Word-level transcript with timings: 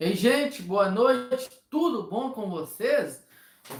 Ei, 0.00 0.16
gente, 0.16 0.60
boa 0.60 0.90
noite, 0.90 1.48
tudo 1.70 2.10
bom 2.10 2.32
com 2.32 2.50
vocês? 2.50 3.24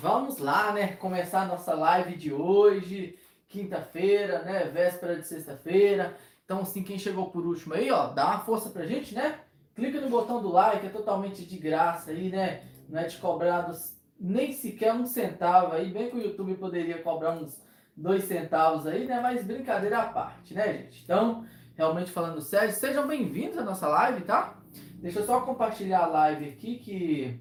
Vamos 0.01 0.39
lá, 0.39 0.73
né? 0.73 0.95
Começar 0.95 1.43
a 1.43 1.47
nossa 1.47 1.75
live 1.75 2.17
de 2.17 2.33
hoje, 2.33 3.19
quinta-feira, 3.49 4.43
né? 4.43 4.67
Véspera 4.67 5.17
de 5.17 5.27
sexta-feira. 5.27 6.17
Então, 6.45 6.61
assim, 6.61 6.85
quem 6.85 7.01
chegou 7.01 7.31
por 7.31 7.45
último 7.45 7.75
aí, 7.75 7.91
ó, 7.91 8.07
dá 8.07 8.27
uma 8.27 8.45
força 8.45 8.71
pra 8.71 8.87
gente, 8.87 9.13
né? 9.13 9.41
Clica 9.75 10.01
no 10.01 10.09
botão 10.09 10.41
do 10.41 10.53
like, 10.53 10.87
é 10.87 10.89
totalmente 10.89 11.45
de 11.45 11.59
graça 11.59 12.13
aí, 12.13 12.31
né? 12.31 12.63
Não 12.89 13.01
é 13.01 13.09
de 13.09 13.17
cobrados 13.17 13.93
nem 14.19 14.53
sequer 14.53 14.95
um 14.95 15.07
centavo 15.07 15.75
aí, 15.75 15.91
bem 15.91 16.11
que 16.11 16.17
o 16.17 16.23
YouTube 16.23 16.55
poderia 16.55 17.03
cobrar 17.03 17.33
uns 17.33 17.61
dois 17.97 18.23
centavos 18.23 18.87
aí, 18.87 19.05
né? 19.05 19.19
Mas 19.21 19.45
brincadeira 19.45 19.99
à 19.99 20.07
parte, 20.07 20.55
né, 20.55 20.75
gente? 20.75 21.03
Então, 21.03 21.45
realmente 21.75 22.13
falando 22.13 22.41
sério, 22.41 22.73
sejam 22.73 23.05
bem-vindos 23.05 23.59
à 23.59 23.65
nossa 23.65 23.89
live, 23.89 24.21
tá? 24.21 24.61
Deixa 25.05 25.21
eu 25.21 25.27
só 25.27 25.43
compartilhar 25.43 26.05
a 26.05 26.07
live 26.07 26.49
aqui 26.49 26.79
que 26.79 27.39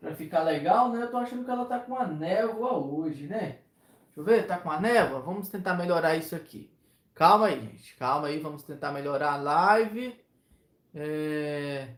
para 0.00 0.14
ficar 0.14 0.42
legal, 0.42 0.90
né? 0.90 1.02
Eu 1.02 1.10
tô 1.10 1.18
achando 1.18 1.44
que 1.44 1.50
ela 1.50 1.66
tá 1.66 1.78
com 1.78 1.92
uma 1.92 2.06
névoa 2.06 2.72
hoje, 2.72 3.26
né? 3.26 3.58
Deixa 4.06 4.16
eu 4.16 4.24
ver, 4.24 4.46
tá 4.46 4.56
com 4.56 4.70
uma 4.70 4.80
névoa? 4.80 5.20
Vamos 5.20 5.50
tentar 5.50 5.74
melhorar 5.74 6.16
isso 6.16 6.34
aqui. 6.34 6.74
Calma 7.14 7.48
aí, 7.48 7.60
gente. 7.60 7.94
Calma 7.96 8.28
aí, 8.28 8.40
vamos 8.40 8.62
tentar 8.62 8.92
melhorar 8.92 9.32
a 9.32 9.36
live. 9.36 10.18
É... 10.94 11.88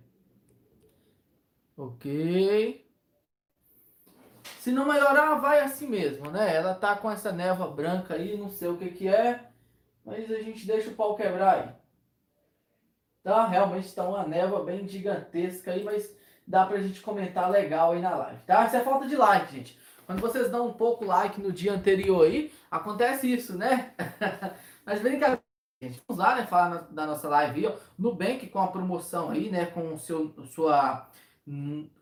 Ok. 1.76 2.84
Se 4.58 4.72
não 4.72 4.84
melhorar, 4.84 5.36
vai 5.36 5.60
assim 5.60 5.86
mesmo, 5.86 6.28
né? 6.28 6.56
Ela 6.56 6.74
tá 6.74 6.96
com 6.96 7.08
essa 7.08 7.30
névoa 7.30 7.70
branca 7.70 8.14
aí, 8.14 8.36
não 8.36 8.50
sei 8.50 8.66
o 8.66 8.76
que 8.76 8.88
que 8.90 9.06
é, 9.06 9.48
mas 10.04 10.28
a 10.28 10.40
gente 10.40 10.66
deixa 10.66 10.90
o 10.90 10.94
pau 10.94 11.14
quebrar 11.14 11.54
aí. 11.54 11.77
Tá? 13.22 13.46
Realmente 13.46 13.86
está 13.86 14.04
uma 14.08 14.26
névoa 14.26 14.64
bem 14.64 14.86
gigantesca 14.86 15.72
aí, 15.72 15.84
mas 15.84 16.16
dá 16.46 16.64
pra 16.64 16.80
gente 16.80 17.00
comentar 17.00 17.50
legal 17.50 17.92
aí 17.92 18.00
na 18.00 18.14
live, 18.16 18.42
tá? 18.46 18.64
Isso 18.66 18.76
é 18.76 18.80
falta 18.80 19.06
de 19.06 19.16
like, 19.16 19.54
gente. 19.54 19.78
Quando 20.06 20.20
vocês 20.20 20.50
dão 20.50 20.68
um 20.68 20.72
pouco 20.72 21.04
like 21.04 21.38
no 21.40 21.52
dia 21.52 21.74
anterior 21.74 22.24
aí, 22.24 22.50
acontece 22.70 23.30
isso, 23.30 23.58
né? 23.58 23.92
mas 24.84 25.02
brincadeira, 25.02 25.42
gente. 25.82 26.00
Vamos 26.08 26.24
lá, 26.24 26.36
né? 26.36 26.46
Falar 26.46 26.88
da 26.90 27.06
nossa 27.06 27.28
live 27.28 27.66
aí, 27.66 27.72
ó. 27.72 27.76
Nubank 27.98 28.46
com 28.46 28.60
a 28.60 28.68
promoção 28.68 29.28
aí, 29.30 29.50
né? 29.50 29.66
Com 29.66 29.98
seu, 29.98 30.34
sua 30.46 31.06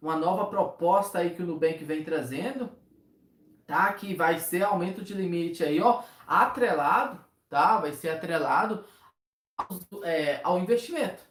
uma 0.03 0.17
nova 0.17 0.47
proposta 0.47 1.19
aí 1.19 1.31
que 1.31 1.42
o 1.42 1.47
Nubank 1.47 1.84
vem 1.84 2.03
trazendo, 2.03 2.70
tá? 3.67 3.92
Que 3.92 4.14
vai 4.14 4.41
ser 4.41 4.64
aumento 4.64 5.03
de 5.03 5.14
limite 5.14 5.62
aí, 5.62 5.81
ó, 5.81 6.03
atrelado, 6.27 7.25
tá? 7.48 7.78
Vai 7.78 7.92
ser 7.92 8.11
atrelado 8.11 8.84
ao, 9.57 10.05
é, 10.05 10.41
ao 10.43 10.59
investimento. 10.59 11.23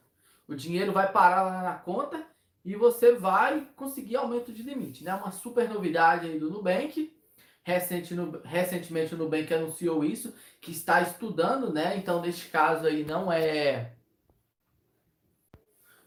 O 0.47 0.55
dinheiro 0.55 0.91
vai 0.91 1.11
parar 1.11 1.43
lá 1.43 1.61
na 1.61 1.75
conta 1.75 2.25
e 2.63 2.75
você 2.75 3.13
vai 3.13 3.67
conseguir 3.75 4.15
aumento 4.15 4.51
de 4.51 4.63
limite, 4.63 5.03
né? 5.03 5.13
Uma 5.13 5.31
super 5.31 5.69
novidade 5.69 6.27
aí 6.27 6.39
do 6.39 6.49
Nubank. 6.49 7.15
Recente, 7.63 8.13
no, 8.13 8.41
recentemente 8.43 9.15
o 9.15 9.17
Nubank 9.17 9.51
anunciou 9.53 10.03
isso, 10.03 10.33
que 10.61 10.71
está 10.71 11.01
estudando, 11.01 11.73
né? 11.73 11.97
Então, 11.97 12.21
neste 12.21 12.49
caso 12.49 12.85
aí, 12.85 13.03
não 13.03 13.31
é 13.31 13.95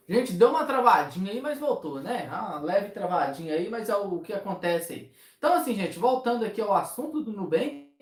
Gente, 0.09 0.33
deu 0.33 0.49
uma 0.49 0.65
travadinha 0.65 1.31
aí, 1.31 1.41
mas 1.41 1.59
voltou, 1.59 2.01
né? 2.01 2.27
Ah, 2.33 2.59
leve 2.65 2.89
travadinha 2.91 3.53
aí, 3.53 3.69
mas 3.69 3.91
é 3.91 3.97
o 3.97 4.21
que 4.21 4.33
acontece 4.33 4.95
aí. 4.95 5.13
Então, 5.37 5.53
assim, 5.53 5.75
gente, 5.75 5.99
voltando 5.99 6.47
aqui 6.47 6.63
ao 6.63 6.73
assunto 6.73 7.21
do 7.23 7.31
Nubank, 7.31 7.95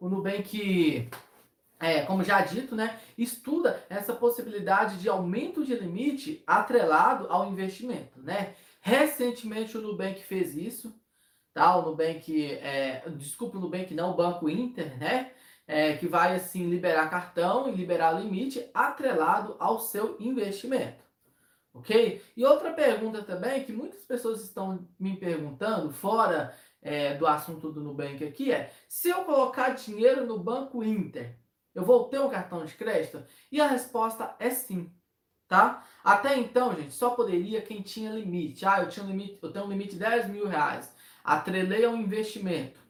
o 0.00 0.08
Nubank, 0.08 1.06
é, 1.80 2.02
como 2.02 2.24
já 2.24 2.40
dito, 2.40 2.74
né, 2.74 2.98
estuda 3.16 3.84
essa 3.88 4.12
possibilidade 4.12 4.98
de 4.98 5.08
aumento 5.08 5.64
de 5.64 5.74
limite 5.74 6.42
atrelado 6.46 7.26
ao 7.30 7.48
investimento, 7.50 8.20
né? 8.20 8.54
Recentemente 8.80 9.76
o 9.76 9.80
Nubank 9.80 10.22
fez 10.22 10.56
isso, 10.56 10.94
tá? 11.54 11.76
O 11.76 11.82
Nubank, 11.82 12.44
é, 12.44 13.08
desculpa 13.10 13.58
o 13.58 13.60
Nubank 13.60 13.94
não, 13.94 14.12
o 14.12 14.16
Banco 14.16 14.48
Inter, 14.48 14.98
né? 14.98 15.32
É, 15.66 15.96
que 15.96 16.06
vai, 16.06 16.34
assim, 16.34 16.68
liberar 16.68 17.10
cartão 17.10 17.68
e 17.68 17.72
liberar 17.72 18.12
limite 18.12 18.70
atrelado 18.72 19.54
ao 19.58 19.78
seu 19.78 20.16
investimento. 20.18 21.04
Ok? 21.74 22.22
E 22.36 22.44
outra 22.44 22.72
pergunta 22.72 23.22
também 23.22 23.62
que 23.64 23.72
muitas 23.72 24.02
pessoas 24.02 24.42
estão 24.42 24.88
me 24.98 25.16
perguntando, 25.16 25.92
fora 25.92 26.56
é, 26.80 27.14
do 27.14 27.26
assunto 27.26 27.70
do 27.70 27.80
Nubank 27.82 28.24
aqui, 28.24 28.50
é: 28.50 28.72
se 28.88 29.08
eu 29.08 29.24
colocar 29.24 29.70
dinheiro 29.70 30.26
no 30.26 30.38
Banco 30.38 30.82
Inter, 30.82 31.37
eu 31.78 31.84
vou 31.84 32.08
ter 32.08 32.18
um 32.18 32.28
cartão 32.28 32.64
de 32.64 32.74
crédito? 32.74 33.22
E 33.52 33.60
a 33.60 33.68
resposta 33.68 34.34
é 34.40 34.50
sim. 34.50 34.92
Tá? 35.46 35.86
Até 36.02 36.36
então, 36.36 36.74
gente, 36.74 36.92
só 36.92 37.10
poderia 37.10 37.62
quem 37.62 37.82
tinha 37.82 38.10
limite. 38.10 38.66
Ah, 38.66 38.80
eu 38.80 38.88
tinha 38.88 39.06
um 39.06 39.08
limite, 39.08 39.38
eu 39.40 39.52
tenho 39.52 39.64
um 39.64 39.68
limite 39.68 39.92
de 39.92 40.00
10 40.00 40.28
mil 40.28 40.48
reais. 40.48 40.92
Atrelei 41.22 41.84
ao 41.84 41.94
investimento. 41.94 42.80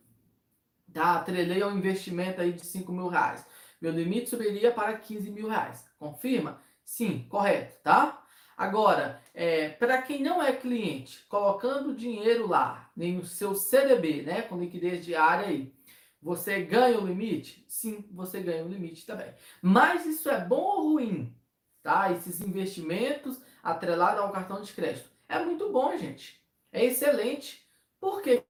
Tá? 0.91 1.17
Atrelei 1.17 1.61
ao 1.61 1.71
investimento 1.71 2.41
aí 2.41 2.55
de 2.55 2.65
5 2.65 2.91
mil 2.91 3.09
reais. 3.09 3.45
Meu 3.79 3.93
limite 3.93 4.31
subiria 4.31 4.73
para 4.73 4.97
15 4.97 5.31
mil 5.31 5.49
reais. 5.49 5.85
Confirma? 5.99 6.59
Sim, 6.83 7.27
correto, 7.29 7.77
tá? 7.83 8.25
Agora, 8.57 9.21
é, 9.35 9.69
para 9.69 10.01
quem 10.01 10.23
não 10.23 10.43
é 10.43 10.51
cliente, 10.51 11.27
colocando 11.29 11.95
dinheiro 11.95 12.49
lá, 12.49 12.91
nem 12.97 13.19
o 13.19 13.27
seu 13.27 13.55
CDB, 13.55 14.23
né, 14.23 14.41
com 14.41 14.59
liquidez 14.59 15.05
diária 15.05 15.47
aí, 15.47 15.78
você 16.21 16.63
ganha 16.63 16.99
o 16.99 17.07
limite? 17.07 17.65
Sim, 17.69 18.05
você 18.11 18.41
ganha 18.41 18.65
o 18.65 18.69
limite 18.69 19.07
também. 19.07 19.33
Mas 19.63 20.05
isso 20.05 20.29
é 20.29 20.45
bom 20.45 20.61
ou 20.61 20.93
ruim? 20.93 21.35
Tá? 21.83 22.13
Esses 22.13 22.41
investimentos 22.41 23.41
atrelados 23.63 24.21
ao 24.21 24.33
cartão 24.33 24.61
de 24.61 24.73
crédito. 24.73 25.11
É 25.29 25.39
muito 25.45 25.71
bom, 25.71 25.97
gente. 25.97 26.43
É 26.73 26.85
excelente. 26.85 27.67
Por 28.01 28.23
quê? 28.23 28.45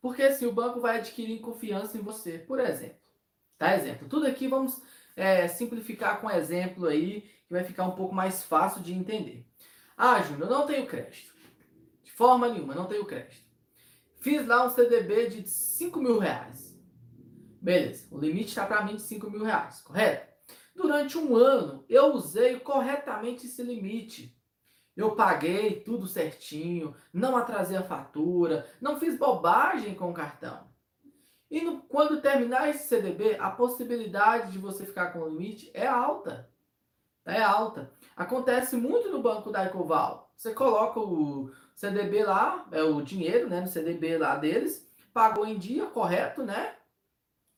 Porque 0.00 0.22
assim, 0.22 0.46
o 0.46 0.52
banco 0.52 0.80
vai 0.80 0.98
adquirir 0.98 1.40
confiança 1.40 1.98
em 1.98 2.02
você, 2.02 2.38
por 2.38 2.60
exemplo. 2.60 3.00
Tá? 3.58 3.74
Exemplo. 3.76 4.08
Tudo 4.08 4.26
aqui 4.26 4.48
vamos 4.48 4.80
é, 5.16 5.46
simplificar 5.48 6.20
com 6.20 6.30
exemplo 6.30 6.86
aí 6.86 7.22
que 7.46 7.52
vai 7.52 7.64
ficar 7.64 7.84
um 7.84 7.96
pouco 7.96 8.14
mais 8.14 8.42
fácil 8.42 8.80
de 8.82 8.94
entender. 8.94 9.46
Ah, 9.96 10.22
Júnior, 10.22 10.48
eu 10.48 10.58
não 10.58 10.66
tenho 10.66 10.86
crédito. 10.86 11.34
De 12.02 12.12
forma 12.12 12.48
nenhuma, 12.48 12.74
não 12.74 12.86
tenho 12.86 13.04
crédito. 13.04 13.49
Fiz 14.20 14.46
lá 14.46 14.66
um 14.66 14.70
CDB 14.70 15.28
de 15.28 15.48
5 15.48 15.98
mil 15.98 16.18
reais. 16.18 16.78
Beleza, 17.60 18.06
o 18.10 18.18
limite 18.18 18.48
está 18.48 18.66
para 18.66 18.84
mim 18.84 18.96
de 18.96 19.02
5 19.02 19.30
mil 19.30 19.44
reais, 19.44 19.80
correto? 19.80 20.28
Durante 20.74 21.16
um 21.16 21.34
ano, 21.34 21.84
eu 21.88 22.14
usei 22.14 22.60
corretamente 22.60 23.46
esse 23.46 23.62
limite. 23.62 24.36
Eu 24.96 25.14
paguei 25.14 25.80
tudo 25.80 26.06
certinho, 26.06 26.94
não 27.12 27.36
atrasei 27.36 27.76
a 27.76 27.82
fatura, 27.82 28.66
não 28.80 29.00
fiz 29.00 29.16
bobagem 29.18 29.94
com 29.94 30.10
o 30.10 30.14
cartão. 30.14 30.68
E 31.50 31.62
no, 31.62 31.82
quando 31.82 32.20
terminar 32.20 32.68
esse 32.68 32.88
CDB, 32.88 33.36
a 33.40 33.50
possibilidade 33.50 34.52
de 34.52 34.58
você 34.58 34.84
ficar 34.84 35.12
com 35.12 35.20
o 35.20 35.28
limite 35.28 35.70
é 35.72 35.86
alta 35.86 36.50
é 37.24 37.40
alta. 37.40 37.90
Acontece 38.16 38.76
muito 38.76 39.10
no 39.10 39.22
banco 39.22 39.50
da 39.50 39.64
Ecoval. 39.64 40.32
Você 40.36 40.52
coloca 40.54 40.98
o 40.98 41.50
CDB 41.80 42.24
lá, 42.24 42.66
é 42.72 42.82
o 42.82 43.00
dinheiro, 43.00 43.48
né, 43.48 43.62
no 43.62 43.66
CDB 43.66 44.18
lá 44.18 44.36
deles, 44.36 44.86
pagou 45.14 45.46
em 45.46 45.56
dia, 45.56 45.86
correto, 45.86 46.42
né? 46.42 46.76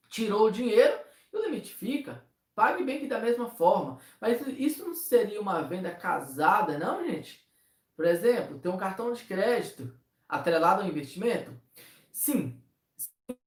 Tirou 0.09 0.47
o 0.47 0.51
dinheiro 0.51 0.97
e 1.33 1.37
o 1.37 1.43
limite 1.43 1.75
fica. 1.75 2.25
Pague 2.55 2.85
bem 2.85 3.01
que 3.01 3.09
da 3.09 3.19
mesma 3.19 3.51
forma. 3.51 3.99
Mas 4.21 4.41
isso 4.47 4.87
não 4.87 4.95
seria 4.95 5.41
uma 5.41 5.63
venda 5.63 5.91
casada, 5.91 6.79
não, 6.79 7.05
gente? 7.05 7.45
Por 7.97 8.05
exemplo, 8.05 8.61
ter 8.61 8.69
um 8.69 8.77
cartão 8.77 9.13
de 9.13 9.25
crédito 9.25 9.93
atrelado 10.29 10.83
ao 10.83 10.89
investimento? 10.89 11.53
Sim, 12.13 12.63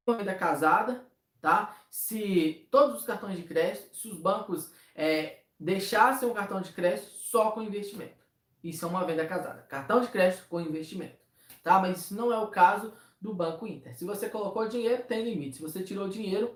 uma 0.06 0.18
venda 0.18 0.36
casada, 0.36 1.08
tá? 1.40 1.74
Se 1.90 2.68
todos 2.70 3.00
os 3.00 3.06
cartões 3.06 3.38
de 3.38 3.44
crédito, 3.44 3.96
se 3.96 4.10
os 4.10 4.20
bancos 4.20 4.74
é, 4.94 5.44
deixasse 5.58 6.26
um 6.26 6.34
cartão 6.34 6.60
de 6.60 6.74
crédito 6.74 7.12
só 7.12 7.52
com 7.52 7.62
investimento. 7.64 8.25
Isso 8.66 8.84
é 8.84 8.88
uma 8.88 9.06
venda 9.06 9.28
casada. 9.28 9.62
Cartão 9.70 10.02
de 10.02 10.08
crédito 10.08 10.48
com 10.50 10.60
investimento. 10.60 11.18
Tá? 11.64 11.80
Mas 11.80 12.00
isso 12.00 12.16
não 12.16 12.34
é 12.34 12.40
o 12.40 12.48
caso 12.48 12.92
do 13.22 13.32
Banco 13.32 13.68
Inter. 13.68 13.96
Se 13.96 14.04
você 14.04 14.28
colocou 14.28 14.68
dinheiro, 14.68 15.04
tem 15.04 15.24
limite. 15.24 15.58
Se 15.58 15.62
você 15.62 15.84
tirou 15.84 16.10
dinheiro, 16.10 16.56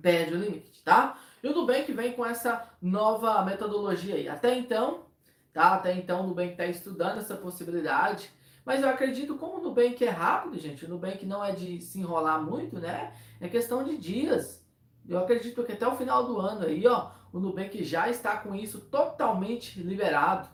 perde 0.00 0.34
o 0.34 0.38
limite, 0.38 0.82
tá? 0.82 1.16
E 1.40 1.46
o 1.46 1.54
Nubank 1.54 1.92
vem 1.92 2.12
com 2.12 2.26
essa 2.26 2.68
nova 2.82 3.40
metodologia 3.44 4.16
aí. 4.16 4.28
Até 4.28 4.58
então, 4.58 5.06
tá? 5.52 5.74
Até 5.74 5.92
então 5.94 6.24
o 6.24 6.26
Nubank 6.26 6.52
está 6.52 6.66
estudando 6.66 7.18
essa 7.18 7.36
possibilidade. 7.36 8.28
Mas 8.64 8.82
eu 8.82 8.88
acredito 8.88 9.36
como 9.36 9.58
o 9.58 9.62
Nubank 9.62 10.04
é 10.04 10.10
rápido, 10.10 10.58
gente. 10.58 10.84
O 10.84 10.88
Nubank 10.88 11.24
não 11.24 11.44
é 11.44 11.52
de 11.52 11.80
se 11.80 12.00
enrolar 12.00 12.42
muito, 12.42 12.80
né? 12.80 13.14
É 13.40 13.48
questão 13.48 13.84
de 13.84 13.96
dias. 13.96 14.60
Eu 15.08 15.20
acredito 15.20 15.62
que 15.62 15.72
até 15.72 15.86
o 15.86 15.96
final 15.96 16.26
do 16.26 16.40
ano 16.40 16.66
aí, 16.66 16.84
ó, 16.84 17.12
o 17.32 17.38
Nubank 17.38 17.84
já 17.84 18.08
está 18.08 18.36
com 18.36 18.56
isso 18.56 18.80
totalmente 18.80 19.80
liberado, 19.80 20.48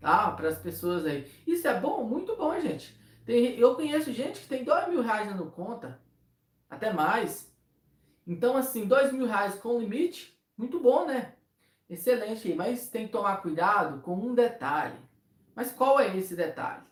tá? 0.00 0.30
Para 0.32 0.48
as 0.48 0.58
pessoas 0.58 1.04
aí. 1.04 1.30
Isso 1.46 1.66
é 1.66 1.78
bom, 1.78 2.04
muito 2.04 2.36
bom, 2.36 2.58
gente. 2.60 2.98
Tem, 3.24 3.58
eu 3.58 3.74
conheço 3.74 4.12
gente 4.12 4.40
que 4.40 4.48
tem 4.48 4.64
dois 4.64 4.88
mil 4.88 5.02
reais 5.02 5.28
na 5.28 5.36
conta, 5.46 6.00
até 6.68 6.92
mais. 6.92 7.52
Então, 8.26 8.56
assim, 8.56 8.86
dois 8.86 9.12
mil 9.12 9.26
reais 9.26 9.54
com 9.56 9.78
limite, 9.78 10.38
muito 10.56 10.80
bom, 10.80 11.06
né? 11.06 11.34
Excelente, 11.88 12.52
mas 12.54 12.88
tem 12.88 13.06
que 13.06 13.12
tomar 13.12 13.38
cuidado 13.38 14.00
com 14.02 14.14
um 14.14 14.34
detalhe. 14.34 14.98
Mas 15.54 15.72
qual 15.72 15.98
é 15.98 16.16
esse 16.16 16.36
detalhe? 16.36 16.82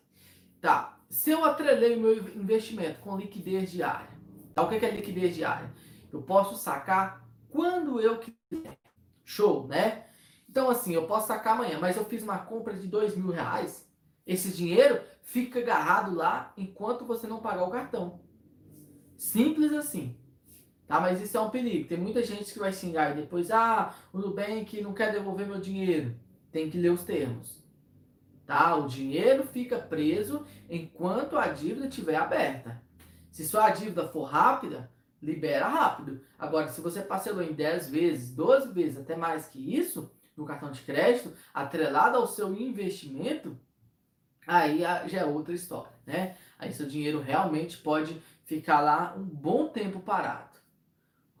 Tá, 0.59 0.97
se 1.09 1.29
eu 1.29 1.45
atrelei 1.45 1.95
o 1.95 1.99
meu 1.99 2.17
investimento 2.17 2.99
com 2.99 3.15
liquidez 3.15 3.71
diária, 3.71 4.09
tá? 4.53 4.63
o 4.63 4.67
que 4.67 4.83
é 4.85 4.89
liquidez 4.89 5.35
diária? 5.35 5.71
Eu 6.11 6.21
posso 6.21 6.55
sacar 6.55 7.23
quando 7.49 8.01
eu 8.01 8.17
quiser. 8.19 8.77
Show, 9.23 9.67
né? 9.67 10.06
Então, 10.49 10.69
assim, 10.69 10.93
eu 10.93 11.05
posso 11.05 11.27
sacar 11.27 11.53
amanhã, 11.53 11.77
mas 11.79 11.97
eu 11.97 12.05
fiz 12.05 12.23
uma 12.23 12.39
compra 12.39 12.73
de 12.73 12.87
dois 12.87 13.15
mil 13.15 13.31
reais, 13.31 13.87
esse 14.25 14.49
dinheiro 14.49 15.01
fica 15.21 15.59
agarrado 15.59 16.13
lá 16.13 16.53
enquanto 16.57 17.05
você 17.05 17.27
não 17.27 17.39
pagar 17.39 17.63
o 17.63 17.71
cartão. 17.71 18.19
Simples 19.17 19.73
assim. 19.73 20.15
Tá? 20.87 20.99
Mas 20.99 21.21
isso 21.21 21.37
é 21.37 21.41
um 21.41 21.49
perigo. 21.49 21.87
Tem 21.87 21.97
muita 21.97 22.23
gente 22.23 22.51
que 22.51 22.59
vai 22.59 22.71
xingar 22.71 23.11
e 23.11 23.21
depois, 23.21 23.51
ah, 23.51 23.93
o 24.13 24.19
Nubank 24.19 24.81
não 24.81 24.93
quer 24.93 25.11
devolver 25.11 25.47
meu 25.47 25.59
dinheiro. 25.59 26.15
Tem 26.51 26.69
que 26.69 26.77
ler 26.77 26.91
os 26.91 27.03
termos. 27.03 27.61
Tá? 28.45 28.75
O 28.75 28.87
dinheiro 28.87 29.43
fica 29.43 29.77
preso 29.77 30.45
enquanto 30.69 31.37
a 31.37 31.47
dívida 31.47 31.87
estiver 31.87 32.15
aberta. 32.15 32.81
Se 33.29 33.45
sua 33.45 33.69
dívida 33.69 34.07
for 34.07 34.23
rápida, 34.23 34.89
libera 35.21 35.67
rápido. 35.67 36.21
Agora, 36.39 36.69
se 36.69 36.79
você 36.79 37.01
parcelou 37.01 37.43
em 37.43 37.53
10 37.53 37.89
vezes, 37.89 38.33
12 38.33 38.71
vezes, 38.71 38.97
até 38.97 39.15
mais 39.15 39.47
que 39.47 39.75
isso, 39.75 40.11
no 40.37 40.45
cartão 40.45 40.71
de 40.71 40.81
crédito, 40.81 41.33
atrelado 41.53 42.17
ao 42.17 42.27
seu 42.27 42.53
investimento, 42.53 43.59
aí 44.45 44.81
já 45.07 45.19
é 45.21 45.25
outra 45.25 45.53
história, 45.53 45.91
né? 46.05 46.37
Aí 46.59 46.71
seu 46.71 46.87
dinheiro 46.87 47.19
realmente 47.19 47.77
pode 47.77 48.21
ficar 48.45 48.79
lá 48.81 49.13
um 49.17 49.23
bom 49.23 49.67
tempo 49.67 49.99
parado. 49.99 50.57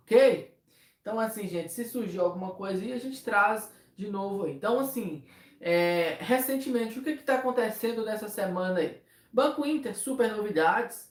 Ok? 0.03 0.53
Então, 1.01 1.19
assim, 1.19 1.47
gente, 1.47 1.71
se 1.71 1.85
surgir 1.85 2.19
alguma 2.19 2.51
coisa 2.51 2.83
aí, 2.83 2.91
a 2.91 2.99
gente 2.99 3.23
traz 3.23 3.71
de 3.95 4.09
novo 4.09 4.43
aí. 4.43 4.53
Então, 4.53 4.79
assim, 4.79 5.23
é, 5.61 6.17
recentemente, 6.19 6.99
o 6.99 7.03
que 7.03 7.11
está 7.11 7.35
acontecendo 7.35 8.03
nessa 8.03 8.27
semana 8.27 8.79
aí? 8.79 9.01
Banco 9.31 9.65
Inter, 9.65 9.97
super 9.97 10.35
novidades. 10.35 11.09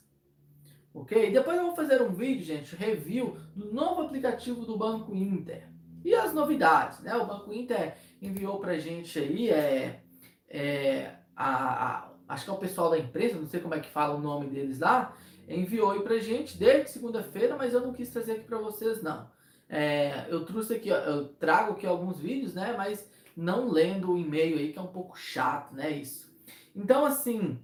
Ok? 0.93 1.31
Depois 1.31 1.57
eu 1.57 1.67
vou 1.67 1.77
fazer 1.77 2.01
um 2.03 2.13
vídeo, 2.13 2.45
gente, 2.45 2.75
review 2.75 3.37
do 3.55 3.73
novo 3.73 4.03
aplicativo 4.03 4.65
do 4.65 4.77
Banco 4.77 5.15
Inter. 5.15 5.69
E 6.07 6.15
as 6.15 6.33
novidades, 6.33 7.01
né? 7.01 7.17
O 7.17 7.27
Banco 7.27 7.53
Inter 7.53 7.97
enviou 8.23 8.61
pra 8.61 8.79
gente 8.79 9.19
aí, 9.19 9.51
é, 9.51 10.05
é 10.49 11.17
a, 11.35 12.05
a, 12.05 12.09
acho 12.29 12.45
que 12.45 12.51
é 12.51 12.53
o 12.53 12.59
pessoal 12.59 12.91
da 12.91 12.97
empresa, 12.97 13.41
não 13.41 13.49
sei 13.49 13.59
como 13.59 13.75
é 13.75 13.81
que 13.81 13.91
fala 13.91 14.15
o 14.15 14.21
nome 14.21 14.47
deles 14.47 14.79
lá, 14.79 15.17
enviou 15.49 15.91
aí 15.91 16.01
pra 16.03 16.21
gente 16.21 16.57
desde 16.57 16.93
segunda-feira, 16.93 17.57
mas 17.57 17.75
eu 17.75 17.81
não 17.81 17.93
quis 17.93 18.09
trazer 18.09 18.35
aqui 18.35 18.45
para 18.45 18.59
vocês, 18.59 19.03
não. 19.03 19.29
É, 19.69 20.27
eu 20.29 20.45
trouxe 20.45 20.75
aqui, 20.75 20.91
eu 20.91 21.27
trago 21.41 21.73
aqui 21.73 21.85
alguns 21.85 22.21
vídeos, 22.21 22.55
né? 22.55 22.73
Mas 22.79 23.11
não 23.37 23.69
lendo 23.69 24.13
o 24.13 24.17
e-mail 24.17 24.59
aí, 24.59 24.73
que 24.73 24.79
é 24.79 24.83
um 24.83 24.87
pouco 24.87 25.19
chato, 25.19 25.75
né? 25.75 25.91
Isso. 25.91 26.33
Então, 26.73 27.05
assim, 27.05 27.59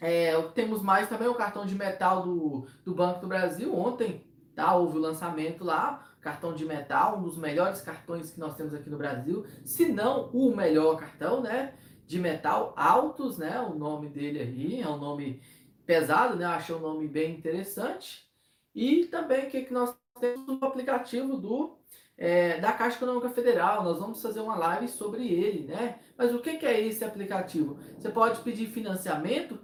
é, 0.00 0.32
temos 0.48 0.82
mais 0.82 1.08
também 1.08 1.28
o 1.28 1.36
cartão 1.36 1.64
de 1.64 1.76
metal 1.76 2.24
do, 2.24 2.66
do 2.84 2.92
Banco 2.92 3.20
do 3.20 3.28
Brasil. 3.28 3.72
Ontem, 3.72 4.26
tá? 4.52 4.74
Houve 4.74 4.98
o 4.98 5.00
lançamento 5.00 5.62
lá, 5.62 6.11
cartão 6.22 6.54
de 6.54 6.64
metal, 6.64 7.18
um 7.18 7.22
dos 7.22 7.36
melhores 7.36 7.82
cartões 7.82 8.30
que 8.30 8.40
nós 8.40 8.56
temos 8.56 8.72
aqui 8.72 8.88
no 8.88 8.96
Brasil, 8.96 9.44
se 9.64 9.92
não 9.92 10.30
o 10.30 10.54
melhor 10.56 10.96
cartão, 10.96 11.42
né? 11.42 11.74
De 12.06 12.18
metal, 12.18 12.72
Altos, 12.76 13.36
né? 13.36 13.60
O 13.60 13.74
nome 13.74 14.08
dele 14.08 14.40
aí, 14.40 14.80
é 14.80 14.88
um 14.88 14.96
nome 14.96 15.42
pesado, 15.84 16.36
né? 16.36 16.46
Achei 16.46 16.74
um 16.74 16.80
nome 16.80 17.08
bem 17.08 17.34
interessante. 17.34 18.26
E 18.74 19.06
também 19.06 19.46
o 19.46 19.50
que, 19.50 19.62
que 19.62 19.72
nós 19.72 19.94
temos 20.20 20.48
o 20.48 20.64
aplicativo 20.64 21.36
do 21.36 21.76
é, 22.16 22.60
da 22.60 22.72
Caixa 22.72 22.96
Econômica 22.96 23.30
Federal. 23.30 23.82
Nós 23.82 23.98
vamos 23.98 24.22
fazer 24.22 24.40
uma 24.40 24.56
live 24.56 24.86
sobre 24.88 25.26
ele, 25.26 25.66
né? 25.66 25.98
Mas 26.16 26.32
o 26.32 26.38
que, 26.38 26.56
que 26.56 26.66
é 26.66 26.80
esse 26.80 27.04
aplicativo? 27.04 27.78
Você 27.98 28.10
pode 28.10 28.40
pedir 28.42 28.68
financiamento 28.68 29.58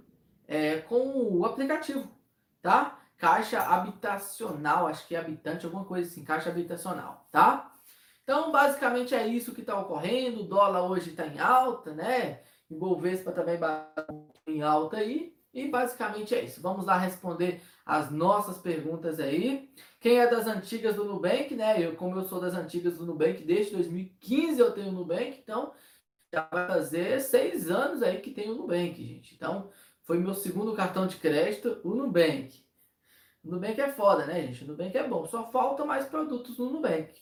é, 0.45 0.77
com 0.77 1.37
o 1.37 1.45
aplicativo, 1.45 2.09
tá? 2.61 2.98
Caixa 3.19 3.61
habitacional, 3.61 4.87
acho 4.87 5.07
que 5.07 5.15
é 5.15 5.19
habitante, 5.19 5.65
alguma 5.65 5.85
coisa 5.85 6.09
assim, 6.09 6.23
caixa 6.23 6.49
habitacional, 6.49 7.27
tá? 7.31 7.71
Então, 8.23 8.51
basicamente 8.51 9.13
é 9.13 9.27
isso 9.27 9.53
que 9.53 9.61
está 9.61 9.77
ocorrendo. 9.77 10.41
O 10.41 10.47
dólar 10.47 10.83
hoje 10.83 11.09
está 11.09 11.27
em 11.27 11.39
alta, 11.39 11.93
né? 11.93 12.41
O 12.69 12.77
Bovespa 12.77 13.31
também 13.31 13.59
em 14.47 14.61
alta 14.61 14.97
aí. 14.97 15.35
E 15.53 15.67
basicamente 15.67 16.35
é 16.35 16.43
isso. 16.43 16.61
Vamos 16.61 16.85
lá 16.85 16.97
responder 16.97 17.61
as 17.85 18.11
nossas 18.11 18.57
perguntas 18.59 19.19
aí. 19.19 19.69
Quem 19.99 20.19
é 20.19 20.27
das 20.27 20.47
antigas 20.47 20.95
do 20.95 21.03
Nubank, 21.03 21.55
né? 21.55 21.83
Eu, 21.83 21.95
como 21.95 22.15
eu 22.17 22.23
sou 22.23 22.39
das 22.39 22.53
antigas 22.53 22.97
do 22.97 23.05
Nubank, 23.05 23.43
desde 23.43 23.73
2015 23.73 24.59
eu 24.59 24.71
tenho 24.71 24.89
o 24.89 24.93
Nubank, 24.93 25.39
então 25.41 25.73
já 26.31 26.47
vai 26.51 26.67
fazer 26.67 27.19
seis 27.19 27.69
anos 27.69 28.03
aí 28.03 28.21
que 28.21 28.31
tenho 28.31 28.53
o 28.53 28.57
Nubank, 28.57 29.03
gente. 29.03 29.33
Então, 29.35 29.71
foi 30.03 30.19
meu 30.19 30.35
segundo 30.35 30.73
cartão 30.73 31.07
de 31.07 31.17
crédito, 31.17 31.81
o 31.83 31.95
Nubank. 31.95 32.68
O 33.43 33.49
Nubank 33.49 33.79
é 33.79 33.91
foda, 33.91 34.25
né, 34.25 34.41
gente? 34.41 34.63
O 34.63 34.67
Nubank 34.67 34.97
é 34.97 35.07
bom. 35.07 35.25
Só 35.25 35.49
falta 35.49 35.85
mais 35.85 36.05
produtos 36.05 36.57
no 36.57 36.69
Nubank. 36.69 37.13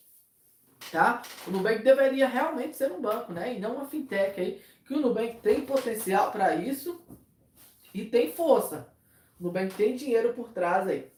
Tá? 0.91 1.21
O 1.45 1.51
Nubank 1.51 1.83
deveria 1.83 2.27
realmente 2.27 2.75
ser 2.75 2.91
um 2.91 3.01
banco, 3.01 3.33
né? 3.33 3.55
E 3.55 3.59
não 3.59 3.75
uma 3.75 3.85
fintech 3.85 4.39
aí. 4.39 4.61
Que 4.85 4.93
o 4.93 4.99
Nubank 4.99 5.41
tem 5.41 5.65
potencial 5.65 6.31
para 6.31 6.55
isso 6.55 7.05
e 7.93 8.05
tem 8.05 8.31
força. 8.31 8.93
O 9.39 9.43
Nubank 9.43 9.75
tem 9.75 9.95
dinheiro 9.95 10.33
por 10.33 10.49
trás 10.49 10.87
aí. 10.87 11.11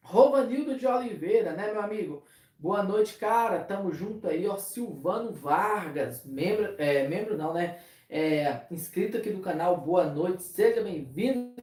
Rovanildo 0.00 0.76
de 0.76 0.86
Oliveira, 0.86 1.52
né, 1.52 1.72
meu 1.72 1.82
amigo? 1.82 2.24
Boa 2.58 2.82
noite, 2.82 3.16
cara. 3.18 3.62
Tamo 3.64 3.92
junto 3.92 4.28
aí, 4.28 4.46
ó. 4.46 4.56
Silvano 4.56 5.32
Vargas, 5.32 6.24
membro, 6.24 6.74
é, 6.78 7.06
membro 7.06 7.36
não, 7.36 7.52
né? 7.52 7.80
É, 8.08 8.62
inscrito 8.70 9.18
aqui 9.18 9.30
do 9.30 9.40
canal, 9.40 9.76
boa 9.76 10.04
noite. 10.04 10.42
Seja 10.42 10.82
bem-vindo. 10.82 11.54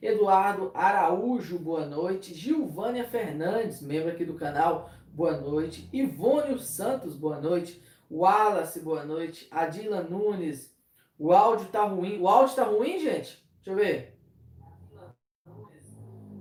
Eduardo 0.00 0.70
Araújo, 0.72 1.58
boa 1.58 1.84
noite. 1.84 2.32
Gilvânia 2.32 3.04
Fernandes, 3.04 3.82
membro 3.82 4.10
aqui 4.10 4.24
do 4.24 4.32
canal, 4.32 4.88
boa 5.12 5.36
noite. 5.36 5.90
Ivônio 5.92 6.58
Santos, 6.58 7.14
boa 7.14 7.38
noite. 7.38 7.82
Wallace, 8.10 8.80
boa 8.80 9.04
noite. 9.04 9.46
Adila 9.50 10.02
Nunes, 10.02 10.74
o 11.18 11.34
áudio 11.34 11.68
tá 11.68 11.84
ruim. 11.84 12.18
O 12.18 12.26
áudio 12.26 12.56
tá 12.56 12.64
ruim, 12.64 12.98
gente? 12.98 13.46
Deixa 13.56 13.70
eu 13.72 13.76
ver. 13.76 14.18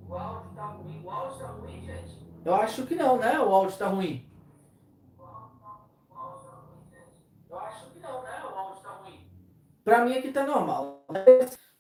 O 0.08 0.16
áudio 0.16 0.56
tá 0.56 0.66
ruim. 0.68 1.04
O 1.04 1.12
áudio 1.12 1.38
tá 1.38 1.48
ruim, 1.48 1.82
gente? 1.82 2.18
Eu 2.46 2.56
acho 2.56 2.86
que 2.86 2.96
não, 2.96 3.18
né? 3.18 3.38
O 3.42 3.54
áudio 3.54 3.78
tá 3.78 3.88
ruim. 3.88 4.32
Eu 7.50 7.60
acho 7.60 7.92
que 7.92 8.00
não, 8.00 8.24
né? 8.24 8.42
O 8.46 8.58
áudio 8.58 8.82
tá 8.82 8.90
ruim. 8.92 9.30
Pra 9.84 10.06
mim 10.06 10.18
aqui 10.18 10.32
tá 10.32 10.46
normal. 10.46 11.06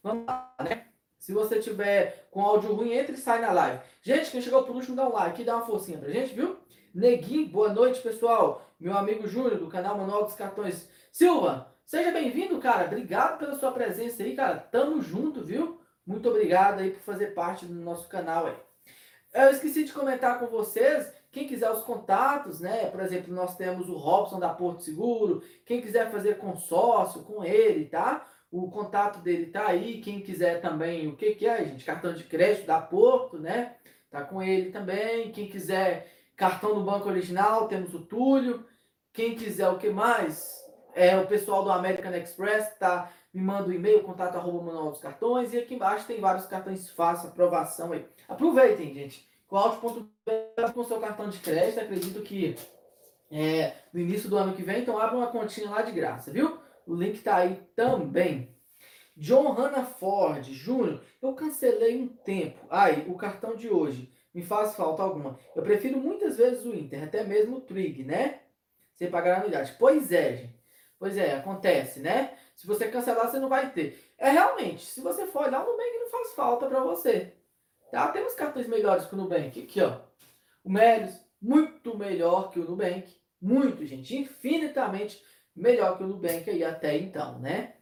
Vamos 0.03 0.25
lá, 0.25 0.53
né? 0.62 0.94
Se 1.25 1.34
você 1.34 1.60
tiver 1.60 2.27
com 2.29 2.39
áudio 2.39 2.72
ruim, 2.72 2.91
entre 2.91 3.15
e 3.15 3.17
sai 3.17 3.41
na 3.41 3.51
live. 3.51 3.79
Gente, 4.00 4.29
quem 4.29 4.39
chegou 4.39 4.62
por 4.62 4.75
último, 4.75 4.96
dá 4.96 5.10
um 5.10 5.12
like, 5.12 5.44
dá 5.44 5.55
uma 5.55 5.65
forcinha 5.65 5.98
pra 5.98 6.12
gente, 6.12 6.36
viu? 6.36 6.55
Neguinho, 6.94 7.48
boa 7.48 7.74
noite, 7.74 8.00
pessoal. 8.00 8.70
Meu 8.79 8.96
amigo 8.96 9.27
Júnior, 9.27 9.58
do 9.58 9.65
canal 9.65 9.98
Manual 9.98 10.25
dos 10.25 10.36
Cartões. 10.36 10.88
Silva, 11.12 11.74
Seja 11.84 12.12
bem-vindo, 12.12 12.60
cara. 12.60 12.86
Obrigado 12.86 13.39
pela 13.39 13.58
sua 13.58 13.72
presença 13.72 14.22
aí, 14.22 14.36
cara. 14.36 14.58
Tamo 14.58 15.01
junto, 15.01 15.44
viu? 15.44 15.82
Muito 16.05 16.29
obrigado 16.29 16.82
aí 16.82 16.91
por 16.91 17.01
fazer 17.01 17.34
parte 17.34 17.65
do 17.65 17.74
nosso 17.74 18.08
canal 18.08 18.46
aí. 18.46 18.55
Eu 19.34 19.50
esqueci 19.50 19.84
de 19.84 19.94
comentar 19.94 20.39
com 20.39 20.46
vocês, 20.46 21.12
quem 21.32 21.48
quiser 21.48 21.72
os 21.72 21.82
contatos, 21.82 22.60
né? 22.60 22.86
Por 22.91 23.00
exemplo, 23.01 23.34
nós 23.34 23.58
temos 23.58 23.89
o 23.89 23.98
Robson 23.98 24.39
da 24.39 24.50
Porto 24.50 24.84
Seguro. 24.84 25.41
Quem 25.65 25.82
quiser 25.82 26.12
fazer 26.12 26.38
consórcio 26.38 27.24
com 27.24 27.44
ele, 27.44 27.86
tá? 27.86 28.27
O 28.55 28.71
contato 28.71 29.19
dele 29.19 29.47
tá 29.47 29.67
aí. 29.67 30.00
Quem 30.00 30.21
quiser 30.21 30.62
também, 30.62 31.09
o 31.09 31.15
que 31.17 31.35
que 31.35 31.45
é, 31.45 31.65
gente? 31.65 31.83
Cartão 31.83 32.13
de 32.13 32.24
crédito 32.24 32.65
da 32.65 32.79
Porto, 32.79 33.38
né? 33.38 33.75
Tá 34.09 34.21
com 34.21 34.41
ele 34.41 34.71
também. 34.71 35.29
Quem 35.33 35.50
quiser 35.50 36.09
cartão 36.38 36.74
do 36.74 36.79
Banco 36.79 37.09
Original, 37.09 37.67
temos 37.67 37.93
o 37.93 38.00
Túlio. 38.00 38.65
Quem 39.12 39.35
quiser 39.35 39.67
o 39.67 39.77
que 39.77 39.89
mais? 39.89 40.63
É, 40.93 41.17
o 41.17 41.27
pessoal 41.27 41.65
do 41.65 41.69
American 41.69 42.13
Express 42.13 42.74
tá, 42.79 43.12
me 43.33 43.41
manda 43.41 43.67
um 43.67 43.74
e-mail, 43.74 44.03
contato 44.03 44.38
arroba 44.38 44.63
manual 44.63 44.91
dos 44.91 45.01
cartões, 45.01 45.53
e 45.53 45.57
aqui 45.57 45.75
embaixo 45.75 46.07
tem 46.07 46.21
vários 46.21 46.45
cartões 46.45 46.89
fácil, 46.89 47.27
aprovação 47.27 47.91
aí. 47.91 48.05
Aproveitem, 48.25 48.93
gente. 48.93 49.27
Alt.br 49.51 50.71
com 50.74 50.83
seu 50.85 51.00
cartão 51.01 51.29
de 51.29 51.39
crédito, 51.39 51.81
acredito 51.81 52.21
que 52.21 52.55
é, 53.29 53.74
no 53.93 54.00
início 54.00 54.29
do 54.29 54.38
ano 54.38 54.53
que 54.53 54.63
vem, 54.63 54.81
então 54.81 54.97
abre 54.97 55.17
uma 55.17 55.27
continha 55.27 55.69
lá 55.69 55.81
de 55.81 55.91
graça, 55.91 56.31
viu? 56.31 56.63
O 56.86 56.94
link 56.94 57.22
tá 57.22 57.38
aí 57.38 57.62
também. 57.75 58.56
John 59.18 59.51
Hanna 59.54 59.86
Ford, 59.86 60.44
Júnior, 60.51 61.01
eu 61.22 61.34
cancelei 61.34 61.98
um 62.01 62.08
tempo. 62.08 62.65
Ai, 62.70 63.06
o 63.08 63.15
cartão 63.15 63.56
de 63.56 63.70
hoje 63.70 64.12
me 64.34 64.44
faz 64.44 64.75
falta 64.75 65.01
alguma. 65.01 65.39
Eu 65.56 65.63
prefiro 65.63 65.98
muitas 65.98 66.36
vezes 66.36 66.65
o 66.65 66.75
Inter, 66.75 67.04
até 67.04 67.24
mesmo 67.24 67.58
o 67.58 67.62
Trig, 67.62 68.04
né? 68.04 68.42
Sem 68.96 69.10
pagar 69.10 69.38
anuidade. 69.38 69.75
Pois 69.80 70.12
é, 70.12 70.36
gente. 70.36 70.56
Pois 71.00 71.18
é, 71.18 71.34
acontece, 71.36 72.00
né? 72.00 72.38
Se 72.56 72.68
você 72.68 72.88
cancelar, 72.89 73.30
você 73.30 73.39
não 73.39 73.50
vai 73.50 73.72
ter. 73.72 74.13
É 74.18 74.30
realmente, 74.30 74.86
se 74.86 75.01
você 75.01 75.25
for 75.27 75.44
olhar, 75.44 75.63
o 75.63 75.72
Nubank 75.72 75.98
não 76.00 76.10
faz 76.10 76.34
falta 76.34 76.68
para 76.68 76.82
você. 76.82 77.34
Tá? 77.92 78.10
Temos 78.10 78.34
cartões 78.34 78.68
melhores 78.68 79.06
que 79.06 79.13
o 79.13 79.18
Nubank. 79.18 79.62
Aqui, 79.62 79.82
ó. 79.82 80.00
O 80.63 80.72
Melios, 80.72 81.18
muito 81.42 81.98
melhor 81.98 82.50
que 82.51 82.60
o 82.60 82.65
Nubank. 82.65 83.13
Muito, 83.42 83.86
gente. 83.86 84.18
Infinitamente 84.18 85.24
melhor 85.55 85.97
que 85.97 86.03
o 86.03 86.07
Nubank 86.07 86.50
aí 86.50 86.63
até 86.63 86.97
então, 86.97 87.39
né? 87.39 87.75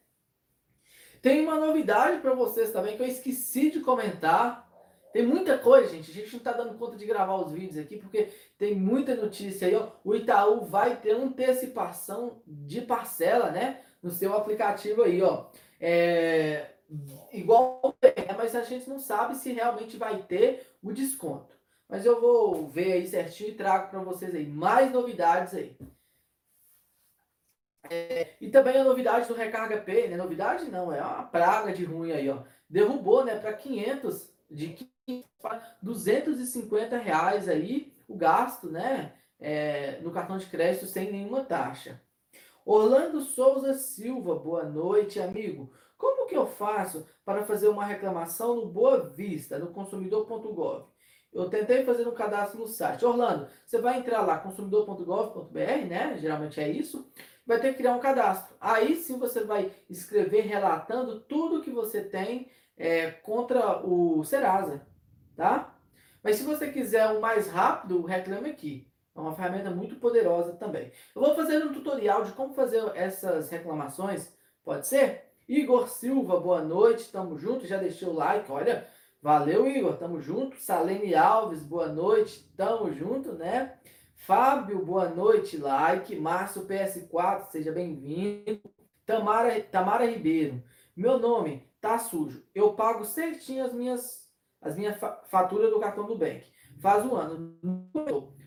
Tem 1.21 1.41
uma 1.41 1.57
novidade 1.57 2.19
para 2.21 2.33
vocês 2.33 2.71
também 2.71 2.97
que 2.97 3.01
eu 3.01 3.07
esqueci 3.07 3.71
de 3.71 3.79
comentar. 3.79 4.69
Tem 5.13 5.25
muita 5.25 5.57
coisa, 5.57 5.89
gente. 5.89 6.11
A 6.11 6.13
gente 6.13 6.31
não 6.31 6.39
está 6.39 6.51
dando 6.51 6.77
conta 6.77 6.97
de 6.97 7.05
gravar 7.05 7.35
os 7.35 7.53
vídeos 7.53 7.77
aqui 7.77 7.97
porque 7.97 8.29
tem 8.57 8.75
muita 8.75 9.15
notícia 9.15 9.67
aí. 9.67 9.75
Ó. 9.75 9.87
O 10.03 10.13
Itaú 10.13 10.65
vai 10.65 10.97
ter 10.97 11.11
antecipação 11.11 12.41
de 12.45 12.81
parcela, 12.81 13.51
né? 13.51 13.81
No 14.01 14.11
seu 14.11 14.35
aplicativo 14.35 15.03
aí, 15.03 15.21
ó. 15.21 15.45
É, 15.79 16.71
igual, 17.31 17.95
é, 18.01 18.33
mas 18.33 18.53
a 18.55 18.63
gente 18.63 18.89
não 18.89 18.99
sabe 18.99 19.35
se 19.35 19.53
realmente 19.53 19.95
vai 19.95 20.21
ter 20.23 20.75
o 20.81 20.91
desconto. 20.91 21.53
Mas 21.87 22.05
eu 22.05 22.19
vou 22.19 22.67
ver 22.67 22.93
aí 22.93 23.07
certinho 23.07 23.51
e 23.51 23.55
trago 23.55 23.89
para 23.89 24.01
vocês 24.01 24.35
aí 24.35 24.45
mais 24.45 24.91
novidades 24.91 25.53
aí. 25.53 25.77
É, 27.89 28.33
e 28.39 28.49
também 28.49 28.77
a 28.77 28.83
novidade 28.83 29.27
do 29.27 29.33
Recarga 29.33 29.81
Pay, 29.81 30.07
né? 30.07 30.17
Novidade 30.17 30.69
não, 30.71 30.91
é 30.91 31.01
uma 31.01 31.23
praga 31.23 31.73
de 31.73 31.83
ruim 31.83 32.11
aí, 32.11 32.29
ó. 32.29 32.43
Derrubou, 32.69 33.23
né, 33.25 33.37
para 33.37 33.53
500 33.53 34.33
de 34.49 34.89
250 35.81 36.97
reais 36.97 37.49
aí 37.49 37.93
o 38.07 38.15
gasto, 38.15 38.69
né? 38.69 39.13
É, 39.39 39.99
no 40.01 40.11
cartão 40.11 40.37
de 40.37 40.45
crédito 40.45 40.85
sem 40.85 41.11
nenhuma 41.11 41.43
taxa. 41.43 42.01
Orlando 42.65 43.19
Souza 43.21 43.73
Silva, 43.73 44.35
boa 44.35 44.63
noite, 44.63 45.19
amigo. 45.19 45.73
Como 45.97 46.27
que 46.27 46.35
eu 46.35 46.47
faço 46.47 47.05
para 47.25 47.43
fazer 47.43 47.67
uma 47.67 47.85
reclamação 47.85 48.55
no 48.55 48.65
Boa 48.67 49.09
Vista, 49.09 49.59
no 49.59 49.67
consumidor.gov? 49.67 50.85
Eu 51.33 51.49
tentei 51.49 51.83
fazer 51.83 52.07
um 52.07 52.13
cadastro 52.13 52.59
no 52.59 52.67
site. 52.67 53.03
Orlando, 53.03 53.47
você 53.65 53.81
vai 53.81 53.97
entrar 53.97 54.21
lá, 54.21 54.37
consumidor.gov.br, 54.37 55.85
né? 55.89 56.17
Geralmente 56.19 56.61
é 56.61 56.69
isso. 56.69 57.09
Vai 57.45 57.59
ter 57.59 57.71
que 57.71 57.77
criar 57.77 57.95
um 57.95 57.99
cadastro. 57.99 58.55
Aí 58.59 58.95
sim 58.95 59.17
você 59.17 59.43
vai 59.43 59.71
escrever 59.89 60.41
relatando 60.41 61.19
tudo 61.21 61.61
que 61.61 61.71
você 61.71 62.01
tem 62.01 62.49
é, 62.77 63.11
contra 63.11 63.85
o 63.85 64.23
Serasa, 64.23 64.85
tá? 65.35 65.75
Mas 66.23 66.37
se 66.37 66.43
você 66.43 66.71
quiser 66.71 67.09
um 67.09 67.19
mais 67.19 67.47
rápido, 67.47 68.01
reclame 68.03 68.49
aqui. 68.49 68.87
É 69.15 69.19
uma 69.19 69.35
ferramenta 69.35 69.69
muito 69.69 69.97
poderosa 69.97 70.53
também. 70.53 70.91
Eu 71.15 71.21
vou 71.21 71.35
fazer 71.35 71.63
um 71.63 71.73
tutorial 71.73 72.23
de 72.23 72.31
como 72.31 72.53
fazer 72.53 72.81
essas 72.95 73.49
reclamações. 73.49 74.33
Pode 74.63 74.87
ser? 74.87 75.29
Igor 75.47 75.89
Silva, 75.89 76.39
boa 76.39 76.61
noite, 76.61 77.11
tamo 77.11 77.37
junto. 77.37 77.67
Já 77.67 77.77
deixei 77.77 78.07
o 78.07 78.13
like, 78.13 78.51
olha. 78.51 78.87
Valeu, 79.21 79.65
Igor, 79.65 79.97
tamo 79.97 80.19
junto. 80.19 80.57
Salene 80.57 81.15
Alves, 81.15 81.63
boa 81.63 81.87
noite, 81.87 82.43
tamo 82.57 82.91
junto, 82.91 83.31
né? 83.33 83.77
Fábio, 84.25 84.85
boa 84.85 85.09
noite, 85.09 85.57
like. 85.57 86.15
Márcio 86.15 86.65
PS4, 86.65 87.47
seja 87.51 87.73
bem-vindo. 87.73 88.61
Tamara, 89.05 89.61
Tamara 89.63 90.05
Ribeiro, 90.05 90.63
meu 90.95 91.19
nome 91.19 91.67
tá 91.81 91.99
sujo. 91.99 92.41
Eu 92.55 92.71
pago 92.73 93.03
certinho 93.03 93.65
as 93.65 93.73
minhas 93.73 94.31
as 94.61 94.77
minhas 94.77 94.97
faturas 95.25 95.69
do 95.71 95.79
cartão 95.79 96.07
do 96.07 96.17
Bank. 96.17 96.45
Faz 96.79 97.05
um 97.05 97.13
ano. 97.13 97.59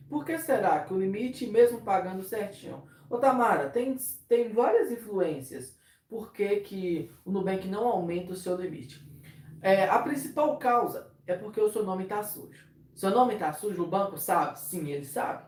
Por 0.09 0.25
que 0.25 0.39
será 0.39 0.81
que 0.81 0.95
o 0.95 0.99
limite, 0.99 1.47
mesmo 1.47 1.83
pagando 1.83 2.23
certinho? 2.23 2.85
Ô 3.11 3.19
Tamara, 3.19 3.69
tem, 3.69 3.99
tem 4.27 4.49
várias 4.49 4.91
influências. 4.91 5.79
Por 6.09 6.33
que, 6.33 6.61
que 6.61 7.13
o 7.23 7.31
Nubank 7.31 7.69
não 7.69 7.87
aumenta 7.87 8.33
o 8.33 8.37
seu 8.37 8.57
limite? 8.57 9.07
É, 9.61 9.87
a 9.87 9.99
principal 9.99 10.57
causa 10.57 11.13
é 11.27 11.37
porque 11.37 11.61
o 11.61 11.71
seu 11.71 11.85
nome 11.85 12.05
está 12.05 12.23
sujo. 12.23 12.67
Seu 12.95 13.11
nome 13.11 13.35
está 13.35 13.53
sujo, 13.53 13.83
o 13.83 13.87
banco 13.87 14.17
sabe? 14.17 14.59
Sim, 14.59 14.89
ele 14.89 15.05
sabe. 15.05 15.46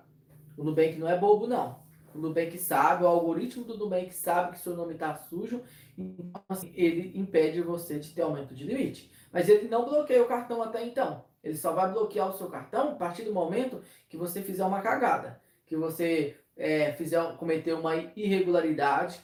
O 0.58 0.64
Nubank 0.64 0.98
não 0.98 1.08
é 1.08 1.16
bobo, 1.16 1.46
não. 1.46 1.78
O 2.12 2.18
Nubank 2.18 2.58
sabe, 2.58 3.04
o 3.04 3.06
algoritmo 3.06 3.64
do 3.64 3.78
Nubank 3.78 4.12
sabe 4.12 4.52
que 4.52 4.58
seu 4.58 4.74
nome 4.74 4.94
está 4.94 5.14
sujo, 5.14 5.62
então 5.96 6.42
assim, 6.48 6.72
ele 6.74 7.16
impede 7.16 7.62
você 7.62 7.98
de 7.98 8.10
ter 8.10 8.22
aumento 8.22 8.54
de 8.56 8.64
limite. 8.64 9.08
Mas 9.32 9.48
ele 9.48 9.68
não 9.68 9.84
bloqueia 9.84 10.22
o 10.22 10.26
cartão 10.26 10.60
até 10.60 10.84
então. 10.84 11.24
Ele 11.44 11.56
só 11.56 11.72
vai 11.72 11.92
bloquear 11.92 12.28
o 12.28 12.36
seu 12.36 12.48
cartão 12.48 12.90
a 12.90 12.94
partir 12.96 13.22
do 13.22 13.32
momento 13.32 13.80
que 14.08 14.16
você 14.16 14.42
fizer 14.42 14.64
uma 14.64 14.82
cagada, 14.82 15.40
que 15.64 15.76
você 15.76 16.36
é, 16.56 16.92
fizer 16.94 17.36
cometer 17.36 17.74
uma 17.74 17.94
irregularidade, 18.16 19.20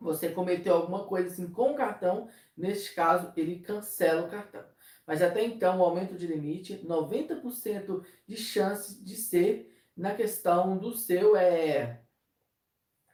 você 0.00 0.28
cometeu 0.28 0.74
alguma 0.74 1.04
coisa 1.04 1.28
assim 1.28 1.48
com 1.48 1.72
o 1.72 1.76
cartão, 1.76 2.28
neste 2.56 2.92
caso 2.92 3.32
ele 3.36 3.60
cancela 3.60 4.26
o 4.26 4.30
cartão. 4.30 4.64
Mas 5.06 5.22
até 5.22 5.44
então, 5.44 5.78
o 5.78 5.84
aumento 5.84 6.16
de 6.16 6.26
limite, 6.26 6.84
90% 6.84 8.02
de 8.26 8.36
chance 8.36 9.00
de 9.04 9.14
ser 9.14 9.75
na 9.96 10.14
questão 10.14 10.76
do 10.76 10.92
seu 10.94 11.36
é, 11.36 12.02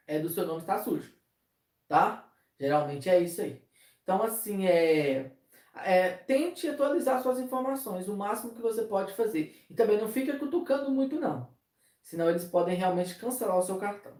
é 0.05 0.19
do 0.19 0.29
seu 0.29 0.45
nome 0.45 0.61
estar 0.61 0.79
sujo, 0.79 1.13
tá? 1.87 2.29
Geralmente 2.59 3.09
é 3.09 3.19
isso 3.19 3.41
aí. 3.41 3.63
Então 4.03 4.21
assim 4.21 4.67
é 4.67 5.31
é, 5.75 6.09
tente 6.09 6.67
atualizar 6.67 7.21
suas 7.21 7.39
informações 7.39 8.07
o 8.07 8.15
máximo 8.15 8.53
que 8.53 8.61
você 8.61 8.83
pode 8.83 9.13
fazer. 9.13 9.65
E 9.69 9.73
também 9.73 9.97
não 9.97 10.07
fica 10.07 10.37
cutucando 10.37 10.91
muito, 10.91 11.19
não. 11.19 11.51
Senão 12.01 12.29
eles 12.29 12.45
podem 12.45 12.75
realmente 12.75 13.15
cancelar 13.15 13.57
o 13.57 13.63
seu 13.63 13.77
cartão. 13.77 14.13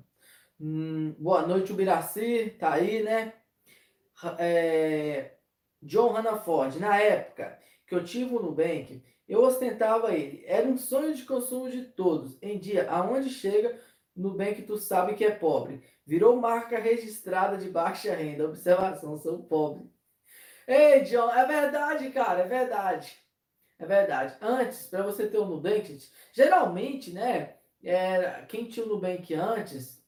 Hum, 0.60 1.16
boa 1.20 1.46
noite, 1.46 1.72
Ubiraci. 1.72 2.56
Tá 2.60 2.74
aí, 2.74 3.04
né? 3.04 3.34
É, 4.40 5.36
John 5.82 6.16
Hannaford. 6.16 6.80
Na 6.80 6.98
época 6.98 7.60
que 7.86 7.94
eu 7.94 8.04
tive 8.04 8.36
o 8.36 8.42
Nubank, 8.42 9.04
eu 9.34 9.42
ostentava 9.42 10.14
ele. 10.14 10.44
Era 10.46 10.68
um 10.68 10.78
sonho 10.78 11.14
de 11.14 11.26
consumo 11.26 11.70
de 11.70 11.84
todos. 11.84 12.38
Em 12.42 12.60
dia, 12.60 12.90
aonde 12.90 13.30
chega, 13.30 13.80
Nubank 14.16 14.62
tu 14.62 14.78
sabe 14.78 15.16
que 15.16 15.26
é 15.26 15.32
pobre. 15.32 15.84
Virou 16.06 16.36
marca 16.36 16.78
registrada 16.78 17.58
de 17.58 17.70
baixa 17.70 18.14
renda. 18.14 18.46
Observação, 18.46 19.18
sou 19.18 19.44
pobre. 19.44 19.92
Ei, 20.68 21.02
John, 21.02 21.30
é 21.32 21.46
verdade, 21.46 22.10
cara, 22.12 22.42
é 22.42 22.48
verdade. 22.48 23.18
É 23.80 23.86
verdade. 23.86 24.38
Antes, 24.40 24.86
para 24.86 25.04
você 25.04 25.28
ter 25.28 25.38
o 25.38 25.46
Nubank, 25.46 26.00
geralmente, 26.32 27.12
né, 27.12 27.56
é, 27.84 28.46
quem 28.48 28.66
tinha 28.68 28.86
o 28.86 28.90
Nubank 28.90 29.34
antes, 29.34 30.02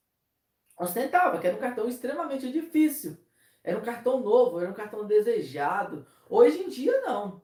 ostentava, 0.77 1.39
que 1.39 1.47
era 1.47 1.55
um 1.55 1.59
cartão 1.59 1.87
extremamente 1.87 2.51
difícil. 2.51 3.17
Era 3.63 3.77
um 3.77 3.83
cartão 3.83 4.19
novo, 4.19 4.59
era 4.59 4.69
um 4.69 4.73
cartão 4.73 5.05
desejado. 5.05 6.05
Hoje 6.29 6.61
em 6.61 6.69
dia, 6.69 7.01
não. 7.01 7.41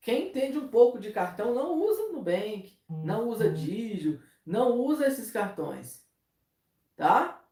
Quem 0.00 0.28
entende 0.28 0.58
um 0.58 0.68
pouco 0.68 0.98
de 0.98 1.12
cartão 1.12 1.54
não 1.54 1.74
usa 1.74 2.12
Nubank, 2.12 2.78
não 2.88 3.28
usa 3.28 3.46
uhum. 3.46 3.54
Digio, 3.54 4.22
não 4.44 4.78
usa 4.78 5.06
esses 5.06 5.30
cartões. 5.30 6.04
Tá? 6.96 7.44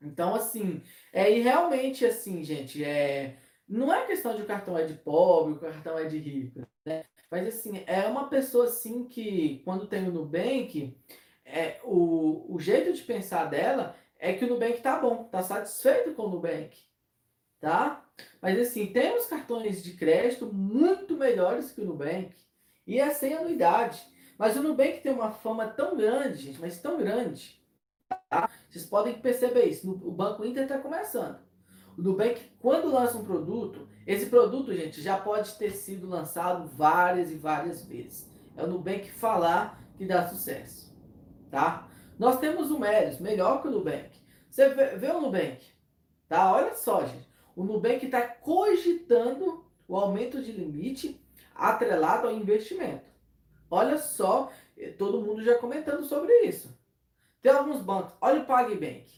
Então, 0.00 0.34
assim, 0.34 0.82
é, 1.12 1.30
e 1.30 1.40
realmente, 1.40 2.04
assim, 2.04 2.42
gente, 2.44 2.84
é, 2.84 3.38
não 3.68 3.92
é 3.92 4.06
questão 4.06 4.34
de 4.34 4.42
o 4.42 4.46
cartão 4.46 4.78
é 4.78 4.84
de 4.84 4.94
pobre, 4.94 5.54
o 5.54 5.58
cartão 5.58 5.98
é 5.98 6.04
de 6.04 6.18
rico, 6.18 6.66
né? 6.86 7.04
Mas 7.30 7.46
assim, 7.46 7.82
é 7.86 8.06
uma 8.06 8.28
pessoa 8.28 8.64
assim 8.64 9.06
que 9.06 9.60
quando 9.64 9.86
tem 9.86 10.08
o 10.08 10.12
Nubank, 10.12 10.96
é, 11.44 11.78
o, 11.84 12.54
o 12.54 12.58
jeito 12.58 12.92
de 12.94 13.02
pensar 13.02 13.44
dela 13.44 13.94
é 14.18 14.32
que 14.32 14.44
o 14.44 14.48
Nubank 14.48 14.80
tá 14.80 14.98
bom, 14.98 15.24
tá 15.24 15.42
satisfeito 15.42 16.14
com 16.14 16.22
o 16.22 16.30
Nubank, 16.30 16.78
tá? 17.60 18.07
Mas 18.40 18.58
assim, 18.58 18.86
temos 18.86 19.26
cartões 19.26 19.82
de 19.82 19.92
crédito 19.94 20.46
muito 20.52 21.16
melhores 21.16 21.72
que 21.72 21.80
o 21.80 21.84
Nubank 21.84 22.34
e 22.86 22.98
é 22.98 23.10
sem 23.10 23.34
anuidade. 23.34 24.00
Mas 24.38 24.56
o 24.56 24.62
Nubank 24.62 25.00
tem 25.00 25.12
uma 25.12 25.32
fama 25.32 25.66
tão 25.66 25.96
grande, 25.96 26.38
gente, 26.38 26.60
mas 26.60 26.80
tão 26.80 26.98
grande. 26.98 27.60
Tá? 28.30 28.48
Vocês 28.68 28.86
podem 28.86 29.20
perceber 29.20 29.64
isso. 29.64 29.90
O 29.90 30.12
Banco 30.12 30.44
Inter 30.44 30.62
está 30.62 30.78
começando. 30.78 31.38
O 31.96 32.02
Nubank, 32.02 32.40
quando 32.60 32.90
lança 32.90 33.18
um 33.18 33.24
produto, 33.24 33.88
esse 34.06 34.26
produto, 34.26 34.72
gente, 34.72 35.02
já 35.02 35.18
pode 35.18 35.52
ter 35.56 35.72
sido 35.72 36.08
lançado 36.08 36.68
várias 36.68 37.30
e 37.30 37.36
várias 37.36 37.84
vezes. 37.84 38.30
É 38.56 38.62
o 38.62 38.68
Nubank 38.68 39.10
falar 39.10 39.82
que 39.96 40.06
dá 40.06 40.28
sucesso, 40.28 40.96
tá? 41.50 41.88
Nós 42.16 42.38
temos 42.38 42.70
o 42.70 42.78
Melios, 42.78 43.18
melhor 43.18 43.60
que 43.60 43.68
o 43.68 43.70
Nubank. 43.70 44.10
Você 44.48 44.68
vê, 44.70 44.96
vê 44.96 45.08
o 45.08 45.20
Nubank, 45.20 45.60
tá? 46.28 46.52
Olha 46.52 46.74
só, 46.74 47.04
gente. 47.04 47.27
O 47.58 47.64
Nubank 47.64 48.06
está 48.06 48.22
cogitando 48.22 49.64
o 49.88 49.96
aumento 49.96 50.40
de 50.40 50.52
limite 50.52 51.20
atrelado 51.52 52.28
ao 52.28 52.34
investimento. 52.34 53.10
Olha 53.68 53.98
só, 53.98 54.52
eh, 54.76 54.92
todo 54.92 55.20
mundo 55.20 55.42
já 55.42 55.58
comentando 55.58 56.04
sobre 56.04 56.32
isso. 56.42 56.72
Tem 57.42 57.50
alguns 57.50 57.82
bancos, 57.82 58.14
olha 58.20 58.42
o 58.42 58.46
PagBank. 58.46 59.10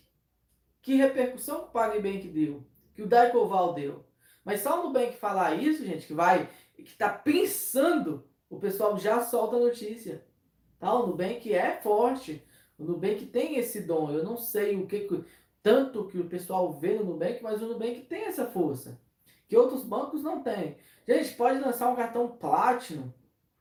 Que 0.80 0.94
repercussão 0.94 1.60
que 1.60 1.68
o 1.68 1.72
PagBank 1.72 2.28
deu? 2.28 2.64
que 2.94 3.02
o 3.02 3.06
Daicoval 3.06 3.74
deu. 3.74 4.04
Mas 4.42 4.60
só 4.60 4.80
o 4.80 4.84
Nubank 4.84 5.16
falar 5.16 5.54
isso, 5.54 5.84
gente, 5.84 6.06
que 6.06 6.14
vai, 6.14 6.48
que 6.74 6.82
está 6.82 7.08
pensando, 7.10 8.24
o 8.48 8.58
pessoal 8.58 8.98
já 8.98 9.22
solta 9.22 9.56
a 9.56 9.60
notícia. 9.60 10.24
Tá? 10.78 10.92
O 10.94 11.08
Nubank 11.08 11.52
é 11.52 11.78
forte. 11.82 12.42
O 12.78 12.84
Nubank 12.84 13.26
tem 13.26 13.56
esse 13.56 13.82
dom. 13.82 14.10
Eu 14.10 14.24
não 14.24 14.36
sei 14.36 14.76
o 14.76 14.86
que, 14.86 15.00
tanto 15.62 16.06
que 16.06 16.18
o 16.18 16.28
pessoal 16.28 16.72
vê 16.72 16.94
no 16.94 17.04
Nubank, 17.04 17.42
mas 17.42 17.62
o 17.62 17.66
Nubank 17.66 18.02
tem 18.02 18.24
essa 18.24 18.46
força 18.46 18.98
que 19.48 19.56
outros 19.56 19.82
bancos 19.82 20.22
não 20.22 20.42
têm. 20.42 20.76
Gente, 21.06 21.34
pode 21.34 21.58
lançar 21.58 21.90
um 21.90 21.96
cartão 21.96 22.28
Platinum. 22.28 23.12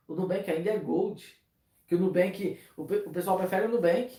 O 0.06 0.14
Nubank 0.14 0.48
ainda 0.48 0.70
é 0.70 0.78
Gold. 0.78 1.36
Que 1.86 1.96
o 1.96 1.98
Nubank, 1.98 2.60
o, 2.76 2.82
o 2.82 3.10
pessoal 3.10 3.36
prefere 3.36 3.66
o 3.66 3.70
Nubank. 3.70 4.16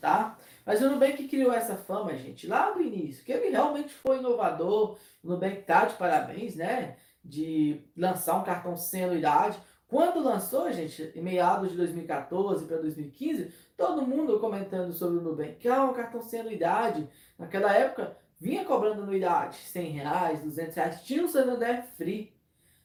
tá? 0.00 0.38
Mas 0.64 0.80
o 0.80 0.88
Nubank 0.88 1.28
criou 1.28 1.52
essa 1.52 1.76
fama, 1.76 2.16
gente, 2.16 2.46
lá 2.46 2.70
do 2.70 2.80
início, 2.80 3.22
que 3.22 3.32
ele 3.32 3.50
realmente 3.50 3.92
foi 3.92 4.18
inovador. 4.18 4.96
O 5.22 5.28
Nubank 5.28 5.62
tá 5.62 5.84
de 5.84 5.96
parabéns, 5.96 6.56
né? 6.56 6.96
De 7.22 7.84
lançar 7.94 8.36
um 8.36 8.44
cartão 8.44 8.74
sem 8.76 9.04
anuidade. 9.04 9.60
Quando 9.90 10.22
lançou, 10.22 10.72
gente, 10.72 11.12
em 11.16 11.20
meados 11.20 11.72
de 11.72 11.76
2014 11.76 12.64
para 12.64 12.76
2015, 12.76 13.52
todo 13.76 14.06
mundo 14.06 14.38
comentando 14.38 14.92
sobre 14.92 15.18
o 15.18 15.20
Nubank, 15.20 15.66
ah, 15.66 15.82
um 15.82 15.92
cartão 15.92 16.22
sem 16.22 16.38
anuidade. 16.38 17.08
Naquela 17.36 17.74
época, 17.74 18.16
vinha 18.38 18.64
cobrando 18.64 19.02
anuidade, 19.02 19.56
100 19.56 19.90
reais, 19.90 20.44
200 20.44 20.74
reais. 20.76 21.02
Tinha 21.02 21.24
o 21.24 21.28
Santander 21.28 21.82
Free, 21.96 22.32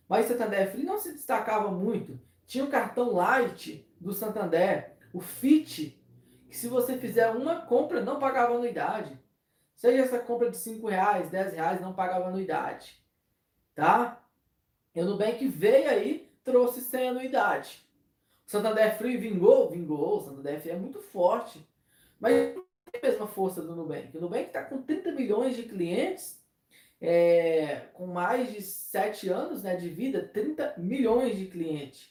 mas 0.09 0.25
o 0.25 0.29
Santander 0.29 0.71
Free 0.71 0.83
não 0.83 0.97
se 0.97 1.13
destacava 1.13 1.69
muito. 1.69 2.19
Tinha 2.47 2.65
o 2.65 2.71
cartão 2.71 3.13
Light 3.13 3.87
do 4.01 4.11
Santander, 4.11 4.93
o 5.13 5.19
FIT, 5.19 6.03
que 6.49 6.57
se 6.57 6.67
você 6.67 6.97
fizer 6.97 7.29
uma 7.29 7.57
compra, 7.57 8.01
não 8.01 8.17
pagava 8.17 8.55
anuidade. 8.55 9.15
Seja 9.75 10.01
essa 10.01 10.17
compra 10.17 10.49
de 10.49 10.57
5 10.57 10.87
reais, 10.87 11.29
10 11.29 11.53
reais, 11.53 11.81
não 11.81 11.93
pagava 11.93 12.29
anuidade. 12.29 12.99
Tá? 13.75 14.23
E 14.95 14.99
o 14.99 15.05
Nubank 15.05 15.47
veio 15.47 15.87
aí, 15.87 16.34
trouxe 16.45 16.79
sem 16.79 17.09
anuidade. 17.09 17.83
O 18.47 18.51
Santander 18.51 18.97
Free 18.97 19.17
vingou? 19.17 19.69
Vingou. 19.69 20.17
O 20.17 20.21
Santander 20.21 20.61
Free 20.61 20.71
é 20.71 20.77
muito 20.77 21.01
forte. 21.01 21.67
Mas 22.19 22.55
não 22.55 22.63
tem 22.91 23.01
a 23.01 23.07
mesma 23.07 23.27
força 23.27 23.61
do 23.61 23.75
Nubank. 23.75 24.15
O 24.15 24.21
Nubank 24.21 24.45
está 24.45 24.63
com 24.63 24.81
30 24.81 25.11
milhões 25.11 25.55
de 25.55 25.63
clientes, 25.63 26.39
é, 27.01 27.87
com 27.93 28.07
mais 28.07 28.53
de 28.53 28.61
7 28.61 29.27
anos 29.29 29.63
né, 29.63 29.75
de 29.75 29.89
vida, 29.89 30.29
30 30.31 30.75
milhões 30.77 31.35
de 31.37 31.47
clientes. 31.47 32.09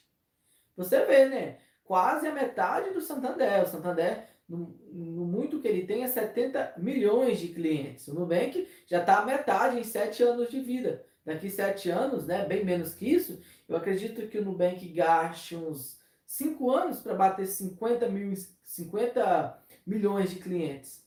Você 0.75 1.03
vê, 1.05 1.25
né? 1.25 1.57
Quase 1.85 2.27
a 2.27 2.33
metade 2.33 2.91
do 2.91 3.01
Santander. 3.01 3.63
O 3.63 3.67
Santander, 3.67 4.27
no, 4.47 4.75
no 4.91 5.25
muito 5.25 5.61
que 5.61 5.67
ele 5.67 5.85
tem, 5.85 6.03
é 6.03 6.07
70 6.07 6.73
milhões 6.77 7.39
de 7.39 7.47
clientes. 7.49 8.07
O 8.07 8.13
Nubank 8.13 8.67
já 8.85 8.99
está 8.99 9.19
a 9.19 9.25
metade 9.25 9.79
em 9.79 9.83
7 9.83 10.21
anos 10.23 10.49
de 10.49 10.59
vida. 10.59 11.05
Daqui 11.25 11.49
7 11.49 11.89
anos, 11.89 12.25
né, 12.25 12.45
bem 12.45 12.63
menos 12.63 12.93
que 12.93 13.11
isso, 13.11 13.41
eu 13.67 13.75
acredito 13.75 14.27
que 14.27 14.37
o 14.37 14.45
Nubank 14.45 14.87
gaste 14.89 15.55
uns 15.55 15.99
5 16.25 16.71
anos 16.71 16.99
para 16.99 17.15
bater 17.15 17.47
50, 17.47 18.07
mil, 18.09 18.33
50 18.63 19.59
milhões 19.85 20.29
de 20.29 20.35
clientes. 20.37 21.03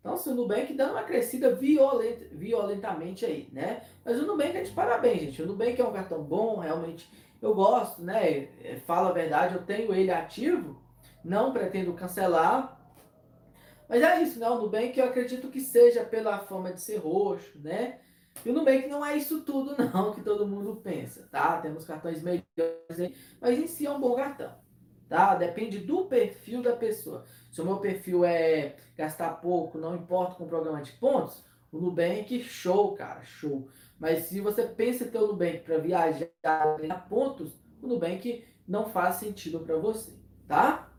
Então, 0.00 0.16
se 0.16 0.28
o 0.28 0.34
Nubank 0.34 0.74
dando 0.74 0.92
uma 0.92 1.04
crescida 1.04 1.54
violenta, 1.54 2.26
violentamente 2.32 3.24
aí, 3.24 3.48
né? 3.52 3.84
Mas 4.04 4.20
o 4.20 4.26
Nubank 4.26 4.56
é 4.56 4.62
de 4.62 4.72
parabéns, 4.72 5.20
gente. 5.20 5.42
O 5.42 5.46
Nubank 5.46 5.80
é 5.80 5.84
um 5.84 5.92
cartão 5.92 6.24
bom, 6.24 6.58
realmente 6.58 7.08
eu 7.40 7.54
gosto, 7.54 8.02
né? 8.02 8.48
É, 8.64 8.80
falo 8.84 9.08
a 9.08 9.12
verdade, 9.12 9.54
eu 9.54 9.62
tenho 9.62 9.94
ele 9.94 10.10
ativo, 10.10 10.82
não 11.24 11.52
pretendo 11.52 11.92
cancelar. 11.92 12.80
Mas 13.88 14.02
é 14.02 14.22
isso, 14.22 14.40
né? 14.40 14.48
O 14.50 14.58
Nubank 14.58 14.98
eu 14.98 15.06
acredito 15.06 15.48
que 15.48 15.60
seja 15.60 16.02
pela 16.02 16.40
fama 16.40 16.72
de 16.72 16.80
ser 16.80 16.96
roxo, 16.96 17.60
né? 17.60 18.00
E 18.44 18.50
o 18.50 18.52
Nubank 18.52 18.86
não 18.88 19.04
é 19.04 19.16
isso 19.16 19.42
tudo, 19.42 19.74
não, 19.92 20.12
que 20.12 20.22
todo 20.22 20.46
mundo 20.46 20.80
pensa, 20.82 21.28
tá? 21.30 21.58
Temos 21.60 21.84
cartões 21.84 22.22
melhores 22.22 22.98
aí, 22.98 23.14
mas 23.40 23.58
em 23.58 23.66
si 23.66 23.86
é 23.86 23.90
um 23.90 24.00
bom 24.00 24.14
cartão, 24.14 24.52
tá? 25.08 25.34
Depende 25.34 25.78
do 25.78 26.06
perfil 26.06 26.62
da 26.62 26.74
pessoa. 26.74 27.24
Se 27.50 27.60
o 27.60 27.64
meu 27.64 27.78
perfil 27.78 28.24
é 28.24 28.76
gastar 28.96 29.40
pouco, 29.40 29.78
não 29.78 29.94
importa 29.94 30.34
com 30.34 30.44
o 30.44 30.48
programa 30.48 30.82
de 30.82 30.92
pontos, 30.92 31.44
o 31.70 31.78
Nubank, 31.78 32.42
show, 32.42 32.94
cara, 32.94 33.22
show. 33.22 33.68
Mas 33.98 34.24
se 34.24 34.40
você 34.40 34.64
pensa 34.64 35.04
em 35.04 35.10
ter 35.10 35.18
o 35.18 35.28
Nubank 35.28 35.60
para 35.60 35.78
viajar, 35.78 36.28
ganhar 36.78 37.08
pontos, 37.08 37.52
o 37.80 37.86
Nubank 37.86 38.44
não 38.66 38.88
faz 38.88 39.16
sentido 39.16 39.60
para 39.60 39.76
você, 39.76 40.12
tá? 40.46 40.92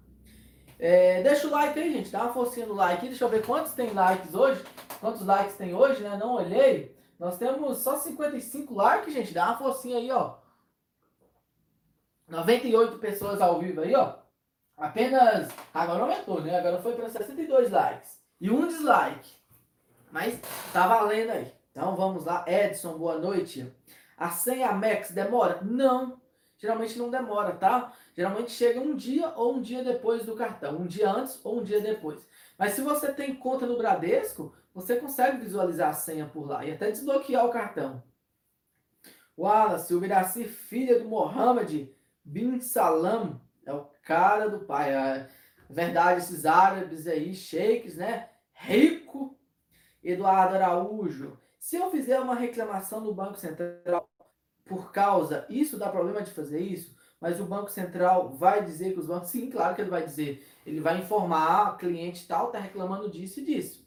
É, 0.80 1.22
deixa 1.24 1.48
o 1.48 1.52
like 1.52 1.80
aí, 1.80 1.94
gente. 1.94 2.10
Dá 2.10 2.24
uma 2.24 2.34
forcinha 2.34 2.66
no 2.66 2.74
like. 2.74 3.08
Deixa 3.08 3.24
eu 3.24 3.30
ver 3.30 3.46
quantos 3.46 3.74
tem 3.74 3.94
likes 3.94 4.34
hoje. 4.34 4.62
Quantos 5.00 5.26
likes 5.26 5.56
tem 5.56 5.74
hoje, 5.74 6.02
né? 6.02 6.18
Não 6.18 6.34
olhei. 6.34 6.94
Nós 7.24 7.38
temos 7.38 7.78
só 7.78 7.96
55 7.96 8.74
likes, 8.74 9.14
gente. 9.14 9.34
Dá 9.34 9.46
uma 9.46 9.58
forcinha 9.58 9.96
aí, 9.96 10.12
ó. 10.12 10.36
98 12.28 12.98
pessoas 12.98 13.40
ao 13.40 13.62
vivo 13.62 13.80
aí, 13.80 13.96
ó. 13.96 14.16
Apenas. 14.76 15.50
Agora 15.74 16.04
aumentou, 16.04 16.42
né? 16.42 16.60
Agora 16.60 16.82
foi 16.82 16.94
para 16.96 17.08
62 17.08 17.72
likes. 17.72 18.22
E 18.42 18.52
um 18.52 18.68
dislike. 18.68 19.32
Mas 20.12 20.38
tá 20.74 20.86
valendo 20.86 21.30
aí. 21.30 21.54
Então 21.72 21.96
vamos 21.96 22.26
lá. 22.26 22.44
Edson, 22.46 22.98
boa 22.98 23.18
noite. 23.18 23.74
A 24.18 24.30
senha 24.30 24.74
Max 24.74 25.12
demora? 25.12 25.62
Não. 25.62 26.20
Geralmente 26.58 27.00
não 27.00 27.10
demora, 27.10 27.54
tá? 27.54 27.94
Geralmente 28.14 28.52
chega 28.52 28.82
um 28.82 28.98
dia 28.98 29.32
ou 29.38 29.56
um 29.56 29.62
dia 29.62 29.82
depois 29.82 30.26
do 30.26 30.36
cartão. 30.36 30.76
Um 30.76 30.86
dia 30.86 31.10
antes 31.10 31.40
ou 31.42 31.62
um 31.62 31.64
dia 31.64 31.80
depois. 31.80 32.20
Mas 32.58 32.74
se 32.74 32.82
você 32.82 33.14
tem 33.14 33.34
conta 33.34 33.66
no 33.66 33.78
Bradesco, 33.78 34.54
você 34.74 34.96
consegue 34.98 35.38
visualizar 35.38 35.90
a 35.90 35.94
senha 35.94 36.26
por 36.26 36.48
lá 36.48 36.66
e 36.66 36.72
até 36.72 36.90
desbloquear 36.90 37.46
o 37.46 37.52
cartão. 37.52 38.04
Wallace, 39.38 39.94
o 39.94 40.00
Viraci, 40.00 40.46
filha 40.46 41.00
do 41.00 41.08
Mohammed 41.08 41.94
bin 42.24 42.60
Salam, 42.60 43.42
é 43.66 43.74
o 43.74 43.88
cara 44.04 44.50
do 44.50 44.60
pai. 44.60 44.94
É 44.94 45.30
verdade, 45.70 46.22
esses 46.22 46.46
árabes 46.46 47.08
aí, 47.08 47.34
sheiks, 47.34 47.96
né? 47.96 48.30
Rico. 48.54 49.38
Eduardo 50.04 50.56
Araújo, 50.56 51.40
se 51.58 51.78
eu 51.78 51.90
fizer 51.90 52.20
uma 52.20 52.36
reclamação 52.36 53.00
no 53.00 53.14
Banco 53.14 53.38
Central 53.38 54.10
por 54.66 54.92
causa, 54.92 55.46
isso 55.50 55.78
dá 55.78 55.90
problema 55.90 56.22
de 56.22 56.32
fazer 56.32 56.60
isso, 56.60 56.94
mas 57.22 57.40
o 57.40 57.46
Banco 57.46 57.72
Central 57.72 58.34
vai 58.34 58.66
dizer 58.66 58.92
que 58.92 59.00
os 59.00 59.08
bancos, 59.08 59.30
sim, 59.30 59.50
claro 59.50 59.74
que 59.74 59.82
ele 59.82 59.90
vai 59.90 60.04
dizer, 60.04 60.46
ele 60.66 60.82
vai 60.82 61.00
informar, 61.00 61.78
cliente 61.78 62.28
tal, 62.28 62.52
tá 62.52 62.60
reclamando 62.60 63.10
disso 63.10 63.40
e 63.40 63.46
disso. 63.46 63.83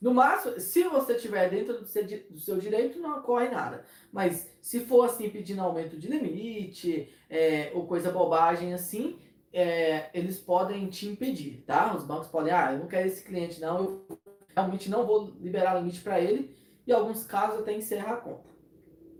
No 0.00 0.12
máximo, 0.12 0.60
se 0.60 0.84
você 0.84 1.14
estiver 1.14 1.48
dentro 1.48 1.80
do 1.80 1.86
seu, 1.86 2.58
direito, 2.58 2.98
não 2.98 3.18
ocorre 3.18 3.48
nada. 3.48 3.84
Mas 4.12 4.46
se 4.60 4.80
for 4.80 5.06
assim, 5.06 5.30
pedindo 5.30 5.62
aumento 5.62 5.96
de 5.96 6.06
limite, 6.06 7.12
é, 7.30 7.70
ou 7.74 7.86
coisa 7.86 8.10
bobagem 8.10 8.74
assim, 8.74 9.18
é, 9.52 10.10
eles 10.12 10.38
podem 10.38 10.86
te 10.88 11.08
impedir, 11.08 11.64
tá? 11.66 11.94
Os 11.96 12.04
bancos 12.04 12.28
podem, 12.28 12.52
ah, 12.52 12.72
eu 12.72 12.80
não 12.80 12.86
quero 12.86 13.08
esse 13.08 13.24
cliente 13.24 13.60
não, 13.60 13.78
eu 13.78 14.06
realmente 14.54 14.90
não 14.90 15.06
vou 15.06 15.34
liberar 15.40 15.78
limite 15.78 16.00
para 16.00 16.20
ele, 16.20 16.54
e 16.86 16.92
alguns 16.92 17.24
casos 17.24 17.60
até 17.60 17.72
encerrar 17.72 18.12
a 18.12 18.16
conta. 18.18 18.50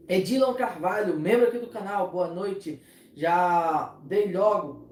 Edilon 0.09 0.55
Carvalho, 0.55 1.19
membro 1.19 1.49
aqui 1.49 1.59
do 1.59 1.67
canal, 1.67 2.11
boa 2.11 2.29
noite. 2.29 2.81
Já 3.15 3.99
dei 4.05 4.33
logo, 4.33 4.89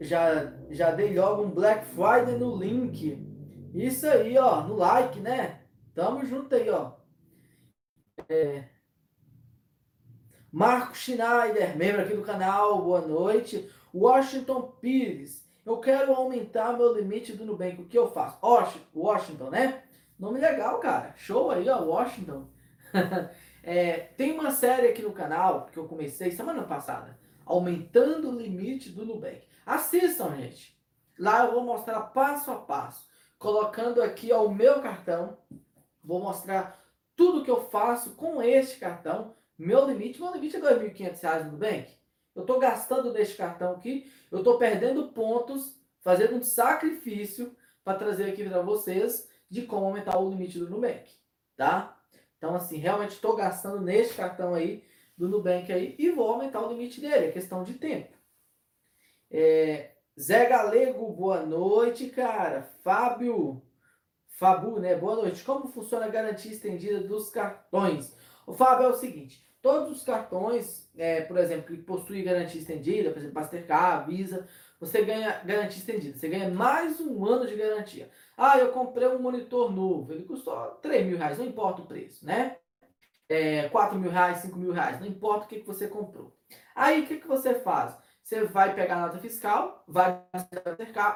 já, 0.00 0.52
já 0.70 0.90
dei 0.90 1.16
logo 1.16 1.42
um 1.42 1.50
Black 1.50 1.86
Friday 1.86 2.36
no 2.36 2.56
link 2.56 3.23
isso 3.74 4.06
aí, 4.06 4.38
ó, 4.38 4.62
no 4.62 4.76
like, 4.76 5.18
né? 5.18 5.60
Tamo 5.94 6.24
junto 6.24 6.54
aí, 6.54 6.70
ó. 6.70 6.92
É... 8.28 8.68
Marco 10.52 10.96
Schneider, 10.96 11.76
membro 11.76 12.02
aqui 12.02 12.14
do 12.14 12.22
canal, 12.22 12.80
boa 12.80 13.00
noite. 13.00 13.68
Washington 13.92 14.62
Pires, 14.80 15.44
eu 15.66 15.78
quero 15.78 16.14
aumentar 16.14 16.76
meu 16.76 16.94
limite 16.94 17.32
do 17.32 17.44
Nubank, 17.44 17.82
o 17.82 17.86
que 17.86 17.98
eu 17.98 18.08
faço? 18.12 18.38
Washington, 18.94 19.50
né? 19.50 19.82
Nome 20.16 20.38
legal, 20.38 20.78
cara. 20.78 21.12
Show 21.16 21.50
aí, 21.50 21.68
ó, 21.68 21.82
Washington. 21.82 22.48
é, 23.60 23.96
tem 24.16 24.38
uma 24.38 24.52
série 24.52 24.86
aqui 24.86 25.02
no 25.02 25.12
canal 25.12 25.66
que 25.66 25.78
eu 25.78 25.88
comecei 25.88 26.30
semana 26.30 26.62
passada, 26.62 27.18
aumentando 27.44 28.30
o 28.30 28.38
limite 28.40 28.90
do 28.90 29.04
Nubank. 29.04 29.42
Assistam, 29.66 30.36
gente. 30.36 30.78
Lá 31.18 31.46
eu 31.46 31.52
vou 31.54 31.64
mostrar 31.64 32.00
passo 32.00 32.52
a 32.52 32.56
passo 32.56 33.12
colocando 33.44 34.02
aqui 34.02 34.32
ó, 34.32 34.42
o 34.46 34.54
meu 34.54 34.80
cartão. 34.80 35.36
Vou 36.02 36.18
mostrar 36.18 36.82
tudo 37.14 37.44
que 37.44 37.50
eu 37.50 37.68
faço 37.68 38.14
com 38.14 38.42
este 38.42 38.78
cartão. 38.78 39.36
Meu 39.58 39.86
limite, 39.86 40.18
meu 40.18 40.32
limite 40.32 40.56
é 40.56 40.60
R$ 40.60 40.90
2.500 40.90 41.44
no 41.44 41.52
Nubank. 41.52 41.92
Eu 42.34 42.40
estou 42.40 42.58
gastando 42.58 43.12
neste 43.12 43.36
cartão 43.36 43.72
aqui, 43.72 44.10
eu 44.32 44.38
estou 44.38 44.58
perdendo 44.58 45.12
pontos, 45.12 45.78
fazendo 46.00 46.36
um 46.36 46.42
sacrifício 46.42 47.54
para 47.84 47.98
trazer 47.98 48.30
aqui 48.30 48.48
para 48.48 48.62
vocês 48.62 49.28
de 49.48 49.62
como 49.62 49.86
aumentar 49.86 50.18
o 50.18 50.30
limite 50.30 50.58
do 50.58 50.68
Nubank, 50.68 51.08
tá? 51.54 51.96
Então, 52.38 52.56
assim, 52.56 52.78
realmente 52.78 53.12
estou 53.12 53.36
gastando 53.36 53.80
neste 53.80 54.14
cartão 54.14 54.54
aí 54.54 54.82
do 55.16 55.28
Nubank 55.28 55.70
aí 55.70 55.94
e 55.98 56.10
vou 56.10 56.28
aumentar 56.28 56.60
o 56.66 56.72
limite 56.72 57.00
dele, 57.00 57.26
é 57.26 57.30
questão 57.30 57.62
de 57.62 57.74
tempo. 57.74 58.16
É, 59.30 59.93
Zé 60.20 60.46
Galego, 60.46 61.12
boa 61.12 61.44
noite, 61.44 62.06
cara. 62.08 62.62
Fábio, 62.84 63.60
Fabu, 64.28 64.78
né? 64.78 64.94
Boa 64.94 65.16
noite. 65.16 65.42
Como 65.42 65.66
funciona 65.66 66.06
a 66.06 66.08
garantia 66.08 66.52
estendida 66.52 67.00
dos 67.00 67.30
cartões? 67.30 68.16
O 68.46 68.54
Fábio 68.54 68.86
é 68.86 68.90
o 68.90 68.94
seguinte: 68.94 69.44
todos 69.60 69.90
os 69.90 70.04
cartões, 70.04 70.88
é, 70.96 71.22
por 71.22 71.36
exemplo, 71.36 71.74
que 71.74 71.82
possuem 71.82 72.22
garantia 72.22 72.60
estendida, 72.60 73.10
por 73.10 73.18
exemplo, 73.18 73.34
Mastercard, 73.34 74.08
Visa, 74.08 74.46
você 74.78 75.04
ganha 75.04 75.42
garantia 75.44 75.78
estendida. 75.80 76.16
Você 76.16 76.28
ganha 76.28 76.48
mais 76.48 77.00
um 77.00 77.26
ano 77.26 77.44
de 77.44 77.56
garantia. 77.56 78.08
Ah, 78.36 78.56
eu 78.56 78.70
comprei 78.70 79.08
um 79.08 79.18
monitor 79.18 79.72
novo. 79.72 80.12
Ele 80.12 80.24
custou 80.24 80.54
3 80.80 81.06
mil 81.06 81.18
reais, 81.18 81.38
não 81.38 81.46
importa 81.46 81.82
o 81.82 81.86
preço, 81.86 82.24
né? 82.24 82.56
É, 83.28 83.68
4 83.68 83.98
mil 83.98 84.12
reais, 84.12 84.38
5 84.38 84.56
mil 84.56 84.70
reais, 84.70 85.00
não 85.00 85.08
importa 85.08 85.46
o 85.46 85.48
que, 85.48 85.58
que 85.58 85.66
você 85.66 85.88
comprou. 85.88 86.36
Aí, 86.72 87.02
o 87.02 87.06
que, 87.06 87.16
que 87.16 87.26
você 87.26 87.54
faz? 87.54 87.96
Você 88.24 88.42
vai 88.42 88.74
pegar 88.74 88.96
a 88.96 89.00
nota 89.02 89.18
fiscal, 89.18 89.84
vai 89.86 90.24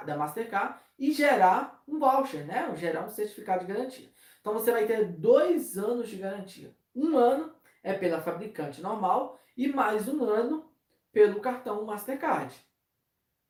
da 0.05 0.15
Mastercard 0.15 0.79
e 0.99 1.11
gerar 1.11 1.83
um 1.89 1.99
voucher, 1.99 2.47
né? 2.47 2.71
Gerar 2.77 3.07
um 3.07 3.09
certificado 3.09 3.65
de 3.65 3.73
garantia. 3.73 4.11
Então 4.43 4.53
você 4.53 4.71
vai 4.71 4.87
ter 4.87 5.07
dois 5.07 5.79
anos 5.79 6.11
de 6.11 6.17
garantia. 6.17 6.71
Um 6.95 7.17
ano 7.17 7.51
é 7.83 7.95
pela 7.95 8.21
fabricante 8.21 8.83
normal 8.83 9.41
e 9.57 9.69
mais 9.69 10.07
um 10.07 10.23
ano 10.23 10.71
pelo 11.11 11.41
cartão 11.41 11.83
Mastercard. 11.87 12.55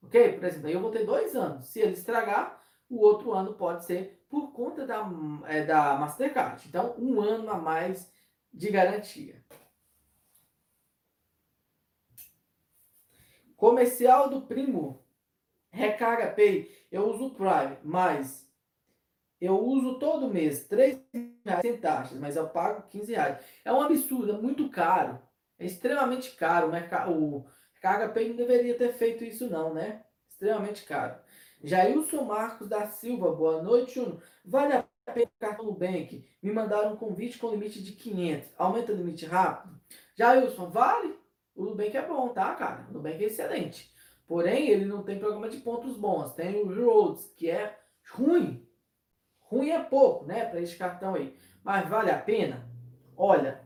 Ok? 0.04 0.34
Por 0.34 0.44
exemplo, 0.44 0.68
aí 0.68 0.74
eu 0.74 0.80
vou 0.80 0.92
ter 0.92 1.04
dois 1.04 1.34
anos. 1.34 1.66
Se 1.66 1.80
ele 1.80 1.94
estragar, 1.94 2.62
o 2.88 3.00
outro 3.00 3.32
ano 3.32 3.54
pode 3.54 3.84
ser 3.84 4.24
por 4.30 4.52
conta 4.52 4.86
da, 4.86 5.04
é, 5.46 5.64
da 5.64 5.96
Mastercard. 5.96 6.64
Então, 6.68 6.94
um 6.96 7.20
ano 7.20 7.50
a 7.50 7.58
mais 7.58 8.08
de 8.54 8.70
garantia. 8.70 9.42
Comercial 13.58 14.30
do 14.30 14.42
primo. 14.42 15.04
Recarga 15.70 16.30
Pay. 16.30 16.70
Eu 16.92 17.10
uso 17.10 17.26
o 17.26 17.34
Prime, 17.34 17.76
mas 17.82 18.48
eu 19.40 19.58
uso 19.58 19.98
todo 19.98 20.32
mês 20.32 20.64
3 20.68 21.00
reais 21.44 21.60
sem 21.60 21.76
taxas, 21.76 22.16
mas 22.18 22.36
eu 22.36 22.48
pago 22.48 22.88
15 22.88 23.12
reais. 23.12 23.44
É 23.64 23.72
um 23.72 23.82
absurdo, 23.82 24.32
é 24.32 24.38
muito 24.38 24.70
caro. 24.70 25.20
É 25.58 25.66
extremamente 25.66 26.30
caro. 26.36 26.70
O 27.10 27.44
Recarga 27.74 28.08
Pay 28.10 28.28
não 28.28 28.36
deveria 28.36 28.78
ter 28.78 28.92
feito 28.94 29.24
isso 29.24 29.50
não, 29.50 29.74
né? 29.74 30.04
Extremamente 30.30 30.84
caro. 30.84 31.16
Jailson 31.62 32.22
Marcos 32.22 32.68
da 32.68 32.86
Silva, 32.86 33.34
boa 33.34 33.60
noite, 33.60 33.98
Uno. 33.98 34.22
Vale 34.44 34.74
a 34.74 34.84
pena 35.12 35.26
o 35.26 35.40
cartão 35.40 35.66
Nubank? 35.66 36.24
Me 36.40 36.52
mandaram 36.52 36.92
um 36.92 36.96
convite 36.96 37.38
com 37.38 37.50
limite 37.50 37.82
de 37.82 37.90
500. 37.90 38.50
Aumenta 38.56 38.92
o 38.92 38.96
limite 38.96 39.26
rápido? 39.26 39.80
Jailson, 40.14 40.70
vale? 40.70 41.18
O 41.58 41.64
Nubank 41.64 41.96
é 41.96 42.06
bom, 42.06 42.28
tá, 42.28 42.54
cara? 42.54 42.86
O 42.88 42.92
Nubank 42.92 43.22
é 43.22 43.26
excelente. 43.26 43.92
Porém, 44.28 44.68
ele 44.68 44.84
não 44.84 45.02
tem 45.02 45.18
programa 45.18 45.48
de 45.48 45.56
pontos 45.56 45.96
bons. 45.96 46.32
Tem 46.32 46.54
o 46.54 46.72
Roads, 46.72 47.32
que 47.36 47.50
é 47.50 47.76
ruim. 48.12 48.64
Ruim 49.40 49.70
é 49.70 49.82
pouco, 49.82 50.24
né, 50.24 50.44
para 50.44 50.60
esse 50.60 50.76
cartão 50.76 51.16
aí. 51.16 51.36
Mas 51.64 51.88
vale 51.88 52.12
a 52.12 52.18
pena? 52.18 52.70
Olha, 53.16 53.60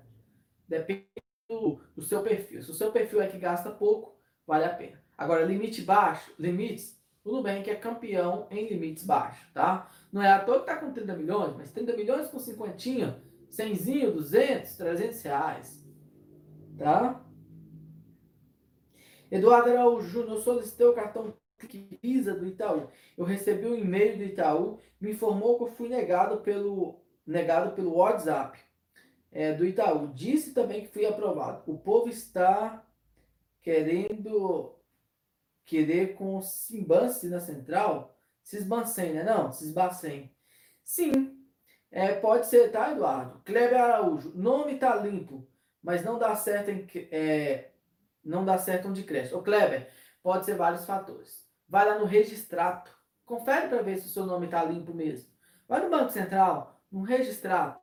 depende 0.67 1.05
do, 1.47 1.81
do 1.95 2.01
seu 2.01 2.23
perfil. 2.23 2.63
Se 2.63 2.71
o 2.71 2.75
seu 2.75 2.91
perfil 2.91 3.21
é 3.21 3.29
que 3.29 3.37
gasta 3.37 3.71
pouco, 3.71 4.19
vale 4.47 4.65
a 4.65 4.75
pena. 4.75 5.03
Agora, 5.19 5.45
limite 5.45 5.83
baixo, 5.83 6.33
limites, 6.39 6.99
o 7.23 7.31
Nubank 7.31 7.69
é 7.69 7.75
campeão 7.75 8.47
em 8.51 8.69
limites 8.69 9.05
baixos, 9.05 9.53
tá? 9.53 9.91
Não 10.11 10.23
é 10.23 10.33
à 10.33 10.43
toa 10.43 10.61
que 10.61 10.67
tá 10.67 10.77
com 10.77 10.93
30 10.93 11.15
milhões, 11.15 11.55
mas 11.57 11.71
30 11.71 11.95
milhões 11.95 12.29
com 12.29 12.39
50, 12.39 13.23
100, 13.51 14.13
200, 14.13 14.77
300 14.77 15.23
reais, 15.23 15.87
tá? 16.79 17.23
Eduardo 19.33 19.71
Araújo 19.71 20.07
Júnior, 20.09 20.43
solicitei 20.43 20.87
o 20.87 20.93
cartão 20.93 21.33
Visa 22.03 22.35
do 22.35 22.47
Itaú. 22.47 22.91
Eu 23.17 23.25
recebi 23.25 23.67
um 23.67 23.75
e-mail 23.75 24.19
do 24.19 24.25
Itaú, 24.25 24.79
me 25.01 25.13
informou 25.13 25.57
que 25.57 25.65
eu 25.65 25.75
fui 25.75 25.89
negado 25.89 26.43
pelo, 26.43 27.01
negado 27.27 27.75
pelo 27.75 27.95
WhatsApp 27.95 28.61
é, 29.31 29.55
do 29.55 29.65
Itaú. 29.65 30.13
Disse 30.13 30.53
também 30.53 30.83
que 30.83 30.93
fui 30.93 31.07
aprovado. 31.07 31.63
O 31.67 31.79
povo 31.79 32.11
está 32.11 32.85
querendo 33.63 34.77
querer 35.65 36.15
com 36.15 36.43
Simbance 36.43 37.27
na 37.29 37.41
central. 37.41 38.15
Cisbancem, 38.43 39.15
né? 39.15 39.25
Não, 39.25 39.51
Cisbacem. 39.51 40.31
Sim, 40.85 41.43
é, 41.91 42.13
pode 42.13 42.49
ser, 42.49 42.71
tá, 42.71 42.93
Eduardo? 42.93 43.41
Kleber 43.47 43.81
Araújo, 43.81 44.33
nome 44.35 44.79
tá 44.79 44.95
limpo, 44.97 45.49
mas 45.83 46.05
não 46.05 46.19
dá 46.19 46.37
certo 46.37 46.71
em, 46.71 46.87
é, 47.11 47.72
não 48.25 48.45
dá 48.45 48.59
certo 48.59 48.89
onde 48.89 49.03
cresce. 49.03 49.35
Ô 49.35 49.43
Kleber, 49.43 49.91
pode 50.23 50.45
ser 50.45 50.55
vários 50.55 50.85
fatores. 50.85 51.47
Vai 51.69 51.87
lá 51.87 51.99
no 51.99 52.05
registrato. 52.05 52.95
Confere 53.25 53.69
para 53.69 53.83
ver 53.83 53.99
se 53.99 54.07
o 54.07 54.11
seu 54.11 54.27
nome 54.27 54.47
está 54.47 54.63
limpo 54.65 54.93
mesmo. 54.93 55.31
Vai 55.67 55.83
no 55.83 55.91
Banco 55.91 56.11
Central, 56.11 56.83
no 56.91 57.03
registrato. 57.03 57.81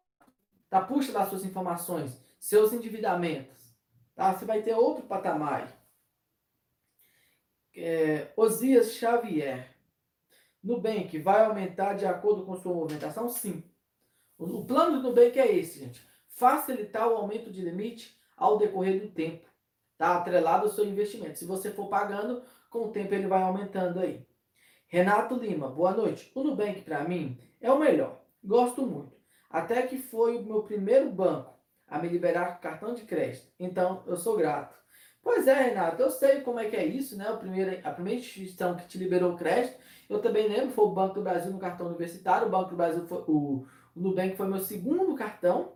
Tá? 0.69 0.81
Puxa 0.81 1.11
das 1.11 1.29
suas 1.29 1.43
informações, 1.43 2.23
seus 2.39 2.71
endividamentos. 2.71 3.75
Tá? 4.15 4.33
Você 4.33 4.45
vai 4.45 4.61
ter 4.61 4.75
outro 4.75 5.05
patamar. 5.05 5.75
É, 7.75 8.31
Osias 8.35 8.93
Xavier. 8.93 9.75
Nubank 10.61 11.17
vai 11.19 11.45
aumentar 11.45 11.93
de 11.93 12.05
acordo 12.05 12.45
com 12.45 12.55
sua 12.55 12.73
movimentação? 12.73 13.29
Sim. 13.29 13.63
O 14.37 14.65
plano 14.65 15.01
do 15.01 15.09
Nubank 15.09 15.39
é 15.39 15.51
esse, 15.51 15.79
gente. 15.79 16.01
Facilitar 16.27 17.07
o 17.07 17.15
aumento 17.15 17.51
de 17.51 17.61
limite 17.61 18.17
ao 18.37 18.57
decorrer 18.57 19.01
do 19.01 19.09
tempo. 19.09 19.48
Tá 19.99 20.15
atrelado 20.15 20.63
ao 20.63 20.71
seu 20.71 20.85
investimento. 20.85 21.37
Se 21.37 21.43
você 21.43 21.71
for 21.71 21.89
pagando, 21.89 22.41
com 22.69 22.85
o 22.85 22.89
tempo 22.89 23.13
ele 23.13 23.27
vai 23.27 23.41
aumentando 23.41 23.99
aí. 23.99 24.25
Renato 24.87 25.35
Lima, 25.35 25.67
boa 25.67 25.91
noite. 25.91 26.31
O 26.33 26.41
Nubank 26.41 26.83
para 26.83 27.03
mim 27.03 27.37
é 27.59 27.69
o 27.69 27.77
melhor. 27.77 28.21
Gosto 28.41 28.81
muito. 28.81 29.11
Até 29.49 29.81
que 29.81 29.97
foi 29.97 30.37
o 30.37 30.45
meu 30.45 30.63
primeiro 30.63 31.11
banco 31.11 31.53
a 31.85 31.99
me 31.99 32.07
liberar 32.07 32.61
cartão 32.61 32.93
de 32.93 33.01
crédito. 33.01 33.51
Então, 33.59 34.01
eu 34.07 34.15
sou 34.15 34.37
grato. 34.37 34.73
Pois 35.21 35.45
é, 35.49 35.63
Renato, 35.63 36.01
eu 36.01 36.09
sei 36.09 36.39
como 36.39 36.61
é 36.61 36.69
que 36.69 36.77
é 36.77 36.85
isso, 36.85 37.17
né? 37.17 37.29
O 37.31 37.37
primeiro, 37.37 37.85
a 37.85 37.91
primeira 37.91 38.21
instituição 38.21 38.77
que 38.77 38.87
te 38.87 38.97
liberou 38.97 39.35
crédito, 39.35 39.77
eu 40.09 40.21
também 40.21 40.47
lembro, 40.47 40.71
foi 40.71 40.85
o 40.85 40.93
Banco 40.93 41.15
do 41.15 41.23
Brasil 41.23 41.51
no 41.51 41.59
cartão 41.59 41.87
universitário. 41.87 42.47
O 42.47 42.51
Banco 42.51 42.69
do 42.69 42.77
Brasil 42.77 43.05
foi 43.05 43.21
o, 43.27 43.67
o 43.93 43.99
Nubank 43.99 44.37
foi 44.37 44.47
meu 44.47 44.59
segundo 44.59 45.13
cartão. 45.13 45.73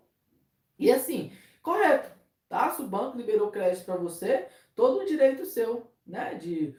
E 0.80 0.90
assim, 0.90 1.34
correto 1.62 2.13
tá? 2.54 2.70
Se 2.70 2.84
o 2.84 2.88
banco 2.88 3.18
liberou 3.18 3.50
crédito 3.50 3.84
para 3.84 3.96
você, 3.96 4.48
todo 4.76 5.00
o 5.00 5.06
direito 5.06 5.44
seu, 5.44 5.92
né? 6.06 6.36
De 6.36 6.76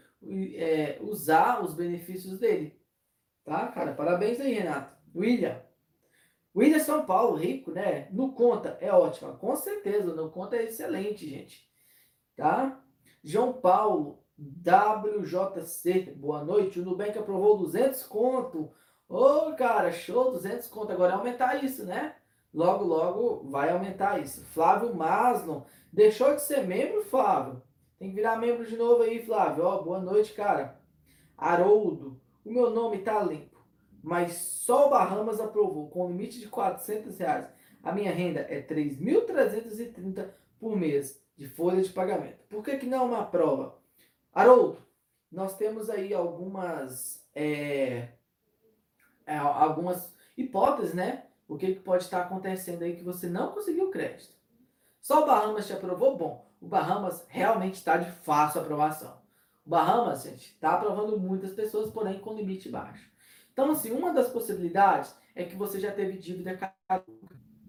é, 0.55 0.99
usar 1.03 1.65
os 1.65 1.75
benefícios 1.75 2.39
dele. 2.39 2.81
Tá, 3.45 3.67
cara? 3.67 3.93
Parabéns 3.93 4.41
aí, 4.41 4.53
Renato. 4.55 4.95
William. 5.13 5.61
William 6.55 6.79
São 6.79 7.05
Paulo, 7.05 7.35
rico, 7.37 7.73
né? 7.73 8.07
No 8.13 8.33
Conta 8.35 8.79
é 8.81 8.93
ótimo. 8.93 9.37
Com 9.37 9.57
certeza, 9.57 10.15
no 10.15 10.31
Conta 10.31 10.55
é 10.55 10.63
excelente, 10.63 11.29
gente. 11.29 11.69
Tá? 12.37 12.81
João 13.25 13.53
Paulo, 13.55 14.25
WJC, 14.39 16.15
boa 16.17 16.45
noite. 16.45 16.79
O 16.79 16.85
Nubank 16.85 17.19
aprovou 17.19 17.59
200 17.59 18.05
conto. 18.05 18.73
Ô, 19.09 19.53
cara, 19.55 19.91
show, 19.91 20.31
200 20.31 20.69
conto. 20.69 20.93
Agora 20.93 21.15
é 21.15 21.17
aumentar 21.17 21.65
isso, 21.65 21.85
né? 21.85 22.15
Logo, 22.55 22.85
logo 22.85 23.51
vai 23.51 23.71
aumentar 23.71 24.21
isso. 24.21 24.45
Flávio 24.47 24.95
Maslon, 24.95 25.63
deixou 25.93 26.35
de 26.35 26.43
ser 26.43 26.65
membro, 26.67 27.05
Flávio? 27.05 27.61
Tem 27.99 28.09
que 28.09 28.15
virar 28.15 28.37
membro 28.37 28.65
de 28.65 28.77
novo 28.77 29.03
aí, 29.03 29.25
Flávio. 29.25 29.65
Ó, 29.65 29.83
boa 29.83 29.99
noite, 29.99 30.33
cara. 30.33 30.81
Haroldo, 31.37 32.21
o 32.45 32.51
meu 32.51 32.71
nome 32.71 32.99
tá 32.99 33.23
limpo, 33.23 33.59
mas 34.03 34.35
só 34.37 34.87
o 34.87 34.91
Bahamas 34.91 35.41
aprovou, 35.41 35.89
com 35.91 36.09
limite 36.09 36.39
de 36.39 36.49
400 36.49 37.19
reais. 37.19 37.49
A 37.83 37.93
minha 37.93 38.13
renda 38.13 38.41
é 38.49 38.63
3.330 38.63 40.31
por 40.59 40.77
mês 40.77 41.23
de 41.37 41.49
folha 41.49 41.83
de 41.83 41.91
pagamento. 41.91 42.45
Por 42.49 42.63
que, 42.63 42.79
que 42.79 42.87
não 42.87 42.99
é 42.99 43.03
uma 43.03 43.25
prova? 43.25 43.77
Haroldo, 44.33 44.79
nós 45.31 45.57
temos 45.57 45.91
aí 45.91 46.15
algumas, 46.15 47.27
é, 47.35 48.09
é, 49.27 49.37
algumas 49.37 50.15
hipóteses, 50.37 50.95
né? 50.95 51.24
O 51.47 51.57
que, 51.57 51.75
que 51.75 51.81
pode 51.81 52.05
estar 52.05 52.23
acontecendo 52.23 52.83
aí 52.83 52.97
que 52.97 53.05
você 53.05 53.29
não 53.29 53.53
conseguiu 53.53 53.91
crédito. 53.91 54.35
Só 55.01 55.23
o 55.23 55.27
Bahamas 55.27 55.67
te 55.67 55.73
aprovou? 55.73 56.17
Bom, 56.17 56.51
o 56.61 56.67
Bahamas 56.67 57.25
realmente 57.29 57.75
está 57.75 57.97
de 57.97 58.11
fácil 58.11 58.63
aprovação. 58.63 59.19
O 59.67 59.71
Bahamas, 59.71 60.23
gente, 60.23 60.53
está 60.53 60.75
aprovando 60.75 61.19
muitas 61.19 61.53
pessoas, 61.53 61.91
porém 61.91 62.19
com 62.19 62.35
limite 62.35 62.69
baixo. 62.69 63.11
Então, 63.53 63.71
assim, 63.71 63.93
uma 63.93 64.13
das 64.13 64.29
possibilidades 64.29 65.15
é 65.35 65.45
que 65.45 65.55
você 65.55 65.79
já 65.79 65.93
teve 65.93 66.19
dívida 66.19 66.59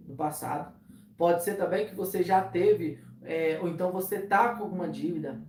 no 0.07 0.15
passado. 0.15 0.73
Pode 1.17 1.43
ser 1.43 1.55
também 1.55 1.87
que 1.87 1.95
você 1.95 2.23
já 2.23 2.41
teve, 2.41 3.03
é, 3.23 3.59
ou 3.61 3.67
então 3.67 3.91
você 3.91 4.17
está 4.17 4.55
com 4.55 4.63
alguma 4.63 4.87
dívida. 4.87 5.39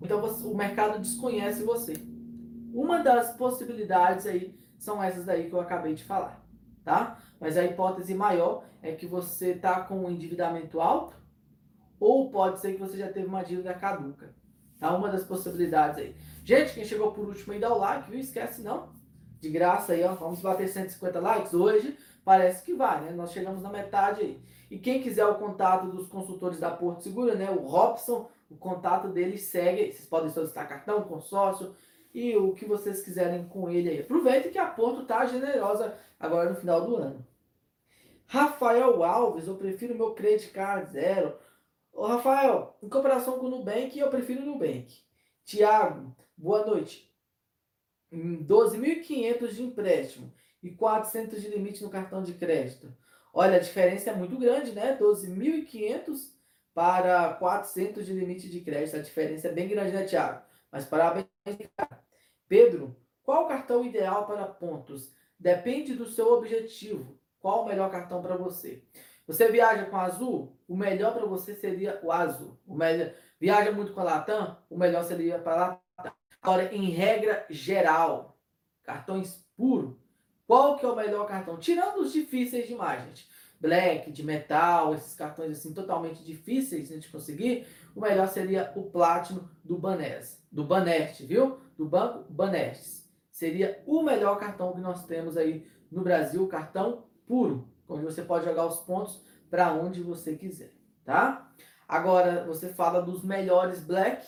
Então 0.00 0.20
você, 0.20 0.46
o 0.46 0.54
mercado 0.54 1.00
desconhece 1.00 1.62
você. 1.62 1.94
Uma 2.72 3.02
das 3.02 3.36
possibilidades 3.36 4.26
aí 4.26 4.58
são 4.78 5.02
essas 5.02 5.24
daí 5.24 5.48
que 5.48 5.54
eu 5.54 5.60
acabei 5.60 5.94
de 5.94 6.04
falar 6.04 6.43
tá? 6.84 7.18
Mas 7.40 7.56
a 7.56 7.64
hipótese 7.64 8.14
maior 8.14 8.64
é 8.82 8.92
que 8.92 9.06
você 9.06 9.52
está 9.52 9.80
com 9.80 10.04
um 10.04 10.10
endividamento 10.10 10.80
alto 10.80 11.16
ou 11.98 12.30
pode 12.30 12.60
ser 12.60 12.74
que 12.74 12.80
você 12.80 12.98
já 12.98 13.10
teve 13.10 13.26
uma 13.26 13.42
dívida 13.42 13.72
caduca. 13.72 14.34
Tá? 14.78 14.94
Uma 14.94 15.08
das 15.08 15.24
possibilidades 15.24 15.98
aí. 15.98 16.14
Gente, 16.44 16.74
quem 16.74 16.84
chegou 16.84 17.12
por 17.12 17.26
último 17.26 17.52
aí, 17.52 17.58
dá 17.58 17.72
o 17.72 17.78
like, 17.78 18.10
viu? 18.10 18.20
Esquece 18.20 18.62
não. 18.62 18.90
De 19.40 19.48
graça 19.48 19.94
aí, 19.94 20.04
ó. 20.04 20.14
Vamos 20.14 20.42
bater 20.42 20.68
150 20.68 21.18
likes 21.20 21.54
hoje. 21.54 21.96
Parece 22.24 22.64
que 22.64 22.74
vai, 22.74 23.00
né? 23.02 23.12
Nós 23.12 23.32
chegamos 23.32 23.62
na 23.62 23.70
metade 23.70 24.20
aí. 24.20 24.42
E 24.70 24.78
quem 24.78 25.02
quiser 25.02 25.26
o 25.26 25.36
contato 25.36 25.86
dos 25.86 26.08
consultores 26.08 26.58
da 26.58 26.70
Porto 26.70 27.02
Segura, 27.02 27.34
né? 27.34 27.50
O 27.50 27.60
Robson, 27.66 28.28
o 28.50 28.56
contato 28.56 29.08
dele 29.08 29.38
segue. 29.38 29.92
Vocês 29.92 30.06
podem 30.06 30.30
solicitar 30.30 30.68
cartão, 30.68 31.02
consórcio, 31.02 31.74
e 32.12 32.36
o 32.36 32.52
que 32.52 32.64
vocês 32.64 33.02
quiserem 33.02 33.46
com 33.46 33.70
ele 33.70 33.88
aí. 33.88 34.00
Aproveita 34.00 34.48
que 34.48 34.58
a 34.58 34.66
Porto 34.66 35.04
tá 35.04 35.26
generosa 35.26 35.96
agora 36.24 36.50
no 36.50 36.56
final 36.56 36.84
do 36.84 36.96
ano. 36.96 37.26
Rafael 38.26 39.02
Alves, 39.02 39.46
eu 39.46 39.56
prefiro 39.56 39.94
meu 39.94 40.14
credit 40.14 40.50
card 40.50 40.90
zero. 40.90 41.38
Ô 41.92 42.06
Rafael, 42.06 42.76
em 42.82 42.88
comparação 42.88 43.38
com 43.38 43.46
o 43.46 43.50
Nubank, 43.50 43.98
eu 43.98 44.10
prefiro 44.10 44.42
o 44.42 44.46
Nubank. 44.46 45.02
Tiago, 45.44 46.16
boa 46.36 46.66
noite. 46.66 47.12
12.500 48.12 49.48
de 49.48 49.62
empréstimo 49.62 50.32
e 50.62 50.70
400 50.70 51.40
de 51.40 51.48
limite 51.48 51.82
no 51.82 51.90
cartão 51.90 52.22
de 52.22 52.32
crédito. 52.34 52.94
Olha, 53.32 53.56
a 53.56 53.60
diferença 53.60 54.10
é 54.10 54.16
muito 54.16 54.38
grande, 54.38 54.72
né? 54.72 54.96
12.500 54.96 56.32
para 56.72 57.34
400 57.34 58.06
de 58.06 58.12
limite 58.12 58.48
de 58.48 58.60
crédito. 58.60 58.96
A 58.96 59.02
diferença 59.02 59.48
é 59.48 59.52
bem 59.52 59.68
grande, 59.68 59.92
né, 59.92 60.04
Tiago? 60.04 60.42
Mas 60.70 60.84
parabéns, 60.84 61.26
Pedro, 62.48 62.96
qual 63.22 63.44
o 63.44 63.48
cartão 63.48 63.84
ideal 63.84 64.26
para 64.26 64.46
pontos? 64.46 65.14
Depende 65.38 65.94
do 65.94 66.08
seu 66.08 66.32
objetivo. 66.32 67.18
Qual 67.40 67.62
o 67.62 67.68
melhor 67.68 67.90
cartão 67.90 68.22
para 68.22 68.36
você? 68.36 68.82
Você 69.26 69.50
viaja 69.50 69.86
com 69.86 69.96
azul? 69.96 70.56
O 70.68 70.76
melhor 70.76 71.14
para 71.14 71.26
você 71.26 71.54
seria 71.54 72.00
o 72.02 72.12
azul. 72.12 72.58
O 72.66 72.74
melhor... 72.74 73.12
Viaja 73.40 73.72
muito 73.72 73.92
com 73.92 74.00
a 74.00 74.04
Latam? 74.04 74.56
O 74.70 74.78
melhor 74.78 75.04
seria 75.04 75.38
para 75.38 75.52
a 75.52 75.56
Latam. 75.56 76.12
Agora, 76.40 76.74
em 76.74 76.90
regra 76.90 77.46
geral, 77.48 78.38
cartões 78.82 79.46
puro, 79.56 79.98
qual 80.46 80.76
que 80.76 80.84
é 80.84 80.88
o 80.88 80.96
melhor 80.96 81.26
cartão? 81.26 81.58
Tirando 81.58 82.00
os 82.00 82.12
difíceis 82.12 82.68
demais, 82.68 83.02
gente. 83.04 83.28
Black, 83.58 84.12
de 84.12 84.22
metal, 84.22 84.94
esses 84.94 85.14
cartões 85.14 85.52
assim 85.52 85.72
totalmente 85.72 86.22
difíceis 86.22 86.88
de 86.88 87.08
conseguir, 87.08 87.66
o 87.94 88.00
melhor 88.00 88.28
seria 88.28 88.70
o 88.76 88.82
Platinum 88.82 89.48
do 89.62 89.78
Banes, 89.78 90.42
do 90.52 90.64
Banest, 90.64 91.24
viu? 91.24 91.58
Do 91.76 91.86
Banco 91.86 92.30
Banest. 92.30 93.03
Seria 93.34 93.82
o 93.84 94.00
melhor 94.00 94.38
cartão 94.38 94.72
que 94.72 94.80
nós 94.80 95.06
temos 95.06 95.36
aí 95.36 95.68
no 95.90 96.02
Brasil, 96.02 96.46
cartão 96.46 97.06
puro, 97.26 97.68
onde 97.88 98.04
você 98.04 98.22
pode 98.22 98.44
jogar 98.44 98.64
os 98.64 98.78
pontos 98.78 99.24
para 99.50 99.74
onde 99.74 100.00
você 100.00 100.36
quiser, 100.36 100.70
tá? 101.04 101.52
Agora 101.88 102.44
você 102.46 102.68
fala 102.68 103.02
dos 103.02 103.24
melhores 103.24 103.80
black, 103.80 104.24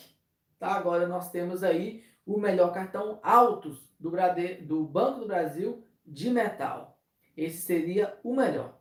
tá? 0.59 0.73
Agora 0.73 1.07
nós 1.07 1.31
temos 1.31 1.63
aí 1.63 2.03
o 2.25 2.37
melhor 2.37 2.73
cartão 2.73 3.21
altos 3.23 3.89
do, 3.97 4.11
Brade... 4.11 4.55
do 4.55 4.83
Banco 4.83 5.21
do 5.21 5.27
Brasil 5.27 5.85
de 6.05 6.29
metal. 6.29 6.99
Esse 7.37 7.61
seria 7.61 8.19
o 8.25 8.35
melhor, 8.35 8.77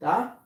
tá? 0.00 0.44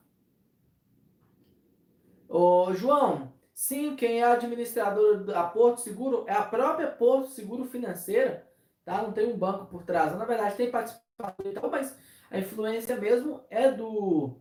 Ô, 2.29 2.75
João, 2.75 3.33
sim, 3.55 3.97
quem 3.97 4.21
é 4.21 4.25
administrador 4.25 5.25
da 5.25 5.45
Porto 5.45 5.81
Seguro 5.81 6.27
é 6.29 6.35
a 6.35 6.45
própria 6.45 6.89
Porto 6.91 7.31
Seguro 7.31 7.65
Financeira, 7.65 8.52
tá? 8.85 9.03
Não 9.03 9.13
tem 9.13 9.33
um 9.33 9.37
banco 9.37 9.67
por 9.67 9.83
trás. 9.83 10.17
Na 10.17 10.25
verdade, 10.25 10.57
tem 10.57 10.71
participação, 10.71 11.71
mas 11.71 11.97
a 12.31 12.39
influência 12.39 12.97
mesmo 12.97 13.45
é 13.51 13.71
do 13.71 14.39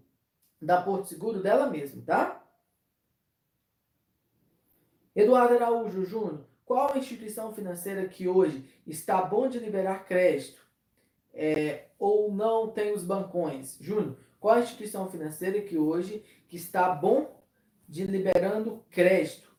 da 0.62 0.82
Porto 0.82 1.08
Seguro 1.08 1.42
dela 1.42 1.68
mesmo, 1.68 2.04
tá? 2.04 2.42
Eduardo 5.16 5.56
Araújo 5.56 6.06
Júnior, 6.06 6.46
qual 6.64 6.98
instituição 6.98 7.54
financeira 7.54 8.08
que 8.08 8.28
hoje 8.28 8.70
está 8.88 9.22
bom 9.22 9.50
de 9.50 9.60
liberar 9.60 10.06
crédito 10.06 10.62
é, 11.34 11.88
ou 12.00 12.32
não 12.32 12.70
tem 12.70 12.94
os 12.94 13.04
bancões? 13.04 13.78
Júnior, 13.82 14.18
qual 14.40 14.60
instituição 14.60 15.10
financeira 15.10 15.62
que 15.62 15.78
hoje 15.78 16.24
que 16.48 16.56
está 16.56 16.94
bom 16.94 17.44
de 17.90 18.06
liberando 18.06 18.86
crédito 18.90 19.54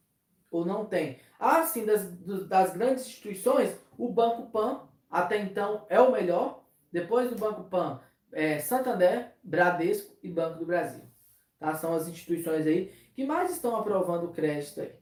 ou 0.51 0.65
não 0.65 0.87
tem? 0.87 1.19
Ah, 1.39 1.65
sim, 1.65 1.85
das, 1.85 2.11
das 2.47 2.73
grandes 2.73 3.07
instituições, 3.07 3.77
o 3.97 4.09
Banco 4.09 4.51
Pan 4.51 4.89
até 5.11 5.39
então 5.39 5.87
é 5.89 6.01
o 6.01 6.11
melhor. 6.11 6.65
Depois 6.91 7.31
do 7.31 7.37
Banco 7.37 7.65
Pan, 7.65 8.01
é, 8.33 8.59
Santander, 8.59 9.35
Bradesco 9.43 10.17
e 10.23 10.29
Banco 10.29 10.59
do 10.59 10.67
Brasil. 10.67 11.05
Tá? 11.59 11.75
São 11.75 11.95
as 11.95 12.09
instituições 12.09 12.67
aí 12.67 12.93
que 13.15 13.25
mais 13.25 13.51
estão 13.51 13.77
aprovando 13.77 14.27
o 14.27 14.33
crédito 14.33 14.81
aí. 14.81 14.93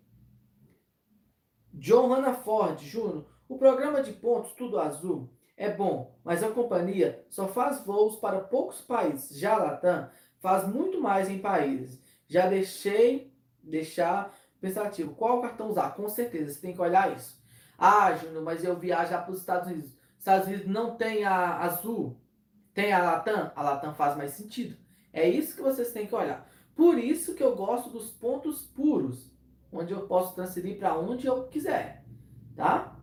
John 1.73 2.35
Ford 2.35 2.81
Júnior, 2.81 3.25
o 3.49 3.57
programa 3.57 4.03
de 4.03 4.13
pontos 4.13 4.53
Tudo 4.53 4.79
Azul 4.79 5.31
é 5.57 5.71
bom, 5.71 6.19
mas 6.25 6.43
a 6.43 6.51
companhia 6.51 7.25
só 7.31 7.47
faz 7.47 7.85
voos 7.85 8.17
para 8.17 8.41
poucos 8.41 8.81
países. 8.81 9.39
Já 9.39 9.55
a 9.55 9.65
Latam 9.65 10.11
faz 10.41 10.67
muito 10.67 11.01
mais 11.01 11.29
em 11.29 11.39
países. 11.39 12.01
Já 12.27 12.49
deixei 12.49 13.33
deixar 13.63 14.35
pensativo. 14.61 15.15
Qual 15.15 15.41
cartão 15.41 15.71
usar? 15.71 15.95
Com 15.95 16.09
certeza, 16.09 16.53
você 16.53 16.61
tem 16.61 16.75
que 16.75 16.81
olhar 16.81 17.15
isso. 17.17 17.40
Ah, 17.83 18.15
Júnior, 18.15 18.43
mas 18.43 18.63
eu 18.63 18.77
viajar 18.77 19.23
para 19.23 19.33
os 19.33 19.41
Estados 19.41 19.73
Unidos. 19.73 19.91
Estados 20.19 20.47
Unidos 20.47 20.67
não 20.67 20.97
tem 20.97 21.25
a 21.25 21.61
Azul. 21.61 22.15
Tem 22.75 22.93
a 22.93 23.03
Latam? 23.03 23.51
A 23.57 23.63
Latam 23.63 23.95
faz 23.95 24.19
mais 24.19 24.33
sentido. 24.33 24.77
É 25.15 25.27
isso 25.27 25.57
que 25.57 25.63
vocês 25.63 25.91
têm 25.91 26.07
que 26.07 26.15
olhar. 26.15 26.47
Por 26.77 26.99
isso 26.99 27.35
que 27.35 27.43
eu 27.43 27.57
gosto 27.57 27.89
dos 27.89 28.11
pontos 28.11 28.67
puros, 28.67 29.33
onde 29.73 29.95
eu 29.95 30.07
posso 30.07 30.35
transferir 30.35 30.79
para 30.79 30.99
onde 30.99 31.27
eu 31.27 31.45
quiser, 31.45 32.05
tá? 32.55 32.99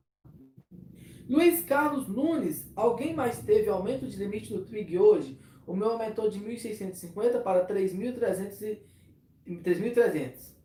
Luiz 1.28 1.66
Carlos 1.66 2.08
Nunes, 2.08 2.72
alguém 2.76 3.16
mais 3.16 3.40
teve 3.40 3.70
aumento 3.70 4.08
de 4.08 4.16
limite 4.16 4.54
no 4.54 4.64
Twig 4.64 5.00
hoje? 5.00 5.42
O 5.66 5.76
meu 5.76 5.90
aumentou 5.90 6.30
de 6.30 6.40
1.650 6.40 7.42
para 7.42 7.68
3.300. 7.68 10.56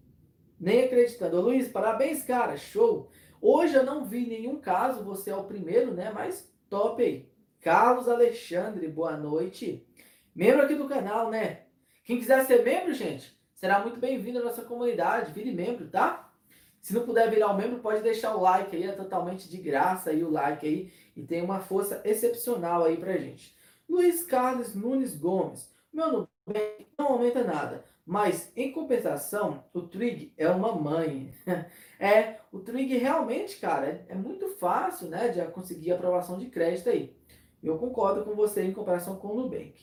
Nem 0.60 0.84
acreditando. 0.84 1.40
Luiz, 1.40 1.68
parabéns, 1.68 2.22
cara. 2.22 2.58
Show. 2.58 3.10
Hoje 3.44 3.74
eu 3.74 3.82
não 3.84 4.04
vi 4.04 4.24
nenhum 4.24 4.60
caso, 4.60 5.02
você 5.02 5.30
é 5.30 5.34
o 5.34 5.42
primeiro, 5.42 5.92
né? 5.92 6.12
Mas 6.14 6.48
top 6.70 7.02
aí. 7.02 7.28
Carlos 7.60 8.08
Alexandre, 8.08 8.86
boa 8.86 9.16
noite. 9.16 9.84
Membro 10.32 10.62
aqui 10.62 10.76
do 10.76 10.86
canal, 10.86 11.28
né? 11.28 11.62
Quem 12.04 12.20
quiser 12.20 12.46
ser 12.46 12.62
membro, 12.62 12.94
gente, 12.94 13.36
será 13.56 13.80
muito 13.80 13.98
bem-vindo 13.98 14.38
à 14.38 14.44
nossa 14.44 14.62
comunidade. 14.62 15.32
Vire 15.32 15.50
membro, 15.50 15.88
tá? 15.88 16.32
Se 16.80 16.94
não 16.94 17.04
puder 17.04 17.28
virar 17.30 17.50
um 17.50 17.56
membro, 17.56 17.80
pode 17.80 18.00
deixar 18.00 18.36
o 18.36 18.40
like 18.40 18.76
aí, 18.76 18.84
é 18.84 18.92
totalmente 18.92 19.50
de 19.50 19.56
graça 19.56 20.10
aí 20.10 20.22
o 20.22 20.30
like 20.30 20.64
aí 20.64 20.92
e 21.16 21.24
tem 21.24 21.42
uma 21.42 21.58
força 21.58 22.00
excepcional 22.04 22.84
aí 22.84 22.96
pra 22.96 23.16
gente. 23.16 23.56
Luiz 23.88 24.22
Carlos 24.22 24.72
Nunes 24.72 25.16
Gomes. 25.16 25.68
Meu 25.92 26.28
Nubank 26.46 26.86
não 26.96 27.06
aumenta 27.06 27.42
nada, 27.42 27.84
mas 28.04 28.52
em 28.56 28.72
compensação, 28.72 29.64
o 29.72 29.82
Trig 29.82 30.32
é 30.36 30.48
uma 30.48 30.74
mãe. 30.74 31.32
é, 31.98 32.38
o 32.50 32.58
Trig 32.58 32.96
realmente, 32.96 33.58
cara, 33.58 34.04
é, 34.08 34.14
muito 34.14 34.48
fácil, 34.56 35.08
né, 35.08 35.28
de 35.28 35.40
conseguir 35.52 35.92
aprovação 35.92 36.38
de 36.38 36.46
crédito 36.46 36.90
aí. 36.90 37.16
Eu 37.62 37.78
concordo 37.78 38.24
com 38.24 38.34
você 38.34 38.62
em 38.64 38.72
comparação 38.72 39.16
com 39.16 39.28
o 39.28 39.42
Nubank. 39.42 39.74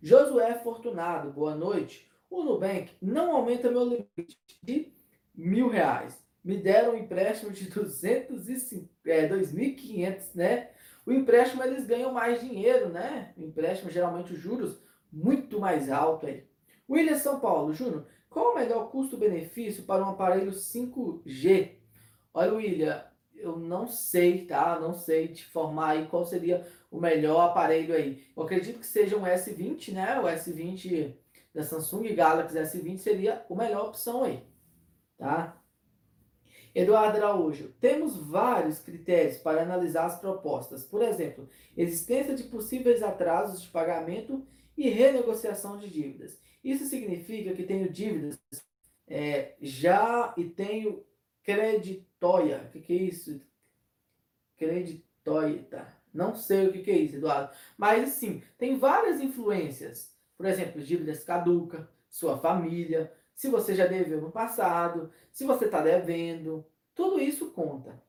Josué 0.00 0.54
Fortunado, 0.60 1.30
boa 1.30 1.54
noite. 1.54 2.08
O 2.30 2.42
Nubank 2.42 2.90
não 3.02 3.36
aumenta 3.36 3.70
meu 3.70 3.84
limite 3.84 4.38
de 4.62 4.92
mil 5.34 5.68
reais. 5.68 6.18
Me 6.42 6.56
deram 6.56 6.94
um 6.94 6.98
empréstimo 6.98 7.50
de 7.50 7.70
2.500, 7.70 8.88
é, 9.04 9.28
2.500, 9.28 10.34
né? 10.34 10.70
O 11.04 11.12
empréstimo 11.12 11.62
eles 11.62 11.86
ganham 11.86 12.12
mais 12.12 12.40
dinheiro, 12.40 12.88
né? 12.88 13.34
O 13.36 13.42
empréstimo, 13.42 13.90
geralmente, 13.90 14.32
os 14.32 14.38
juros 14.38 14.80
muito 15.12 15.58
mais 15.60 15.90
alto 15.90 16.26
aí. 16.26 16.46
William 16.88 17.18
São 17.18 17.38
Paulo, 17.38 17.74
Júnior, 17.74 18.06
qual 18.30 18.52
o 18.52 18.54
melhor 18.54 18.90
custo-benefício 18.90 19.82
para 19.84 20.04
um 20.04 20.10
aparelho 20.10 20.52
5G? 20.52 21.72
Olha, 22.32 22.54
William, 22.54 23.04
eu 23.34 23.58
não 23.58 23.86
sei, 23.86 24.44
tá? 24.44 24.78
Não 24.80 24.94
sei 24.94 25.28
te 25.28 25.44
formar 25.46 25.90
aí 25.90 26.06
qual 26.06 26.24
seria 26.24 26.66
o 26.90 27.00
melhor 27.00 27.40
aparelho 27.40 27.94
aí. 27.94 28.26
Eu 28.36 28.42
acredito 28.42 28.80
que 28.80 28.86
seja 28.86 29.16
um 29.16 29.22
S20, 29.22 29.92
né? 29.92 30.18
O 30.20 30.24
S20 30.24 31.14
da 31.54 31.62
Samsung 31.62 32.14
Galaxy 32.14 32.56
S20 32.56 32.98
seria 32.98 33.44
a 33.48 33.54
melhor 33.54 33.88
opção 33.88 34.24
aí, 34.24 34.42
tá? 35.16 35.60
Eduardo 36.74 37.16
Araújo, 37.16 37.74
temos 37.80 38.16
vários 38.16 38.78
critérios 38.78 39.38
para 39.38 39.62
analisar 39.62 40.06
as 40.06 40.20
propostas. 40.20 40.84
Por 40.84 41.02
exemplo, 41.02 41.48
existência 41.76 42.34
de 42.34 42.44
possíveis 42.44 43.02
atrasos 43.02 43.62
de 43.62 43.68
pagamento 43.68 44.46
e 44.76 44.88
renegociação 44.88 45.76
de 45.76 45.88
dívidas. 45.88 46.38
Isso 46.62 46.86
significa 46.86 47.54
que 47.54 47.62
tenho 47.62 47.90
dívidas 47.90 48.40
é, 49.06 49.54
já 49.60 50.34
e 50.36 50.44
tenho 50.44 51.04
creditória. 51.42 52.64
O 52.66 52.70
que, 52.70 52.80
que 52.80 52.92
é 52.92 52.96
isso? 52.96 53.40
Creditória. 54.56 55.86
Não 56.12 56.34
sei 56.34 56.68
o 56.68 56.72
que, 56.72 56.82
que 56.82 56.90
é 56.90 56.98
isso, 56.98 57.16
Eduardo. 57.16 57.54
Mas, 57.76 58.08
assim, 58.08 58.42
tem 58.56 58.78
várias 58.78 59.20
influências. 59.20 60.14
Por 60.36 60.46
exemplo, 60.46 60.82
dívidas 60.82 61.24
caduca, 61.24 61.88
sua 62.08 62.38
família, 62.38 63.12
se 63.34 63.48
você 63.48 63.74
já 63.74 63.86
deveu 63.86 64.20
no 64.20 64.30
passado, 64.30 65.12
se 65.32 65.44
você 65.44 65.66
está 65.66 65.80
devendo. 65.80 66.66
Tudo 66.94 67.20
isso 67.20 67.50
conta. 67.50 68.02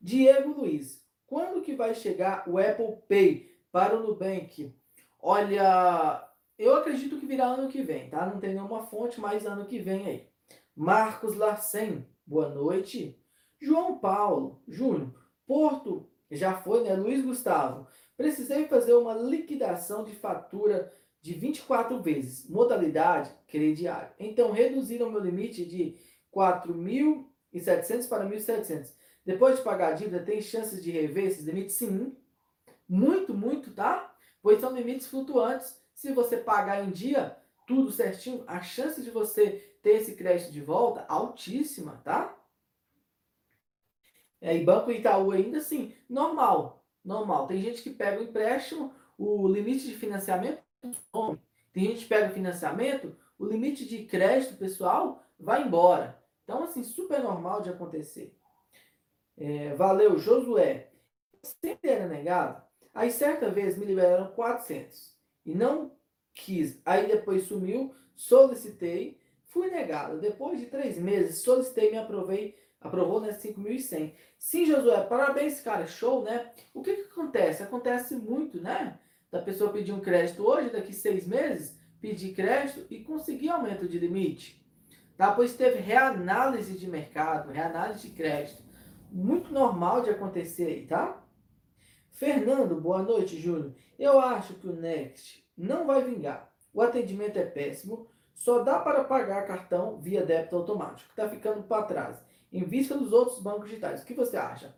Diego 0.00 0.52
Luiz, 0.52 1.04
quando 1.26 1.60
que 1.60 1.74
vai 1.74 1.94
chegar 1.94 2.48
o 2.48 2.58
Apple 2.58 2.96
Pay 3.08 3.58
para 3.70 3.98
o 3.98 4.02
Nubank? 4.02 4.74
Olha, 5.20 6.27
eu 6.58 6.74
acredito 6.74 7.18
que 7.18 7.26
virá 7.26 7.46
ano 7.46 7.68
que 7.68 7.82
vem, 7.82 8.10
tá? 8.10 8.26
Não 8.26 8.40
tem 8.40 8.54
nenhuma 8.54 8.86
fonte, 8.86 9.20
mas 9.20 9.46
ano 9.46 9.64
que 9.64 9.78
vem 9.78 10.06
aí. 10.06 10.28
Marcos 10.74 11.36
Larsen, 11.36 12.04
boa 12.26 12.48
noite. 12.48 13.16
João 13.60 13.98
Paulo, 13.98 14.62
Júnior, 14.66 15.12
Porto 15.46 16.08
já 16.30 16.54
foi, 16.60 16.82
né? 16.82 16.94
Luiz 16.94 17.24
Gustavo, 17.24 17.86
precisei 18.16 18.66
fazer 18.66 18.94
uma 18.94 19.14
liquidação 19.14 20.04
de 20.04 20.14
fatura 20.14 20.92
de 21.20 21.34
24 21.34 22.00
vezes, 22.00 22.48
modalidade 22.48 23.30
crediário. 23.46 24.12
Então, 24.18 24.52
reduziram 24.52 25.10
meu 25.10 25.20
limite 25.20 25.64
de 25.64 25.96
4.700 26.34 28.08
para 28.08 28.24
1.700. 28.24 28.92
Depois 29.24 29.56
de 29.56 29.62
pagar 29.62 29.88
a 29.88 29.94
dívida, 29.94 30.24
tem 30.24 30.40
chances 30.40 30.82
de 30.82 30.90
rever 30.90 31.26
esses 31.26 31.44
limites? 31.44 31.76
Sim. 31.76 32.16
Muito, 32.88 33.34
muito, 33.34 33.72
tá? 33.72 34.14
Pois 34.40 34.60
são 34.60 34.74
limites 34.74 35.06
flutuantes. 35.06 35.76
Se 35.98 36.12
você 36.12 36.36
pagar 36.36 36.84
em 36.84 36.92
dia, 36.92 37.36
tudo 37.66 37.90
certinho, 37.90 38.44
a 38.46 38.62
chance 38.62 39.02
de 39.02 39.10
você 39.10 39.76
ter 39.82 39.96
esse 39.96 40.14
crédito 40.14 40.52
de 40.52 40.60
volta 40.60 41.04
altíssima, 41.08 42.00
tá? 42.04 42.38
É, 44.40 44.56
e 44.56 44.64
Banco 44.64 44.92
Itaú 44.92 45.32
ainda 45.32 45.58
assim, 45.58 45.92
normal, 46.08 46.84
normal. 47.04 47.48
Tem 47.48 47.60
gente 47.60 47.82
que 47.82 47.90
pega 47.90 48.20
o 48.20 48.22
empréstimo, 48.22 48.94
o 49.18 49.48
limite 49.48 49.88
de 49.88 49.96
financiamento 49.96 50.62
tem 51.72 51.86
gente 51.86 52.02
que 52.04 52.08
pega 52.08 52.30
o 52.30 52.34
financiamento, 52.34 53.16
o 53.36 53.44
limite 53.44 53.84
de 53.84 54.04
crédito 54.04 54.56
pessoal 54.56 55.24
vai 55.36 55.64
embora. 55.64 56.22
Então, 56.44 56.62
assim, 56.62 56.84
super 56.84 57.20
normal 57.20 57.60
de 57.60 57.70
acontecer. 57.70 58.38
É, 59.36 59.74
valeu, 59.74 60.16
Josué. 60.16 60.92
Sempre 61.42 61.90
era 61.90 62.06
negado. 62.06 62.62
Aí, 62.94 63.10
certa 63.10 63.50
vez, 63.50 63.76
me 63.76 63.84
liberaram 63.84 64.30
400. 64.32 65.17
E 65.48 65.54
não 65.54 65.92
quis. 66.34 66.78
Aí, 66.84 67.06
depois 67.06 67.44
sumiu, 67.44 67.94
solicitei, 68.14 69.18
fui 69.46 69.70
negado. 69.70 70.20
Depois 70.20 70.60
de 70.60 70.66
três 70.66 70.98
meses, 70.98 71.38
solicitei, 71.38 71.90
me 71.90 71.96
aprovei, 71.96 72.54
aprovou, 72.78 73.18
né, 73.18 73.32
5.100. 73.32 74.12
Sim, 74.38 74.66
Josué, 74.66 75.00
parabéns, 75.04 75.62
cara, 75.62 75.86
show, 75.86 76.22
né? 76.22 76.52
O 76.74 76.82
que 76.82 76.94
que 76.94 77.10
acontece? 77.10 77.62
Acontece 77.62 78.14
muito, 78.14 78.60
né? 78.60 78.98
Da 79.32 79.40
pessoa 79.40 79.72
pedir 79.72 79.90
um 79.92 80.00
crédito 80.00 80.46
hoje, 80.46 80.68
daqui 80.68 80.92
seis 80.92 81.26
meses, 81.26 81.80
pedir 81.98 82.34
crédito 82.34 82.86
e 82.90 83.02
conseguir 83.02 83.48
aumento 83.48 83.88
de 83.88 83.98
limite. 83.98 84.62
Tá? 85.16 85.32
Pois 85.32 85.56
teve 85.56 85.78
reanálise 85.78 86.78
de 86.78 86.86
mercado, 86.86 87.50
reanálise 87.50 88.06
de 88.06 88.14
crédito. 88.14 88.62
Muito 89.10 89.50
normal 89.50 90.02
de 90.02 90.10
acontecer 90.10 90.66
aí, 90.66 90.86
tá? 90.86 91.24
Fernando, 92.18 92.80
boa 92.80 93.00
noite, 93.00 93.40
Júlio. 93.40 93.76
Eu 93.96 94.18
acho 94.18 94.54
que 94.54 94.66
o 94.66 94.72
Next 94.72 95.46
não 95.56 95.86
vai 95.86 96.02
vingar. 96.02 96.52
O 96.74 96.82
atendimento 96.82 97.36
é 97.36 97.44
péssimo. 97.44 98.08
Só 98.34 98.64
dá 98.64 98.80
para 98.80 99.04
pagar 99.04 99.46
cartão 99.46 100.00
via 100.00 100.26
débito 100.26 100.56
automático. 100.56 101.08
Está 101.10 101.28
ficando 101.28 101.62
para 101.62 101.84
trás. 101.84 102.20
Em 102.52 102.64
vista 102.64 102.96
dos 102.96 103.12
outros 103.12 103.40
bancos 103.40 103.68
digitais. 103.68 104.02
O 104.02 104.04
que 104.04 104.14
você 104.14 104.36
acha? 104.36 104.74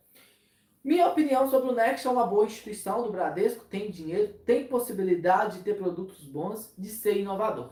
Minha 0.85 1.09
opinião 1.09 1.48
sobre 1.48 1.70
o 1.70 1.74
Next 1.74 2.07
é 2.07 2.11
uma 2.11 2.26
boa 2.26 2.44
instituição 2.44 3.03
do 3.03 3.11
Bradesco, 3.11 3.64
tem 3.64 3.90
dinheiro, 3.90 4.35
tem 4.44 4.66
possibilidade 4.66 5.59
de 5.59 5.64
ter 5.64 5.79
produtos 5.79 6.22
bons, 6.26 6.74
de 6.76 6.90
ser 6.90 7.16
inovador. 7.16 7.70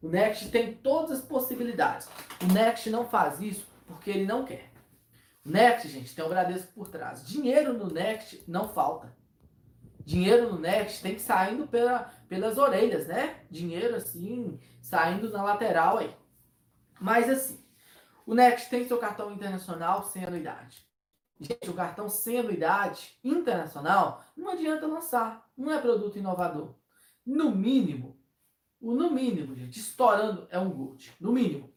O 0.00 0.08
Next 0.08 0.50
tem 0.50 0.72
todas 0.72 1.18
as 1.18 1.20
possibilidades. 1.20 2.08
O 2.42 2.50
Next 2.50 2.88
não 2.88 3.06
faz 3.06 3.42
isso 3.42 3.66
porque 3.86 4.08
ele 4.08 4.24
não 4.24 4.42
quer. 4.42 4.73
Next, 5.44 5.88
gente, 5.88 6.14
tem 6.14 6.24
o 6.24 6.28
Bradesco 6.28 6.72
por 6.72 6.88
trás. 6.88 7.26
Dinheiro 7.26 7.74
no 7.74 7.92
Next 7.92 8.42
não 8.48 8.68
falta. 8.68 9.14
Dinheiro 10.00 10.52
no 10.52 10.58
Next 10.58 11.02
tem 11.02 11.14
que 11.14 11.20
saindo 11.20 11.66
pela, 11.66 12.10
pelas 12.28 12.56
orelhas, 12.56 13.06
né? 13.06 13.44
Dinheiro 13.50 13.96
assim, 13.96 14.58
saindo 14.80 15.30
na 15.30 15.42
lateral 15.42 15.98
aí. 15.98 16.14
Mas 16.98 17.28
assim, 17.28 17.62
o 18.24 18.34
Next 18.34 18.70
tem 18.70 18.86
seu 18.86 18.98
cartão 18.98 19.32
internacional 19.32 20.04
sem 20.04 20.24
anuidade. 20.24 20.86
Gente, 21.38 21.68
o 21.68 21.74
cartão 21.74 22.08
sem 22.08 22.38
anuidade 22.38 23.18
internacional 23.22 24.24
não 24.36 24.50
adianta 24.50 24.86
lançar. 24.86 25.50
Não 25.56 25.72
é 25.72 25.80
produto 25.80 26.18
inovador. 26.18 26.74
No 27.24 27.50
mínimo, 27.50 28.18
o 28.80 28.94
no 28.94 29.10
mínimo, 29.10 29.54
gente, 29.54 29.78
estourando 29.78 30.46
é 30.50 30.58
um 30.58 30.70
Gold. 30.70 31.12
No 31.20 31.32
mínimo. 31.32 31.72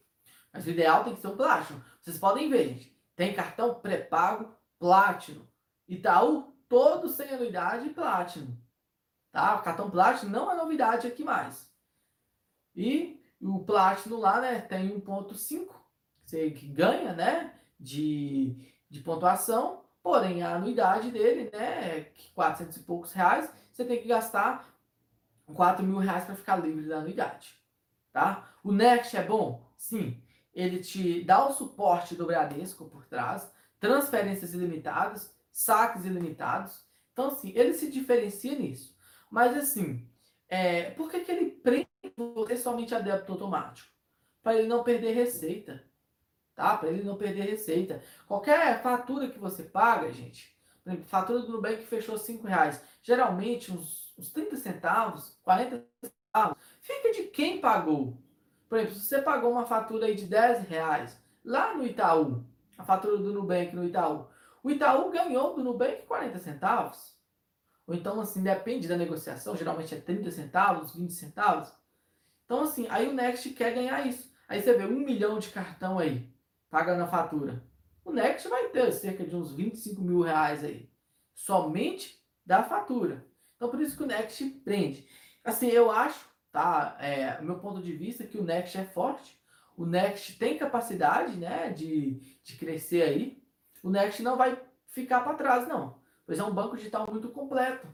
Mas 0.52 0.66
o 0.66 0.70
ideal 0.70 1.04
tem 1.04 1.14
que 1.14 1.20
ser 1.20 1.28
um 1.28 1.36
Platinum. 1.36 1.80
Vocês 2.00 2.18
podem 2.18 2.48
ver, 2.48 2.68
gente. 2.68 2.97
Tem 3.18 3.34
cartão 3.34 3.74
pré-pago 3.74 4.54
Platinum. 4.78 5.44
Itaú, 5.88 6.54
todo 6.68 7.08
sem 7.08 7.28
anuidade 7.30 7.90
Platinum. 7.90 8.56
Tá? 9.32 9.56
O 9.56 9.62
cartão 9.62 9.90
Platinum 9.90 10.30
não 10.30 10.52
é 10.52 10.54
novidade 10.54 11.08
aqui 11.08 11.24
mais. 11.24 11.68
E 12.76 13.20
o 13.42 13.58
Platinum 13.64 14.18
lá, 14.18 14.40
né, 14.40 14.60
tem 14.60 14.88
1.5. 15.00 15.74
Você 16.24 16.52
que 16.52 16.68
ganha, 16.68 17.12
né, 17.12 17.52
de 17.80 18.56
de 18.88 19.00
pontuação, 19.00 19.84
porém 20.02 20.42
a 20.42 20.54
anuidade 20.54 21.10
dele, 21.10 21.50
né, 21.52 22.06
400 22.36 22.76
e 22.76 22.80
poucos 22.84 23.12
reais, 23.12 23.52
você 23.72 23.84
tem 23.84 24.00
que 24.00 24.08
gastar 24.08 24.72
4 25.54 25.84
mil 25.84 25.98
reais 25.98 26.24
para 26.24 26.36
ficar 26.36 26.56
livre 26.56 26.88
da 26.88 26.98
anuidade, 26.98 27.52
tá? 28.12 28.48
O 28.62 28.72
Next 28.72 29.16
é 29.16 29.22
bom? 29.22 29.68
Sim. 29.76 30.22
Ele 30.58 30.80
te 30.80 31.22
dá 31.22 31.46
o 31.46 31.52
suporte 31.52 32.14
do 32.14 32.26
Bradesco 32.26 32.86
por 32.86 33.06
trás, 33.06 33.50
transferências 33.78 34.54
ilimitadas, 34.54 35.32
saques 35.52 36.04
ilimitados. 36.04 36.84
Então, 37.12 37.28
assim, 37.28 37.52
ele 37.54 37.74
se 37.74 37.90
diferencia 37.90 38.58
nisso. 38.58 38.96
Mas, 39.30 39.56
assim, 39.56 40.08
é, 40.48 40.90
por 40.90 41.10
que, 41.10 41.20
que 41.20 41.30
ele 41.30 41.50
prende 41.50 41.88
você 42.16 42.56
somente 42.56 42.94
a 42.94 42.98
débito 42.98 43.32
automático? 43.32 43.88
Para 44.42 44.56
ele 44.56 44.66
não 44.66 44.82
perder 44.82 45.12
receita 45.12 45.88
tá? 46.58 46.76
Para 46.76 46.88
ele 46.88 47.04
não 47.04 47.16
perder 47.16 47.48
receita. 47.48 48.02
Qualquer 48.26 48.82
fatura 48.82 49.30
que 49.30 49.38
você 49.38 49.62
paga, 49.62 50.12
gente, 50.12 50.52
fatura 51.06 51.38
do 51.38 51.52
Nubank 51.52 51.86
fechou 51.86 52.18
5 52.18 52.44
reais, 52.48 52.82
geralmente 53.00 53.70
uns, 53.70 54.12
uns 54.18 54.32
30 54.32 54.56
centavos, 54.56 55.38
40 55.44 55.86
centavos, 56.02 56.58
fica 56.80 57.12
de 57.12 57.22
quem 57.28 57.60
pagou. 57.60 58.20
Por 58.68 58.78
exemplo, 58.78 58.96
se 58.96 59.06
você 59.06 59.22
pagou 59.22 59.50
uma 59.50 59.66
fatura 59.66 60.06
aí 60.06 60.14
de 60.14 60.26
10 60.26 60.68
reais 60.68 61.18
lá 61.44 61.74
no 61.74 61.86
Itaú, 61.86 62.44
a 62.76 62.84
fatura 62.84 63.16
do 63.16 63.32
Nubank 63.32 63.74
no 63.74 63.84
Itaú, 63.84 64.28
o 64.62 64.70
Itaú 64.70 65.10
ganhou 65.10 65.54
do 65.54 65.64
Nubank 65.64 66.02
40 66.02 66.38
centavos. 66.38 67.16
Ou 67.86 67.94
então, 67.94 68.20
assim, 68.20 68.42
depende 68.42 68.86
da 68.86 68.96
negociação, 68.96 69.56
geralmente 69.56 69.94
é 69.94 70.00
30 70.00 70.30
centavos, 70.30 70.94
20 70.94 71.10
centavos. 71.10 71.72
Então, 72.44 72.62
assim, 72.62 72.86
aí 72.90 73.08
o 73.08 73.14
Next 73.14 73.48
quer 73.50 73.74
ganhar 73.74 74.06
isso. 74.06 74.30
Aí 74.46 74.62
você 74.62 74.74
vê 74.74 74.84
um 74.84 75.00
milhão 75.00 75.38
de 75.38 75.48
cartão 75.48 75.98
aí 75.98 76.30
pagando 76.70 77.02
a 77.02 77.06
fatura. 77.06 77.62
O 78.04 78.12
Next 78.12 78.48
vai 78.48 78.68
ter 78.68 78.92
cerca 78.92 79.24
de 79.24 79.34
uns 79.34 79.52
25 79.52 80.02
mil 80.02 80.20
reais 80.20 80.62
aí, 80.62 80.90
somente 81.34 82.22
da 82.44 82.62
fatura. 82.62 83.24
Então, 83.56 83.70
por 83.70 83.80
isso 83.80 83.96
que 83.96 84.02
o 84.02 84.06
Next 84.06 84.44
prende. 84.64 85.06
Assim, 85.42 85.68
eu 85.68 85.90
acho, 85.90 86.26
tá? 86.58 86.96
É, 86.98 87.40
meu 87.40 87.60
ponto 87.60 87.80
de 87.80 87.92
vista, 87.92 88.24
é 88.24 88.26
que 88.26 88.36
o 88.36 88.42
Next 88.42 88.76
é 88.76 88.84
forte. 88.84 89.38
O 89.76 89.86
Next 89.86 90.36
tem 90.38 90.58
capacidade, 90.58 91.36
né, 91.36 91.70
de, 91.70 92.14
de 92.42 92.56
crescer 92.56 93.02
aí. 93.02 93.40
O 93.80 93.88
Next 93.88 94.20
não 94.24 94.36
vai 94.36 94.60
ficar 94.88 95.20
para 95.20 95.34
trás, 95.34 95.68
não. 95.68 96.00
Pois 96.26 96.36
é 96.36 96.42
um 96.42 96.52
banco 96.52 96.76
digital 96.76 97.08
muito 97.08 97.28
completo. 97.28 97.86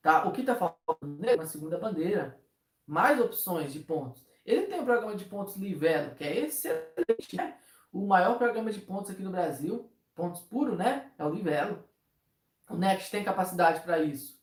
Tá? 0.00 0.24
O 0.28 0.30
que 0.30 0.42
está 0.42 0.54
faltando 0.54 1.28
é 1.28 1.34
uma 1.34 1.46
segunda 1.46 1.76
bandeira, 1.76 2.40
mais 2.86 3.20
opções 3.20 3.72
de 3.72 3.80
pontos. 3.80 4.24
Ele 4.46 4.66
tem 4.66 4.80
um 4.80 4.84
programa 4.84 5.16
de 5.16 5.24
pontos 5.24 5.56
Livelo, 5.56 6.14
que 6.14 6.22
é 6.22 6.38
excelente, 6.38 7.34
né? 7.36 7.58
O 7.92 8.06
maior 8.06 8.38
programa 8.38 8.70
de 8.70 8.80
pontos 8.80 9.10
aqui 9.10 9.22
no 9.22 9.30
Brasil, 9.30 9.90
pontos 10.14 10.40
puros, 10.42 10.78
né? 10.78 11.10
É 11.18 11.24
o 11.24 11.30
Livelo. 11.30 11.84
O 12.70 12.76
Next 12.76 13.10
tem 13.10 13.24
capacidade 13.24 13.80
para 13.80 13.98
isso. 13.98 14.40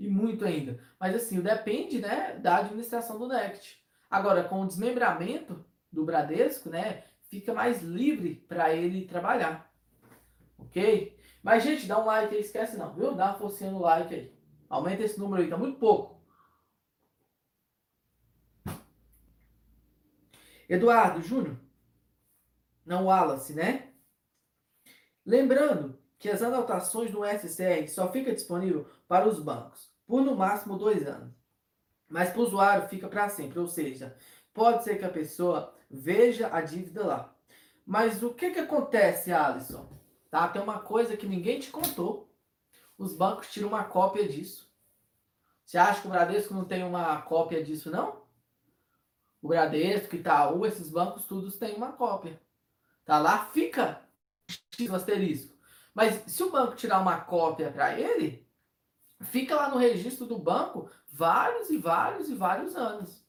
E 0.00 0.08
muito 0.08 0.46
ainda. 0.46 0.82
Mas 0.98 1.14
assim, 1.14 1.42
depende, 1.42 2.00
né, 2.00 2.32
da 2.38 2.56
administração 2.56 3.18
do 3.18 3.28
Next. 3.28 3.78
Agora, 4.10 4.42
com 4.42 4.62
o 4.62 4.66
desmembramento 4.66 5.62
do 5.92 6.06
Bradesco, 6.06 6.70
né, 6.70 7.04
fica 7.28 7.52
mais 7.52 7.82
livre 7.82 8.36
para 8.48 8.74
ele 8.74 9.06
trabalhar. 9.06 9.70
Ok? 10.58 11.20
Mas, 11.42 11.62
gente, 11.62 11.86
dá 11.86 12.00
um 12.00 12.06
like 12.06 12.34
aí, 12.34 12.40
esquece 12.40 12.78
não, 12.78 12.94
viu? 12.94 13.14
Dá 13.14 13.26
uma 13.26 13.38
forcinha 13.38 13.70
no 13.70 13.78
like 13.78 14.14
aí. 14.14 14.34
Aumenta 14.70 15.02
esse 15.02 15.18
número 15.18 15.42
aí, 15.42 15.50
tá 15.50 15.58
muito 15.58 15.78
pouco. 15.78 16.18
Eduardo 20.66 21.20
Júnior, 21.20 21.58
não 22.86 23.06
Wallace, 23.06 23.52
né? 23.52 23.92
Lembrando 25.26 25.98
que 26.18 26.30
as 26.30 26.40
anotações 26.40 27.10
do 27.10 27.22
SCR 27.22 27.86
só 27.88 28.10
fica 28.10 28.32
disponível 28.32 28.88
para 29.06 29.28
os 29.28 29.38
bancos 29.40 29.89
por 30.10 30.22
no 30.24 30.34
máximo 30.34 30.76
dois 30.76 31.06
anos. 31.06 31.32
Mas 32.08 32.30
para 32.30 32.40
o 32.40 32.42
usuário 32.42 32.88
fica 32.88 33.06
para 33.06 33.28
sempre, 33.28 33.60
ou 33.60 33.68
seja, 33.68 34.16
pode 34.52 34.82
ser 34.82 34.98
que 34.98 35.04
a 35.04 35.08
pessoa 35.08 35.72
veja 35.88 36.52
a 36.52 36.60
dívida 36.60 37.06
lá. 37.06 37.36
Mas 37.86 38.20
o 38.20 38.34
que, 38.34 38.50
que 38.50 38.58
acontece, 38.58 39.32
Alisson? 39.32 39.88
Tá? 40.28 40.48
Tem 40.48 40.60
uma 40.60 40.80
coisa 40.80 41.16
que 41.16 41.28
ninguém 41.28 41.60
te 41.60 41.70
contou. 41.70 42.28
Os 42.98 43.16
bancos 43.16 43.52
tiram 43.52 43.68
uma 43.68 43.84
cópia 43.84 44.28
disso. 44.28 44.68
Você 45.64 45.78
acha 45.78 46.00
que 46.00 46.08
o 46.08 46.10
Bradesco 46.10 46.54
não 46.54 46.64
tem 46.64 46.82
uma 46.82 47.22
cópia 47.22 47.62
disso, 47.62 47.88
não? 47.88 48.24
O 49.40 49.46
Bradesco, 49.46 50.16
Itaú, 50.16 50.66
esses 50.66 50.90
bancos 50.90 51.24
todos 51.24 51.56
têm 51.56 51.76
uma 51.76 51.92
cópia. 51.92 52.40
Tá 53.04 53.20
lá, 53.20 53.46
fica 53.46 54.02
o 54.90 54.94
asterisco. 54.96 55.56
Mas 55.94 56.24
se 56.26 56.42
o 56.42 56.50
banco 56.50 56.74
tirar 56.74 57.00
uma 57.00 57.20
cópia 57.20 57.70
para 57.70 57.98
ele, 57.98 58.49
fica 59.20 59.54
lá 59.54 59.68
no 59.68 59.78
registro 59.78 60.26
do 60.26 60.38
banco 60.38 60.90
vários 61.12 61.70
e 61.70 61.78
vários 61.78 62.28
e 62.28 62.34
vários 62.34 62.74
anos. 62.74 63.24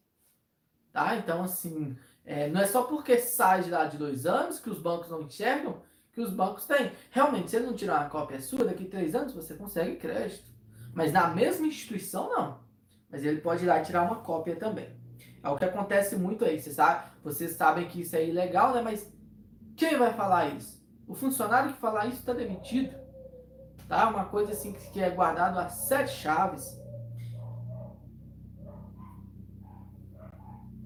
Tá? 0.92 1.16
Então, 1.16 1.44
assim, 1.44 1.98
é, 2.26 2.50
não 2.50 2.62
é 2.62 2.68
só 2.68 2.84
porque 2.84 3.18
sai 3.18 3.64
de 3.64 3.70
lá 3.70 3.86
de 3.86 3.98
dois 3.98 4.26
anos 4.26 4.60
que 4.60 4.70
os 4.70 4.80
bancos 4.80 5.10
não 5.10 5.22
enxergam 5.22 5.82
que 6.14 6.22
os 6.22 6.32
bancos 6.32 6.66
têm. 6.66 6.92
Realmente, 7.10 7.50
se 7.50 7.56
ele 7.56 7.68
não 7.68 7.76
tirar 7.76 8.02
uma 8.02 8.10
cópia 8.10 8.42
sua, 8.42 8.66
daqui 8.66 8.86
três 8.86 9.16
anos 9.16 9.34
você 9.34 9.54
consegue 9.54 9.96
crédito. 9.96 10.52
Mas 10.94 11.12
na 11.12 11.28
mesma 11.28 11.68
instituição, 11.68 12.30
não. 12.30 12.60
Mas 13.10 13.24
ele 13.24 13.40
pode 13.42 13.64
ir 13.64 13.68
lá 13.68 13.82
tirar 13.82 14.04
uma 14.04 14.18
cópia 14.18 14.56
também. 14.56 14.90
É 15.44 15.50
o 15.50 15.58
que 15.58 15.66
acontece 15.66 16.16
muito 16.16 16.44
aí. 16.44 16.60
Você 16.60 16.72
sabe, 16.72 17.10
vocês 17.24 17.52
sabem 17.52 17.88
que 17.88 18.02
isso 18.02 18.16
é 18.16 18.26
ilegal, 18.26 18.74
né? 18.74 18.82
Mas 18.82 19.12
quem 19.76 19.98
vai 19.98 20.14
falar 20.14 20.50
isso? 20.50 20.82
O 21.08 21.16
funcionário 21.16 21.74
que 21.74 21.80
falar 21.80 22.08
isso 22.08 22.20
está 22.20 22.34
demitido. 22.34 22.94
Tá? 23.92 24.08
Uma 24.08 24.24
coisa 24.24 24.54
assim 24.54 24.72
que 24.72 25.04
é 25.04 25.10
guardado 25.10 25.60
a 25.60 25.68
sete 25.68 26.14
chaves. 26.14 26.80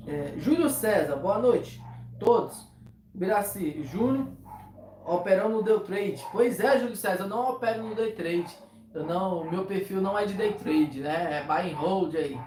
É, 0.08 0.34
Júlio 0.38 0.72
César, 0.72 1.16
boa 1.18 1.38
noite. 1.38 1.80
Todos. 2.20 2.68
Biraci, 3.14 3.84
Júnior, 3.84 4.30
operando 5.06 5.58
no 5.58 5.62
Day 5.62 5.80
Trade. 5.82 6.26
Pois 6.32 6.60
é, 6.60 6.80
Júlio 6.80 6.96
César, 6.96 7.26
eu 7.26 7.30
não 7.30 7.52
opero 7.52 7.84
no 7.84 7.94
Day 7.94 8.12
Trade. 8.14 8.58
Eu 8.92 9.06
não, 9.06 9.44
meu 9.52 9.68
perfil 9.68 10.02
não 10.02 10.18
é 10.18 10.26
de 10.26 10.34
Day 10.34 10.54
Trade, 10.54 11.02
né? 11.02 11.42
É 11.42 11.44
buy 11.44 11.72
and 11.72 11.76
hold 11.76 12.16
aí. 12.16 12.40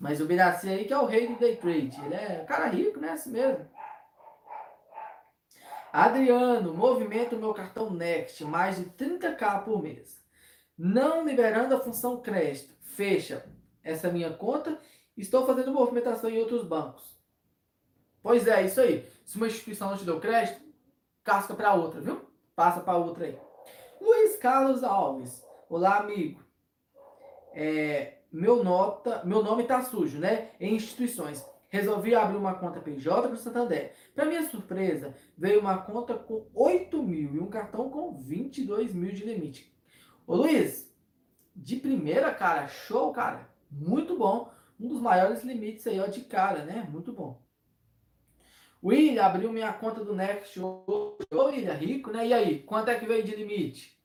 Mas 0.00 0.20
o 0.20 0.26
Biraci 0.26 0.68
aí 0.68 0.84
que 0.84 0.92
é 0.92 0.98
o 0.98 1.06
rei 1.06 1.28
do 1.28 1.38
Day 1.38 1.54
Trade. 1.54 1.96
Ele 2.04 2.14
é 2.14 2.44
cara 2.44 2.66
rico, 2.66 2.98
né? 2.98 3.10
Assim 3.10 3.30
mesmo. 3.30 3.64
Adriano, 5.96 6.74
movimento 6.74 7.38
meu 7.38 7.54
cartão 7.54 7.88
Next, 7.88 8.44
mais 8.44 8.76
de 8.76 8.84
30k 8.84 9.64
por 9.64 9.82
mês. 9.82 10.22
Não 10.76 11.24
liberando 11.24 11.74
a 11.74 11.80
função 11.80 12.20
crédito. 12.20 12.74
Fecha 12.82 13.46
essa 13.82 14.10
minha 14.10 14.30
conta. 14.30 14.78
Estou 15.16 15.46
fazendo 15.46 15.72
movimentação 15.72 16.28
em 16.28 16.38
outros 16.38 16.64
bancos. 16.64 17.18
Pois 18.22 18.46
é, 18.46 18.66
isso 18.66 18.78
aí. 18.78 19.08
Se 19.24 19.38
uma 19.38 19.46
instituição 19.46 19.88
não 19.88 19.96
te 19.96 20.04
deu 20.04 20.20
crédito, 20.20 20.60
casca 21.24 21.54
para 21.54 21.72
outra, 21.72 21.98
viu? 21.98 22.28
Passa 22.54 22.80
para 22.80 22.98
outra 22.98 23.24
aí. 23.24 23.38
Luiz 23.98 24.36
Carlos 24.36 24.84
Alves. 24.84 25.42
Olá, 25.66 25.96
amigo. 26.00 26.44
É, 27.54 28.18
meu, 28.30 28.62
nota, 28.62 29.24
meu 29.24 29.42
nome 29.42 29.64
tá 29.64 29.80
sujo, 29.80 30.18
né? 30.18 30.50
Em 30.60 30.74
instituições. 30.74 31.42
Resolvi 31.76 32.14
abrir 32.14 32.38
uma 32.38 32.54
conta 32.54 32.80
PJ 32.80 33.28
para 33.28 33.34
o 33.34 33.36
Santander. 33.36 33.92
Para 34.14 34.24
minha 34.24 34.48
surpresa, 34.48 35.14
veio 35.36 35.60
uma 35.60 35.76
conta 35.76 36.14
com 36.14 36.46
8 36.54 37.02
mil 37.02 37.34
e 37.34 37.38
um 37.38 37.50
cartão 37.50 37.90
com 37.90 38.14
22 38.14 38.94
mil 38.94 39.12
de 39.12 39.24
limite. 39.24 39.70
Ô 40.26 40.36
Luiz, 40.36 40.90
de 41.54 41.76
primeira, 41.76 42.32
cara, 42.32 42.66
show, 42.66 43.12
cara. 43.12 43.50
Muito 43.70 44.16
bom. 44.16 44.50
Um 44.80 44.88
dos 44.88 45.02
maiores 45.02 45.44
limites 45.44 45.86
aí, 45.86 46.00
ó, 46.00 46.06
de 46.06 46.22
cara, 46.22 46.64
né? 46.64 46.88
Muito 46.90 47.12
bom. 47.12 47.42
William 48.82 49.22
abriu 49.22 49.52
minha 49.52 49.72
conta 49.74 50.02
do 50.02 50.14
Next. 50.14 50.58
Ô, 50.58 51.18
William, 51.30 51.74
rico, 51.74 52.10
né? 52.10 52.26
E 52.26 52.32
aí, 52.32 52.62
quanto 52.62 52.90
é 52.90 52.98
que 52.98 53.04
veio 53.04 53.22
de 53.22 53.36
limite? 53.36 54.00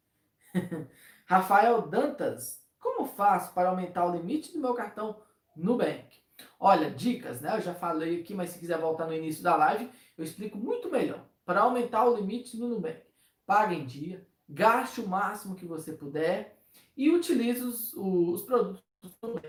Rafael 1.25 1.87
Dantas, 1.87 2.61
como 2.77 3.07
faço 3.07 3.53
para 3.53 3.69
aumentar 3.69 4.05
o 4.05 4.11
limite 4.11 4.51
do 4.51 4.59
meu 4.59 4.73
cartão 4.73 5.21
Nubank? 5.55 6.20
Olha, 6.59 6.89
dicas, 6.89 7.41
né? 7.41 7.57
Eu 7.57 7.61
já 7.61 7.73
falei 7.73 8.21
aqui, 8.21 8.33
mas 8.33 8.51
se 8.51 8.59
quiser 8.59 8.79
voltar 8.79 9.07
no 9.07 9.13
início 9.13 9.43
da 9.43 9.55
live, 9.55 9.89
eu 10.17 10.23
explico 10.23 10.57
muito 10.57 10.89
melhor. 10.89 11.25
Para 11.45 11.61
aumentar 11.61 12.05
o 12.05 12.15
limite 12.15 12.57
no 12.57 12.67
Nubank, 12.67 13.01
pague 13.45 13.75
em 13.75 13.85
dia, 13.85 14.25
gaste 14.47 15.01
o 15.01 15.07
máximo 15.07 15.55
que 15.55 15.65
você 15.65 15.93
puder 15.93 16.59
e 16.95 17.09
utilize 17.09 17.61
os, 17.61 17.93
os 17.93 18.43
produtos 18.43 18.83
do 19.01 19.27
Nubank, 19.27 19.47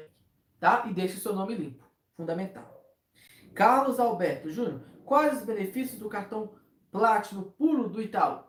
tá? 0.58 0.86
E 0.88 0.94
deixe 0.94 1.16
o 1.16 1.20
seu 1.20 1.34
nome 1.34 1.54
limpo. 1.54 1.84
Fundamental. 2.16 2.82
Carlos 3.54 4.00
Alberto 4.00 4.50
Júnior, 4.50 4.80
quais 5.04 5.38
os 5.38 5.44
benefícios 5.44 5.98
do 5.98 6.08
cartão 6.08 6.54
Platinum 6.90 7.44
puro 7.44 7.88
do 7.88 8.00
Itaú? 8.02 8.44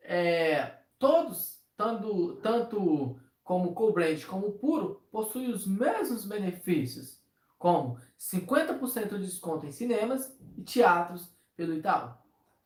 É, 0.00 0.78
todos, 0.98 1.60
tanto, 1.76 2.36
tanto 2.36 3.18
como 3.42 3.74
co-brand 3.74 4.22
como 4.24 4.52
puro, 4.52 5.06
possuem 5.10 5.50
os 5.50 5.66
mesmos 5.66 6.24
benefícios 6.24 7.22
como 7.64 7.96
50% 8.20 9.16
de 9.16 9.24
desconto 9.24 9.64
em 9.64 9.72
cinemas 9.72 10.30
e 10.54 10.62
teatros 10.62 11.34
pelo 11.56 11.72
Itaú. 11.72 12.10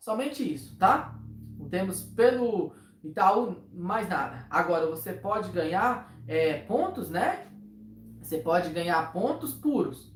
Somente 0.00 0.42
isso, 0.42 0.76
tá? 0.76 1.16
Não 1.56 1.68
temos 1.68 2.02
pelo 2.02 2.74
Itaú 3.04 3.54
mais 3.72 4.08
nada. 4.08 4.44
Agora 4.50 4.88
você 4.88 5.12
pode 5.12 5.52
ganhar 5.52 6.12
é, 6.26 6.62
pontos, 6.62 7.10
né? 7.10 7.46
Você 8.20 8.38
pode 8.38 8.70
ganhar 8.70 9.12
pontos 9.12 9.54
puros. 9.54 10.12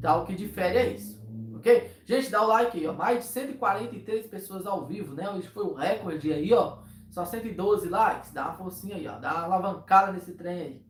Tá? 0.00 0.16
O 0.16 0.24
que 0.24 0.34
difere 0.34 0.78
é 0.78 0.92
isso. 0.94 1.22
Ok? 1.56 1.90
Gente, 2.06 2.30
dá 2.30 2.42
o 2.42 2.46
like 2.46 2.78
aí, 2.78 2.86
ó. 2.86 2.94
Mais 2.94 3.18
de 3.18 3.24
143 3.26 4.26
pessoas 4.28 4.66
ao 4.66 4.86
vivo, 4.86 5.14
né? 5.14 5.28
Hoje 5.28 5.48
foi 5.48 5.64
o 5.64 5.74
recorde 5.74 6.32
aí, 6.32 6.50
ó. 6.54 6.78
Só 7.10 7.26
112 7.26 7.90
likes. 7.90 8.32
Dá 8.32 8.46
uma 8.46 8.54
forcinha 8.54 8.96
aí, 8.96 9.06
ó. 9.06 9.18
Dá 9.18 9.34
uma 9.34 9.44
alavancada 9.44 10.12
nesse 10.12 10.32
trem 10.32 10.60
aí. 10.60 10.83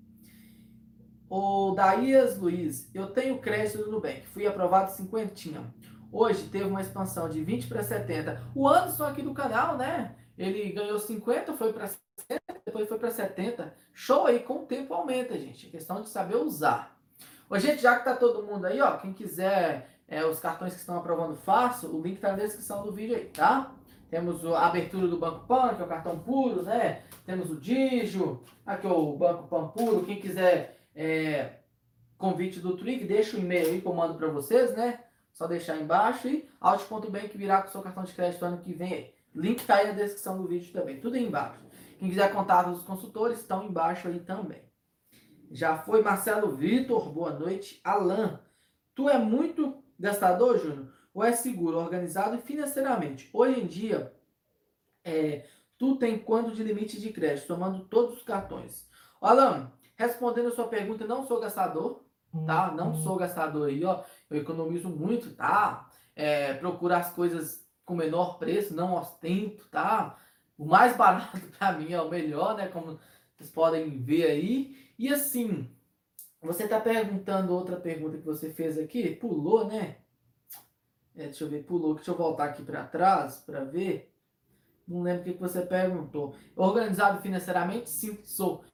O 1.37 1.73
Daías 1.73 2.39
Luiz, 2.39 2.89
eu 2.95 3.09
tenho 3.09 3.41
crédito 3.41 3.79
do 3.79 3.91
Nubank, 3.91 4.25
fui 4.29 4.47
aprovado 4.47 4.93
50. 4.93 5.65
Hoje 6.13 6.45
teve 6.45 6.67
uma 6.67 6.81
expansão 6.81 7.29
de 7.29 7.43
20 7.43 7.67
para 7.67 7.83
70. 7.83 8.41
O 8.55 8.69
Anderson 8.69 9.03
aqui 9.03 9.21
do 9.21 9.35
canal, 9.35 9.77
né? 9.77 10.15
Ele 10.39 10.71
ganhou 10.71 10.97
50, 10.97 11.55
foi 11.55 11.73
para 11.73 11.89
70, 11.89 12.63
depois 12.65 12.89
foi 12.89 12.99
para 13.01 13.11
70. 13.11 13.75
Show 13.93 14.27
aí, 14.27 14.39
com 14.39 14.61
o 14.61 14.67
tempo 14.67 14.95
aumenta, 14.95 15.37
gente. 15.37 15.67
É 15.67 15.71
questão 15.71 16.03
de 16.03 16.09
saber 16.09 16.37
usar. 16.37 16.97
Ô, 17.51 17.59
gente, 17.59 17.83
já 17.83 17.99
que 17.99 18.05
tá 18.05 18.15
todo 18.15 18.47
mundo 18.47 18.67
aí, 18.67 18.81
ó, 18.81 18.97
quem 18.99 19.13
quiser 19.13 19.91
é, 20.07 20.25
os 20.25 20.39
cartões 20.39 20.73
que 20.73 20.79
estão 20.79 20.99
aprovando 20.99 21.35
fácil, 21.35 21.97
o 21.97 22.01
link 22.01 22.21
tá 22.21 22.29
na 22.29 22.45
descrição 22.45 22.85
do 22.85 22.93
vídeo 22.93 23.17
aí, 23.17 23.25
tá? 23.25 23.73
Temos 24.09 24.47
a 24.47 24.67
abertura 24.67 25.09
do 25.09 25.19
Banco 25.19 25.49
Pan, 25.49 25.75
que 25.75 25.83
é 25.83 25.85
o 25.85 25.89
cartão 25.89 26.17
puro, 26.17 26.63
né? 26.63 27.03
Temos 27.27 27.51
o 27.51 27.61
Digio, 27.61 28.41
aqui 28.65 28.87
o 28.87 29.17
Banco 29.17 29.49
Pan 29.49 29.67
puro. 29.67 30.05
Quem 30.05 30.21
quiser 30.21 30.84
é, 30.95 31.59
convite 32.17 32.61
do 32.61 32.77
Twig, 32.77 33.05
deixa 33.05 33.37
o 33.37 33.41
e-mail 33.41 33.69
aí 33.69 33.81
que 33.81 33.87
eu 33.87 33.95
mando 33.95 34.15
para 34.15 34.29
vocês, 34.29 34.75
né? 34.75 35.01
Só 35.33 35.47
deixar 35.47 35.77
embaixo 35.77 36.29
e 36.29 36.49
alt.bank 36.61 37.37
virar 37.37 37.63
com 37.63 37.71
seu 37.71 37.83
cartão 37.83 38.05
de 38.05 38.13
crédito 38.13 38.45
ano 38.45 38.59
que 38.63 38.73
vem 38.73 38.93
aí. 38.93 39.15
Link 39.35 39.65
tá 39.67 39.77
aí 39.77 39.89
na 39.89 39.93
descrição 39.93 40.41
do 40.41 40.47
vídeo 40.47 40.73
também, 40.73 41.01
tudo 41.01 41.17
aí 41.17 41.25
embaixo. 41.25 41.61
Quem 41.99 42.09
quiser 42.09 42.33
contato 42.33 42.71
dos 42.71 42.85
consultores, 42.85 43.41
estão 43.41 43.65
embaixo 43.65 44.07
aí 44.07 44.21
também. 44.21 44.63
Já 45.51 45.77
foi 45.77 46.03
Marcelo 46.03 46.55
Vitor, 46.55 47.11
boa 47.11 47.33
noite. 47.33 47.81
Alan, 47.83 48.41
tu 48.95 49.09
é 49.09 49.19
muito 49.19 49.83
gastador, 49.99 50.59
Júnior? 50.59 50.93
Ou 51.13 51.23
é 51.25 51.33
seguro, 51.33 51.79
organizado 51.79 52.39
financeiramente? 52.39 53.29
Hoje 53.33 53.61
em 53.61 53.67
dia, 53.67 54.13
é, 55.05 55.47
tu 55.79 55.97
tem 55.97 56.19
quanto 56.19 56.53
de 56.53 56.63
limite 56.63 57.01
de 57.01 57.13
crédito, 57.13 57.47
tomando 57.47 57.85
todos 57.85 58.19
os 58.19 58.23
cartões? 58.23 58.89
Alan, 59.21 59.73
Respondendo 59.97 60.49
a 60.49 60.55
sua 60.55 60.69
pergunta, 60.69 61.07
não 61.07 61.27
sou 61.27 61.41
gastador, 61.41 62.05
tá? 62.47 62.73
Não 62.73 62.89
uhum. 62.89 63.03
sou 63.03 63.17
gastador 63.17 63.69
aí, 63.69 63.85
ó. 63.85 64.03
Eu 64.29 64.41
economizo 64.41 64.89
muito, 64.89 65.35
tá? 65.35 65.89
É, 66.17 66.55
procuro 66.55 66.95
as 66.95 67.11
coisas 67.13 67.65
com 67.85 67.95
menor 67.95 68.39
preço, 68.39 68.75
não 68.75 68.95
ostento, 68.95 69.69
tá? 69.69 70.17
O 70.59 70.65
mais 70.65 70.97
barato 70.99 71.41
para 71.59 71.73
mim 71.73 71.93
é 71.93 72.01
o 72.01 72.11
melhor, 72.11 72.57
né? 72.57 72.69
Como 72.69 72.99
vocês 73.37 73.51
podem 73.51 74.03
ver 74.03 74.27
aí. 74.27 74.77
E 74.99 75.09
assim, 75.13 75.71
você 76.41 76.67
tá 76.67 76.81
perguntando 76.81 77.53
outra 77.53 77.77
pergunta 77.77 78.19
que 78.19 78.25
você 78.25 78.51
fez 78.51 78.79
aqui, 78.79 79.15
pulou, 79.17 79.67
né? 79.67 79.99
É, 81.17 81.25
deixa 81.25 81.45
eu 81.45 81.49
ver, 81.49 81.65
pulou. 81.65 81.95
Deixa 81.95 82.11
eu 82.11 82.17
voltar 82.17 82.45
aqui 82.47 82.63
para 82.63 82.85
trás 82.85 83.37
para 83.37 83.65
ver. 83.65 84.13
Não 84.87 85.03
lembro 85.03 85.23
o 85.23 85.25
que 85.25 85.41
você 85.41 85.63
perguntou. 85.63 86.35
Organizado 86.57 87.23
financeiramente? 87.23 87.89
Sim, 87.89 88.19
sou 88.25 88.65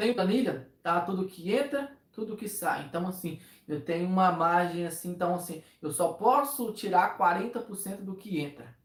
tenho 0.00 0.14
planilha, 0.14 0.70
tá? 0.82 1.00
Tudo 1.00 1.26
que 1.26 1.52
entra, 1.52 1.96
tudo 2.12 2.36
que 2.36 2.48
sai. 2.48 2.86
Então, 2.86 3.06
assim, 3.06 3.40
eu 3.68 3.80
tenho 3.80 4.08
uma 4.08 4.32
margem 4.32 4.86
assim, 4.86 5.10
então, 5.10 5.34
assim, 5.34 5.62
eu 5.80 5.92
só 5.92 6.12
posso 6.12 6.72
tirar 6.72 7.16
40% 7.16 8.02
do 8.02 8.16
que 8.16 8.40
entra. 8.40 8.76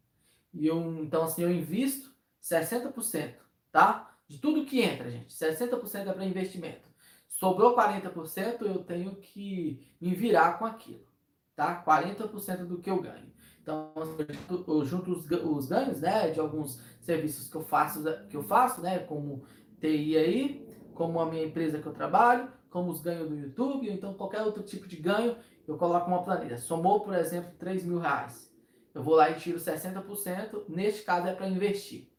E 0.53 0.67
eu, 0.67 1.03
então, 1.03 1.23
assim, 1.23 1.43
eu 1.43 1.51
invisto 1.51 2.13
60%, 2.41 3.33
tá? 3.71 4.15
De 4.27 4.37
tudo 4.37 4.65
que 4.65 4.81
entra, 4.81 5.09
gente. 5.09 5.33
60% 5.33 6.07
é 6.07 6.13
para 6.13 6.25
investimento. 6.25 6.87
Sobrou 7.27 7.75
40%, 7.75 8.61
eu 8.61 8.83
tenho 8.83 9.15
que 9.15 9.85
me 9.99 10.13
virar 10.15 10.57
com 10.57 10.65
aquilo, 10.65 11.05
tá? 11.55 11.83
40% 11.83 12.65
do 12.65 12.79
que 12.79 12.89
eu 12.89 13.01
ganho. 13.01 13.33
Então, 13.61 13.91
eu 14.67 14.85
junto 14.85 15.11
os, 15.11 15.25
os 15.25 15.67
ganhos, 15.67 15.99
né, 15.99 16.29
de 16.29 16.39
alguns 16.39 16.79
serviços 17.01 17.49
que 17.49 17.55
eu 17.55 17.63
faço, 17.63 18.03
que 18.29 18.37
eu 18.37 18.43
faço, 18.43 18.79
né, 18.79 18.99
como 18.99 19.43
TI 19.81 20.15
aí, 20.17 20.64
como 20.95 21.19
a 21.19 21.25
minha 21.25 21.45
empresa 21.45 21.79
que 21.79 21.85
eu 21.85 21.93
trabalho, 21.93 22.51
como 22.69 22.89
os 22.89 23.01
ganhos 23.01 23.29
do 23.29 23.37
YouTube, 23.37 23.87
ou 23.87 23.93
então 23.93 24.13
qualquer 24.15 24.41
outro 24.41 24.63
tipo 24.63 24.87
de 24.87 24.95
ganho, 24.95 25.37
eu 25.67 25.77
coloco 25.77 26.07
uma 26.07 26.23
planilha. 26.23 26.57
Somou, 26.57 27.01
por 27.01 27.13
exemplo, 27.13 27.51
3 27.59 27.85
mil 27.85 27.99
reais. 27.99 28.51
Eu 28.93 29.03
vou 29.03 29.15
lá 29.15 29.29
e 29.29 29.35
tiro 29.35 29.59
60%, 29.59 30.63
neste 30.69 31.03
caso 31.03 31.27
é 31.27 31.33
para 31.33 31.47
investir. 31.47 32.09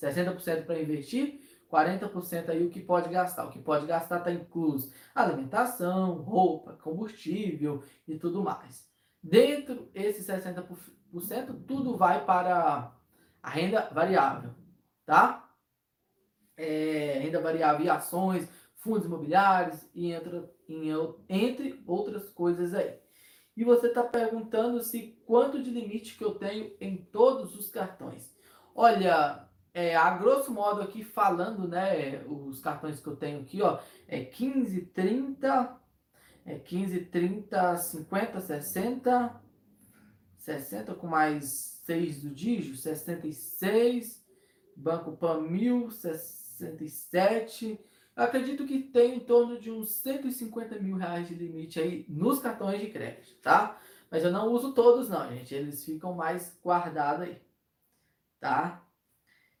60% 0.00 0.64
para 0.64 0.80
investir, 0.80 1.40
40% 1.70 2.48
aí 2.48 2.64
o 2.64 2.70
que 2.70 2.80
pode 2.80 3.08
gastar. 3.10 3.46
O 3.46 3.50
que 3.50 3.58
pode 3.58 3.86
gastar 3.86 4.18
está 4.18 4.32
incluso 4.32 4.92
alimentação, 5.14 6.14
roupa, 6.14 6.72
combustível 6.74 7.82
e 8.06 8.16
tudo 8.16 8.42
mais. 8.42 8.88
Dentro 9.22 9.90
esses 9.94 10.26
60%, 10.26 11.64
tudo 11.66 11.96
vai 11.96 12.24
para 12.24 12.94
a 13.42 13.50
renda 13.50 13.90
variável, 13.92 14.54
tá? 15.04 15.49
É, 16.62 17.18
renda 17.22 17.40
variável 17.40 17.86
e 17.86 17.88
ações, 17.88 18.48
fundos 18.76 19.06
imobiliários 19.06 19.82
e 19.94 20.12
entre, 20.12 20.44
entre 21.28 21.82
outras 21.86 22.28
coisas 22.28 22.74
aí. 22.74 22.98
E 23.56 23.64
você 23.64 23.88
está 23.88 24.02
perguntando 24.02 24.82
se 24.82 25.18
quanto 25.26 25.62
de 25.62 25.70
limite 25.70 26.16
que 26.16 26.24
eu 26.24 26.34
tenho 26.34 26.72
em 26.80 26.96
todos 26.96 27.56
os 27.56 27.70
cartões. 27.70 28.34
Olha, 28.74 29.48
é, 29.72 29.94
a 29.94 30.16
grosso 30.16 30.52
modo 30.52 30.82
aqui 30.82 31.04
falando, 31.04 31.68
né, 31.68 32.24
os 32.26 32.60
cartões 32.60 33.00
que 33.00 33.06
eu 33.06 33.16
tenho 33.16 33.40
aqui, 33.40 33.62
ó, 33.62 33.80
é 34.06 34.24
15, 34.24 34.82
30, 34.86 35.80
é 36.44 36.58
15, 36.58 37.00
30, 37.06 37.76
50, 37.76 38.40
60, 38.40 39.42
60 40.38 40.94
com 40.94 41.06
mais 41.06 41.80
6 41.84 42.22
do 42.22 42.30
dígito, 42.30 42.76
66, 42.76 44.24
Banco 44.76 45.16
Pan 45.16 45.40
1067. 46.60 47.80
Eu 48.16 48.24
acredito 48.24 48.66
que 48.66 48.80
tem 48.80 49.16
em 49.16 49.20
torno 49.20 49.58
de 49.58 49.70
uns 49.70 49.90
150 49.96 50.78
mil 50.78 50.96
reais 50.96 51.28
de 51.28 51.34
limite 51.34 51.80
aí 51.80 52.04
nos 52.08 52.38
cartões 52.38 52.80
de 52.80 52.90
crédito, 52.90 53.34
tá? 53.40 53.80
Mas 54.10 54.24
eu 54.24 54.30
não 54.30 54.52
uso 54.52 54.72
todos 54.74 55.08
não, 55.08 55.28
gente. 55.30 55.54
Eles 55.54 55.84
ficam 55.84 56.12
mais 56.14 56.58
guardados 56.62 57.22
aí, 57.22 57.40
tá? 58.40 58.84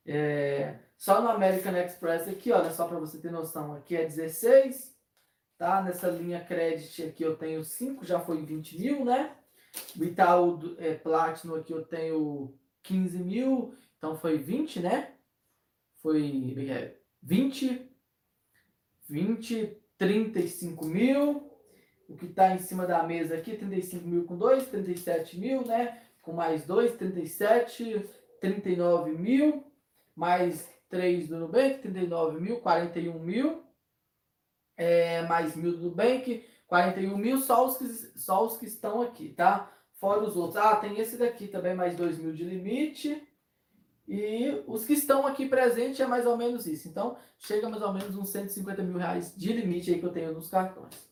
É, 0.04 0.78
só 0.96 1.22
no 1.22 1.28
American 1.28 1.76
Express 1.76 2.28
aqui, 2.28 2.52
olha 2.52 2.70
só 2.70 2.86
para 2.86 2.98
você 2.98 3.18
ter 3.18 3.30
noção, 3.30 3.74
aqui 3.74 3.96
é 3.96 4.04
16, 4.04 4.94
tá? 5.56 5.82
Nessa 5.82 6.08
linha 6.10 6.44
credit 6.44 7.04
aqui 7.04 7.22
eu 7.22 7.36
tenho 7.36 7.64
5, 7.64 8.04
já 8.04 8.18
foi 8.18 8.44
20 8.44 8.78
mil, 8.78 9.04
né? 9.04 9.36
O 9.98 10.02
Itaú 10.04 10.76
é, 10.78 10.94
Platinum 10.94 11.54
aqui 11.54 11.72
eu 11.72 11.84
tenho 11.84 12.52
15 12.82 13.18
mil, 13.18 13.74
então 13.96 14.16
foi 14.16 14.36
20, 14.38 14.80
né? 14.80 15.14
Foi 16.02 16.54
é, 16.68 16.96
20, 17.22 17.90
20, 19.08 19.76
35 19.98 20.84
mil. 20.86 21.50
O 22.08 22.16
que 22.16 22.26
está 22.26 22.54
em 22.54 22.58
cima 22.58 22.86
da 22.86 23.02
mesa 23.02 23.36
aqui, 23.36 23.56
35 23.56 24.06
mil 24.06 24.24
com 24.24 24.36
2, 24.36 24.66
37 24.66 25.38
mil, 25.38 25.64
né? 25.64 26.02
Com 26.22 26.32
mais 26.32 26.66
2, 26.66 26.96
37, 26.96 28.04
39 28.40 29.12
mil 29.12 29.70
mais 30.20 30.68
3 30.90 31.28
do 31.28 31.38
Nubank, 31.38 31.78
39 31.78 32.40
mil, 32.40 32.60
41 32.60 33.18
mil, 33.18 33.64
é, 34.76 35.22
mais 35.22 35.56
mil 35.56 35.76
do 35.76 35.84
Nubank, 35.84 36.44
41 36.66 37.16
mil, 37.16 37.38
só 37.38 37.66
os, 37.66 37.78
que, 37.78 37.86
só 38.18 38.44
os 38.44 38.58
que 38.58 38.66
estão 38.66 39.00
aqui, 39.00 39.30
tá? 39.30 39.72
Fora 39.94 40.22
os 40.22 40.36
outros. 40.36 40.56
Ah, 40.56 40.76
tem 40.76 40.98
esse 40.98 41.16
daqui 41.16 41.48
também, 41.48 41.74
mais 41.74 41.96
2 41.96 42.18
mil 42.18 42.34
de 42.34 42.44
limite. 42.44 43.26
E 44.10 44.64
os 44.66 44.84
que 44.84 44.94
estão 44.94 45.24
aqui 45.24 45.46
presentes 45.46 46.00
é 46.00 46.06
mais 46.06 46.26
ou 46.26 46.36
menos 46.36 46.66
isso. 46.66 46.88
Então, 46.88 47.16
chega 47.38 47.70
mais 47.70 47.80
ou 47.80 47.92
menos 47.92 48.16
uns 48.16 48.30
150 48.30 48.82
mil 48.82 48.98
reais 48.98 49.32
de 49.36 49.52
limite 49.52 49.92
aí 49.92 50.00
que 50.00 50.04
eu 50.04 50.10
tenho 50.10 50.34
nos 50.34 50.50
cartões. 50.50 51.08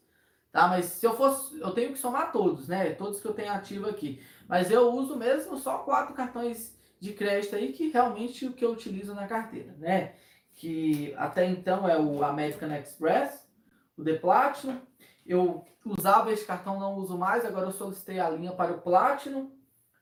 Tá? 0.51 0.67
Mas 0.67 0.87
se 0.87 1.07
eu 1.07 1.17
fosse, 1.17 1.61
eu 1.61 1.71
tenho 1.71 1.93
que 1.93 1.99
somar 1.99 2.33
todos, 2.33 2.67
né? 2.67 2.93
Todos 2.95 3.21
que 3.21 3.29
eu 3.29 3.33
tenho 3.33 3.53
ativo 3.53 3.89
aqui. 3.89 4.21
Mas 4.49 4.73
eu 4.73 4.93
uso 4.93 5.17
mesmo 5.17 5.57
só 5.59 5.79
quatro 5.79 6.13
cartões 6.13 6.77
de 6.99 7.13
crédito 7.13 7.55
aí 7.55 7.73
que 7.73 7.89
realmente 7.89 8.47
o 8.47 8.53
que 8.53 8.65
eu 8.65 8.73
utilizo 8.73 9.15
na 9.15 9.29
carteira, 9.29 9.73
né? 9.79 10.17
Que 10.55 11.15
até 11.17 11.47
então 11.47 11.89
é 11.89 11.97
o 11.97 12.25
American 12.25 12.75
Express, 12.75 13.49
o 13.97 14.03
The 14.03 14.15
Platinum. 14.15 14.81
Eu 15.25 15.65
usava 15.85 16.33
esse 16.33 16.45
cartão, 16.45 16.81
não 16.81 16.97
uso 16.97 17.17
mais, 17.17 17.45
agora 17.45 17.67
eu 17.67 17.73
solicitei 17.73 18.19
a 18.19 18.29
linha 18.29 18.51
para 18.51 18.73
o 18.73 18.81
Platinum, 18.81 19.53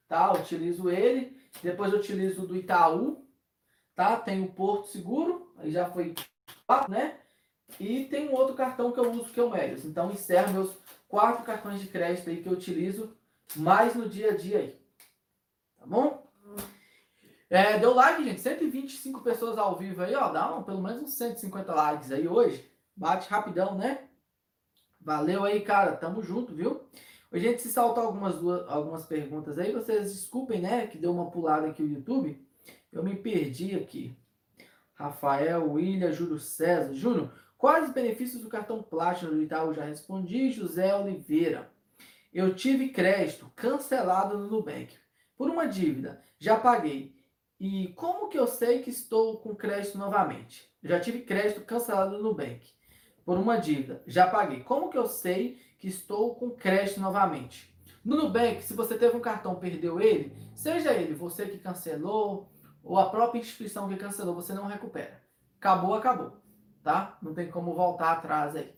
tá? 0.08 0.32
Utilizo 0.32 0.88
ele. 0.88 1.35
Depois 1.62 1.92
eu 1.92 1.98
utilizo 1.98 2.42
o 2.42 2.46
do 2.46 2.56
Itaú, 2.56 3.26
tá? 3.94 4.16
Tem 4.16 4.42
o 4.42 4.52
Porto 4.52 4.88
Seguro, 4.88 5.52
aí 5.58 5.70
já 5.70 5.90
foi, 5.90 6.14
né? 6.88 7.18
E 7.80 8.04
tem 8.04 8.28
um 8.28 8.34
outro 8.34 8.54
cartão 8.54 8.92
que 8.92 9.00
eu 9.00 9.10
uso 9.10 9.32
que 9.32 9.40
é 9.40 9.42
o 9.42 9.50
Melios. 9.50 9.84
Então 9.84 10.10
encerro 10.10 10.52
meus 10.52 10.76
quatro 11.08 11.44
cartões 11.44 11.80
de 11.80 11.88
crédito 11.88 12.30
aí 12.30 12.42
que 12.42 12.48
eu 12.48 12.52
utilizo 12.52 13.16
mais 13.56 13.94
no 13.94 14.08
dia 14.08 14.32
a 14.32 14.36
dia 14.36 14.58
aí. 14.58 14.80
Tá 15.78 15.86
bom? 15.86 16.26
É, 17.48 17.78
deu 17.78 17.94
like, 17.94 18.24
gente. 18.24 18.40
125 18.40 19.20
pessoas 19.20 19.58
ao 19.58 19.76
vivo 19.76 20.02
aí, 20.02 20.14
ó. 20.14 20.30
Dá 20.30 20.54
um, 20.54 20.62
pelo 20.62 20.82
menos 20.82 21.02
uns 21.02 21.14
150 21.14 21.74
likes 21.74 22.12
aí 22.12 22.26
hoje. 22.26 22.70
Bate 22.94 23.28
rapidão, 23.28 23.76
né? 23.76 24.08
Valeu 25.00 25.44
aí, 25.44 25.60
cara. 25.60 25.96
Tamo 25.96 26.22
junto, 26.22 26.54
viu? 26.54 26.88
A 27.30 27.38
gente 27.38 27.62
se 27.62 27.68
saltou 27.70 28.04
algumas, 28.04 28.36
duas, 28.36 28.68
algumas 28.68 29.04
perguntas 29.04 29.58
aí. 29.58 29.72
Vocês 29.72 30.12
desculpem, 30.12 30.60
né? 30.60 30.86
Que 30.86 30.98
deu 30.98 31.12
uma 31.12 31.30
pulada 31.30 31.66
aqui 31.66 31.82
o 31.82 31.88
YouTube. 31.88 32.40
Eu 32.92 33.02
me 33.02 33.16
perdi 33.16 33.74
aqui. 33.74 34.16
Rafael, 34.94 35.70
William, 35.72 36.12
Júlio 36.12 36.38
César. 36.38 36.94
Júnior, 36.94 37.32
quais 37.58 37.88
os 37.88 37.94
benefícios 37.94 38.42
do 38.42 38.48
cartão 38.48 38.82
Platinum 38.82 39.32
do 39.32 39.42
Itaú? 39.42 39.74
Já 39.74 39.84
respondi. 39.84 40.50
José 40.50 40.94
Oliveira. 40.94 41.70
Eu 42.32 42.54
tive 42.54 42.90
crédito 42.90 43.50
cancelado 43.56 44.38
no 44.38 44.48
Nubank 44.48 44.96
por 45.36 45.50
uma 45.50 45.66
dívida. 45.66 46.22
Já 46.38 46.56
paguei. 46.58 47.16
E 47.58 47.88
como 47.96 48.28
que 48.28 48.38
eu 48.38 48.46
sei 48.46 48.82
que 48.82 48.90
estou 48.90 49.38
com 49.38 49.54
crédito 49.54 49.96
novamente? 49.96 50.70
Já 50.82 51.00
tive 51.00 51.22
crédito 51.22 51.62
cancelado 51.62 52.16
no 52.16 52.22
Nubank 52.22 52.76
por 53.26 53.36
uma 53.36 53.56
dívida, 53.56 54.00
já 54.06 54.28
paguei. 54.28 54.62
Como 54.62 54.88
que 54.88 54.96
eu 54.96 55.06
sei 55.06 55.60
que 55.78 55.88
estou 55.88 56.34
com 56.34 56.50
crédito 56.50 57.00
novamente? 57.00 57.74
No 58.04 58.16
Nubank, 58.16 58.62
se 58.62 58.74
você 58.74 58.96
teve 58.96 59.16
um 59.16 59.20
cartão, 59.20 59.56
perdeu 59.56 60.00
ele, 60.00 60.32
seja 60.54 60.92
ele 60.92 61.14
você 61.14 61.46
que 61.46 61.58
cancelou 61.58 62.48
ou 62.82 62.98
a 62.98 63.10
própria 63.10 63.40
instituição 63.40 63.88
que 63.88 63.96
cancelou, 63.96 64.34
você 64.34 64.54
não 64.54 64.66
recupera. 64.66 65.20
Acabou, 65.58 65.94
acabou, 65.94 66.36
tá? 66.84 67.18
Não 67.20 67.34
tem 67.34 67.50
como 67.50 67.74
voltar 67.74 68.12
atrás 68.12 68.54
aí. 68.54 68.72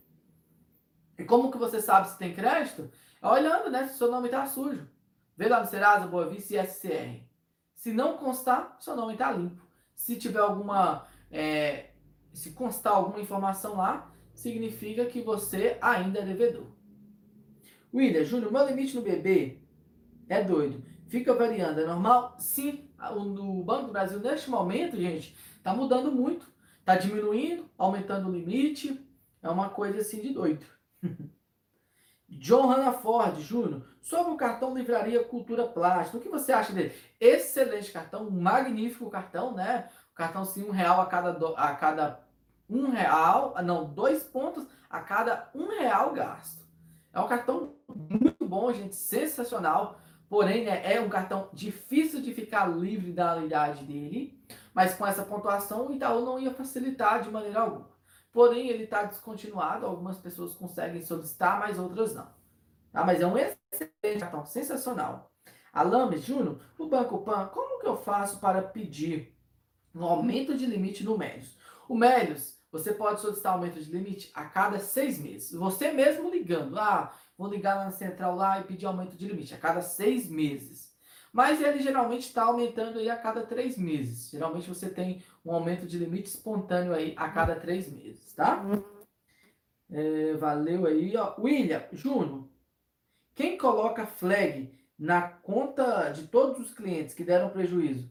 E 1.19 1.25
como 1.25 1.51
que 1.51 1.59
você 1.59 1.81
sabe 1.81 2.09
se 2.09 2.17
tem 2.17 2.35
crédito? 2.35 2.91
É 3.21 3.27
olhando, 3.27 3.71
né, 3.71 3.87
se 3.89 3.99
seu 3.99 4.11
nome 4.11 4.29
está 4.29 4.47
sujo. 4.47 4.89
Vê 5.37 5.49
lá 5.49 5.61
no 5.61 5.67
Serasa, 5.67 6.07
Boa 6.07 6.29
Vista 6.29 6.55
e 6.55 6.67
SCR. 6.67 7.23
Se 7.75 7.93
não 7.93 8.17
constar, 8.17 8.77
seu 8.81 8.97
nome 8.97 9.13
está 9.13 9.31
limpo. 9.31 9.63
Se 9.95 10.17
tiver 10.17 10.41
alguma. 10.41 11.07
É, 11.31 11.91
se 12.33 12.53
constar 12.53 12.95
alguma 12.95 13.21
informação 13.21 13.77
lá, 13.77 14.11
significa 14.33 15.05
que 15.07 15.21
você 15.21 15.77
ainda 15.81 16.21
é 16.21 16.25
devedor. 16.25 16.67
William, 17.93 18.25
Júnior, 18.25 18.53
meu 18.53 18.67
limite 18.67 18.95
no 18.97 19.03
BB 19.03 19.61
é 20.29 20.43
doido. 20.43 20.83
Fica 21.09 21.35
variando, 21.35 21.81
é 21.81 21.87
normal? 21.87 22.37
Sim, 22.39 22.89
no 23.15 23.63
Banco 23.63 23.87
do 23.87 23.93
Brasil, 23.93 24.21
neste 24.21 24.51
momento, 24.51 24.97
gente, 24.97 25.35
está 25.57 25.73
mudando 25.73 26.13
muito. 26.13 26.47
Está 26.81 26.97
diminuindo, 26.97 27.69
aumentando 27.79 28.29
o 28.29 28.33
limite. 28.33 29.01
É 29.43 29.49
uma 29.49 29.71
coisa 29.71 30.01
assim 30.01 30.21
de 30.21 30.33
doido. 30.33 30.65
John 32.29 32.67
Hanna 32.67 32.93
Ford 32.93 33.41
Júnior, 33.41 33.83
sobre 34.03 34.33
o 34.33 34.37
cartão 34.37 34.77
Livraria 34.77 35.25
Cultura 35.25 35.67
Plástica, 35.67 36.19
o 36.19 36.21
que 36.21 36.29
você 36.29 36.53
acha 36.53 36.75
dele? 36.75 36.95
Excelente 37.19 37.91
cartão, 37.91 38.31
magnífico 38.31 39.11
cartão, 39.11 39.55
né? 39.55 39.89
O 40.13 40.15
cartão 40.15 40.45
sim, 40.45 40.63
um 40.65 40.71
real 40.71 41.01
a 41.01 41.07
cada, 41.07 41.33
do, 41.33 41.57
a 41.57 41.75
cada 41.75 42.21
um 42.69 42.91
real, 42.91 43.55
ah, 43.57 43.63
não, 43.63 43.87
dois 43.87 44.23
pontos 44.23 44.67
a 44.91 45.01
cada 45.01 45.51
um 45.55 45.69
real 45.69 46.13
gasto. 46.13 46.68
É 47.19 47.21
um 47.21 47.27
cartão 47.27 47.75
muito 47.89 48.47
bom, 48.47 48.73
gente, 48.73 48.95
sensacional. 48.95 49.99
Porém, 50.29 50.65
né, 50.65 50.93
é 50.93 51.01
um 51.01 51.09
cartão 51.09 51.49
difícil 51.53 52.23
de 52.23 52.33
ficar 52.33 52.67
livre 52.67 53.13
da 53.13 53.33
anuidade 53.33 53.85
dele, 53.85 54.41
mas 54.73 54.95
com 54.95 55.05
essa 55.05 55.25
pontuação 55.25 55.89
o 55.89 55.93
Itaú 55.93 56.25
não 56.25 56.39
ia 56.39 56.55
facilitar 56.55 57.23
de 57.23 57.31
maneira 57.31 57.61
alguma. 57.61 57.89
Porém, 58.33 58.69
ele 58.69 58.85
está 58.85 59.03
descontinuado. 59.03 59.85
Algumas 59.85 60.19
pessoas 60.19 60.55
conseguem 60.55 61.03
solicitar, 61.03 61.59
mas 61.59 61.79
outras 61.79 62.15
não. 62.15 62.29
Tá? 62.93 63.05
Mas 63.05 63.21
é 63.21 63.27
um 63.27 63.37
excelente 63.37 64.21
cartão, 64.21 64.47
sensacional. 64.47 65.33
Alames 65.73 66.23
Júnior, 66.23 66.61
o 66.79 66.87
Banco 66.87 67.19
Pan, 67.25 67.47
como 67.47 67.81
que 67.81 67.87
eu 67.87 67.97
faço 67.97 68.39
para 68.39 68.63
pedir 68.63 69.37
um 69.93 70.05
aumento 70.05 70.57
de 70.57 70.67
limite 70.67 71.03
no 71.03 71.19
Médios? 71.19 71.59
O 71.89 71.97
Médios, 71.97 72.58
você 72.71 72.93
pode 72.93 73.21
solicitar 73.21 73.55
aumento 73.55 73.81
de 73.81 73.91
limite 73.91 74.31
a 74.35 74.45
cada 74.45 74.79
seis 74.79 75.19
meses. 75.19 75.53
Você 75.53 75.91
mesmo 75.91 76.31
ligando. 76.31 76.79
Ah, 76.79 77.13
vou 77.37 77.49
ligar 77.49 77.77
na 77.77 77.91
central 77.91 78.37
lá 78.37 78.61
e 78.61 78.65
pedir 78.65 78.87
aumento 78.87 79.17
de 79.17 79.27
limite 79.27 79.55
a 79.55 79.59
cada 79.59 79.81
seis 79.81 80.29
meses. 80.29 80.95
Mas 81.33 81.61
ele 81.61 81.81
geralmente 81.81 82.27
está 82.27 82.45
aumentando 82.45 82.99
aí 82.99 83.09
a 83.09 83.17
cada 83.17 83.47
três 83.47 83.77
meses. 83.79 84.31
Geralmente 84.31 84.69
você 84.69 84.89
tem 84.89 85.23
um 85.45 85.53
aumento 85.53 85.87
de 85.87 85.99
limite 85.99 86.29
espontâneo 86.29 86.95
aí 86.95 87.15
a 87.17 87.29
cada 87.29 87.55
três 87.55 87.91
meses, 87.91 88.33
tá? 88.33 88.65
É, 89.91 90.35
valeu 90.35 90.87
aí, 90.87 91.17
ó. 91.17 91.35
William, 91.39 91.85
Júnior, 91.93 92.49
quem 93.35 93.57
coloca 93.57 94.07
flag 94.07 94.75
na 94.99 95.23
conta 95.23 96.11
de 96.11 96.27
todos 96.27 96.59
os 96.61 96.75
clientes 96.75 97.15
que 97.15 97.25
deram 97.25 97.51
prejuízo? 97.51 98.11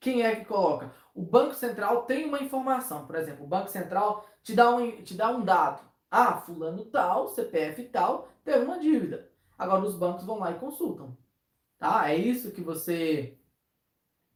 Quem 0.00 0.22
é 0.22 0.36
que 0.36 0.44
coloca? 0.44 0.94
O 1.14 1.22
Banco 1.22 1.54
Central 1.54 2.04
tem 2.04 2.24
uma 2.26 2.40
informação, 2.40 3.06
por 3.06 3.16
exemplo, 3.16 3.44
o 3.44 3.48
Banco 3.48 3.68
Central 3.68 4.26
te 4.42 4.54
dá 4.54 4.70
um, 4.74 5.02
te 5.02 5.14
dá 5.14 5.30
um 5.30 5.44
dado. 5.44 5.82
Ah, 6.10 6.36
fulano 6.40 6.84
tal, 6.86 7.28
CPF 7.28 7.84
tal, 7.84 8.28
teve 8.44 8.64
uma 8.64 8.78
dívida. 8.78 9.30
Agora 9.58 9.84
os 9.84 9.96
bancos 9.96 10.24
vão 10.24 10.38
lá 10.38 10.52
e 10.52 10.58
consultam. 10.58 11.16
Tá? 11.78 12.10
É 12.10 12.16
isso 12.16 12.52
que 12.52 12.60
você 12.60 13.38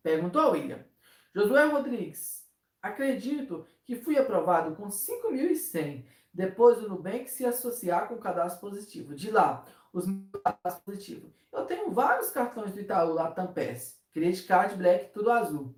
Perguntou 0.02 0.50
William. 0.50 0.84
Josué 1.34 1.64
Rodrigues. 1.66 2.44
Acredito 2.82 3.66
que 3.84 3.94
fui 3.94 4.18
aprovado 4.18 4.74
com 4.74 4.88
5.100 4.88 6.04
depois 6.34 6.80
do 6.80 6.88
Nubank 6.88 7.28
se 7.30 7.44
associar 7.44 8.08
com 8.08 8.14
o 8.14 8.20
cadastro 8.20 8.60
positivo. 8.60 9.14
De 9.14 9.30
lá, 9.30 9.64
os 9.92 10.06
meus 10.06 10.42
cadastros 10.42 10.84
positivos. 10.84 11.30
Eu 11.52 11.66
tenho 11.66 11.92
vários 11.92 12.30
cartões 12.30 12.72
do 12.72 12.80
Itaú 12.80 13.12
lá, 13.12 13.30
Tampes. 13.30 14.01
Credit 14.12 14.42
Card 14.44 14.76
Black, 14.76 15.12
tudo 15.12 15.30
azul. 15.30 15.74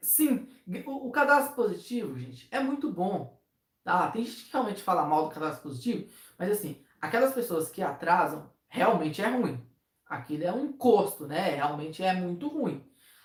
Sim, 0.00 0.48
o, 0.84 1.08
o 1.08 1.12
cadastro 1.12 1.54
positivo, 1.54 2.18
gente, 2.18 2.48
é 2.50 2.60
muito 2.60 2.90
bom. 2.90 3.40
Tá? 3.84 4.10
Tem 4.10 4.24
gente 4.24 4.44
que 4.44 4.52
realmente 4.52 4.82
fala 4.82 5.06
mal 5.06 5.28
do 5.28 5.34
cadastro 5.34 5.62
positivo, 5.62 6.10
mas 6.38 6.50
assim, 6.50 6.84
aquelas 7.00 7.32
pessoas 7.32 7.68
que 7.68 7.82
atrasam, 7.82 8.50
realmente 8.68 9.22
é 9.22 9.28
ruim. 9.28 9.64
Aquilo 10.06 10.44
é 10.44 10.52
um 10.52 10.66
encosto, 10.66 11.26
né? 11.26 11.50
Realmente 11.50 12.02
é 12.02 12.12
muito 12.12 12.48
ruim. 12.48 12.84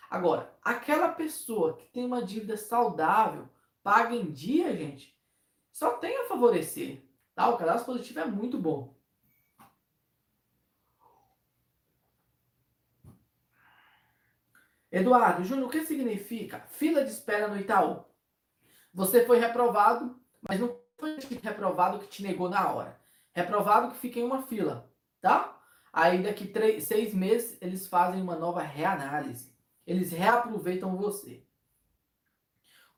Agora, 0.10 0.54
aquela 0.64 1.10
pessoa 1.10 1.76
que 1.76 1.86
tem 1.88 2.06
uma 2.06 2.24
dívida 2.24 2.56
saudável, 2.56 3.50
paga 3.84 4.16
em 4.16 4.32
dia, 4.32 4.76
gente, 4.76 5.16
só 5.72 5.92
tem 5.98 6.18
a 6.18 6.26
favorecer. 6.26 7.04
Tá? 7.36 7.50
O 7.50 7.58
cadastro 7.58 7.94
positivo 7.94 8.20
é 8.20 8.26
muito 8.26 8.58
bom. 8.58 8.97
Eduardo, 14.92 15.44
Júnior, 15.44 15.68
o 15.68 15.72
que 15.72 15.86
significa 15.86 16.62
fila 16.70 17.04
de 17.04 17.12
espera 17.12 17.48
no 17.48 17.60
Itaú? 17.60 18.06
Você 18.94 19.26
foi 19.26 19.38
reprovado, 19.38 20.20
mas 20.42 20.60
não 20.60 20.78
foi 20.98 21.18
reprovado 21.44 22.00
que 22.00 22.08
te 22.08 22.24
negou 22.24 22.50
na 22.50 22.72
hora. 22.72 23.00
Reprovado 23.34 23.92
que 23.92 24.00
fica 24.00 24.20
em 24.20 24.24
uma 24.24 24.44
fila, 24.44 24.90
tá? 25.22 25.60
Aí 25.92 26.24
daqui 26.24 26.48
três, 26.48 26.86
seis 26.86 27.14
meses 27.14 27.58
eles 27.62 27.88
fazem 27.88 28.22
uma 28.22 28.36
nova 28.36 28.62
reanálise. 28.62 29.52
Eles 29.86 30.12
reaproveitam 30.12 30.96
você. 30.96 31.44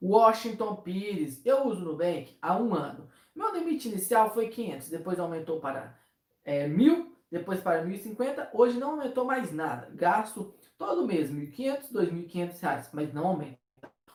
Washington 0.02 0.78
Pires, 0.78 1.46
eu 1.46 1.66
uso 1.66 1.84
Nubank 1.84 2.38
há 2.42 2.56
um 2.56 2.74
ano. 2.74 3.10
Meu 3.36 3.54
limite 3.54 3.90
inicial 3.90 4.34
foi 4.34 4.48
500, 4.48 4.90
depois 4.90 5.20
aumentou 5.20 5.60
para 5.60 5.98
é, 6.44 6.68
1.000, 6.68 7.08
depois 7.30 7.60
para 7.60 7.86
1.050. 7.86 8.50
Hoje 8.54 8.80
não 8.80 8.92
aumentou 8.92 9.26
mais 9.26 9.52
nada. 9.52 9.90
Gasto 9.94 10.54
todo 10.80 11.06
mês 11.06 11.30
1.500, 11.30 11.92
2.500 11.92 12.60
reais, 12.62 12.90
mas 12.94 13.14
não 13.14 13.28
aumenta. 13.28 13.60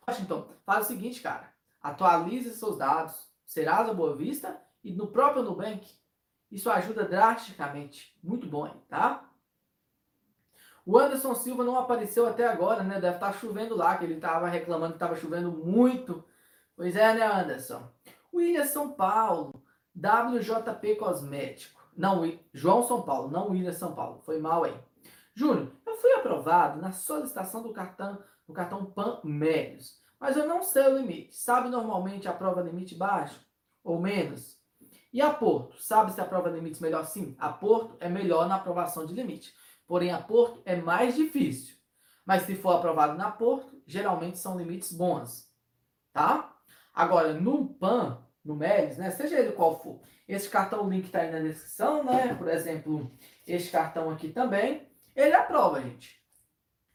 Washington, 0.08 0.48
faz 0.64 0.86
o 0.86 0.88
seguinte, 0.88 1.20
cara. 1.20 1.52
Atualize 1.80 2.50
seus 2.54 2.78
dados, 2.78 3.14
Serasa 3.46 3.92
Boa 3.92 4.16
Vista 4.16 4.60
e 4.82 4.92
no 4.92 5.06
próprio 5.06 5.42
Nubank. 5.42 5.86
Isso 6.50 6.70
ajuda 6.70 7.04
drasticamente. 7.04 8.18
Muito 8.22 8.46
bom, 8.46 8.66
hein, 8.66 8.74
tá? 8.88 9.30
O 10.86 10.98
Anderson 10.98 11.34
Silva 11.34 11.64
não 11.64 11.78
apareceu 11.78 12.26
até 12.26 12.46
agora, 12.46 12.82
né? 12.82 13.00
Deve 13.00 13.16
estar 13.16 13.32
tá 13.32 13.38
chovendo 13.38 13.76
lá, 13.76 13.96
que 13.96 14.04
ele 14.04 14.14
estava 14.14 14.48
reclamando 14.48 14.94
que 14.94 14.96
estava 14.96 15.16
chovendo 15.16 15.52
muito. 15.52 16.24
Pois 16.74 16.96
é, 16.96 17.14
né, 17.14 17.24
Anderson? 17.24 17.90
William 18.32 18.66
São 18.66 18.92
Paulo, 18.92 19.62
WJP 19.94 20.96
Cosmético. 20.96 21.82
Não, 21.96 22.22
João 22.52 22.86
São 22.86 23.02
Paulo, 23.02 23.30
não 23.30 23.50
William 23.50 23.72
São 23.72 23.94
Paulo. 23.94 24.20
Foi 24.24 24.38
mal 24.38 24.64
aí. 24.64 24.74
Júnior, 25.34 25.72
eu 25.84 25.96
fui 25.96 26.12
aprovado 26.12 26.80
na 26.80 26.92
solicitação 26.92 27.62
do 27.62 27.72
cartão, 27.72 28.22
do 28.46 28.52
cartão 28.52 28.84
PAN 28.84 29.20
Médios, 29.24 29.98
mas 30.18 30.36
eu 30.36 30.46
não 30.46 30.62
sei 30.62 30.86
o 30.86 30.98
limite. 30.98 31.34
Sabe 31.34 31.68
normalmente 31.68 32.28
a 32.28 32.32
prova 32.32 32.62
limite 32.62 32.94
baixo 32.94 33.40
ou 33.82 34.00
menos? 34.00 34.56
E 35.12 35.20
a 35.20 35.32
Porto? 35.32 35.80
Sabe 35.80 36.12
se 36.12 36.20
a 36.20 36.24
prova 36.24 36.48
limites 36.48 36.80
melhor? 36.80 37.04
Sim, 37.04 37.36
a 37.38 37.48
Porto 37.48 37.96
é 38.00 38.08
melhor 38.08 38.48
na 38.48 38.56
aprovação 38.56 39.06
de 39.06 39.14
limite. 39.14 39.54
Porém, 39.86 40.12
a 40.12 40.18
Porto 40.18 40.62
é 40.64 40.76
mais 40.76 41.14
difícil. 41.14 41.76
Mas 42.24 42.42
se 42.42 42.56
for 42.56 42.76
aprovado 42.76 43.16
na 43.16 43.30
Porto, 43.30 43.80
geralmente 43.86 44.38
são 44.38 44.58
limites 44.58 44.92
bons. 44.92 45.48
Tá? 46.12 46.56
Agora, 46.92 47.34
no 47.34 47.74
PAN, 47.74 48.24
no 48.44 48.56
MELIS, 48.56 48.98
né? 48.98 49.10
Seja 49.10 49.38
ele 49.38 49.52
qual 49.52 49.80
for. 49.80 50.00
Esse 50.26 50.48
cartão, 50.48 50.84
o 50.84 50.88
link 50.88 51.06
está 51.06 51.20
aí 51.20 51.30
na 51.30 51.40
descrição, 51.40 52.02
né? 52.02 52.34
Por 52.34 52.48
exemplo, 52.48 53.10
este 53.46 53.70
cartão 53.70 54.10
aqui 54.10 54.30
também. 54.30 54.88
Ele 55.14 55.34
aprova, 55.34 55.80
gente. 55.80 56.22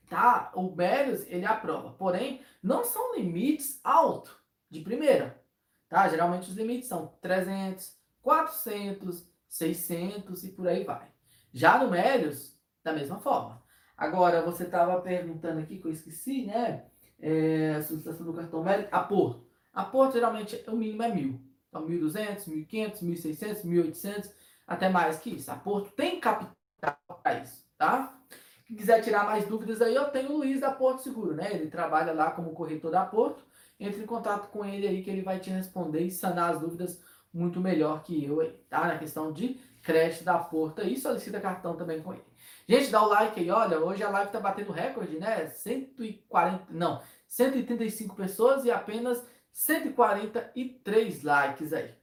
Tá? 0.09 0.51
O 0.55 0.75
MELIS, 0.75 1.25
ele 1.27 1.45
aprova. 1.45 1.91
Porém, 1.91 2.41
não 2.61 2.83
são 2.83 3.15
limites 3.15 3.79
altos 3.83 4.35
de 4.69 4.81
primeira. 4.81 5.41
Tá? 5.87 6.07
Geralmente 6.07 6.49
os 6.49 6.55
limites 6.55 6.87
são 6.87 7.13
300, 7.21 7.97
400, 8.21 9.27
600 9.47 10.43
e 10.43 10.49
por 10.49 10.67
aí 10.67 10.83
vai. 10.83 11.07
Já 11.53 11.83
no 11.83 11.89
Melios, 11.89 12.57
da 12.83 12.93
mesma 12.93 13.19
forma. 13.19 13.61
Agora, 13.97 14.41
você 14.41 14.63
estava 14.63 15.01
perguntando 15.01 15.59
aqui, 15.59 15.77
que 15.77 15.85
eu 15.85 15.91
esqueci, 15.91 16.45
né? 16.45 16.85
É, 17.19 17.75
a 17.75 17.83
solicitação 17.83 18.25
do 18.25 18.33
cartão 18.33 18.63
Porto. 19.03 19.45
A 19.73 19.83
Porto, 19.83 20.13
geralmente, 20.13 20.63
o 20.67 20.75
mínimo 20.75 21.03
é 21.03 21.13
mil. 21.13 21.41
Então, 21.67 21.85
1.200, 21.85 22.47
1.500, 22.47 23.03
1.600, 23.03 23.65
1.800, 23.65 24.31
até 24.65 24.89
mais 24.89 25.19
que 25.19 25.31
isso. 25.31 25.51
A 25.51 25.55
Porto 25.55 25.91
tem 25.91 26.19
capital 26.19 26.55
para 27.21 27.39
isso, 27.39 27.68
tá? 27.79 28.13
Quem 28.67 28.77
quiser 28.77 29.01
tirar 29.01 29.23
mais 29.23 29.47
dúvidas 29.47 29.81
aí, 29.81 29.95
eu 29.95 30.11
tenho 30.11 30.33
o 30.33 30.37
Luiz 30.37 30.59
da 30.59 30.71
Porto 30.71 31.01
Seguro, 31.01 31.33
né? 31.33 31.51
Ele 31.51 31.71
trabalha 31.71 32.13
lá 32.13 32.29
como 32.29 32.53
corretor 32.53 32.91
da 32.91 33.03
Porto. 33.03 33.43
Entre 33.79 34.03
em 34.03 34.05
contato 34.05 34.49
com 34.49 34.63
ele 34.63 34.87
aí 34.87 35.01
que 35.01 35.09
ele 35.09 35.23
vai 35.23 35.39
te 35.39 35.49
responder 35.49 36.01
e 36.01 36.11
sanar 36.11 36.51
as 36.51 36.59
dúvidas 36.59 37.01
muito 37.33 37.59
melhor 37.59 38.03
que 38.03 38.23
eu 38.23 38.41
aí, 38.41 38.51
tá? 38.69 38.85
Na 38.85 38.99
questão 38.99 39.31
de 39.31 39.59
crédito 39.81 40.23
da 40.23 40.37
Porto 40.37 40.81
aí, 40.81 40.97
solicita 40.97 41.39
cartão 41.39 41.75
também 41.75 42.01
com 42.01 42.13
ele. 42.13 42.23
Gente, 42.67 42.91
dá 42.91 43.01
o 43.01 43.07
like 43.07 43.39
aí, 43.39 43.49
olha, 43.49 43.79
hoje 43.79 44.03
a 44.03 44.09
live 44.09 44.31
tá 44.31 44.39
batendo 44.39 44.71
recorde, 44.71 45.17
né? 45.17 45.47
140, 45.47 46.65
não, 46.69 47.01
135 47.27 48.15
pessoas 48.15 48.65
e 48.65 48.71
apenas 48.71 49.25
143 49.51 51.23
likes 51.23 51.73
aí. 51.73 51.95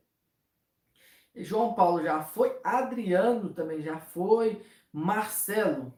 João 1.37 1.75
Paulo 1.75 2.03
já 2.03 2.23
foi, 2.23 2.59
Adriano 2.65 3.51
também 3.51 3.83
já 3.83 4.01
foi, 4.01 4.65
Marcelo. 4.93 5.93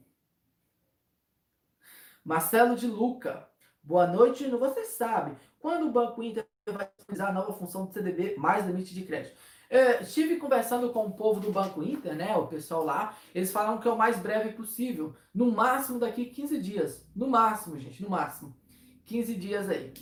Marcelo 2.24 2.76
de 2.76 2.86
Luca. 2.86 3.48
Boa 3.82 4.06
noite, 4.06 4.48
você 4.50 4.84
sabe 4.84 5.36
quando 5.58 5.86
o 5.86 5.92
Banco 5.92 6.22
Inter 6.22 6.46
vai 6.66 6.90
utilizar 7.00 7.28
a 7.30 7.32
nova 7.32 7.52
função 7.52 7.86
do 7.86 7.92
CDB 7.92 8.36
mais 8.36 8.66
limite 8.66 8.92
de 8.92 9.02
crédito? 9.02 9.34
É, 9.70 10.02
estive 10.02 10.36
conversando 10.36 10.90
com 10.90 11.06
o 11.06 11.12
povo 11.12 11.40
do 11.40 11.52
Banco 11.52 11.82
Inter, 11.82 12.14
né, 12.14 12.34
o 12.36 12.46
pessoal 12.46 12.84
lá, 12.84 13.16
eles 13.34 13.52
falaram 13.52 13.78
que 13.78 13.86
é 13.86 13.90
o 13.90 13.98
mais 13.98 14.18
breve 14.18 14.52
possível, 14.52 15.14
no 15.34 15.52
máximo 15.52 15.98
daqui 15.98 16.24
15 16.24 16.58
dias, 16.58 17.06
no 17.14 17.28
máximo, 17.28 17.78
gente, 17.78 18.02
no 18.02 18.08
máximo, 18.08 18.56
15 19.04 19.34
dias 19.34 19.68
aí. 19.68 19.92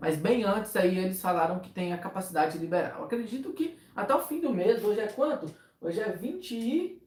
Mas 0.00 0.16
bem 0.16 0.44
antes 0.44 0.74
aí 0.76 0.98
eles 0.98 1.20
falaram 1.20 1.60
que 1.60 1.70
tem 1.70 1.92
a 1.92 1.98
capacidade 1.98 2.52
de 2.52 2.58
liberar. 2.58 3.00
Acredito 3.02 3.52
que 3.52 3.78
até 3.94 4.14
o 4.14 4.26
fim 4.26 4.40
do 4.40 4.52
mês, 4.52 4.82
hoje 4.82 5.00
é 5.00 5.06
quanto? 5.06 5.52
Hoje 5.80 6.00
é 6.00 6.10
20 6.10 6.54
e... 6.54 7.01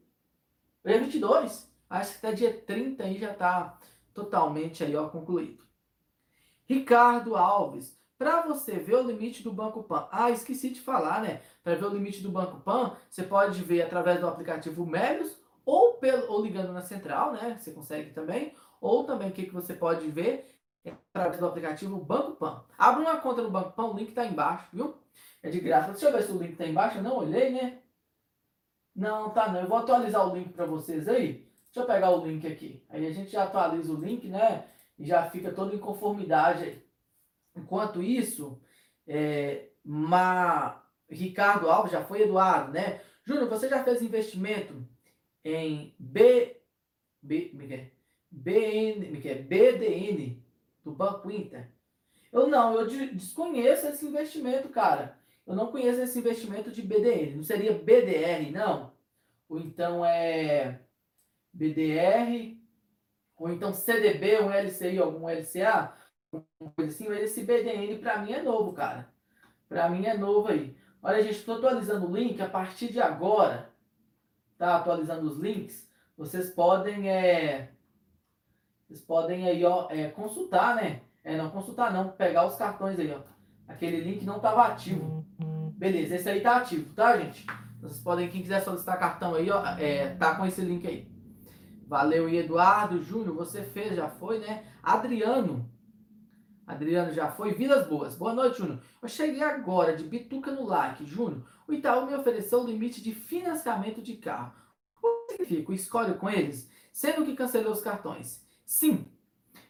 Hoje 0.85 0.93
é 0.93 0.99
22. 0.99 1.71
Acho 1.89 2.11
que 2.11 2.27
até 2.27 2.35
dia 2.35 2.53
30 2.53 3.03
aí 3.03 3.17
já 3.17 3.31
está 3.31 3.75
totalmente 4.13 4.83
aí, 4.83 4.95
ó, 4.95 5.09
concluído. 5.09 5.63
Ricardo 6.67 7.35
Alves, 7.35 7.97
para 8.19 8.41
você 8.41 8.73
ver 8.73 8.95
o 8.95 9.01
limite 9.01 9.41
do 9.41 9.51
Banco 9.51 9.81
Pan. 9.83 10.07
Ah, 10.11 10.29
esqueci 10.29 10.69
de 10.69 10.79
falar, 10.79 11.23
né? 11.23 11.41
Para 11.63 11.73
ver 11.73 11.85
o 11.85 11.89
limite 11.89 12.21
do 12.21 12.29
Banco 12.29 12.59
Pan, 12.59 12.95
você 13.09 13.23
pode 13.23 13.63
ver 13.63 13.81
através 13.81 14.19
do 14.19 14.27
aplicativo 14.27 14.85
Melios 14.85 15.35
ou, 15.65 15.95
pelo, 15.95 16.31
ou 16.31 16.43
ligando 16.43 16.71
na 16.71 16.81
central, 16.81 17.33
né? 17.33 17.57
Você 17.59 17.71
consegue 17.71 18.11
também. 18.11 18.53
Ou 18.79 19.03
também 19.05 19.29
o 19.29 19.33
que, 19.33 19.47
que 19.47 19.53
você 19.53 19.73
pode 19.73 20.07
ver 20.11 20.55
através 21.11 21.39
do 21.39 21.47
aplicativo 21.47 21.97
Banco 21.97 22.33
Pan. 22.33 22.63
Abra 22.77 23.01
uma 23.01 23.17
conta 23.17 23.41
no 23.41 23.49
Banco 23.49 23.71
Pan, 23.71 23.85
o 23.85 23.97
link 23.97 24.09
está 24.09 24.23
embaixo, 24.23 24.67
viu? 24.71 24.95
É 25.41 25.49
de 25.49 25.59
graça. 25.59 25.91
Deixa 25.91 26.05
eu 26.05 26.11
ver 26.11 26.23
se 26.23 26.31
o 26.31 26.37
link 26.37 26.51
está 26.51 26.65
embaixo. 26.67 26.99
Eu 26.99 27.03
não 27.03 27.17
olhei, 27.17 27.51
né? 27.51 27.79
Não, 28.95 29.29
tá 29.31 29.51
não. 29.51 29.61
Eu 29.61 29.67
vou 29.67 29.77
atualizar 29.77 30.27
o 30.27 30.35
link 30.35 30.53
para 30.53 30.65
vocês 30.65 31.07
aí. 31.07 31.45
Deixa 31.65 31.81
eu 31.81 31.85
pegar 31.85 32.11
o 32.11 32.25
link 32.25 32.47
aqui. 32.47 32.83
Aí 32.89 33.05
a 33.05 33.11
gente 33.11 33.31
já 33.31 33.43
atualiza 33.43 33.91
o 33.91 33.99
link, 33.99 34.27
né? 34.27 34.65
E 34.97 35.05
já 35.05 35.29
fica 35.29 35.51
todo 35.51 35.75
em 35.75 35.79
conformidade 35.79 36.63
aí. 36.63 36.85
Enquanto 37.55 38.01
isso, 38.01 38.61
é, 39.07 39.69
Ma... 39.83 40.81
Ricardo 41.09 41.69
Alves 41.69 41.91
já 41.91 42.03
foi 42.03 42.23
Eduardo, 42.23 42.71
né? 42.71 43.01
Júnior, 43.23 43.47
você 43.47 43.69
já 43.69 43.83
fez 43.83 44.01
investimento 44.01 44.87
em 45.43 45.95
B, 45.99 46.59
B, 47.21 47.51
é 47.69 47.91
BN, 48.31 49.27
é 49.27 49.35
BDN 49.35 50.43
do 50.83 50.91
Banco 50.91 51.29
Inter? 51.29 51.69
Eu 52.31 52.47
não, 52.47 52.73
eu 52.73 52.87
desconheço 52.87 53.87
esse 53.87 54.05
investimento, 54.05 54.69
cara. 54.69 55.17
Eu 55.45 55.55
não 55.55 55.71
conheço 55.71 56.01
esse 56.01 56.19
investimento 56.19 56.71
de 56.71 56.81
BDN. 56.81 57.35
Não 57.35 57.43
seria 57.43 57.73
BDR, 57.73 58.51
não? 58.51 58.93
Ou 59.47 59.59
então 59.59 60.03
é 60.03 60.81
BDR, 61.53 62.57
ou 63.37 63.49
então 63.49 63.73
CDB, 63.73 64.41
um 64.41 64.49
LCI, 64.51 64.97
algum 64.97 65.29
LCA? 65.29 65.93
coisa 66.75 66.91
assim, 66.91 67.07
mas 67.07 67.21
esse 67.21 67.43
BDN 67.43 67.97
para 67.99 68.17
mim 68.21 68.33
é 68.33 68.41
novo, 68.41 68.73
cara. 68.73 69.09
Para 69.69 69.89
mim 69.89 70.05
é 70.05 70.17
novo 70.17 70.49
aí. 70.49 70.77
Olha, 71.01 71.21
gente, 71.21 71.37
estou 71.37 71.55
atualizando 71.57 72.09
o 72.09 72.15
link 72.15 72.41
a 72.41 72.49
partir 72.49 72.91
de 72.91 72.99
agora. 72.99 73.69
Tá 74.57 74.77
atualizando 74.77 75.27
os 75.27 75.37
links. 75.37 75.89
Vocês 76.17 76.49
podem 76.49 77.09
é, 77.09 77.71
Vocês 78.87 79.01
podem 79.01 79.47
aí, 79.47 79.63
ó, 79.63 79.87
é, 79.89 80.09
consultar, 80.09 80.75
né? 80.75 81.01
É, 81.23 81.35
não 81.35 81.49
consultar 81.49 81.91
não, 81.91 82.09
pegar 82.11 82.45
os 82.45 82.55
cartões 82.55 82.99
aí, 82.99 83.11
ó. 83.11 83.21
Aquele 83.67 84.01
link 84.01 84.23
não 84.23 84.37
estava 84.37 84.67
ativo. 84.67 85.24
Beleza, 85.77 86.15
esse 86.15 86.29
aí 86.29 86.41
tá 86.41 86.57
ativo, 86.57 86.93
tá, 86.93 87.17
gente? 87.17 87.45
Vocês 87.81 87.99
podem, 87.99 88.29
quem 88.29 88.41
quiser 88.41 88.63
solicitar 88.63 88.97
cartão 88.97 89.35
aí, 89.35 89.49
ó, 89.51 89.61
é, 89.77 90.15
tá 90.15 90.35
com 90.35 90.45
esse 90.45 90.61
link 90.61 90.87
aí. 90.87 91.07
Valeu, 91.85 92.29
Eduardo, 92.29 93.03
Júnior, 93.03 93.35
você 93.35 93.61
fez, 93.61 93.95
já 93.95 94.09
foi, 94.09 94.39
né? 94.39 94.65
Adriano, 94.81 95.69
Adriano 96.65 97.11
já 97.11 97.29
foi. 97.29 97.53
Vidas 97.53 97.87
Boas. 97.87 98.15
Boa 98.15 98.33
noite, 98.33 98.57
Júnior. 98.57 98.79
Eu 99.01 99.07
cheguei 99.07 99.43
agora 99.43 99.95
de 99.95 100.03
bituca 100.03 100.51
no 100.51 100.65
like. 100.65 101.05
Júnior, 101.05 101.43
o 101.67 101.73
Itaú 101.73 102.07
me 102.07 102.15
ofereceu 102.15 102.61
o 102.61 102.65
limite 102.65 103.03
de 103.03 103.13
financiamento 103.13 104.01
de 104.01 104.15
carro. 104.15 104.53
O 105.01 105.27
que 105.27 105.33
significa? 105.33 105.71
O 105.71 105.75
escolhe 105.75 106.13
com 106.15 106.29
eles? 106.29 106.69
Sendo 106.91 107.25
que 107.25 107.35
cancelou 107.35 107.73
os 107.73 107.81
cartões. 107.81 108.43
Sim. 108.65 109.05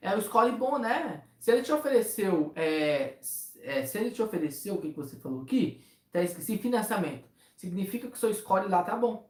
É 0.02 0.16
o 0.16 0.20
escolhe 0.20 0.52
bom, 0.52 0.78
né? 0.78 1.24
Se 1.40 1.52
ele 1.52 1.64
te 1.64 1.72
ofereceu. 1.72 2.54
É, 2.56 3.18
é, 3.62 3.86
se 3.86 3.98
ele 3.98 4.12
te 4.12 4.22
ofereceu 4.22 4.76
o 4.76 4.82
que 4.82 4.92
você 4.92 5.18
falou 5.18 5.42
aqui, 5.42 5.84
tá 6.20 6.24
esqueci, 6.24 6.58
financiamento. 6.58 7.28
Significa 7.56 8.08
que 8.08 8.16
o 8.16 8.20
seu 8.20 8.34
score 8.34 8.68
lá 8.68 8.84
tá 8.84 8.96
bom. 8.96 9.30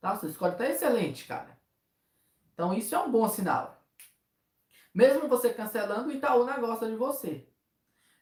Tá? 0.00 0.14
O 0.14 0.20
seu 0.20 0.30
score 0.30 0.56
tá 0.56 0.68
excelente, 0.68 1.26
cara. 1.26 1.58
Então 2.54 2.72
isso 2.74 2.94
é 2.94 2.98
um 2.98 3.10
bom 3.10 3.28
sinal. 3.28 3.84
Mesmo 4.94 5.28
você 5.28 5.52
cancelando, 5.52 6.08
o 6.08 6.12
Itaú 6.12 6.44
não 6.44 6.60
gosta 6.60 6.88
de 6.88 6.96
você. 6.96 7.48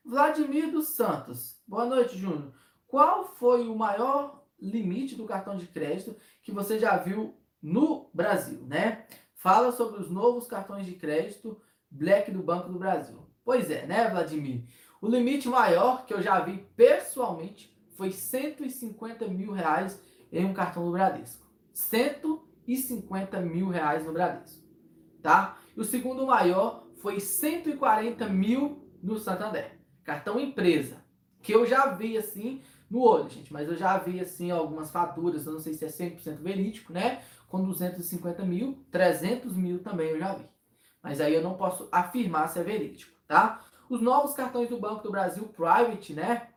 Vladimir 0.04 0.70
dos 0.70 0.88
Santos. 0.88 1.60
Boa 1.66 1.84
noite, 1.84 2.16
Júnior. 2.16 2.54
Qual 2.86 3.26
foi 3.36 3.68
o 3.68 3.76
maior 3.76 4.44
limite 4.60 5.14
do 5.14 5.26
cartão 5.26 5.56
de 5.56 5.66
crédito 5.66 6.16
que 6.42 6.50
você 6.50 6.78
já 6.78 6.96
viu 6.96 7.36
no 7.62 8.10
Brasil, 8.14 8.64
né? 8.66 9.06
Fala 9.34 9.72
sobre 9.72 10.00
os 10.00 10.10
novos 10.10 10.46
cartões 10.46 10.86
de 10.86 10.94
crédito 10.94 11.60
Black 11.90 12.30
do 12.30 12.42
Banco 12.42 12.70
do 12.70 12.78
Brasil. 12.78 13.26
Pois 13.44 13.70
é, 13.70 13.86
né, 13.86 14.08
Vladimir? 14.10 14.64
O 15.00 15.08
limite 15.08 15.48
maior 15.48 16.04
que 16.04 16.12
eu 16.12 16.20
já 16.20 16.40
vi 16.40 16.58
pessoalmente 16.76 17.77
foi 17.98 18.12
150 18.12 19.26
mil 19.26 19.50
reais 19.50 20.00
em 20.30 20.44
um 20.44 20.54
cartão 20.54 20.84
do 20.84 20.92
Bradesco. 20.92 21.44
150 21.74 23.40
mil 23.40 23.68
reais 23.68 24.06
no 24.06 24.12
Bradesco, 24.12 24.62
tá? 25.20 25.58
E 25.76 25.80
o 25.80 25.84
segundo 25.84 26.24
maior 26.24 26.86
foi 26.98 27.18
140 27.18 28.28
mil 28.28 28.88
no 29.02 29.18
Santander. 29.18 29.80
Cartão 30.04 30.38
empresa. 30.38 31.04
Que 31.42 31.52
eu 31.52 31.66
já 31.66 31.86
vi 31.86 32.16
assim 32.16 32.62
no 32.88 33.00
olho, 33.00 33.28
gente. 33.28 33.52
Mas 33.52 33.68
eu 33.68 33.76
já 33.76 33.98
vi 33.98 34.20
assim 34.20 34.52
algumas 34.52 34.92
faturas. 34.92 35.44
Eu 35.44 35.54
não 35.54 35.60
sei 35.60 35.74
se 35.74 35.84
é 35.84 35.88
100% 35.88 36.36
verídico, 36.36 36.92
né? 36.92 37.22
Com 37.48 37.64
250 37.64 38.44
mil, 38.44 38.86
300 38.92 39.56
mil 39.56 39.82
também 39.82 40.10
eu 40.10 40.20
já 40.20 40.34
vi. 40.34 40.44
Mas 41.02 41.20
aí 41.20 41.34
eu 41.34 41.42
não 41.42 41.54
posso 41.54 41.88
afirmar 41.90 42.48
se 42.48 42.60
é 42.60 42.62
verídico, 42.62 43.12
tá? 43.26 43.64
Os 43.90 44.00
novos 44.00 44.34
cartões 44.34 44.68
do 44.68 44.78
Banco 44.78 45.02
do 45.02 45.10
Brasil 45.10 45.48
Private, 45.48 46.14
né? 46.14 46.47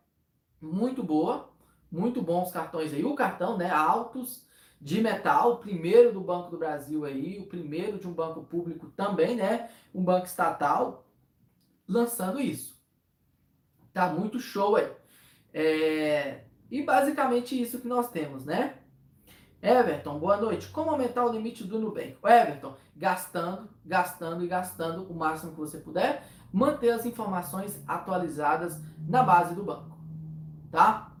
Muito 0.62 1.02
boa. 1.02 1.50
Muito 1.90 2.22
bons 2.22 2.50
cartões 2.50 2.94
aí. 2.94 3.04
O 3.04 3.14
cartão, 3.14 3.58
né? 3.58 3.70
Altos 3.70 4.46
de 4.80 5.00
metal, 5.00 5.58
primeiro 5.58 6.12
do 6.12 6.20
Banco 6.20 6.50
do 6.50 6.58
Brasil 6.58 7.04
aí, 7.04 7.38
o 7.38 7.46
primeiro 7.46 7.98
de 7.98 8.08
um 8.08 8.12
banco 8.12 8.42
público 8.42 8.88
também, 8.96 9.36
né? 9.36 9.70
Um 9.94 10.02
banco 10.02 10.26
estatal 10.26 11.06
lançando 11.86 12.40
isso. 12.40 12.80
Tá 13.92 14.08
muito 14.08 14.40
show 14.40 14.76
aí. 14.76 14.90
É... 15.52 16.44
E 16.70 16.82
basicamente 16.82 17.60
isso 17.60 17.80
que 17.80 17.86
nós 17.86 18.10
temos, 18.10 18.44
né? 18.44 18.78
Everton, 19.62 20.18
boa 20.18 20.36
noite. 20.38 20.68
Como 20.70 20.90
aumentar 20.90 21.24
o 21.24 21.30
limite 21.30 21.62
do 21.62 21.78
Nubank? 21.78 22.16
Everton, 22.24 22.74
gastando, 22.96 23.68
gastando 23.84 24.42
e 24.42 24.48
gastando 24.48 25.04
o 25.04 25.14
máximo 25.14 25.52
que 25.52 25.58
você 25.58 25.78
puder. 25.78 26.26
Manter 26.52 26.90
as 26.90 27.06
informações 27.06 27.80
atualizadas 27.86 28.80
na 29.06 29.22
base 29.22 29.54
do 29.54 29.62
banco. 29.62 29.91
Tá? 30.72 31.12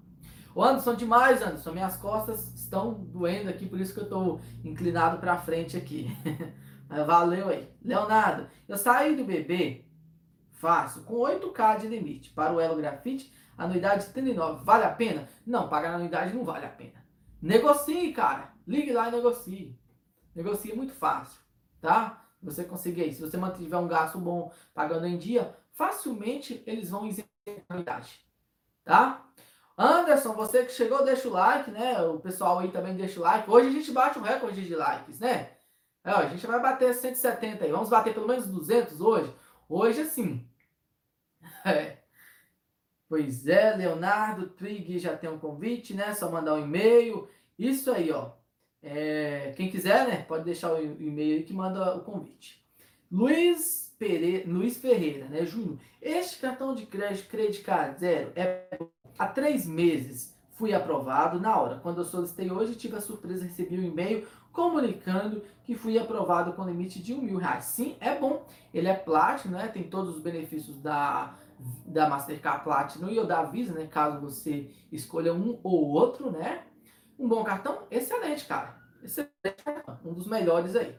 O 0.54 0.64
Anderson, 0.64 0.96
demais, 0.96 1.40
Anderson. 1.40 1.72
Minhas 1.72 1.96
costas 1.96 2.52
estão 2.54 2.94
doendo 2.94 3.48
aqui, 3.48 3.66
por 3.66 3.78
isso 3.80 3.94
que 3.94 4.00
eu 4.00 4.04
estou 4.04 4.40
inclinado 4.64 5.18
para 5.18 5.38
frente 5.38 5.76
aqui. 5.76 6.10
Valeu 7.06 7.50
aí. 7.50 7.70
Leonardo, 7.82 8.48
eu 8.66 8.76
saí 8.76 9.14
do 9.14 9.24
bebê 9.24 9.84
fácil 10.52 11.02
com 11.02 11.16
8K 11.16 11.80
de 11.80 11.88
limite 11.88 12.30
para 12.30 12.52
o 12.52 12.60
Elo 12.60 12.76
Grafite, 12.76 13.32
anuidade 13.56 14.06
39. 14.06 14.64
Vale 14.64 14.84
a 14.84 14.90
pena? 14.90 15.28
Não, 15.46 15.68
pagar 15.68 15.94
anuidade 15.94 16.34
não 16.34 16.44
vale 16.44 16.66
a 16.66 16.70
pena. 16.70 17.04
Negocie, 17.40 18.12
cara. 18.12 18.52
Ligue 18.66 18.92
lá 18.92 19.08
e 19.08 19.12
negocie. 19.12 19.78
Negocie 20.34 20.74
muito 20.74 20.94
fácil, 20.94 21.40
tá? 21.80 22.24
Você 22.42 22.64
conseguir 22.64 23.02
aí. 23.02 23.12
Se 23.12 23.20
você 23.20 23.36
mantiver 23.36 23.78
um 23.78 23.88
gasto 23.88 24.18
bom 24.18 24.52
pagando 24.74 25.06
em 25.06 25.18
dia, 25.18 25.56
facilmente 25.72 26.62
eles 26.66 26.90
vão 26.90 27.06
isentar 27.06 27.28
a 27.68 27.72
anuidade, 27.74 28.20
tá? 28.84 29.26
Anderson, 29.76 30.34
você 30.34 30.64
que 30.64 30.72
chegou, 30.72 31.04
deixa 31.04 31.28
o 31.28 31.32
like, 31.32 31.70
né? 31.70 32.00
O 32.02 32.18
pessoal 32.18 32.58
aí 32.58 32.70
também 32.70 32.94
deixa 32.94 33.18
o 33.18 33.22
like. 33.22 33.50
Hoje 33.50 33.68
a 33.68 33.72
gente 33.72 33.90
bate 33.90 34.18
um 34.18 34.22
recorde 34.22 34.64
de 34.64 34.74
likes, 34.74 35.18
né? 35.20 35.50
É, 36.04 36.10
a 36.10 36.28
gente 36.28 36.46
vai 36.46 36.60
bater 36.60 36.92
170 36.94 37.64
aí. 37.64 37.70
Vamos 37.70 37.88
bater 37.88 38.12
pelo 38.12 38.26
menos 38.28 38.46
200 38.46 39.00
hoje? 39.00 39.32
Hoje, 39.68 40.04
sim. 40.04 40.46
É. 41.64 41.98
Pois 43.08 43.46
é, 43.46 43.76
Leonardo 43.76 44.48
Twig 44.48 44.98
já 44.98 45.16
tem 45.16 45.28
um 45.28 45.38
convite, 45.38 45.94
né? 45.94 46.14
Só 46.14 46.30
mandar 46.30 46.54
um 46.54 46.64
e-mail. 46.64 47.28
Isso 47.58 47.92
aí, 47.92 48.10
ó. 48.10 48.32
É, 48.82 49.52
quem 49.56 49.70
quiser, 49.70 50.08
né? 50.08 50.24
Pode 50.26 50.44
deixar 50.44 50.72
o 50.72 50.82
e-mail 50.82 51.36
aí 51.36 51.42
que 51.44 51.52
manda 51.52 51.94
o 51.96 52.00
convite. 52.00 52.64
Luiz, 53.10 53.94
Pereira, 53.98 54.50
Luiz 54.50 54.78
Ferreira, 54.78 55.26
né? 55.28 55.44
Júnior, 55.44 55.78
este 56.00 56.40
cartão 56.40 56.74
de 56.74 56.86
crédito, 56.86 57.28
crédito 57.28 57.64
card 57.64 58.00
zero 58.00 58.32
é 58.34 58.66
Há 59.18 59.26
três 59.26 59.66
meses 59.66 60.32
fui 60.52 60.72
aprovado 60.72 61.40
na 61.40 61.56
hora. 61.58 61.80
Quando 61.80 61.98
eu 61.98 62.04
solicitei 62.04 62.50
hoje, 62.50 62.74
tive 62.74 62.96
a 62.96 63.00
surpresa, 63.00 63.44
recebi 63.44 63.78
um 63.78 63.82
e-mail 63.82 64.26
comunicando 64.52 65.42
que 65.64 65.74
fui 65.74 65.98
aprovado 65.98 66.52
com 66.52 66.64
limite 66.64 67.02
de 67.02 67.14
um 67.14 67.22
mil 67.22 67.38
reais. 67.38 67.64
Sim, 67.64 67.96
é 68.00 68.14
bom. 68.14 68.46
Ele 68.72 68.88
é 68.88 68.94
Platinum, 68.94 69.56
né? 69.56 69.68
Tem 69.68 69.82
todos 69.84 70.16
os 70.16 70.22
benefícios 70.22 70.78
da, 70.78 71.34
da 71.86 72.08
Mastercard 72.08 72.62
Platinum 72.62 73.08
e 73.08 73.18
o 73.18 73.24
da 73.24 73.42
Visa, 73.42 73.72
né? 73.72 73.86
Caso 73.86 74.20
você 74.20 74.70
escolha 74.90 75.32
um 75.32 75.58
ou 75.62 75.88
outro, 75.88 76.30
né? 76.30 76.62
Um 77.18 77.28
bom 77.28 77.42
cartão? 77.42 77.84
Excelente, 77.90 78.44
cara. 78.46 78.76
Excelente. 79.02 79.32
Um 80.04 80.12
dos 80.12 80.26
melhores 80.26 80.76
aí. 80.76 80.96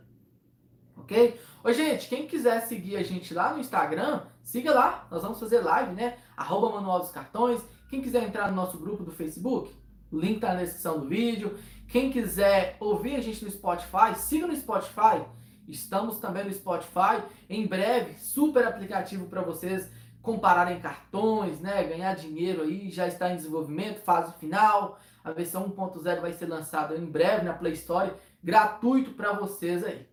Ok? 0.97 1.39
Ô, 1.63 1.71
gente, 1.71 2.07
quem 2.07 2.27
quiser 2.27 2.61
seguir 2.61 2.95
a 2.97 3.03
gente 3.03 3.33
lá 3.33 3.53
no 3.53 3.59
Instagram, 3.59 4.21
siga 4.41 4.73
lá. 4.73 5.07
Nós 5.09 5.21
vamos 5.21 5.39
fazer 5.39 5.59
live, 5.59 5.93
né? 5.93 6.17
Arroba 6.35 6.69
Manual 6.69 6.99
dos 6.99 7.11
Cartões. 7.11 7.61
Quem 7.93 8.01
quiser 8.01 8.23
entrar 8.23 8.49
no 8.49 8.55
nosso 8.55 8.79
grupo 8.79 9.03
do 9.03 9.11
Facebook, 9.11 9.71
o 10.11 10.17
link 10.17 10.37
está 10.37 10.55
na 10.55 10.63
descrição 10.63 10.99
do 10.99 11.07
vídeo. 11.07 11.59
Quem 11.87 12.11
quiser 12.11 12.75
ouvir 12.79 13.15
a 13.15 13.21
gente 13.21 13.45
no 13.45 13.51
Spotify, 13.51 14.15
siga 14.17 14.47
no 14.47 14.55
Spotify. 14.55 15.23
Estamos 15.67 16.17
também 16.17 16.43
no 16.43 16.51
Spotify. 16.51 17.21
Em 17.47 17.67
breve, 17.67 18.17
super 18.17 18.65
aplicativo 18.65 19.27
para 19.27 19.43
vocês 19.43 19.91
compararem 20.23 20.79
cartões, 20.79 21.59
né? 21.59 21.83
Ganhar 21.83 22.15
dinheiro 22.15 22.63
aí, 22.63 22.89
já 22.89 23.07
está 23.07 23.31
em 23.31 23.35
desenvolvimento, 23.35 24.01
fase 24.01 24.33
final. 24.39 24.97
A 25.23 25.29
versão 25.29 25.69
1.0 25.69 26.19
vai 26.19 26.33
ser 26.33 26.47
lançada 26.47 26.97
em 26.97 27.05
breve 27.05 27.45
na 27.45 27.53
Play 27.53 27.73
Store, 27.73 28.11
gratuito 28.43 29.11
para 29.11 29.33
vocês 29.33 29.83
aí. 29.83 30.09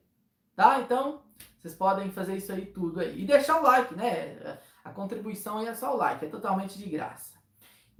Tá? 0.55 0.81
Então, 0.81 1.23
vocês 1.59 1.75
podem 1.75 2.13
fazer 2.13 2.37
isso 2.37 2.53
aí 2.53 2.67
tudo 2.67 3.01
aí. 3.01 3.23
E 3.23 3.25
deixar 3.25 3.59
o 3.59 3.63
like, 3.63 3.95
né? 3.95 4.59
A 4.85 4.91
contribuição 4.91 5.57
aí 5.57 5.67
é 5.67 5.75
só 5.75 5.95
o 5.95 5.97
like, 5.97 6.27
é 6.27 6.29
totalmente 6.29 6.77
de 6.77 6.85
graça. 6.85 7.40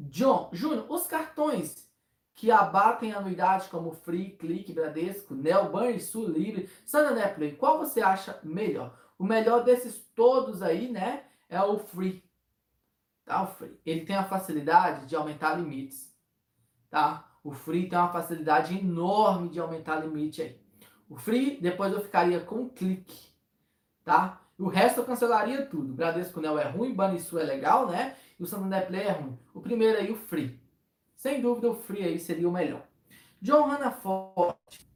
John, 0.09 0.49
Júnior, 0.53 0.87
os 0.89 1.07
cartões 1.07 1.89
que 2.35 2.51
abatem 2.51 3.13
anuidade 3.13 3.69
como 3.69 3.93
Free, 3.93 4.31
Click, 4.31 4.73
Bradesco, 4.73 5.35
Nel, 5.35 5.71
Sul, 6.01 6.27
Livre, 6.29 6.71
Santander 6.87 7.35
Play, 7.35 7.57
qual 7.57 7.79
você 7.79 8.01
acha 8.01 8.41
melhor? 8.43 8.99
O 9.19 9.25
melhor 9.25 9.63
desses 9.63 10.03
todos 10.15 10.63
aí, 10.63 10.91
né, 10.91 11.25
é 11.49 11.61
o 11.63 11.79
Free. 11.79 12.25
Tá, 13.27 13.43
o 13.43 13.47
Free. 13.47 13.79
Ele 13.85 14.07
tem 14.07 14.17
a 14.17 14.25
facilidade 14.25 15.07
de 15.07 15.15
aumentar 15.15 15.55
limites, 15.55 16.15
tá? 16.89 17.31
O 17.45 17.53
Free 17.53 17.89
tem 17.89 17.99
uma 17.99 18.13
facilidade 18.13 18.79
enorme 18.79 19.49
de 19.49 19.61
aumentar 19.61 19.97
limite 19.97 20.43
aí. 20.43 20.61
O 21.09 21.17
Free, 21.17 21.59
depois 21.61 21.93
eu 21.93 22.01
ficaria 22.01 22.41
com 22.41 22.63
o 22.63 22.71
Click, 22.71 23.13
tá? 24.05 24.41
O 24.59 24.69
resto 24.69 25.01
eu 25.01 25.05
cancelaria 25.05 25.65
tudo. 25.67 25.95
Bradesco 25.95 26.41
Nel 26.41 26.59
é 26.59 26.69
ruim, 26.69 26.95
Sul 27.19 27.41
é 27.41 27.45
legal, 27.45 27.87
né? 27.87 28.17
E 28.41 28.43
o 28.43 28.47
Santander 28.47 28.87
Play 28.87 29.03
é 29.03 29.13
ruim. 29.13 29.39
O 29.53 29.61
primeiro 29.61 29.99
aí, 29.99 30.11
o 30.11 30.17
Free. 30.17 30.59
Sem 31.15 31.43
dúvida, 31.43 31.71
o 31.71 31.75
Free 31.75 32.03
aí 32.03 32.19
seria 32.19 32.49
o 32.49 32.53
melhor. 32.53 32.87
John 33.43 33.69
Forte 34.03 34.91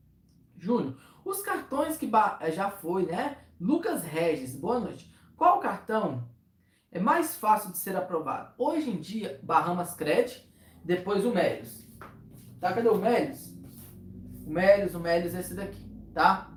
Júnior, 0.57 0.97
os 1.23 1.43
cartões 1.43 1.99
que 1.99 2.11
já 2.55 2.71
foi, 2.71 3.05
né? 3.05 3.37
Lucas 3.61 4.03
Regis, 4.03 4.57
boa 4.57 4.81
noite. 4.81 5.15
Qual 5.37 5.61
cartão 5.61 6.27
é 6.91 6.99
mais 6.99 7.37
fácil 7.37 7.71
de 7.71 7.77
ser 7.77 7.95
aprovado? 7.97 8.55
Hoje 8.57 8.89
em 8.89 8.99
dia, 8.99 9.39
Bahamas 9.43 9.95
Credit, 9.95 10.51
depois 10.83 11.27
o 11.27 11.31
Melios. 11.31 11.87
Tá? 12.61 12.73
Cadê 12.73 12.89
o 12.89 12.97
Melios? 12.97 13.53
O 14.47 14.51
Melios, 14.51 14.95
o 14.95 15.01
Melios 15.01 15.35
é 15.35 15.41
esse 15.41 15.55
daqui, 15.55 15.85
tá? 16.15 16.51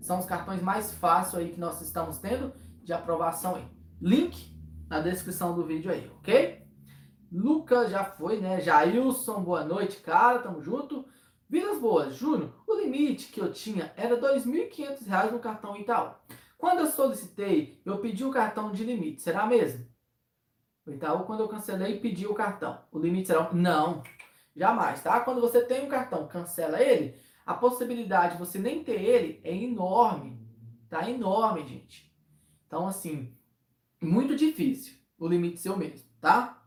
São 0.00 0.18
os 0.18 0.26
cartões 0.26 0.62
mais 0.62 0.92
fáceis 0.94 1.34
aí 1.34 1.52
que 1.52 1.60
nós 1.60 1.82
estamos 1.82 2.16
tendo 2.16 2.54
de 2.82 2.94
aprovação 2.94 3.56
aí. 3.56 3.68
Link 4.00 4.53
na 4.88 5.00
descrição 5.00 5.54
do 5.54 5.64
vídeo 5.64 5.90
aí, 5.90 6.10
ok? 6.18 6.62
Lucas 7.32 7.90
já 7.90 8.04
foi, 8.04 8.40
né? 8.40 8.60
Jailson, 8.60 9.42
boa 9.42 9.64
noite, 9.64 9.96
cara, 10.00 10.38
tamo 10.38 10.62
junto. 10.62 11.04
Vilas 11.48 11.78
Boas, 11.78 12.16
Júnior, 12.16 12.52
o 12.66 12.74
limite 12.74 13.28
que 13.28 13.40
eu 13.40 13.52
tinha 13.52 13.92
era 13.96 14.14
R$ 14.14 14.20
2.500 14.20 15.30
no 15.30 15.38
cartão 15.38 15.76
Itaú. 15.76 16.14
Quando 16.56 16.80
eu 16.80 16.86
solicitei, 16.86 17.80
eu 17.84 17.98
pedi 17.98 18.24
o 18.24 18.30
cartão 18.30 18.72
de 18.72 18.84
limite, 18.84 19.22
será 19.22 19.46
mesmo? 19.46 19.86
O 20.86 20.90
Itaú, 20.90 21.24
quando 21.24 21.40
eu 21.40 21.48
cancelei, 21.48 21.98
pedi 22.00 22.26
o 22.26 22.34
cartão. 22.34 22.82
O 22.90 22.98
limite 22.98 23.28
será? 23.28 23.52
Não, 23.52 24.02
jamais, 24.56 25.02
tá? 25.02 25.20
Quando 25.20 25.40
você 25.40 25.64
tem 25.64 25.84
um 25.84 25.88
cartão, 25.88 26.26
cancela 26.26 26.80
ele, 26.80 27.14
a 27.44 27.54
possibilidade 27.54 28.34
de 28.34 28.38
você 28.38 28.58
nem 28.58 28.82
ter 28.82 29.00
ele 29.00 29.40
é 29.44 29.54
enorme, 29.54 30.40
tá? 30.88 31.08
Enorme, 31.08 31.66
gente. 31.66 32.12
Então, 32.66 32.86
assim, 32.86 33.36
muito 34.04 34.36
difícil 34.36 34.94
o 35.18 35.26
limite 35.26 35.60
ser 35.60 35.70
o 35.70 35.76
mesmo, 35.76 36.06
tá? 36.20 36.62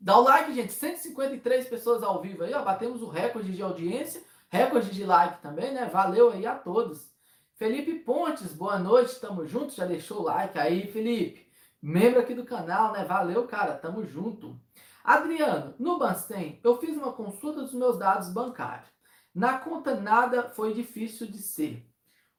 Dá 0.00 0.18
o 0.18 0.22
like, 0.22 0.54
gente. 0.54 0.72
153 0.72 1.66
pessoas 1.66 2.02
ao 2.02 2.20
vivo 2.20 2.44
aí, 2.44 2.52
ó. 2.52 2.62
Batemos 2.62 3.00
o 3.02 3.08
recorde 3.08 3.52
de 3.52 3.62
audiência, 3.62 4.22
recorde 4.50 4.90
de 4.90 5.04
like 5.04 5.40
também, 5.40 5.72
né? 5.72 5.86
Valeu 5.86 6.30
aí 6.30 6.46
a 6.46 6.54
todos. 6.54 7.10
Felipe 7.56 8.00
Pontes, 8.00 8.52
boa 8.52 8.78
noite, 8.78 9.18
tamo 9.20 9.46
junto. 9.46 9.72
Já 9.72 9.86
deixou 9.86 10.20
o 10.20 10.24
like 10.24 10.58
aí, 10.58 10.92
Felipe. 10.92 11.46
Membro 11.80 12.20
aqui 12.20 12.34
do 12.34 12.44
canal, 12.44 12.92
né? 12.92 13.04
Valeu, 13.04 13.46
cara, 13.46 13.74
tamo 13.74 14.04
junto. 14.04 14.60
Adriano, 15.02 15.74
no 15.78 15.98
Bansten, 15.98 16.60
eu 16.62 16.78
fiz 16.78 16.96
uma 16.96 17.12
consulta 17.12 17.62
dos 17.62 17.74
meus 17.74 17.98
dados 17.98 18.28
bancários. 18.28 18.88
Na 19.34 19.58
conta 19.58 19.94
nada 19.94 20.50
foi 20.50 20.74
difícil 20.74 21.26
de 21.26 21.38
ser. 21.38 21.86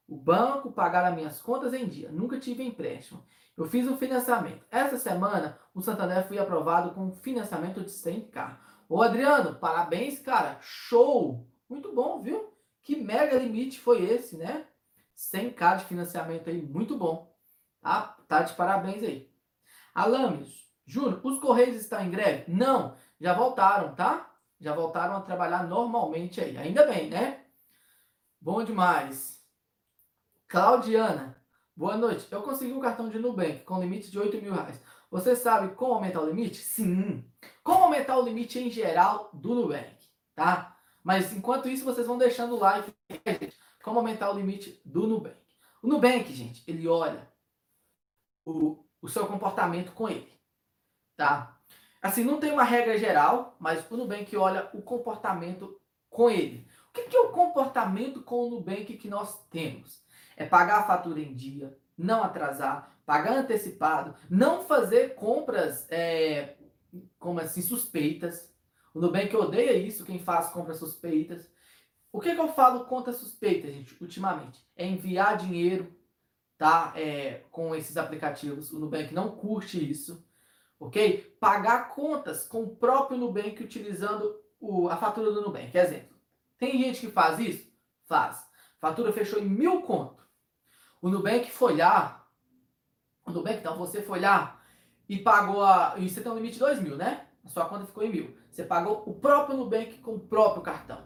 O 0.07 0.15
banco 0.15 0.71
pagar 0.71 1.05
as 1.05 1.15
minhas 1.15 1.41
contas 1.41 1.73
em 1.73 1.87
dia. 1.87 2.11
Nunca 2.11 2.39
tive 2.39 2.63
empréstimo. 2.63 3.23
Eu 3.57 3.65
fiz 3.65 3.87
um 3.87 3.97
financiamento. 3.97 4.65
Essa 4.69 4.97
semana, 4.97 5.57
o 5.73 5.81
Santander 5.81 6.27
foi 6.27 6.37
aprovado 6.37 6.93
com 6.93 7.15
financiamento 7.15 7.81
de 7.81 7.91
100k. 7.91 8.57
Ô 8.89 9.01
Adriano, 9.01 9.55
parabéns, 9.55 10.19
cara. 10.19 10.57
Show! 10.61 11.47
Muito 11.69 11.93
bom, 11.93 12.21
viu? 12.21 12.53
Que 12.83 12.95
mega 12.95 13.37
limite 13.37 13.79
foi 13.79 14.03
esse, 14.03 14.37
né? 14.37 14.67
100k 15.17 15.77
de 15.77 15.85
financiamento 15.85 16.49
aí, 16.49 16.61
muito 16.61 16.97
bom. 16.97 17.33
Tá, 17.81 18.17
tá 18.27 18.41
de 18.41 18.53
parabéns 18.53 19.01
aí. 19.03 19.31
Alames, 19.93 20.69
Júnior, 20.85 21.21
os 21.23 21.39
Correios 21.39 21.77
estão 21.77 22.03
em 22.03 22.11
greve? 22.11 22.51
Não, 22.51 22.95
já 23.19 23.33
voltaram, 23.33 23.95
tá? 23.95 24.31
Já 24.59 24.73
voltaram 24.73 25.15
a 25.15 25.21
trabalhar 25.21 25.63
normalmente 25.63 26.41
aí. 26.41 26.57
Ainda 26.57 26.85
bem, 26.85 27.09
né? 27.09 27.45
Bom 28.39 28.63
demais. 28.63 29.43
Claudiana, 30.47 31.34
Boa 31.77 31.97
noite. 31.97 32.25
Eu 32.31 32.41
consegui 32.41 32.71
um 32.71 32.79
cartão 32.79 33.09
de 33.09 33.19
Nubank 33.19 33.59
com 33.65 33.81
limite 33.81 34.09
de 34.09 34.17
8 34.17 34.41
mil 34.41 34.53
reais. 34.53 34.81
Você 35.11 35.35
sabe 35.35 35.75
como 35.75 35.95
aumentar 35.95 36.21
o 36.21 36.25
limite? 36.25 36.55
Sim. 36.55 37.29
Como 37.61 37.83
aumentar 37.83 38.17
o 38.17 38.21
limite 38.21 38.57
em 38.57 38.71
geral 38.71 39.29
do 39.33 39.53
Nubank, 39.53 39.93
tá? 40.33 40.77
Mas 41.03 41.33
enquanto 41.33 41.67
isso, 41.67 41.83
vocês 41.83 42.07
vão 42.07 42.17
deixando 42.17 42.55
o 42.55 42.59
like, 42.59 42.93
gente. 43.27 43.59
Como 43.83 43.99
aumentar 43.99 44.31
o 44.31 44.37
limite 44.37 44.81
do 44.85 45.05
Nubank. 45.05 45.35
O 45.81 45.87
Nubank, 45.87 46.33
gente, 46.33 46.63
ele 46.65 46.87
olha 46.87 47.29
o, 48.45 48.81
o 49.01 49.09
seu 49.09 49.27
comportamento 49.27 49.91
com 49.91 50.07
ele, 50.07 50.31
tá? 51.17 51.59
Assim, 52.01 52.23
não 52.23 52.39
tem 52.39 52.53
uma 52.53 52.63
regra 52.63 52.97
geral, 52.97 53.57
mas 53.59 53.85
o 53.91 53.97
Nubank 53.97 54.33
olha 54.37 54.69
o 54.73 54.81
comportamento 54.81 55.77
com 56.09 56.29
ele. 56.29 56.65
O 56.89 56.93
que, 56.93 57.03
que 57.09 57.17
é 57.17 57.19
o 57.19 57.33
comportamento 57.33 58.23
com 58.23 58.47
o 58.47 58.49
Nubank 58.51 58.95
que 58.95 59.09
nós 59.09 59.45
temos? 59.49 60.04
É 60.35 60.45
pagar 60.45 60.79
a 60.79 60.87
fatura 60.87 61.19
em 61.19 61.33
dia, 61.33 61.77
não 61.97 62.23
atrasar, 62.23 62.95
pagar 63.05 63.37
antecipado, 63.37 64.15
não 64.29 64.63
fazer 64.63 65.15
compras 65.15 65.87
é, 65.89 66.55
como 67.19 67.39
assim 67.39 67.61
suspeitas. 67.61 68.53
O 68.93 68.99
Nubank 68.99 69.35
odeia 69.35 69.73
isso, 69.73 70.05
quem 70.05 70.19
faz 70.19 70.49
compras 70.49 70.77
suspeitas. 70.77 71.49
O 72.11 72.19
que, 72.19 72.33
que 72.33 72.39
eu 72.39 72.53
falo 72.53 72.85
contra 72.85 73.11
suspeitas, 73.11 73.73
gente, 73.73 73.95
ultimamente? 74.01 74.65
É 74.75 74.85
enviar 74.85 75.37
dinheiro 75.37 75.93
tá? 76.57 76.93
É, 76.95 77.43
com 77.51 77.75
esses 77.75 77.97
aplicativos. 77.97 78.71
O 78.71 78.79
Nubank 78.79 79.13
não 79.13 79.35
curte 79.35 79.89
isso, 79.89 80.25
ok? 80.79 81.35
Pagar 81.39 81.89
contas 81.89 82.47
com 82.47 82.63
o 82.63 82.75
próprio 82.75 83.17
Nubank 83.17 83.61
utilizando 83.63 84.39
o, 84.59 84.89
a 84.89 84.97
fatura 84.97 85.31
do 85.31 85.41
Nubank. 85.41 85.75
Exemplo. 85.77 86.15
Tem 86.57 86.77
gente 86.79 87.01
que 87.01 87.11
faz 87.11 87.39
isso? 87.39 87.69
Faz. 88.05 88.45
Fatura 88.79 89.11
fechou 89.11 89.39
em 89.39 89.49
mil 89.49 89.81
conto. 89.81 90.24
O 91.05 91.09
Nubank 91.11 91.51
foi 91.51 91.77
lá, 91.77 92.27
o 93.23 93.31
Nubank, 93.31 93.59
então, 93.59 93.77
você 93.77 94.01
foi 94.01 94.19
lá 94.19 94.59
e 95.07 95.19
pagou 95.19 95.63
a. 95.63 95.93
E 95.99 96.09
você 96.09 96.19
tem 96.19 96.31
um 96.31 96.35
limite 96.35 96.55
de 96.55 96.61
2 96.61 96.81
mil, 96.81 96.97
né? 96.97 97.27
A 97.43 97.47
sua 97.47 97.69
conta 97.69 97.85
ficou 97.85 98.01
em 98.03 98.11
mil. 98.11 98.35
Você 98.49 98.63
pagou 98.63 99.03
o 99.05 99.13
próprio 99.13 99.55
Nubank 99.55 99.99
com 99.99 100.15
o 100.15 100.19
próprio 100.19 100.63
cartão. 100.63 101.03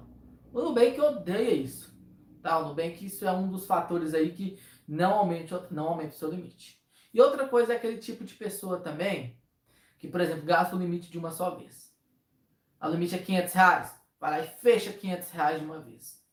O 0.54 0.62
Nubank 0.62 0.98
odeia 1.02 1.54
isso. 1.54 1.94
Tá? 2.42 2.60
O 2.60 2.70
Nubank, 2.70 3.06
isso 3.06 3.26
é 3.26 3.32
um 3.34 3.52
dos 3.52 3.68
fatores 3.68 4.14
aí 4.14 4.32
que 4.32 4.58
não 4.88 5.16
aumenta, 5.16 5.68
não 5.70 5.90
aumenta 5.90 6.16
o 6.16 6.18
seu 6.18 6.30
limite. 6.30 6.82
E 7.14 7.20
outra 7.20 7.46
coisa 7.50 7.74
é 7.74 7.76
aquele 7.76 7.98
tipo 7.98 8.24
de 8.24 8.36
pessoa 8.36 8.80
também 8.80 9.38
que, 9.98 10.08
por 10.08 10.22
exemplo, 10.22 10.46
gasta 10.46 10.78
o 10.78 10.80
limite 10.80 11.12
de 11.12 11.18
uma 11.18 11.32
só 11.32 11.58
vez. 11.58 11.94
O 12.82 12.88
limite 12.88 13.16
é 13.16 13.18
500 13.18 13.54
reais. 13.54 14.02
Vai 14.18 14.32
lá 14.32 14.40
e 14.40 14.48
fecha 14.48 14.94
500 14.94 15.30
reais 15.32 15.60
de 15.60 15.66
uma 15.66 15.82
vez. 15.82 16.24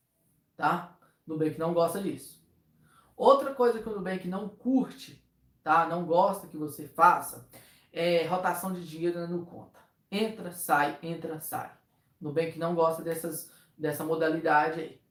Tá? 0.55 0.97
O 1.27 1.33
Nubank 1.33 1.59
não 1.59 1.73
gosta 1.73 2.01
disso. 2.01 2.36
Outra 3.17 3.51
coisa 3.55 3.81
que 3.81 3.89
o 3.89 3.95
Nubank 3.95 4.27
não 4.27 4.47
curte, 4.47 5.25
tá? 5.63 5.87
Não 5.87 6.05
gosta 6.05 6.45
que 6.47 6.55
você 6.55 6.87
faça, 6.87 7.49
é 7.91 8.27
rotação 8.27 8.71
de 8.71 8.87
dinheiro 8.87 9.27
no 9.27 9.43
conta. 9.43 9.79
Entra, 10.11 10.51
sai, 10.51 10.99
entra, 11.01 11.39
sai. 11.39 11.71
O 12.21 12.25
Nubank 12.25 12.59
não 12.59 12.75
gosta 12.75 13.01
dessas, 13.01 13.51
dessa 13.75 14.03
modalidade 14.03 14.79
aí. 14.79 15.01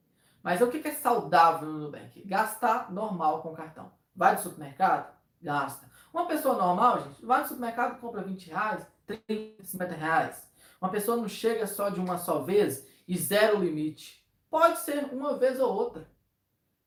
Mas 0.41 0.61
o 0.61 0.69
que 0.69 0.87
é 0.87 0.91
saudável 0.93 1.67
no 1.67 1.79
Nubank? 1.79 2.23
Gastar 2.25 2.89
normal 2.93 3.41
com 3.41 3.53
cartão. 3.53 3.91
Vai 4.15 4.35
no 4.35 4.41
supermercado? 4.41 5.13
Gasta. 5.41 5.91
Uma 6.13 6.25
pessoa 6.25 6.55
normal, 6.55 7.03
gente, 7.03 7.25
vai 7.25 7.41
no 7.41 7.47
supermercado, 7.47 7.99
compra 7.99 8.23
20 8.23 8.47
reais, 8.47 8.87
30, 9.05 9.65
50 9.65 9.93
reais. 9.93 10.47
Uma 10.79 10.89
pessoa 10.89 11.17
não 11.17 11.27
chega 11.27 11.67
só 11.67 11.89
de 11.89 11.99
uma 11.99 12.17
só 12.17 12.39
vez 12.39 12.87
e 13.05 13.17
zero 13.17 13.59
limite. 13.59 14.25
Pode 14.49 14.79
ser 14.79 15.03
uma 15.11 15.37
vez 15.37 15.59
ou 15.59 15.75
outra. 15.75 16.07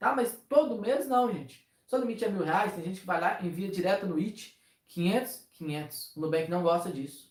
Tá? 0.00 0.16
Mas 0.16 0.34
todo 0.48 0.80
mês 0.80 1.06
não, 1.06 1.30
gente. 1.30 1.68
Só 1.86 1.98
limite 1.98 2.24
é 2.24 2.28
mil 2.30 2.42
reais. 2.42 2.72
Tem 2.74 2.82
gente 2.82 3.00
que 3.00 3.06
vai 3.06 3.20
lá 3.20 3.38
envia 3.42 3.70
direto 3.70 4.06
no 4.06 4.16
IT. 4.16 4.58
500, 4.88 5.48
500. 5.52 6.16
O 6.16 6.20
Nubank 6.22 6.50
não 6.50 6.62
gosta 6.62 6.90
disso. 6.90 7.30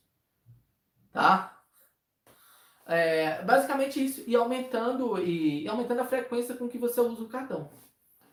Tá? 1.12 1.60
É, 2.86 3.42
basicamente 3.42 4.04
isso. 4.06 4.24
E 4.28 4.36
aumentando, 4.36 5.18
e, 5.18 5.64
e, 5.64 5.68
aumentando 5.68 6.02
a 6.02 6.06
frequência 6.06 6.56
com 6.56 6.70
que 6.70 6.78
você 6.78 7.02
usa 7.02 7.24
o 7.24 7.28
cartão. 7.28 7.70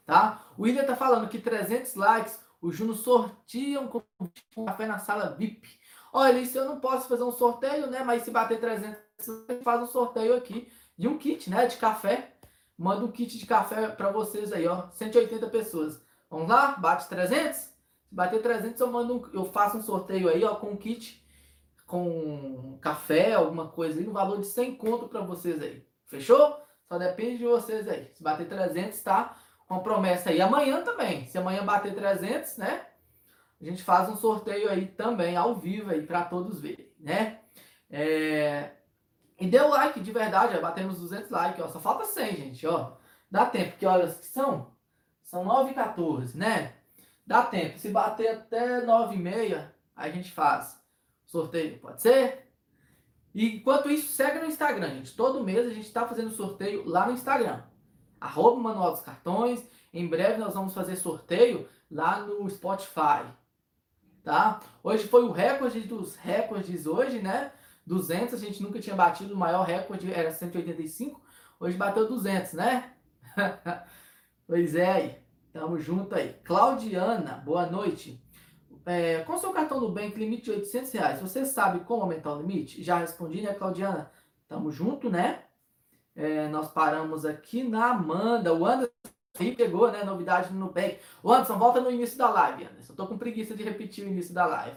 Tá? 0.04 0.44
O 0.58 0.62
William 0.62 0.84
tá 0.84 0.94
falando 0.94 1.28
que 1.28 1.40
300 1.40 1.94
likes 1.94 2.38
o 2.60 2.70
Juno 2.70 2.94
sortiam 2.94 3.88
com 3.88 4.02
um 4.56 4.64
café 4.66 4.86
na 4.86 4.98
sala 4.98 5.34
VIP. 5.34 5.66
Olha, 6.12 6.38
isso 6.38 6.58
eu 6.58 6.66
não 6.66 6.78
posso 6.78 7.08
fazer 7.08 7.22
um 7.22 7.32
sorteio, 7.32 7.88
né? 7.88 8.02
Mas 8.02 8.22
se 8.22 8.30
bater 8.30 8.60
300, 8.60 8.98
você 9.18 9.60
faz 9.62 9.82
um 9.82 9.86
sorteio 9.86 10.36
aqui 10.36 10.70
de 10.96 11.08
um 11.08 11.18
kit, 11.18 11.48
né? 11.50 11.66
De 11.66 11.76
café 11.76 12.35
manda 12.76 13.04
um 13.04 13.10
kit 13.10 13.38
de 13.38 13.46
café 13.46 13.88
para 13.88 14.10
vocês 14.10 14.52
aí, 14.52 14.66
ó. 14.66 14.88
180 14.90 15.46
pessoas. 15.48 16.00
Vamos 16.30 16.48
lá? 16.48 16.76
Bate 16.76 17.08
300? 17.08 17.56
Se 17.56 18.14
bater 18.14 18.42
300, 18.42 18.80
eu 18.80 18.90
mando 18.90 19.16
um, 19.16 19.30
eu 19.32 19.44
faço 19.46 19.78
um 19.78 19.82
sorteio 19.82 20.28
aí, 20.28 20.44
ó, 20.44 20.54
com 20.56 20.70
um 20.70 20.76
kit 20.76 21.24
com 21.86 22.78
café, 22.80 23.34
alguma 23.34 23.68
coisa 23.68 23.98
aí, 23.98 24.06
no 24.06 24.12
valor 24.12 24.40
de 24.40 24.46
100 24.46 24.76
conto 24.76 25.08
para 25.08 25.20
vocês 25.20 25.62
aí. 25.62 25.86
Fechou? 26.06 26.60
Só 26.88 26.98
depende 26.98 27.38
de 27.38 27.44
vocês 27.44 27.88
aí. 27.88 28.10
Se 28.12 28.22
bater 28.22 28.48
300, 28.48 29.00
tá? 29.02 29.36
Com 29.66 29.80
promessa 29.80 30.30
aí. 30.30 30.40
Amanhã 30.40 30.82
também. 30.82 31.26
Se 31.26 31.38
amanhã 31.38 31.64
bater 31.64 31.94
300, 31.94 32.58
né? 32.58 32.86
A 33.60 33.64
gente 33.64 33.82
faz 33.82 34.08
um 34.08 34.16
sorteio 34.16 34.68
aí 34.68 34.86
também, 34.86 35.36
ao 35.36 35.54
vivo 35.54 35.90
aí, 35.90 36.02
para 36.02 36.24
todos 36.24 36.60
verem, 36.60 36.92
né? 36.98 37.40
É... 37.90 38.75
E 39.38 39.46
dê 39.46 39.60
o 39.60 39.68
like 39.68 40.00
de 40.00 40.12
verdade, 40.12 40.54
já 40.54 40.60
batemos 40.60 40.98
200 40.98 41.30
likes, 41.30 41.64
ó. 41.64 41.68
Só 41.68 41.80
falta 41.80 42.04
100, 42.04 42.36
gente, 42.36 42.66
ó. 42.66 42.92
Dá 43.30 43.44
tempo, 43.46 43.76
que 43.76 43.86
horas 43.86 44.16
que 44.16 44.26
são? 44.26 44.72
São 45.22 45.44
9 45.44 45.72
e 45.72 45.74
14, 45.74 46.38
né? 46.38 46.74
Dá 47.26 47.42
tempo. 47.42 47.78
Se 47.78 47.90
bater 47.90 48.28
até 48.28 48.80
9 48.82 49.14
e 49.14 49.18
meia, 49.18 49.74
a 49.94 50.08
gente 50.08 50.30
faz 50.30 50.80
sorteio, 51.26 51.78
pode 51.78 52.00
ser? 52.00 52.46
E 53.34 53.56
enquanto 53.56 53.90
isso, 53.90 54.12
segue 54.12 54.38
no 54.38 54.46
Instagram, 54.46 54.88
gente. 54.94 55.14
Todo 55.14 55.44
mês 55.44 55.66
a 55.66 55.74
gente 55.74 55.86
está 55.86 56.06
fazendo 56.06 56.30
sorteio 56.30 56.88
lá 56.88 57.06
no 57.06 57.12
Instagram. 57.12 57.62
Arroba 58.18 58.60
Manual 58.60 58.92
dos 58.92 59.02
Cartões. 59.02 59.62
Em 59.92 60.08
breve 60.08 60.38
nós 60.38 60.54
vamos 60.54 60.72
fazer 60.72 60.96
sorteio 60.96 61.68
lá 61.90 62.20
no 62.20 62.48
Spotify. 62.48 63.26
Tá? 64.22 64.60
Hoje 64.82 65.06
foi 65.06 65.24
o 65.24 65.32
recorde 65.32 65.80
dos 65.80 66.16
recordes 66.16 66.86
hoje, 66.86 67.20
né? 67.20 67.52
200, 67.86 68.34
a 68.34 68.38
gente 68.38 68.62
nunca 68.62 68.80
tinha 68.80 68.96
batido, 68.96 69.34
o 69.34 69.36
maior 69.36 69.64
recorde 69.64 70.12
era 70.12 70.30
185, 70.30 71.20
hoje 71.60 71.76
bateu 71.76 72.08
200, 72.08 72.52
né? 72.54 72.92
Pois 74.46 74.76
é, 74.76 74.92
aí. 74.92 75.18
Tamo 75.52 75.78
junto 75.78 76.14
aí. 76.14 76.34
Claudiana, 76.44 77.42
boa 77.44 77.66
noite. 77.66 78.22
É, 78.84 79.24
com 79.24 79.36
seu 79.36 79.52
cartão 79.52 79.80
do 79.80 79.88
Bank, 79.88 80.16
limite 80.16 80.44
de 80.44 80.52
800 80.52 80.92
reais, 80.92 81.20
você 81.20 81.44
sabe 81.44 81.80
como 81.80 82.02
aumentar 82.02 82.32
o 82.32 82.40
limite? 82.40 82.82
Já 82.82 82.98
respondi, 82.98 83.42
né, 83.42 83.52
Claudiana? 83.54 84.12
Tamo 84.46 84.70
junto, 84.70 85.10
né? 85.10 85.42
É, 86.14 86.46
nós 86.48 86.70
paramos 86.70 87.24
aqui 87.24 87.64
na 87.64 87.90
Amanda. 87.90 88.54
O 88.54 88.64
Anderson 88.64 88.92
pegou, 89.56 89.90
né? 89.90 90.04
Novidade 90.04 90.52
no 90.52 90.66
Nubank. 90.66 91.00
O 91.22 91.32
Anderson, 91.32 91.58
volta 91.58 91.80
no 91.80 91.90
início 91.90 92.16
da 92.16 92.30
live, 92.30 92.64
Anderson. 92.64 92.94
Tô 92.94 93.06
com 93.08 93.18
preguiça 93.18 93.56
de 93.56 93.64
repetir 93.64 94.04
o 94.04 94.08
início 94.08 94.32
da 94.32 94.46
live. 94.46 94.76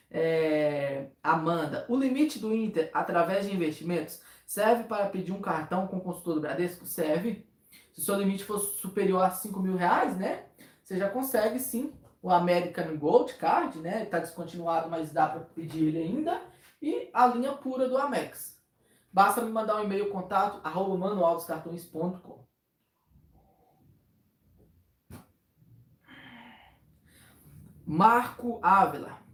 é, 0.09 1.07
Amanda, 1.21 1.85
o 1.89 1.97
limite 1.97 2.39
do 2.39 2.53
Inter 2.53 2.89
através 2.93 3.45
de 3.45 3.53
investimentos 3.53 4.21
serve 4.45 4.85
para 4.85 5.07
pedir 5.07 5.31
um 5.31 5.41
cartão 5.41 5.87
com 5.87 5.99
consultor 5.99 6.35
do 6.35 6.41
Bradesco? 6.41 6.85
Serve. 6.85 7.45
Se 7.93 8.01
o 8.01 8.03
seu 8.03 8.15
limite 8.15 8.43
for 8.43 8.59
superior 8.59 9.23
a 9.23 9.31
5 9.31 9.59
mil 9.59 9.75
reais, 9.75 10.17
né? 10.17 10.45
Você 10.83 10.97
já 10.97 11.09
consegue 11.09 11.59
sim 11.59 11.93
o 12.21 12.31
American 12.31 12.95
Gold 12.97 13.33
Card, 13.35 13.77
né? 13.79 14.03
Está 14.03 14.19
descontinuado, 14.19 14.89
mas 14.89 15.11
dá 15.11 15.27
para 15.27 15.41
pedir 15.41 15.87
ele 15.87 15.97
ainda. 15.97 16.41
E 16.81 17.09
a 17.13 17.27
linha 17.27 17.53
pura 17.53 17.89
do 17.89 17.97
Amex. 17.97 18.57
Basta 19.11 19.41
me 19.41 19.51
mandar 19.51 19.77
um 19.77 19.83
e-mail 19.83 20.09
contato 20.09 20.61
arroba 20.63 20.95
manualdoscartões.com. 20.97 22.45
Marco 27.85 28.59
Ávila. 28.61 29.26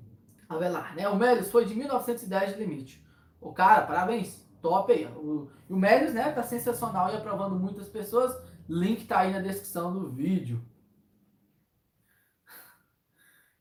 Avelar, 0.56 0.96
né? 0.96 1.08
O 1.08 1.16
Melios 1.16 1.52
foi 1.52 1.66
de 1.66 1.76
1910 1.76 2.54
de 2.54 2.60
limite. 2.60 3.06
O 3.40 3.54
cara, 3.54 3.86
parabéns. 3.86 4.44
Top 4.62 4.92
aí. 4.92 5.06
O, 5.06 5.50
o 5.70 5.76
né, 5.78 6.32
tá 6.32 6.42
sensacional 6.42 7.12
e 7.12 7.18
aprovando 7.18 7.56
muitas 7.56 7.90
pessoas. 7.90 8.36
Link 8.68 9.06
tá 9.06 9.20
aí 9.20 9.34
na 9.34 9.40
descrição 9.40 9.94
do 9.94 10.08
vídeo. 10.08 10.64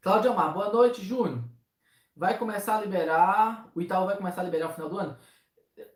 Cláudio 0.01 0.33
Amar, 0.33 0.53
boa 0.53 0.73
noite, 0.73 1.03
Júnior. 1.03 1.43
Vai 2.15 2.39
começar 2.39 2.77
a 2.77 2.81
liberar, 2.81 3.71
o 3.75 3.81
Itaú 3.81 4.07
vai 4.07 4.17
começar 4.17 4.43
a 4.43 4.45
liberar 4.45 4.69
no 4.69 4.75
final 4.75 4.91
do 4.91 4.99
ano? 4.99 5.19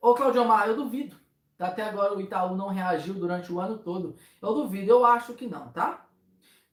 Ô, 0.01 0.15
Claudio 0.15 0.43
Amar, 0.43 0.69
eu 0.69 0.77
duvido. 0.77 1.17
Até 1.59 1.83
agora 1.83 2.15
o 2.15 2.21
Itaú 2.21 2.57
não 2.57 2.69
reagiu 2.69 3.15
durante 3.15 3.53
o 3.53 3.61
ano 3.61 3.79
todo. 3.79 4.17
Eu 4.43 4.55
duvido, 4.55 4.91
eu 4.91 5.05
acho 5.05 5.35
que 5.35 5.47
não, 5.47 5.73
tá? 5.73 6.07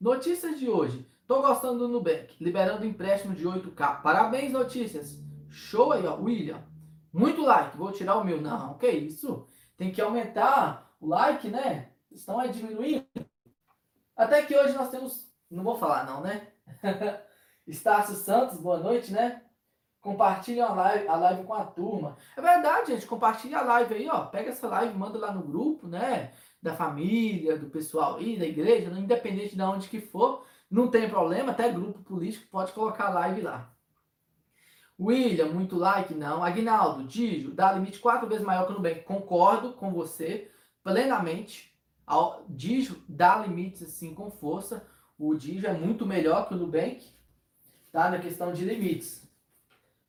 Notícias 0.00 0.58
de 0.58 0.68
hoje. 0.68 1.08
Tô 1.26 1.40
gostando 1.40 1.78
do 1.78 1.88
Nubank, 1.88 2.36
liberando 2.38 2.84
empréstimo 2.84 3.34
de 3.34 3.44
8K. 3.44 4.02
Parabéns, 4.02 4.52
notícias. 4.52 5.18
Show 5.48 5.92
aí, 5.92 6.06
ó. 6.06 6.16
William. 6.16 6.62
Muito 7.10 7.42
like. 7.42 7.78
Vou 7.78 7.92
tirar 7.92 8.16
o 8.16 8.24
meu. 8.24 8.42
Não, 8.42 8.76
que 8.76 8.88
isso? 8.90 9.46
Tem 9.74 9.90
que 9.90 10.02
aumentar 10.02 10.94
o 11.00 11.08
like, 11.08 11.48
né? 11.48 11.88
Estão 12.10 12.38
aí 12.38 12.52
diminuindo. 12.52 13.06
Até 14.14 14.42
que 14.42 14.54
hoje 14.54 14.74
nós 14.74 14.90
temos. 14.90 15.32
Não 15.50 15.64
vou 15.64 15.78
falar, 15.78 16.04
não, 16.04 16.20
né? 16.20 16.48
Estácio 17.66 18.16
Santos, 18.16 18.58
boa 18.58 18.78
noite, 18.78 19.10
né? 19.10 19.40
Compartilha 20.02 20.66
a 20.66 20.74
live, 20.74 21.08
a 21.08 21.16
live 21.16 21.44
com 21.44 21.54
a 21.54 21.64
turma. 21.64 22.18
É 22.36 22.42
verdade, 22.42 22.92
gente. 22.92 23.06
Compartilha 23.06 23.60
a 23.60 23.62
live 23.62 23.94
aí, 23.94 24.08
ó. 24.10 24.26
Pega 24.26 24.50
essa 24.50 24.68
live, 24.68 24.92
manda 24.98 25.18
lá 25.18 25.32
no 25.32 25.42
grupo, 25.42 25.86
né? 25.86 26.32
Da 26.60 26.74
família, 26.74 27.56
do 27.56 27.70
pessoal 27.70 28.16
aí, 28.16 28.36
da 28.36 28.44
igreja, 28.44 28.90
né? 28.90 29.00
independente 29.00 29.56
de 29.56 29.62
onde 29.62 29.88
que 29.88 30.02
for. 30.02 30.44
Não 30.74 30.88
tem 30.88 31.08
problema, 31.08 31.52
até 31.52 31.70
grupo 31.70 32.02
político 32.02 32.48
pode 32.50 32.72
colocar 32.72 33.08
live 33.10 33.42
lá. 33.42 33.72
William, 34.98 35.46
muito 35.46 35.76
like, 35.76 36.12
não. 36.12 36.42
Aguinaldo, 36.42 37.04
Digio, 37.04 37.52
dá 37.52 37.70
limite 37.70 38.00
quatro 38.00 38.28
vezes 38.28 38.44
maior 38.44 38.66
que 38.66 38.72
o 38.72 38.74
Nubank. 38.74 39.02
Concordo 39.02 39.74
com 39.74 39.92
você 39.92 40.50
plenamente. 40.82 41.72
Digio 42.48 43.00
dá 43.08 43.36
limites 43.36 43.84
assim 43.84 44.16
com 44.16 44.32
força. 44.32 44.84
O 45.16 45.36
Digio 45.36 45.68
é 45.68 45.72
muito 45.72 46.04
melhor 46.04 46.48
que 46.48 46.54
o 46.54 46.56
Nubank, 46.56 47.08
tá? 47.92 48.10
Na 48.10 48.18
questão 48.18 48.52
de 48.52 48.64
limites. 48.64 49.30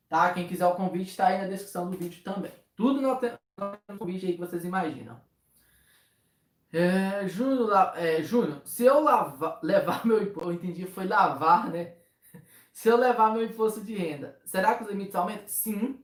Tá? 0.08 0.34
Quem 0.34 0.48
quiser 0.48 0.66
o 0.66 0.74
convite 0.74 1.10
está 1.10 1.28
aí 1.28 1.38
na 1.40 1.46
descrição 1.46 1.88
do 1.88 1.96
vídeo 1.96 2.24
também. 2.24 2.50
Tudo 2.74 3.00
no 3.00 3.16
convite 3.96 4.26
aí 4.26 4.32
que 4.32 4.40
vocês 4.40 4.64
imaginam. 4.64 5.20
É, 6.72 7.26
Júnior, 7.28 7.70
é, 7.96 8.22
Júnior, 8.22 8.60
se 8.64 8.84
eu 8.84 9.00
lavar, 9.00 9.60
levar 9.62 10.04
meu 10.04 10.22
imposto, 10.22 10.48
eu 10.50 10.54
entendi, 10.54 10.86
foi 10.86 11.06
lavar, 11.06 11.70
né? 11.70 11.94
Se 12.72 12.88
eu 12.88 12.96
levar 12.98 13.32
meu 13.32 13.42
imposto 13.42 13.80
de 13.82 13.94
renda, 13.94 14.38
será 14.44 14.74
que 14.74 14.84
os 14.84 14.90
limites 14.90 15.14
aumentam? 15.14 15.48
Sim, 15.48 15.98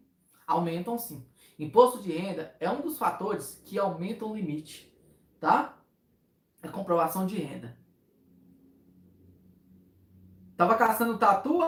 aumentam 0.46 0.98
sim. 0.98 1.26
Imposto 1.58 2.02
de 2.02 2.10
renda 2.12 2.56
é 2.58 2.70
um 2.70 2.80
dos 2.80 2.98
fatores 2.98 3.60
que 3.66 3.78
aumentam 3.78 4.30
o 4.30 4.34
limite, 4.34 4.90
tá? 5.38 5.76
É 6.62 6.68
comprovação 6.68 7.26
de 7.26 7.36
renda. 7.36 7.76
Tava 10.56 10.76
caçando 10.76 11.18
tatu, 11.18 11.58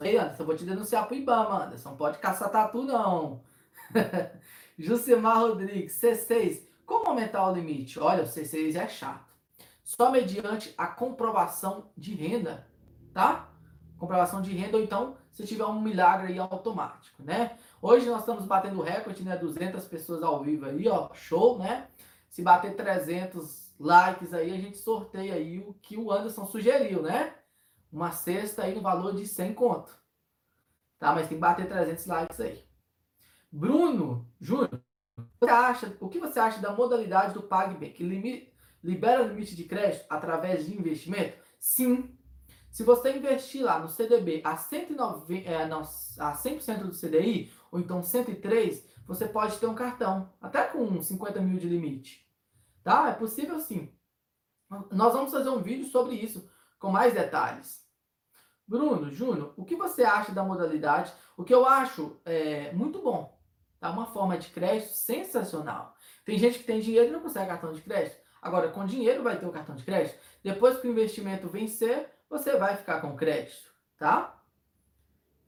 Ei, 0.00 0.16
Anderson, 0.16 0.44
vou 0.44 0.56
te 0.56 0.64
denunciar 0.64 1.06
pro 1.06 1.14
Ibama, 1.14 1.64
Anderson. 1.64 1.94
Pode 1.94 2.18
caçar 2.18 2.50
tatu, 2.50 2.82
não. 2.82 3.42
Jucimar 4.78 5.38
Rodrigues, 5.40 6.00
C6. 6.00 6.69
Como 6.90 7.08
aumentar 7.08 7.48
o 7.48 7.54
limite? 7.54 8.00
Olha, 8.00 8.24
o 8.24 8.26
C6 8.26 8.74
é 8.74 8.88
chato. 8.88 9.32
Só 9.84 10.10
mediante 10.10 10.74
a 10.76 10.88
comprovação 10.88 11.88
de 11.96 12.16
renda, 12.16 12.66
tá? 13.14 13.48
Comprovação 13.96 14.42
de 14.42 14.52
renda, 14.52 14.76
ou 14.76 14.82
então, 14.82 15.16
se 15.30 15.46
tiver 15.46 15.64
um 15.66 15.80
milagre 15.80 16.32
aí 16.32 16.38
automático, 16.40 17.22
né? 17.22 17.56
Hoje 17.80 18.06
nós 18.06 18.22
estamos 18.22 18.44
batendo 18.44 18.82
recorde, 18.82 19.22
né? 19.22 19.36
200 19.36 19.84
pessoas 19.84 20.20
ao 20.24 20.42
vivo 20.42 20.66
aí, 20.66 20.88
ó. 20.88 21.14
Show, 21.14 21.60
né? 21.60 21.86
Se 22.28 22.42
bater 22.42 22.74
300 22.74 23.72
likes 23.78 24.34
aí, 24.34 24.52
a 24.52 24.58
gente 24.58 24.76
sorteia 24.76 25.34
aí 25.34 25.60
o 25.60 25.72
que 25.74 25.96
o 25.96 26.10
Anderson 26.10 26.44
sugeriu, 26.44 27.02
né? 27.02 27.36
uma 27.92 28.10
cesta 28.10 28.64
aí 28.64 28.74
no 28.74 28.82
valor 28.82 29.14
de 29.14 29.28
100 29.28 29.54
conto. 29.54 29.96
Tá? 30.98 31.14
Mas 31.14 31.28
tem 31.28 31.36
que 31.36 31.40
bater 31.40 31.68
300 31.68 32.06
likes 32.06 32.40
aí. 32.40 32.64
Bruno 33.52 34.28
Júnior, 34.40 34.82
o 36.00 36.08
que 36.08 36.18
você 36.18 36.38
acha 36.38 36.60
da 36.60 36.72
modalidade 36.72 37.34
do 37.34 37.42
PagBank? 37.42 37.92
Que 37.92 38.50
libera 38.82 39.22
limite 39.22 39.56
de 39.56 39.64
crédito 39.64 40.04
através 40.08 40.66
de 40.66 40.76
investimento? 40.76 41.38
Sim. 41.58 42.16
Se 42.70 42.84
você 42.84 43.16
investir 43.16 43.64
lá 43.64 43.78
no 43.78 43.88
CDB 43.88 44.42
a, 44.44 44.56
190, 44.56 45.48
é, 45.48 45.66
não, 45.66 45.80
a 45.80 46.32
100% 46.36 46.84
do 46.84 46.92
CDI, 46.92 47.52
ou 47.72 47.80
então 47.80 48.02
103, 48.02 48.84
você 49.06 49.26
pode 49.26 49.58
ter 49.58 49.66
um 49.66 49.74
cartão, 49.74 50.32
até 50.40 50.62
com 50.64 51.02
50 51.02 51.40
mil 51.40 51.58
de 51.58 51.68
limite. 51.68 52.24
Tá? 52.84 53.10
É 53.10 53.14
possível 53.14 53.58
sim. 53.58 53.92
Nós 54.92 55.12
vamos 55.12 55.32
fazer 55.32 55.50
um 55.50 55.62
vídeo 55.62 55.86
sobre 55.86 56.14
isso, 56.14 56.48
com 56.78 56.90
mais 56.90 57.12
detalhes. 57.12 57.84
Bruno, 58.68 59.10
Júnior, 59.10 59.52
o 59.56 59.64
que 59.64 59.74
você 59.74 60.04
acha 60.04 60.30
da 60.30 60.44
modalidade? 60.44 61.12
O 61.36 61.42
que 61.42 61.52
eu 61.52 61.66
acho 61.66 62.20
é 62.24 62.72
muito 62.72 63.02
bom. 63.02 63.39
Tá 63.80 63.90
uma 63.90 64.06
forma 64.06 64.36
de 64.36 64.48
crédito 64.48 64.92
sensacional. 64.92 65.94
Tem 66.24 66.38
gente 66.38 66.58
que 66.58 66.64
tem 66.64 66.80
dinheiro 66.80 67.08
e 67.08 67.10
não 67.10 67.20
consegue 67.20 67.48
cartão 67.48 67.72
de 67.72 67.80
crédito. 67.80 68.16
Agora, 68.42 68.68
com 68.68 68.84
dinheiro 68.84 69.22
vai 69.22 69.38
ter 69.38 69.46
o 69.46 69.52
cartão 69.52 69.74
de 69.74 69.84
crédito. 69.84 70.18
Depois 70.44 70.78
que 70.78 70.86
o 70.86 70.90
investimento 70.90 71.48
vencer, 71.48 72.10
você 72.28 72.56
vai 72.56 72.76
ficar 72.76 73.00
com 73.00 73.16
crédito, 73.16 73.72
tá? 73.98 74.38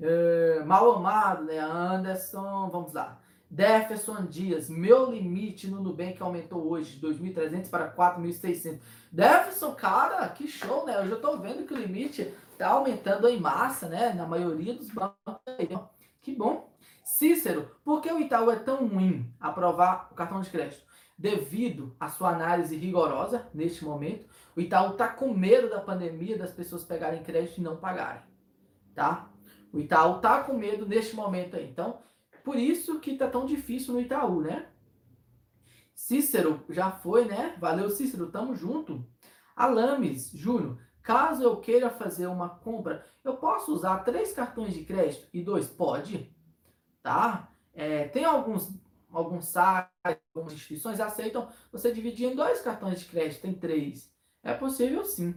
É, 0.00 0.64
mal 0.64 0.90
amado, 0.92 1.44
né? 1.44 1.58
Anderson, 1.58 2.68
vamos 2.70 2.92
lá. 2.92 3.20
Jefferson 3.54 4.24
Dias, 4.24 4.70
meu 4.70 5.10
limite 5.10 5.68
no 5.68 5.82
Nubank 5.82 6.20
aumentou 6.22 6.70
hoje 6.70 6.96
de 6.96 7.06
2.300 7.06 7.68
para 7.68 7.92
4.600. 7.94 8.80
Jefferson, 9.12 9.74
cara, 9.74 10.26
que 10.30 10.48
show, 10.48 10.86
né? 10.86 10.96
Eu 10.96 11.06
já 11.06 11.16
estou 11.16 11.38
vendo 11.38 11.66
que 11.66 11.74
o 11.74 11.78
limite 11.78 12.34
está 12.50 12.68
aumentando 12.68 13.28
em 13.28 13.38
massa, 13.38 13.88
né? 13.88 14.14
Na 14.14 14.26
maioria 14.26 14.72
dos 14.72 14.88
bancos. 14.88 15.14
Que 16.22 16.34
bom. 16.34 16.71
Cícero, 17.12 17.70
por 17.84 18.00
que 18.00 18.10
o 18.10 18.18
Itaú 18.18 18.50
é 18.50 18.56
tão 18.56 18.86
ruim 18.88 19.30
aprovar 19.38 20.08
o 20.10 20.14
cartão 20.14 20.40
de 20.40 20.48
crédito? 20.48 20.82
Devido 21.16 21.94
à 22.00 22.08
sua 22.08 22.30
análise 22.30 22.74
rigorosa 22.74 23.46
neste 23.52 23.84
momento, 23.84 24.26
o 24.56 24.60
Itaú 24.60 24.92
está 24.92 25.08
com 25.08 25.34
medo 25.34 25.68
da 25.68 25.78
pandemia 25.78 26.38
das 26.38 26.52
pessoas 26.52 26.84
pegarem 26.84 27.22
crédito 27.22 27.58
e 27.58 27.62
não 27.62 27.76
pagarem, 27.76 28.22
tá? 28.94 29.30
O 29.70 29.78
Itaú 29.78 30.16
está 30.16 30.42
com 30.42 30.54
medo 30.54 30.86
neste 30.86 31.14
momento 31.14 31.54
aí. 31.54 31.68
Então, 31.68 31.98
por 32.42 32.56
isso 32.56 32.98
que 32.98 33.14
tá 33.14 33.28
tão 33.28 33.44
difícil 33.44 33.92
no 33.92 34.00
Itaú, 34.00 34.40
né? 34.40 34.68
Cícero 35.94 36.64
já 36.70 36.90
foi, 36.90 37.26
né? 37.26 37.54
Valeu, 37.60 37.90
Cícero, 37.90 38.30
tamo 38.30 38.56
junto. 38.56 39.06
Alames, 39.54 40.30
Júnior, 40.30 40.78
caso 41.02 41.42
eu 41.42 41.58
queira 41.58 41.90
fazer 41.90 42.26
uma 42.26 42.48
compra, 42.48 43.06
eu 43.22 43.36
posso 43.36 43.72
usar 43.74 43.98
três 43.98 44.32
cartões 44.32 44.72
de 44.72 44.82
crédito 44.82 45.28
e 45.30 45.42
dois? 45.42 45.68
Pode, 45.68 46.34
tá? 47.02 47.52
É, 47.74 48.08
tem 48.08 48.24
alguns, 48.24 48.70
alguns 49.10 49.46
sites, 49.46 49.90
algumas 50.34 50.52
instituições 50.54 51.00
aceitam 51.00 51.48
você 51.70 51.92
dividir 51.92 52.30
em 52.30 52.36
dois 52.36 52.60
cartões 52.60 53.00
de 53.00 53.06
crédito, 53.06 53.42
tem 53.42 53.54
três. 53.54 54.12
É 54.42 54.54
possível 54.54 55.04
sim. 55.04 55.34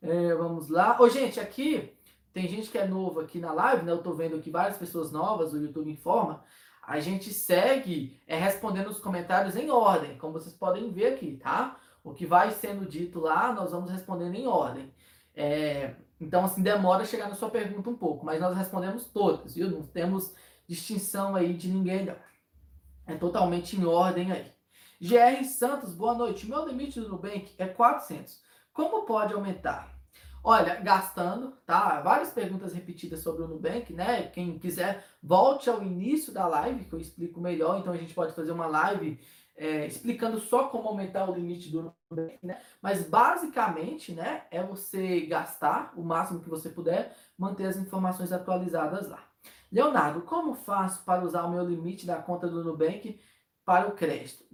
É, 0.00 0.34
vamos 0.34 0.68
lá. 0.68 1.00
Ô, 1.00 1.08
gente, 1.08 1.40
aqui 1.40 1.96
tem 2.32 2.48
gente 2.48 2.70
que 2.70 2.78
é 2.78 2.86
novo 2.86 3.20
aqui 3.20 3.40
na 3.40 3.52
live, 3.52 3.84
né? 3.84 3.92
Eu 3.92 4.02
tô 4.02 4.12
vendo 4.12 4.36
aqui 4.36 4.50
várias 4.50 4.76
pessoas 4.76 5.10
novas, 5.10 5.52
o 5.52 5.58
YouTube 5.58 5.90
informa. 5.90 6.44
A 6.82 7.00
gente 7.00 7.32
segue 7.32 8.20
é, 8.26 8.36
respondendo 8.38 8.88
os 8.88 9.00
comentários 9.00 9.56
em 9.56 9.70
ordem, 9.70 10.16
como 10.18 10.32
vocês 10.34 10.54
podem 10.54 10.90
ver 10.90 11.14
aqui, 11.14 11.36
tá? 11.36 11.78
O 12.02 12.14
que 12.14 12.24
vai 12.24 12.50
sendo 12.52 12.86
dito 12.86 13.20
lá, 13.20 13.52
nós 13.52 13.72
vamos 13.72 13.90
respondendo 13.90 14.34
em 14.34 14.46
ordem. 14.46 14.92
É, 15.34 15.96
então, 16.20 16.44
assim, 16.44 16.62
demora 16.62 17.04
chegar 17.04 17.28
na 17.28 17.34
sua 17.34 17.50
pergunta 17.50 17.88
um 17.88 17.96
pouco, 17.96 18.26
mas 18.26 18.40
nós 18.40 18.56
respondemos 18.56 19.04
todas, 19.04 19.54
viu? 19.54 19.70
Não 19.70 19.82
temos 19.82 20.34
distinção 20.66 21.36
aí 21.36 21.54
de 21.54 21.68
ninguém, 21.68 22.04
não. 22.04 22.16
É 23.06 23.14
totalmente 23.14 23.76
em 23.76 23.84
ordem 23.84 24.32
aí. 24.32 24.52
GR 25.00 25.44
Santos, 25.44 25.94
boa 25.94 26.14
noite. 26.14 26.48
Meu 26.48 26.66
limite 26.66 27.00
do 27.00 27.08
Nubank 27.08 27.54
é 27.56 27.66
400. 27.66 28.42
Como 28.72 29.06
pode 29.06 29.32
aumentar? 29.32 29.96
Olha, 30.42 30.74
gastando, 30.76 31.52
tá? 31.64 32.00
Várias 32.00 32.32
perguntas 32.32 32.72
repetidas 32.72 33.20
sobre 33.22 33.42
o 33.42 33.48
Nubank, 33.48 33.92
né? 33.92 34.24
Quem 34.24 34.58
quiser, 34.58 35.04
volte 35.22 35.70
ao 35.70 35.82
início 35.82 36.32
da 36.32 36.46
live, 36.46 36.84
que 36.84 36.92
eu 36.92 37.00
explico 37.00 37.40
melhor. 37.40 37.78
Então, 37.78 37.92
a 37.92 37.96
gente 37.96 38.12
pode 38.12 38.34
fazer 38.34 38.50
uma 38.50 38.66
live 38.66 39.20
é, 39.56 39.86
explicando 39.86 40.40
só 40.40 40.68
como 40.68 40.88
aumentar 40.88 41.28
o 41.28 41.34
limite 41.34 41.70
do 41.70 41.94
Né? 42.42 42.60
Mas, 42.80 43.02
basicamente, 43.06 44.12
né? 44.12 44.44
É 44.50 44.62
você 44.62 45.20
gastar 45.26 45.92
o 45.96 46.02
máximo 46.02 46.40
que 46.40 46.48
você 46.48 46.70
puder, 46.70 47.14
manter 47.36 47.66
as 47.66 47.76
informações 47.76 48.32
atualizadas 48.32 49.08
lá. 49.08 49.22
Leonardo, 49.70 50.22
como 50.22 50.54
faço 50.54 51.04
para 51.04 51.22
usar 51.22 51.44
o 51.44 51.50
meu 51.50 51.64
limite 51.68 52.06
da 52.06 52.16
conta 52.16 52.48
do 52.48 52.64
Nubank 52.64 53.20
para 53.64 53.86
o 53.86 53.92
crédito? 53.92 54.44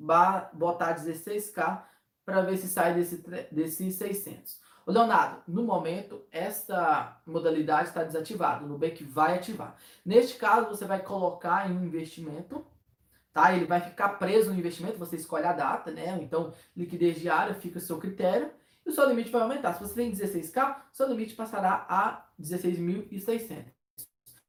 botar 0.52 0.96
16k 0.96 1.82
para 2.24 2.40
ver 2.40 2.56
se 2.56 2.66
sai 2.68 2.94
desse, 2.94 3.18
desse 3.52 3.92
600. 3.92 4.60
O 4.86 4.92
Leonardo, 4.92 5.42
no 5.46 5.62
momento, 5.62 6.22
essa 6.30 7.16
modalidade 7.26 7.88
está 7.88 8.02
desativada. 8.02 8.64
O 8.64 8.68
Nubank 8.68 9.02
vai 9.04 9.38
ativar. 9.38 9.76
Neste 10.04 10.36
caso, 10.36 10.68
você 10.68 10.84
vai 10.84 11.00
colocar 11.02 11.70
em 11.70 11.76
um 11.76 11.84
investimento, 11.84 12.66
tá? 13.34 13.54
Ele 13.54 13.66
vai 13.66 13.80
ficar 13.80 14.10
preso 14.10 14.50
no 14.50 14.58
investimento, 14.58 14.96
você 14.96 15.16
escolhe 15.16 15.44
a 15.44 15.52
data, 15.52 15.90
né? 15.90 16.18
Então, 16.22 16.54
liquidez 16.74 17.20
diária 17.20 17.54
fica 17.54 17.78
a 17.78 17.82
seu 17.82 17.98
critério. 17.98 18.50
E 18.86 18.90
o 18.90 18.92
seu 18.92 19.08
limite 19.08 19.30
vai 19.30 19.42
aumentar. 19.42 19.74
Se 19.74 19.80
você 19.80 19.94
tem 19.94 20.12
16k, 20.12 20.76
seu 20.92 21.08
limite 21.08 21.34
passará 21.34 21.84
a 21.88 22.26
16.600. 22.40 23.72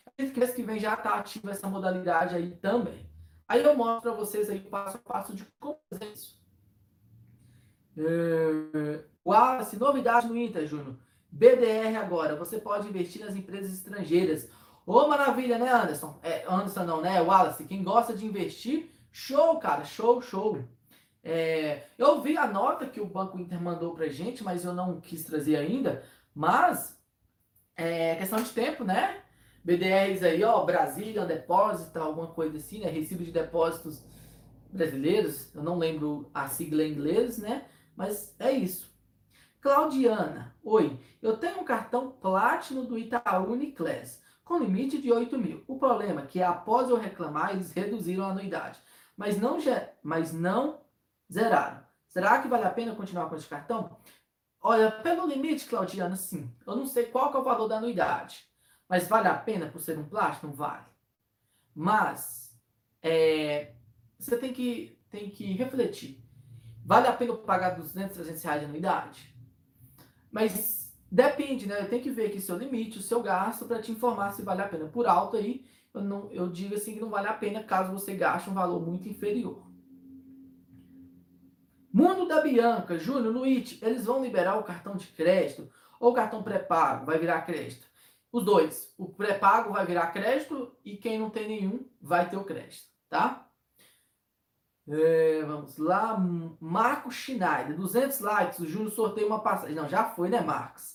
Acredito 0.06 0.34
que 0.34 0.40
mês 0.40 0.54
que 0.54 0.64
vem 0.64 0.80
já 0.80 0.94
está 0.94 1.16
ativa 1.16 1.52
essa 1.52 1.68
modalidade 1.68 2.36
aí 2.36 2.52
também. 2.58 3.10
Aí 3.48 3.64
eu 3.64 3.76
mostro 3.76 4.12
para 4.12 4.20
vocês 4.20 4.50
aí 4.50 4.60
passo 4.60 4.98
a 4.98 5.00
passo 5.00 5.34
de 5.34 5.46
como 5.60 5.78
fazer 5.90 6.12
isso. 6.12 6.40
É... 7.98 9.04
Wallace, 9.26 9.78
novidade 9.78 10.28
no 10.28 10.38
Inter, 10.38 10.68
Júnior. 10.68 10.96
BDR 11.32 11.98
agora, 11.98 12.36
você 12.36 12.60
pode 12.60 12.88
investir 12.88 13.26
nas 13.26 13.36
empresas 13.36 13.74
estrangeiras. 13.74 14.48
Ô, 14.86 15.08
maravilha, 15.08 15.58
né, 15.58 15.70
Anderson? 15.72 16.20
É, 16.22 16.46
Anderson 16.48 16.84
não, 16.84 17.02
né? 17.02 17.22
Wallace, 17.22 17.66
quem 17.66 17.84
gosta 17.84 18.14
de 18.16 18.26
investir, 18.26 18.92
show, 19.12 19.58
cara, 19.58 19.84
show, 19.84 20.22
show. 20.22 20.64
É, 21.24 21.88
eu 21.98 22.22
vi 22.22 22.38
a 22.38 22.46
nota 22.46 22.86
que 22.86 23.02
o 23.02 23.06
Banco 23.06 23.40
Inter 23.40 23.60
mandou 23.60 23.96
pra 23.96 24.08
gente, 24.10 24.44
mas 24.44 24.64
eu 24.64 24.74
não 24.74 25.02
quis 25.02 25.24
trazer 25.24 25.56
ainda. 25.56 26.04
Mas 26.36 26.96
é 27.76 28.16
questão 28.16 28.42
de 28.42 28.52
tempo, 28.52 28.84
né? 28.84 29.24
BDRs 29.64 30.24
aí, 30.24 30.44
ó, 30.44 30.64
Brasília, 30.64 31.26
depósito, 31.26 31.98
alguma 31.98 32.28
coisa 32.28 32.58
assim, 32.58 32.80
né? 32.80 32.90
Recibo 32.90 33.24
de 33.24 33.32
depósitos 33.32 34.04
brasileiros, 34.72 35.54
eu 35.56 35.64
não 35.64 35.78
lembro 35.78 36.30
a 36.34 36.48
sigla 36.48 36.84
em 36.84 36.92
inglês, 36.92 37.40
né? 37.40 37.66
Mas 37.96 38.36
é 38.38 38.52
isso. 38.52 38.94
Claudiana, 39.62 40.56
oi, 40.64 41.00
eu 41.22 41.38
tenho 41.38 41.60
um 41.60 41.64
cartão 41.64 42.12
Platinum 42.12 42.86
do 42.86 43.00
Itaú 43.00 43.52
Uniclass, 43.54 44.22
com 44.46 44.60
limite 44.60 45.02
de 45.02 45.12
8 45.12 45.38
mil. 45.38 45.64
O 45.68 45.78
problema 45.78 46.22
é 46.22 46.26
que 46.28 46.42
após 46.42 46.90
eu 46.90 46.96
reclamar, 46.96 47.52
eles 47.52 47.74
reduziram 47.74 48.26
a 48.26 48.30
anuidade, 48.30 48.80
mas 49.18 49.38
não, 49.38 49.58
mas 50.04 50.32
não 50.32 50.80
zeraram. 51.32 51.84
Será 52.08 52.42
que 52.42 52.48
vale 52.48 52.64
a 52.64 52.70
pena 52.70 52.96
continuar 52.96 53.28
com 53.28 53.36
esse 53.36 53.48
cartão? 53.48 53.98
Olha, 54.62 54.90
pelo 54.90 55.28
limite, 55.28 55.66
Claudiana, 55.66 56.16
sim. 56.16 56.50
Eu 56.66 56.76
não 56.76 56.86
sei 56.86 57.08
qual 57.08 57.34
é 57.34 57.38
o 57.38 57.44
valor 57.44 57.68
da 57.68 57.78
anuidade. 57.78 58.46
Mas 58.88 59.08
vale 59.08 59.28
a 59.28 59.36
pena 59.36 59.68
por 59.68 59.82
ser 59.82 59.98
um 59.98 60.08
plástico? 60.08 60.48
Não 60.48 60.54
vale. 60.54 60.86
Mas 61.74 62.58
é, 63.02 63.74
você 64.18 64.38
tem 64.38 64.54
que, 64.54 64.98
tem 65.10 65.30
que 65.30 65.54
refletir. 65.54 66.24
Vale 66.86 67.08
a 67.08 67.14
pena 67.14 67.36
pagar 67.36 67.72
200, 67.72 68.16
300 68.16 68.44
reais 68.44 68.60
de 68.62 68.66
anuidade? 68.66 69.36
Mas 70.32 70.85
depende, 71.16 71.66
né? 71.66 71.80
Eu 71.80 71.90
tenho 71.90 72.04
que 72.04 72.12
ver 72.12 72.28
aqui 72.28 72.42
seu 72.42 72.58
limite, 72.58 73.00
o 73.00 73.02
seu 73.02 73.22
gasto, 73.22 73.66
para 73.66 73.82
te 73.82 73.90
informar 73.90 74.32
se 74.32 74.42
vale 74.42 74.62
a 74.62 74.68
pena. 74.68 74.86
Por 74.86 75.08
alto 75.08 75.38
aí, 75.38 75.66
eu, 75.94 76.02
não, 76.02 76.30
eu 76.32 76.50
digo 76.50 76.76
assim 76.76 76.94
que 76.94 77.00
não 77.00 77.10
vale 77.10 77.28
a 77.28 77.34
pena 77.34 77.64
caso 77.64 77.94
você 77.94 78.14
gaste 78.16 78.50
um 78.50 78.54
valor 78.54 78.86
muito 78.86 79.08
inferior. 79.08 79.66
Mundo 81.92 82.28
da 82.28 82.42
Bianca, 82.42 83.00
Júnior, 83.00 83.34
no 83.34 83.46
IT, 83.46 83.80
eles 83.82 84.06
vão 84.06 84.22
liberar 84.22 84.60
o 84.60 84.64
cartão 84.64 84.98
de 84.98 85.08
crédito 85.08 85.72
ou 85.98 86.12
o 86.12 86.14
cartão 86.14 86.44
pré-pago 86.44 87.06
vai 87.06 87.18
virar 87.18 87.44
crédito? 87.44 87.88
Os 88.30 88.44
dois. 88.44 88.94
O 88.98 89.08
pré-pago 89.08 89.72
vai 89.72 89.86
virar 89.86 90.08
crédito 90.08 90.76
e 90.84 90.98
quem 90.98 91.18
não 91.18 91.30
tem 91.30 91.48
nenhum 91.48 91.88
vai 92.02 92.30
ter 92.30 92.36
o 92.36 92.44
crédito, 92.44 92.90
tá? 93.10 93.48
É, 94.86 95.44
vamos 95.44 95.78
lá. 95.78 96.18
Marco 96.60 97.10
Schneider, 97.10 97.78
200 97.78 98.20
likes. 98.20 98.60
O 98.60 98.68
Júnior 98.68 98.92
sorteia 98.92 99.26
uma 99.26 99.40
passagem. 99.40 99.74
Não, 99.74 99.88
já 99.88 100.04
foi, 100.04 100.28
né, 100.28 100.42
Marcos? 100.42 100.95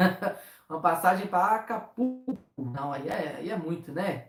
uma 0.68 0.80
passagem 0.80 1.26
para 1.26 1.56
Acapulco. 1.56 2.38
Não, 2.56 2.92
aí 2.92 3.08
é, 3.08 3.36
aí 3.36 3.50
é 3.50 3.56
muito, 3.56 3.92
né? 3.92 4.28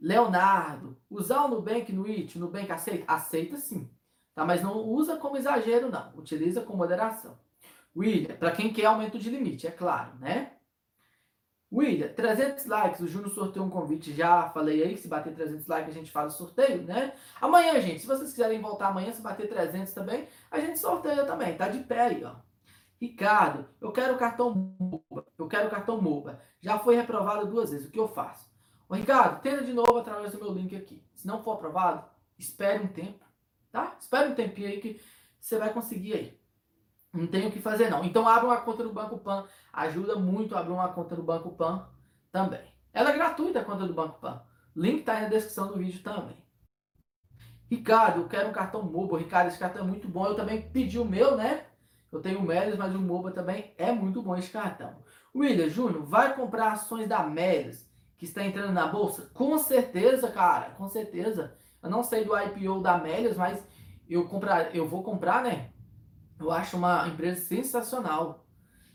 Leonardo, 0.00 0.98
usar 1.08 1.44
o 1.44 1.48
Nubank 1.48 1.92
no 1.92 2.06
IT, 2.06 2.36
o 2.36 2.40
Nubank 2.40 2.70
aceita? 2.72 3.04
Aceita 3.06 3.56
sim. 3.56 3.88
Tá? 4.34 4.44
Mas 4.44 4.62
não 4.62 4.78
usa 4.78 5.16
como 5.16 5.36
exagero, 5.36 5.90
não. 5.90 6.12
Utiliza 6.16 6.62
com 6.62 6.76
moderação. 6.76 7.38
William, 7.94 8.34
para 8.36 8.52
quem 8.52 8.72
quer 8.72 8.86
aumento 8.86 9.18
de 9.18 9.30
limite, 9.30 9.66
é 9.66 9.70
claro, 9.70 10.16
né? 10.18 10.52
William, 11.72 12.08
300 12.08 12.66
likes, 12.66 13.00
o 13.00 13.08
Júnior 13.08 13.30
sorteou 13.30 13.64
um 13.64 13.70
convite, 13.70 14.12
já 14.12 14.50
falei 14.50 14.82
aí 14.82 14.94
que 14.94 15.00
se 15.00 15.08
bater 15.08 15.34
300 15.34 15.66
likes 15.66 15.90
a 15.90 15.98
gente 15.98 16.10
faz 16.10 16.34
o 16.34 16.36
sorteio, 16.36 16.82
né? 16.82 17.14
Amanhã, 17.40 17.80
gente, 17.80 18.00
se 18.00 18.06
vocês 18.06 18.30
quiserem 18.30 18.60
voltar 18.60 18.88
amanhã, 18.88 19.12
se 19.12 19.22
bater 19.22 19.48
300 19.48 19.92
também, 19.94 20.28
a 20.50 20.60
gente 20.60 20.78
sorteia 20.78 21.24
também, 21.24 21.56
tá 21.56 21.68
de 21.68 21.78
pé 21.80 22.00
aí, 22.00 22.24
ó. 22.24 22.34
Ricardo, 23.02 23.66
eu 23.80 23.90
quero 23.90 24.14
o 24.14 24.16
cartão 24.16 24.54
MOBA, 24.78 25.26
eu 25.36 25.48
quero 25.48 25.66
o 25.66 25.70
cartão 25.72 26.00
MOBA. 26.00 26.40
Já 26.60 26.78
foi 26.78 26.94
reprovado 26.94 27.48
duas 27.48 27.70
vezes, 27.70 27.88
o 27.88 27.90
que 27.90 27.98
eu 27.98 28.06
faço? 28.06 28.48
Ô, 28.88 28.94
Ricardo, 28.94 29.42
tenta 29.42 29.64
de 29.64 29.72
novo 29.72 29.98
através 29.98 30.30
do 30.30 30.38
meu 30.38 30.52
link 30.52 30.76
aqui. 30.76 31.04
Se 31.12 31.26
não 31.26 31.42
for 31.42 31.54
aprovado, 31.54 32.04
espere 32.38 32.80
um 32.80 32.86
tempo, 32.86 33.18
tá? 33.72 33.96
Espere 33.98 34.30
um 34.30 34.36
tempinho 34.36 34.68
aí 34.68 34.80
que 34.80 35.02
você 35.40 35.58
vai 35.58 35.72
conseguir 35.72 36.12
aí. 36.12 36.40
Não 37.12 37.26
tem 37.26 37.48
o 37.48 37.50
que 37.50 37.58
fazer, 37.58 37.90
não. 37.90 38.04
Então, 38.04 38.28
abra 38.28 38.46
uma 38.46 38.60
conta 38.60 38.84
no 38.84 38.92
Banco 38.92 39.18
Pan. 39.18 39.48
Ajuda 39.72 40.14
muito 40.14 40.54
a 40.54 40.60
abrir 40.60 40.72
uma 40.72 40.88
conta 40.90 41.16
no 41.16 41.24
Banco 41.24 41.50
Pan 41.56 41.88
também. 42.30 42.72
Ela 42.92 43.10
é 43.10 43.14
gratuita, 43.14 43.58
a 43.58 43.64
conta 43.64 43.84
do 43.84 43.94
Banco 43.94 44.20
Pan. 44.20 44.40
Link 44.76 45.00
está 45.00 45.14
aí 45.14 45.22
na 45.22 45.28
descrição 45.28 45.66
do 45.66 45.76
vídeo 45.76 46.00
também. 46.04 46.36
Ricardo, 47.68 48.20
eu 48.20 48.28
quero 48.28 48.48
um 48.48 48.52
cartão 48.52 48.80
MOBA. 48.80 49.18
Ricardo, 49.18 49.48
esse 49.48 49.58
cartão 49.58 49.82
é 49.82 49.88
muito 49.88 50.06
bom. 50.06 50.24
Eu 50.24 50.36
também 50.36 50.70
pedi 50.70 51.00
o 51.00 51.04
meu, 51.04 51.36
né? 51.36 51.66
Eu 52.12 52.20
tenho 52.20 52.40
o 52.40 52.42
Melis, 52.42 52.76
mas 52.76 52.94
o 52.94 53.00
MOBA 53.00 53.32
também 53.32 53.72
é 53.78 53.90
muito 53.90 54.22
bom 54.22 54.36
esse 54.36 54.50
cartão. 54.50 55.02
William 55.34 55.70
Júnior, 55.70 56.04
vai 56.04 56.36
comprar 56.36 56.72
ações 56.72 57.08
da 57.08 57.22
Melis, 57.22 57.90
que 58.18 58.26
está 58.26 58.44
entrando 58.44 58.72
na 58.72 58.86
bolsa? 58.86 59.30
Com 59.32 59.56
certeza, 59.56 60.30
cara. 60.30 60.72
Com 60.72 60.86
certeza. 60.88 61.56
Eu 61.82 61.88
não 61.88 62.02
sei 62.02 62.24
do 62.24 62.38
IPO 62.38 62.82
da 62.82 62.98
Melis, 62.98 63.36
mas 63.36 63.66
eu, 64.06 64.28
comprar, 64.28 64.76
eu 64.76 64.86
vou 64.86 65.02
comprar, 65.02 65.42
né? 65.42 65.72
Eu 66.38 66.50
acho 66.52 66.76
uma 66.76 67.08
empresa 67.08 67.40
sensacional. 67.40 68.46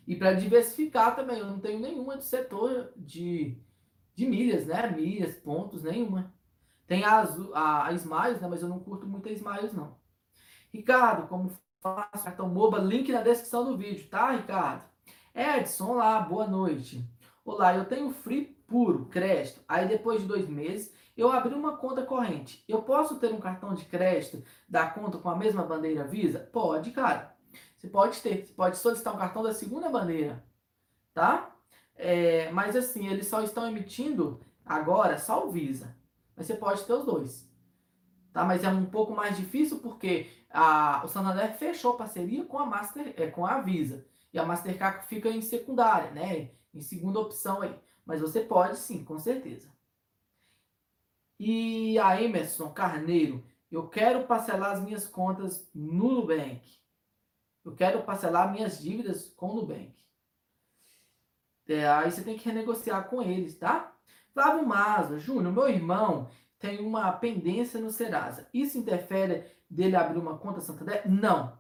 E 0.06 0.16
para 0.16 0.34
diversificar 0.34 1.16
também, 1.16 1.40
eu 1.40 1.48
não 1.48 1.60
tenho 1.60 1.80
nenhuma 1.80 2.18
de 2.18 2.24
setor 2.24 2.94
de, 2.96 3.60
de 4.16 4.28
milhas, 4.28 4.68
né? 4.68 4.92
Milhas, 4.92 5.36
pontos, 5.36 5.84
nenhuma. 5.84 6.32
Tem 6.86 7.04
a, 7.04 7.28
a, 7.54 7.88
a 7.88 7.94
Smiles, 7.94 8.40
né? 8.40 8.48
Mas 8.48 8.62
eu 8.62 8.70
não 8.70 8.80
curto 8.80 9.08
muito 9.08 9.28
a 9.28 9.32
Smiles, 9.32 9.74
não. 9.74 9.98
Ricardo, 10.72 11.28
como 11.28 11.52
faço 11.82 12.24
cartão 12.24 12.50
MOBA? 12.50 12.80
Link 12.80 13.12
na 13.12 13.22
descrição 13.22 13.66
do 13.66 13.78
vídeo, 13.78 14.08
tá, 14.10 14.32
Ricardo? 14.32 14.84
Edson, 15.34 15.92
olá, 15.92 16.20
boa 16.20 16.48
noite. 16.48 17.08
Olá, 17.46 17.76
eu 17.76 17.86
tenho 17.86 18.12
Free 18.12 18.58
Puro, 18.68 19.06
crédito. 19.06 19.62
Aí 19.68 19.88
depois 19.88 20.22
de 20.22 20.28
dois 20.28 20.48
meses, 20.48 20.94
eu 21.16 21.32
abri 21.32 21.54
uma 21.54 21.78
conta 21.78 22.04
corrente. 22.04 22.64
Eu 22.68 22.82
posso 22.82 23.20
ter 23.20 23.32
um 23.32 23.40
cartão 23.40 23.74
de 23.74 23.86
crédito 23.86 24.44
da 24.68 24.90
conta 24.90 25.18
com 25.18 25.30
a 25.30 25.36
mesma 25.36 25.64
bandeira 25.64 26.04
Visa? 26.06 26.40
Pode, 26.52 26.92
cara. 26.92 27.36
Você 27.78 27.88
pode 27.88 28.22
ter, 28.22 28.46
você 28.46 28.54
pode 28.54 28.78
solicitar 28.78 29.14
um 29.16 29.20
cartão 29.20 29.44
da 29.44 29.54
segunda 29.54 29.90
bandeira, 29.90 30.44
tá? 31.14 31.56
É, 31.96 32.52
mas 32.52 32.76
assim, 32.76 33.08
eles 33.08 33.28
só 33.28 33.42
estão 33.42 33.68
emitindo 33.68 34.42
agora 34.66 35.18
só 35.18 35.46
o 35.46 35.52
Visa. 35.52 35.96
Mas 36.36 36.48
você 36.48 36.56
pode 36.56 36.84
ter 36.84 36.94
os 36.94 37.06
dois. 37.06 37.48
Tá? 38.34 38.44
Mas 38.44 38.64
é 38.64 38.70
um 38.70 38.86
pouco 38.86 39.16
mais 39.16 39.38
difícil 39.38 39.80
porque 39.80 40.30
a, 40.50 41.04
o 41.04 41.08
Santander 41.08 41.58
fechou 41.58 41.98
parceria 41.98 42.46
com 42.46 42.60
a, 42.60 42.66
Master, 42.66 43.14
é, 43.18 43.28
com 43.28 43.46
a 43.46 43.62
Visa. 43.62 44.06
E 44.34 44.40
a 44.40 44.46
Mastercard 44.46 45.06
fica 45.08 45.30
em 45.30 45.42
secundária, 45.42 46.12
né? 46.12 46.52
Em 46.74 46.82
segunda 46.82 47.20
opção 47.20 47.62
aí. 47.62 47.76
Mas 48.06 48.22
você 48.22 48.42
pode 48.42 48.78
sim, 48.78 49.04
com 49.04 49.18
certeza. 49.20 49.70
E 51.40 52.00
a 52.00 52.22
Emerson 52.22 52.72
Carneiro, 52.72 53.44
eu 53.70 53.88
quero 53.88 54.26
parcelar 54.26 54.72
as 54.72 54.82
minhas 54.82 55.06
contas 55.06 55.70
no 55.74 56.12
Nubank. 56.12 56.62
Eu 57.64 57.76
quero 57.76 58.04
parcelar 58.04 58.52
minhas 58.52 58.80
dívidas 58.80 59.30
com 59.30 59.50
o 59.50 59.56
Nubank. 59.56 59.94
É, 61.68 61.88
aí 61.88 62.10
você 62.10 62.24
tem 62.24 62.38
que 62.38 62.46
renegociar 62.46 63.10
com 63.10 63.22
eles, 63.22 63.58
tá? 63.58 63.94
Flávio 64.34 64.66
Maza, 64.66 65.20
Júnior, 65.20 65.52
meu 65.52 65.68
irmão 65.68 66.30
tem 66.60 66.80
uma 66.80 67.12
pendência 67.12 67.80
no 67.80 67.92
Serasa. 67.92 68.48
Isso 68.54 68.78
interfere 68.78 69.46
dele 69.70 69.96
abrir 69.96 70.20
uma 70.20 70.38
conta 70.38 70.62
Santander? 70.62 71.10
Não. 71.10 71.58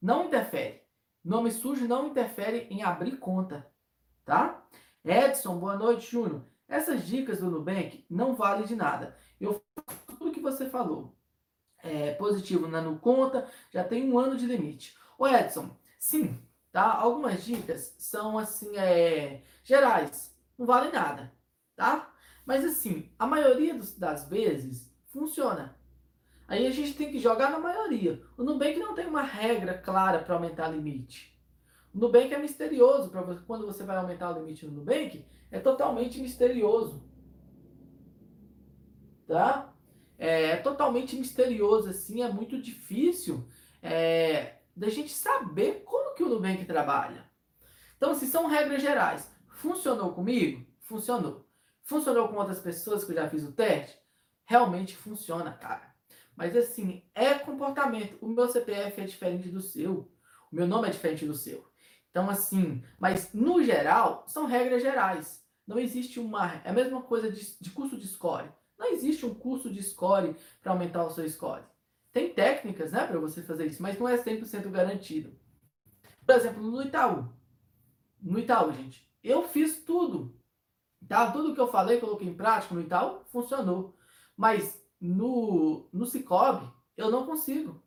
Não 0.00 0.26
interfere. 0.26 0.82
Nome 1.24 1.50
sujo 1.50 1.88
não 1.88 2.08
interfere 2.08 2.68
em 2.70 2.82
abrir 2.82 3.16
conta, 3.18 3.66
tá? 4.24 4.64
Edson, 5.04 5.58
boa 5.58 5.76
noite, 5.76 6.10
Júnior. 6.10 6.44
Essas 6.68 7.04
dicas 7.06 7.40
do 7.40 7.50
Nubank 7.50 8.04
não 8.08 8.34
valem 8.34 8.66
de 8.66 8.76
nada. 8.76 9.16
Eu 9.40 9.64
tudo 10.06 10.32
que 10.32 10.40
você 10.40 10.68
falou. 10.68 11.16
É, 11.82 12.14
positivo 12.14 12.66
na 12.66 12.82
conta, 12.98 13.48
já 13.70 13.84
tem 13.84 14.10
um 14.10 14.18
ano 14.18 14.36
de 14.36 14.46
limite. 14.46 14.96
Ô 15.18 15.26
Edson, 15.26 15.76
sim, 15.98 16.40
tá? 16.72 16.92
Algumas 16.92 17.44
dicas 17.44 17.94
são 17.98 18.38
assim, 18.38 18.76
é, 18.76 19.42
gerais, 19.62 20.36
não 20.58 20.66
valem 20.66 20.92
nada, 20.92 21.32
tá? 21.76 22.12
Mas 22.44 22.64
assim, 22.64 23.12
a 23.18 23.26
maioria 23.26 23.74
dos, 23.74 23.96
das 23.96 24.28
vezes 24.28 24.92
funciona. 25.06 25.75
Aí 26.48 26.66
a 26.66 26.70
gente 26.70 26.94
tem 26.94 27.10
que 27.10 27.18
jogar 27.18 27.50
na 27.50 27.58
maioria. 27.58 28.22
O 28.36 28.44
Nubank 28.44 28.78
não 28.78 28.94
tem 28.94 29.06
uma 29.06 29.22
regra 29.22 29.74
clara 29.76 30.20
para 30.20 30.34
aumentar 30.34 30.70
o 30.70 30.72
limite. 30.72 31.36
O 31.92 31.98
Nubank 31.98 32.32
é 32.32 32.38
misterioso. 32.38 33.10
Pra 33.10 33.22
quando 33.46 33.66
você 33.66 33.82
vai 33.82 33.96
aumentar 33.96 34.30
o 34.30 34.40
limite 34.40 34.66
no 34.66 34.72
Nubank, 34.72 35.24
é 35.50 35.58
totalmente 35.58 36.20
misterioso. 36.20 37.02
Tá? 39.26 39.74
É, 40.18 40.50
é 40.50 40.56
totalmente 40.56 41.16
misterioso, 41.16 41.90
assim, 41.90 42.22
é 42.22 42.28
muito 42.28 42.60
difícil 42.62 43.46
é, 43.82 44.58
da 44.74 44.88
gente 44.88 45.12
saber 45.12 45.82
como 45.84 46.14
que 46.14 46.22
o 46.22 46.28
Nubank 46.28 46.64
trabalha. 46.64 47.28
Então, 47.96 48.14
se 48.14 48.24
assim, 48.24 48.32
são 48.32 48.46
regras 48.46 48.80
gerais. 48.80 49.34
Funcionou 49.48 50.12
comigo? 50.12 50.64
Funcionou. 50.80 51.46
Funcionou 51.82 52.28
com 52.28 52.36
outras 52.36 52.60
pessoas 52.60 53.04
que 53.04 53.10
eu 53.12 53.16
já 53.16 53.28
fiz 53.28 53.42
o 53.42 53.52
teste? 53.52 53.98
Realmente 54.44 54.96
funciona, 54.96 55.52
cara. 55.52 55.95
Mas 56.36 56.54
assim, 56.54 57.02
é 57.14 57.34
comportamento. 57.34 58.18
O 58.20 58.28
meu 58.28 58.46
CPF 58.48 59.00
é 59.00 59.04
diferente 59.04 59.48
do 59.48 59.60
seu. 59.60 60.12
O 60.52 60.56
meu 60.56 60.66
nome 60.66 60.88
é 60.88 60.90
diferente 60.90 61.24
do 61.24 61.34
seu. 61.34 61.66
Então, 62.10 62.28
assim, 62.30 62.84
mas 62.98 63.32
no 63.32 63.62
geral, 63.62 64.24
são 64.28 64.46
regras 64.46 64.82
gerais. 64.82 65.44
Não 65.66 65.78
existe 65.78 66.20
uma. 66.20 66.60
É 66.64 66.70
a 66.70 66.72
mesma 66.72 67.02
coisa 67.02 67.30
de, 67.30 67.58
de 67.60 67.70
curso 67.70 67.96
de 67.96 68.06
score. 68.06 68.50
Não 68.78 68.92
existe 68.92 69.24
um 69.24 69.34
curso 69.34 69.72
de 69.72 69.82
score 69.82 70.36
para 70.62 70.72
aumentar 70.72 71.04
o 71.04 71.10
seu 71.10 71.28
score. 71.28 71.64
Tem 72.12 72.32
técnicas, 72.32 72.92
né, 72.92 73.06
para 73.06 73.18
você 73.18 73.42
fazer 73.42 73.66
isso, 73.66 73.82
mas 73.82 73.98
não 73.98 74.08
é 74.08 74.16
100% 74.16 74.70
garantido. 74.70 75.38
Por 76.24 76.34
exemplo, 76.34 76.62
no 76.62 76.82
Itaú. 76.82 77.32
No 78.20 78.38
Itaú, 78.38 78.72
gente, 78.72 79.06
eu 79.22 79.48
fiz 79.48 79.82
tudo. 79.84 80.38
Tá? 81.06 81.30
Tudo 81.30 81.54
que 81.54 81.60
eu 81.60 81.68
falei, 81.68 82.00
coloquei 82.00 82.26
em 82.26 82.34
prática 82.34 82.74
no 82.74 82.80
Itaú, 82.80 83.24
funcionou. 83.26 83.96
Mas 84.36 84.82
no, 85.00 85.88
no 85.92 86.06
Cicobi, 86.06 86.70
eu 86.96 87.10
não 87.10 87.26
consigo. 87.26 87.82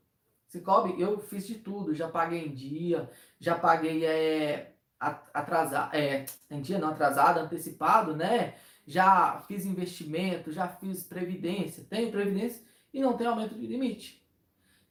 Cicobi, 0.48 1.00
eu 1.00 1.20
fiz 1.20 1.46
de 1.46 1.56
tudo. 1.56 1.94
Já 1.94 2.08
paguei 2.08 2.46
em 2.46 2.54
dia, 2.54 3.10
já 3.40 3.58
paguei 3.58 4.06
é, 4.06 4.74
atrasado, 5.00 5.96
é, 5.96 6.26
em 6.50 6.62
dia 6.62 6.80
não 6.80 6.90
atrasado, 6.90 7.40
antecipado, 7.40 8.16
né? 8.16 8.56
Já 8.86 9.42
fiz 9.48 9.66
investimento, 9.66 10.52
já 10.52 10.68
fiz 10.68 11.04
previdência, 11.04 11.86
tenho 11.88 12.12
previdência 12.12 12.64
e 12.94 13.00
não 13.00 13.16
tem 13.16 13.28
aumento 13.28 13.56
de 13.56 13.68
limite. 13.68 14.26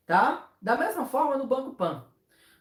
Tá? 0.07 0.49
Da 0.62 0.77
mesma 0.77 1.05
forma 1.05 1.36
no 1.36 1.47
Banco 1.47 1.74
Pan. 1.74 2.07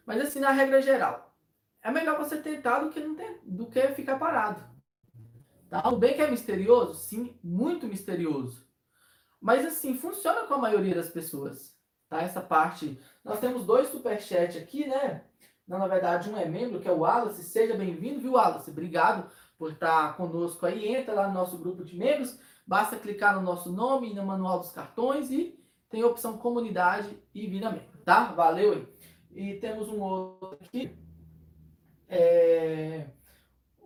Mas 0.04 0.20
assim, 0.20 0.40
na 0.40 0.50
regra 0.50 0.82
geral, 0.82 1.34
é 1.80 1.90
melhor 1.90 2.18
você 2.18 2.36
tentar 2.38 2.80
do 2.80 2.90
que, 2.90 3.00
não 3.00 3.14
ter, 3.14 3.40
do 3.44 3.66
que 3.66 3.88
ficar 3.88 4.18
parado. 4.18 4.62
Tá? 5.70 5.88
O 5.88 5.96
bem 5.96 6.14
que 6.14 6.22
é 6.22 6.30
misterioso? 6.30 6.94
Sim, 6.94 7.38
muito 7.42 7.86
misterioso. 7.86 8.67
Mas 9.40 9.64
assim, 9.64 9.94
funciona 9.94 10.46
com 10.46 10.54
a 10.54 10.58
maioria 10.58 10.94
das 10.94 11.08
pessoas. 11.08 11.76
Tá? 12.08 12.22
Essa 12.22 12.40
parte. 12.40 12.98
Nós 13.24 13.40
temos 13.40 13.64
dois 13.64 13.88
superchats 13.88 14.56
aqui, 14.56 14.86
né? 14.86 15.22
Não, 15.66 15.78
na 15.78 15.86
verdade, 15.86 16.30
um 16.30 16.36
é 16.36 16.46
membro, 16.46 16.80
que 16.80 16.88
é 16.88 16.92
o 16.92 17.00
Wallace. 17.00 17.42
Seja 17.44 17.76
bem-vindo, 17.76 18.20
viu, 18.20 18.32
Wallace? 18.32 18.70
Obrigado 18.70 19.30
por 19.58 19.72
estar 19.72 20.16
conosco 20.16 20.64
aí. 20.64 20.88
Entra 20.88 21.14
lá 21.14 21.28
no 21.28 21.34
nosso 21.34 21.58
grupo 21.58 21.84
de 21.84 21.96
membros. 21.96 22.38
Basta 22.66 22.96
clicar 22.96 23.34
no 23.34 23.42
nosso 23.42 23.70
nome, 23.72 24.14
no 24.14 24.24
manual 24.24 24.60
dos 24.60 24.70
cartões 24.70 25.30
e 25.30 25.58
tem 25.90 26.02
a 26.02 26.06
opção 26.06 26.36
comunidade 26.36 27.18
e 27.34 27.46
vira 27.46 27.70
membro, 27.70 27.98
tá? 28.04 28.32
Valeu 28.32 28.72
aí. 28.72 28.88
E 29.30 29.54
temos 29.54 29.88
um 29.88 30.00
outro 30.00 30.58
aqui. 30.60 30.96
É... 32.08 33.06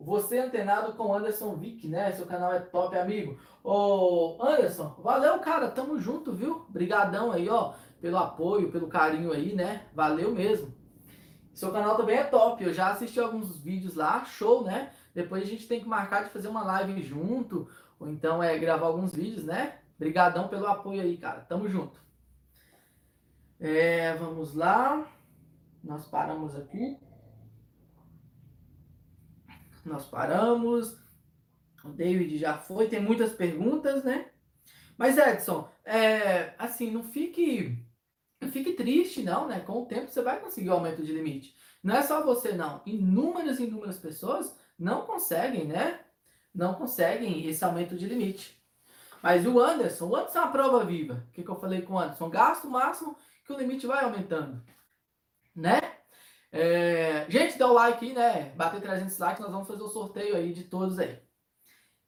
Você 0.05 0.39
antenado 0.39 0.95
com 0.95 1.15
Anderson 1.15 1.55
Vick, 1.55 1.87
né? 1.87 2.11
Seu 2.13 2.27
canal 2.27 2.53
é 2.53 2.59
top, 2.59 2.97
amigo. 2.99 3.39
Ô, 3.63 4.37
Anderson, 4.41 4.97
valeu, 4.99 5.39
cara. 5.39 5.71
Tamo 5.71 5.99
junto, 5.99 6.33
viu? 6.33 6.67
Brigadão 6.69 7.31
aí, 7.31 7.49
ó, 7.49 7.75
pelo 8.01 8.19
apoio, 8.19 8.73
pelo 8.73 8.89
carinho 8.89 9.33
aí, 9.33 9.55
né? 9.55 9.87
Valeu 9.95 10.33
mesmo. 10.33 10.75
Seu 11.55 11.71
canal 11.71 11.97
também 11.97 12.17
é 12.17 12.25
top. 12.25 12.65
Eu 12.65 12.75
já 12.75 12.91
assisti 12.91 13.21
alguns 13.21 13.57
vídeos 13.59 13.95
lá, 13.95 14.25
show, 14.25 14.65
né? 14.65 14.91
Depois 15.15 15.45
a 15.45 15.47
gente 15.47 15.69
tem 15.69 15.81
que 15.81 15.89
marcar 15.89 16.25
de 16.25 16.31
fazer 16.31 16.49
uma 16.49 16.65
live 16.65 17.01
junto, 17.03 17.69
ou 18.01 18.09
então 18.09 18.43
é 18.43 18.59
gravar 18.59 18.87
alguns 18.87 19.15
vídeos, 19.15 19.45
né? 19.45 19.79
Brigadão 19.99 20.49
pelo 20.49 20.67
apoio 20.67 21.01
aí, 21.01 21.17
cara. 21.17 21.43
Tamo 21.43 21.69
junto. 21.69 22.03
É, 23.61 24.15
vamos 24.15 24.55
lá. 24.55 25.07
Nós 25.85 26.07
paramos 26.07 26.57
aqui. 26.57 26.99
Nós 29.85 30.07
paramos. 30.07 30.97
O 31.85 31.89
David 31.89 32.39
já 32.39 32.59
foi, 32.59 32.89
tem 32.89 33.01
muitas 33.01 33.33
perguntas, 33.33 34.05
né? 34.05 34.31
Mas 34.97 35.19
Edson, 35.19 35.69
é, 35.85 36.55
assim, 36.59 36.91
não 36.91 37.03
fique, 37.03 37.77
não 38.41 38.51
fique 38.51 38.75
triste, 38.75 39.23
não, 39.23 39.49
né? 39.49 39.61
Com 39.61 39.83
o 39.83 39.87
tempo 39.87 40.11
você 40.11 40.23
vai 40.23 40.39
conseguir 40.39 40.69
o 40.69 40.75
aumento 40.75 41.03
de 41.03 41.13
limite. 41.13 41.57
Não 41.83 41.97
é 41.97 42.03
só 42.03 42.25
você, 42.25 42.53
não. 42.53 42.81
Inúmeras 42.87 43.59
e 43.59 43.65
inúmeras 43.65 43.99
pessoas 43.99 44.57
não 44.79 45.05
conseguem, 45.05 45.67
né? 45.67 46.01
Não 46.55 46.75
conseguem 46.75 47.47
esse 47.47 47.65
aumento 47.65 47.97
de 47.97 48.07
limite. 48.07 48.57
Mas 49.23 49.47
o 49.47 49.59
Anderson, 49.61 50.09
o 50.09 50.17
Anderson 50.17 50.39
é 50.39 50.43
uma 50.43 50.53
prova 50.53 50.85
viva. 50.85 51.25
O 51.29 51.33
que, 51.33 51.43
que 51.43 51.49
eu 51.49 51.61
falei 51.61 51.83
com 51.83 51.95
o 51.95 51.99
Anderson? 51.99 52.29
Gasto 52.29 52.69
máximo 52.69 53.17
que 53.45 53.53
o 53.53 53.59
limite 53.59 53.87
vai 53.87 54.05
aumentando, 54.05 54.63
né? 55.55 55.92
É, 56.55 57.25
gente, 57.31 57.57
dá 57.59 57.67
o 57.67 57.73
like 57.73 58.05
aí, 58.05 58.13
né? 58.13 58.53
Bater 58.55 58.81
300 58.83 59.19
likes, 59.19 59.41
nós 59.41 59.51
vamos 59.51 59.67
fazer 59.67 59.83
o 59.83 59.89
sorteio 59.89 60.37
aí 60.37 60.53
de 60.53 60.65
todos 60.65 60.99
aí. 60.99 61.19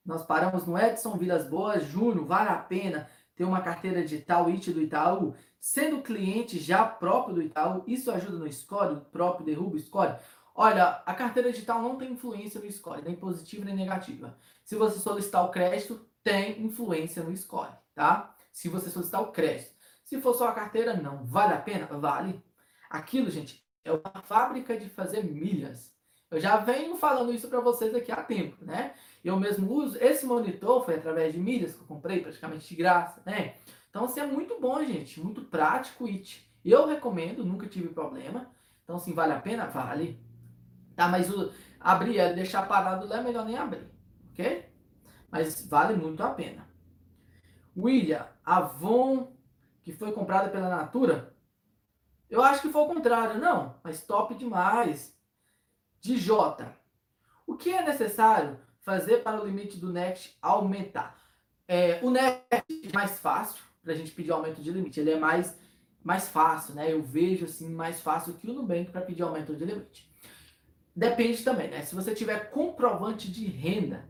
Nós 0.04 0.22
paramos 0.22 0.66
no 0.66 0.78
Edson 0.78 1.16
Vilas 1.16 1.48
Boas, 1.48 1.84
Júnior, 1.84 2.26
vale 2.26 2.50
a 2.50 2.58
pena 2.58 3.08
ter 3.34 3.44
uma 3.44 3.62
carteira 3.62 4.02
digital 4.02 4.46
IT 4.50 4.70
do 4.72 4.82
Itaú, 4.82 5.34
sendo 5.58 6.02
cliente 6.02 6.58
já 6.58 6.84
próprio 6.84 7.36
do 7.36 7.42
Itaú, 7.42 7.82
isso 7.86 8.10
ajuda 8.10 8.36
no 8.36 8.52
score, 8.52 8.94
o 8.94 9.00
próprio 9.00 9.46
derruba 9.46 9.76
o 9.76 9.80
score. 9.80 10.16
Olha, 10.54 11.02
a 11.06 11.14
carteira 11.14 11.50
digital 11.50 11.80
não 11.80 11.96
tem 11.96 12.12
influência 12.12 12.60
no 12.60 12.70
score, 12.70 13.02
nem 13.02 13.16
positiva 13.16 13.64
nem 13.64 13.74
negativa. 13.74 14.38
Se 14.62 14.76
você 14.76 14.98
solicitar 14.98 15.42
o 15.44 15.50
crédito, 15.50 16.06
tem 16.22 16.62
influência 16.62 17.22
no 17.22 17.34
score, 17.34 17.72
tá? 17.94 18.36
Se 18.52 18.68
você 18.68 18.90
solicitar 18.90 19.22
o 19.22 19.32
crédito. 19.32 19.74
Se 20.04 20.20
for 20.20 20.34
só 20.34 20.48
a 20.48 20.52
carteira, 20.52 20.94
não. 20.94 21.24
Vale 21.24 21.54
a 21.54 21.60
pena? 21.60 21.86
Vale. 21.86 22.40
Aquilo, 22.90 23.30
gente, 23.30 23.63
é 23.84 23.92
uma 23.92 24.22
fábrica 24.22 24.76
de 24.76 24.88
fazer 24.88 25.22
milhas. 25.22 25.92
Eu 26.30 26.40
já 26.40 26.56
venho 26.56 26.96
falando 26.96 27.32
isso 27.32 27.48
para 27.48 27.60
vocês 27.60 27.94
aqui 27.94 28.10
há 28.10 28.22
tempo, 28.22 28.64
né? 28.64 28.94
Eu 29.22 29.38
mesmo 29.38 29.72
uso. 29.72 29.96
Esse 30.02 30.26
monitor 30.26 30.84
foi 30.84 30.96
através 30.96 31.32
de 31.32 31.38
milhas 31.38 31.74
que 31.74 31.80
eu 31.80 31.86
comprei, 31.86 32.20
praticamente 32.20 32.66
de 32.66 32.74
graça, 32.74 33.22
né? 33.24 33.54
Então, 33.88 34.06
assim, 34.06 34.20
é 34.20 34.26
muito 34.26 34.58
bom, 34.58 34.82
gente. 34.84 35.20
Muito 35.20 35.42
prático 35.42 36.06
it. 36.06 36.44
Eu 36.64 36.86
recomendo, 36.86 37.44
nunca 37.44 37.68
tive 37.68 37.88
problema. 37.88 38.50
Então, 38.82 38.96
assim, 38.96 39.12
vale 39.14 39.32
a 39.32 39.40
pena? 39.40 39.66
Vale. 39.66 40.18
Tá, 40.96 41.08
mas 41.08 41.30
o, 41.30 41.52
abrir 41.80 42.18
e 42.18 42.34
deixar 42.34 42.66
parado 42.66 43.06
lá 43.06 43.18
é 43.18 43.22
melhor 43.22 43.44
nem 43.44 43.56
abrir, 43.56 43.86
ok? 44.32 44.68
Mas 45.30 45.66
vale 45.66 45.94
muito 45.94 46.22
a 46.22 46.30
pena. 46.30 46.66
William, 47.76 48.26
Avon, 48.44 49.32
que 49.82 49.92
foi 49.92 50.12
comprada 50.12 50.48
pela 50.48 50.68
Natura, 50.68 51.33
eu 52.28 52.42
acho 52.42 52.62
que 52.62 52.70
foi 52.70 52.82
o 52.82 52.86
contrário, 52.86 53.40
não, 53.40 53.76
mas 53.82 54.02
top 54.02 54.34
demais. 54.34 55.14
De 56.00 56.16
J. 56.16 56.70
O 57.46 57.56
que 57.56 57.70
é 57.70 57.82
necessário 57.82 58.58
fazer 58.80 59.22
para 59.22 59.40
o 59.40 59.46
limite 59.46 59.78
do 59.78 59.92
Next 59.92 60.36
aumentar? 60.42 61.18
É, 61.66 61.98
o 62.02 62.10
Next 62.10 62.44
é 62.50 62.62
mais 62.92 63.18
fácil 63.18 63.62
para 63.82 63.92
a 63.92 63.96
gente 63.96 64.10
pedir 64.10 64.30
aumento 64.30 64.60
de 64.62 64.70
limite. 64.70 65.00
Ele 65.00 65.12
é 65.12 65.18
mais, 65.18 65.58
mais 66.02 66.28
fácil, 66.28 66.74
né? 66.74 66.92
Eu 66.92 67.02
vejo 67.02 67.44
assim 67.46 67.68
mais 67.68 68.00
fácil 68.00 68.34
que 68.34 68.48
o 68.48 68.52
Nubank 68.52 68.90
para 68.90 69.00
pedir 69.00 69.22
aumento 69.22 69.54
de 69.54 69.64
limite. 69.64 70.10
Depende 70.94 71.42
também, 71.42 71.68
né? 71.68 71.82
Se 71.82 71.94
você 71.94 72.14
tiver 72.14 72.50
comprovante 72.50 73.30
de 73.30 73.46
renda, 73.46 74.06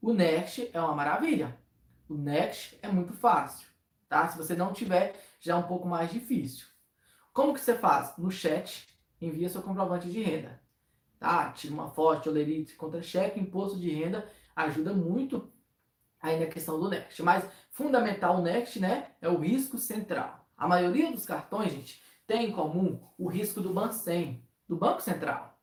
o 0.00 0.12
Next 0.12 0.70
é 0.72 0.80
uma 0.80 0.94
maravilha. 0.94 1.56
O 2.08 2.14
Next 2.14 2.78
é 2.82 2.88
muito 2.88 3.12
fácil, 3.12 3.66
tá? 4.08 4.26
Se 4.28 4.36
você 4.36 4.54
não 4.54 4.72
tiver, 4.72 5.14
já 5.40 5.52
é 5.54 5.56
um 5.56 5.62
pouco 5.62 5.86
mais 5.86 6.10
difícil. 6.10 6.71
Como 7.32 7.54
que 7.54 7.60
você 7.60 7.74
faz? 7.74 8.16
No 8.18 8.30
chat, 8.30 8.86
envia 9.20 9.48
seu 9.48 9.62
comprovante 9.62 10.10
de 10.10 10.22
renda. 10.22 10.60
Tá? 11.18 11.50
Tira 11.52 11.72
uma 11.72 11.88
foto, 11.88 12.28
olerite, 12.28 12.74
contra-cheque, 12.74 13.40
imposto 13.40 13.78
de 13.78 13.90
renda, 13.90 14.28
ajuda 14.54 14.92
muito 14.92 15.50
aí 16.20 16.38
na 16.38 16.46
questão 16.46 16.78
do 16.78 16.88
Next. 16.88 17.22
Mas 17.22 17.44
fundamental 17.70 18.38
o 18.38 18.42
Next, 18.42 18.78
né, 18.78 19.12
é 19.20 19.28
o 19.28 19.38
risco 19.38 19.78
central. 19.78 20.46
A 20.56 20.68
maioria 20.68 21.10
dos 21.10 21.24
cartões, 21.24 21.72
gente, 21.72 22.02
tem 22.26 22.48
em 22.48 22.52
comum 22.52 23.00
o 23.18 23.28
risco 23.28 23.60
do 23.60 23.72
Bancem, 23.72 24.46
do 24.68 24.76
Banco 24.76 25.02
Central. 25.02 25.58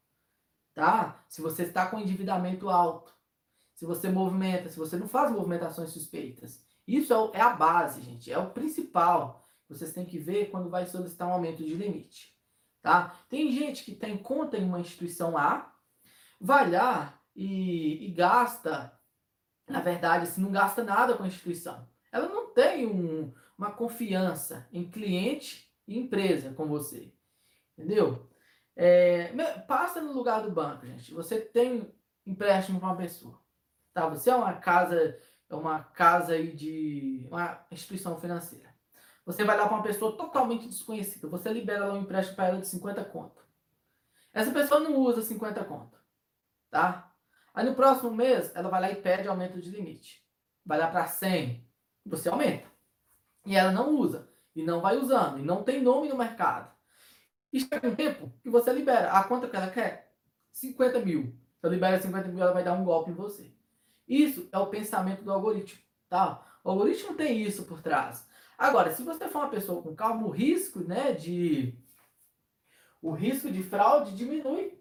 Tá? 0.73 1.23
Se 1.27 1.41
você 1.41 1.63
está 1.63 1.87
com 1.87 1.99
endividamento 1.99 2.69
alto, 2.69 3.13
se 3.73 3.85
você 3.85 4.09
movimenta, 4.09 4.69
se 4.69 4.77
você 4.77 4.97
não 4.97 5.07
faz 5.07 5.31
movimentações 5.31 5.91
suspeitas. 5.91 6.63
Isso 6.85 7.13
é, 7.13 7.37
é 7.37 7.41
a 7.41 7.51
base, 7.51 8.01
gente, 8.01 8.31
é 8.31 8.37
o 8.37 8.49
principal. 8.49 9.45
Vocês 9.69 9.93
têm 9.93 10.05
que 10.05 10.17
ver 10.17 10.49
quando 10.49 10.69
vai 10.69 10.85
solicitar 10.87 11.27
um 11.27 11.33
aumento 11.33 11.63
de 11.63 11.75
limite. 11.75 12.35
Tá? 12.81 13.15
Tem 13.29 13.51
gente 13.51 13.83
que 13.83 13.93
tem 13.93 14.17
conta 14.17 14.57
em 14.57 14.63
uma 14.63 14.79
instituição 14.79 15.37
A, 15.37 15.71
vai 16.39 16.71
lá 16.71 17.21
e, 17.35 18.05
e 18.05 18.11
gasta, 18.11 18.91
na 19.67 19.81
verdade, 19.81 20.23
assim, 20.23 20.41
não 20.41 20.51
gasta 20.51 20.83
nada 20.83 21.15
com 21.15 21.23
a 21.23 21.27
instituição. 21.27 21.87
Ela 22.11 22.27
não 22.27 22.51
tem 22.53 22.87
um, 22.87 23.33
uma 23.57 23.71
confiança 23.71 24.67
em 24.71 24.89
cliente 24.89 25.69
e 25.87 25.97
empresa 25.99 26.53
com 26.53 26.65
você. 26.65 27.13
Entendeu? 27.77 28.27
É, 28.75 29.31
passa 29.67 30.01
no 30.01 30.13
lugar 30.13 30.41
do 30.41 30.51
banco, 30.51 30.85
gente. 30.85 31.13
Você 31.13 31.39
tem 31.39 31.93
empréstimo 32.25 32.79
para 32.79 32.89
uma 32.89 32.97
pessoa. 32.97 33.39
Tá? 33.93 34.07
Você 34.07 34.29
é 34.29 34.35
uma 34.35 34.53
casa, 34.53 35.19
é 35.49 35.55
uma 35.55 35.83
casa 35.83 36.33
aí 36.33 36.55
de 36.55 37.27
uma 37.29 37.65
instituição 37.71 38.19
financeira. 38.19 38.68
Você 39.29 39.43
vai 39.43 39.55
dar 39.55 39.67
para 39.67 39.75
uma 39.75 39.83
pessoa 39.83 40.17
totalmente 40.17 40.67
desconhecida. 40.67 41.27
Você 41.27 41.53
libera 41.53 41.85
lá 41.85 41.93
um 41.93 42.01
empréstimo 42.01 42.35
para 42.35 42.47
ela 42.47 42.59
de 42.59 42.67
50 42.67 43.05
conto. 43.05 43.45
Essa 44.33 44.49
pessoa 44.49 44.79
não 44.79 44.95
usa 44.95 45.21
50 45.21 45.63
conto. 45.65 45.99
Tá? 46.71 47.13
Aí 47.53 47.63
no 47.63 47.75
próximo 47.75 48.09
mês, 48.09 48.51
ela 48.55 48.69
vai 48.69 48.81
lá 48.81 48.91
e 48.91 48.95
pede 48.95 49.27
aumento 49.27 49.61
de 49.61 49.69
limite. 49.69 50.25
Vai 50.65 50.79
lá 50.79 50.87
para 50.87 51.05
100. 51.05 51.63
Você 52.07 52.27
aumenta. 52.27 52.67
E 53.45 53.55
ela 53.55 53.71
não 53.71 53.95
usa. 53.95 54.27
E 54.55 54.63
não 54.63 54.81
vai 54.81 54.97
usando. 54.97 55.37
E 55.37 55.43
não 55.43 55.63
tem 55.63 55.79
nome 55.79 56.09
no 56.09 56.17
mercado. 56.17 56.73
E 57.53 57.59
chega 57.59 57.87
um 57.87 57.95
tempo 57.95 58.33
que 58.41 58.49
você 58.49 58.73
libera. 58.73 59.11
A 59.11 59.23
quanto 59.25 59.47
que 59.47 59.55
ela 59.55 59.69
quer? 59.69 60.11
50 60.53 61.01
mil. 61.01 61.39
Você 61.61 61.69
libera 61.69 62.01
50 62.01 62.29
mil, 62.29 62.41
ela 62.41 62.51
vai 62.51 62.63
dar 62.63 62.73
um 62.73 62.83
golpe 62.83 63.11
em 63.11 63.13
você. 63.13 63.53
Isso 64.07 64.49
é 64.51 64.57
o 64.57 64.65
pensamento 64.65 65.23
do 65.23 65.31
algoritmo. 65.31 65.79
Tá? 66.09 66.43
O 66.63 66.71
algoritmo 66.71 67.13
tem 67.13 67.39
isso 67.43 67.65
por 67.65 67.79
trás. 67.79 68.27
Agora, 68.59 68.91
se 68.91 69.03
você 69.03 69.29
for 69.29 69.39
uma 69.39 69.49
pessoa 69.49 69.81
com 69.81 69.95
calma, 69.95 70.27
o 70.27 70.29
risco, 70.29 70.81
né, 70.81 71.13
de 71.13 71.73
o 73.01 73.11
risco 73.11 73.49
de 73.49 73.63
fraude 73.63 74.13
diminui. 74.13 74.77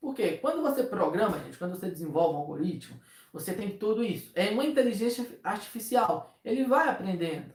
Por 0.00 0.14
quê? 0.14 0.38
Quando 0.38 0.62
você 0.62 0.82
programa, 0.82 1.38
gente, 1.40 1.58
quando 1.58 1.78
você 1.78 1.90
desenvolve 1.90 2.34
um 2.34 2.38
algoritmo, 2.38 2.98
você 3.30 3.52
tem 3.52 3.76
tudo 3.76 4.02
isso. 4.02 4.32
É 4.34 4.50
uma 4.50 4.64
inteligência 4.64 5.38
artificial. 5.44 6.38
Ele 6.42 6.64
vai 6.64 6.88
aprendendo, 6.88 7.52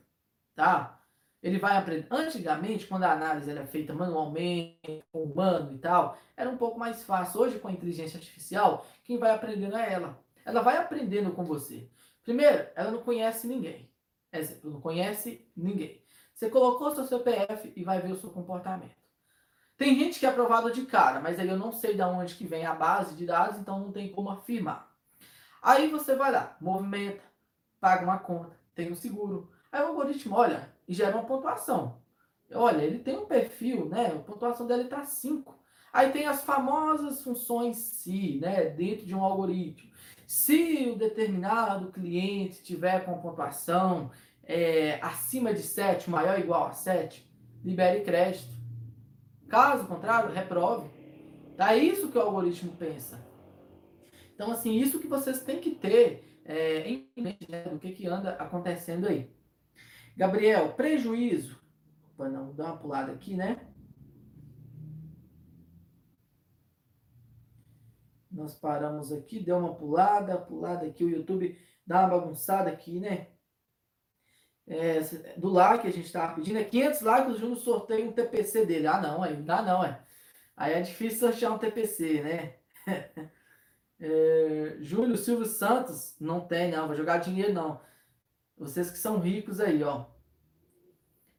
tá? 0.53 1.01
Ele 1.41 1.57
vai 1.57 1.75
aprender. 1.75 2.05
Antigamente, 2.11 2.85
quando 2.85 3.03
a 3.05 3.13
análise 3.13 3.49
era 3.49 3.65
feita 3.65 3.93
manualmente, 3.95 5.03
humano 5.11 5.73
e 5.73 5.79
tal, 5.79 6.19
era 6.37 6.49
um 6.51 6.57
pouco 6.57 6.77
mais 6.77 7.03
fácil. 7.03 7.41
Hoje, 7.41 7.59
com 7.59 7.67
a 7.67 7.71
inteligência 7.71 8.17
artificial, 8.17 8.85
quem 9.03 9.17
vai 9.17 9.31
aprendendo 9.31 9.75
é 9.75 9.91
ela. 9.91 10.23
Ela 10.45 10.61
vai 10.61 10.77
aprendendo 10.77 11.31
com 11.31 11.43
você. 11.43 11.89
Primeiro, 12.21 12.67
ela 12.75 12.91
não 12.91 13.01
conhece 13.01 13.47
ninguém. 13.47 13.90
Exemplo, 14.33 14.71
não 14.71 14.81
conhece 14.81 15.49
ninguém. 15.55 16.01
Você 16.33 16.49
colocou 16.49 16.95
seu 16.95 17.05
CPF 17.05 17.71
e 17.75 17.83
vai 17.83 18.01
ver 18.01 18.13
o 18.13 18.19
seu 18.19 18.29
comportamento. 18.29 18.95
Tem 19.77 19.97
gente 19.97 20.19
que 20.19 20.25
é 20.25 20.29
aprovado 20.29 20.71
de 20.71 20.85
cara, 20.85 21.19
mas 21.19 21.39
aí 21.39 21.47
eu 21.47 21.57
não 21.57 21.71
sei 21.71 21.95
de 21.95 22.01
onde 22.01 22.35
que 22.35 22.45
vem 22.45 22.65
a 22.65 22.73
base 22.73 23.15
de 23.15 23.25
dados, 23.25 23.59
então 23.59 23.79
não 23.79 23.91
tem 23.91 24.11
como 24.11 24.29
afirmar. 24.29 24.95
Aí 25.61 25.89
você 25.89 26.15
vai 26.15 26.31
lá, 26.31 26.55
movimenta, 26.61 27.21
paga 27.79 28.03
uma 28.03 28.19
conta, 28.19 28.55
tem 28.73 28.91
um 28.91 28.95
seguro. 28.95 29.51
Aí 29.71 29.81
o 29.83 29.87
algoritmo 29.87 30.35
olha 30.35 30.71
e 30.87 30.93
gera 30.93 31.15
uma 31.15 31.25
pontuação. 31.25 32.01
Olha, 32.53 32.81
ele 32.81 32.99
tem 32.99 33.17
um 33.17 33.25
perfil, 33.25 33.85
né? 33.85 34.07
A 34.07 34.19
pontuação 34.19 34.67
dele 34.67 34.83
está 34.83 35.05
5. 35.05 35.57
Aí 35.93 36.11
tem 36.11 36.25
as 36.25 36.43
famosas 36.43 37.21
funções 37.21 37.77
se, 37.77 38.39
né? 38.39 38.65
Dentro 38.69 39.05
de 39.05 39.15
um 39.15 39.23
algoritmo. 39.23 39.90
Se 40.31 40.89
o 40.89 40.95
determinado 40.95 41.91
cliente 41.91 42.63
tiver 42.63 43.03
com 43.03 43.19
pontuação 43.19 44.11
é, 44.45 44.97
acima 45.01 45.53
de 45.53 45.61
7, 45.61 46.09
maior 46.09 46.37
ou 46.37 46.39
igual 46.39 46.67
a 46.67 46.71
7, 46.71 47.29
libere 47.61 47.99
crédito. 47.99 48.55
Caso 49.49 49.85
contrário, 49.87 50.31
reprove. 50.31 50.89
Tá? 51.57 51.75
É 51.75 51.79
isso 51.79 52.09
que 52.09 52.17
o 52.17 52.21
algoritmo 52.21 52.71
pensa. 52.77 53.21
Então, 54.33 54.53
assim, 54.53 54.71
isso 54.77 55.01
que 55.01 55.07
vocês 55.07 55.43
têm 55.43 55.59
que 55.59 55.71
ter 55.71 56.39
é, 56.45 56.87
em 56.87 57.11
mente 57.17 57.51
né, 57.51 57.63
do 57.63 57.77
que, 57.77 57.91
que 57.91 58.07
anda 58.07 58.31
acontecendo 58.35 59.09
aí. 59.09 59.29
Gabriel, 60.15 60.71
prejuízo. 60.75 61.59
Opa, 62.13 62.29
não, 62.29 62.45
vou 62.45 62.53
dar 62.53 62.67
uma 62.67 62.77
pulada 62.77 63.11
aqui, 63.11 63.35
né? 63.35 63.59
Nós 68.41 68.55
paramos 68.55 69.11
aqui, 69.11 69.39
deu 69.39 69.57
uma 69.57 69.75
pulada, 69.75 70.37
pulada 70.37 70.85
aqui, 70.85 71.03
o 71.03 71.09
YouTube 71.09 71.57
dá 71.85 72.01
uma 72.01 72.19
bagunçada 72.19 72.69
aqui, 72.69 72.99
né? 72.99 73.27
É, 74.67 75.01
do 75.37 75.49
like 75.49 75.87
a 75.87 75.91
gente 75.91 76.05
estava 76.05 76.35
pedindo, 76.35 76.59
é 76.59 76.63
500 76.63 77.01
likes, 77.01 77.35
o 77.35 77.37
Júnior 77.37 77.57
sorteia 77.57 78.05
um 78.05 78.11
TPC 78.11 78.65
dele. 78.65 78.87
Ah, 78.87 79.01
não, 79.01 79.21
aí 79.21 79.35
não 79.35 79.43
dá 79.43 79.61
não, 79.61 79.83
é. 79.83 80.01
Aí 80.55 80.73
é 80.73 80.81
difícil 80.81 81.19
sortear 81.19 81.53
um 81.53 81.57
TPC, 81.57 82.21
né? 82.21 82.55
é, 83.99 84.77
Júlio 84.79 85.17
Silvio 85.17 85.45
Santos, 85.45 86.15
não 86.19 86.41
tem 86.41 86.71
não, 86.71 86.87
vou 86.87 86.95
jogar 86.95 87.17
dinheiro 87.17 87.53
não. 87.53 87.81
Vocês 88.57 88.91
que 88.91 88.97
são 88.97 89.19
ricos 89.19 89.59
aí, 89.59 89.83
ó. 89.83 90.05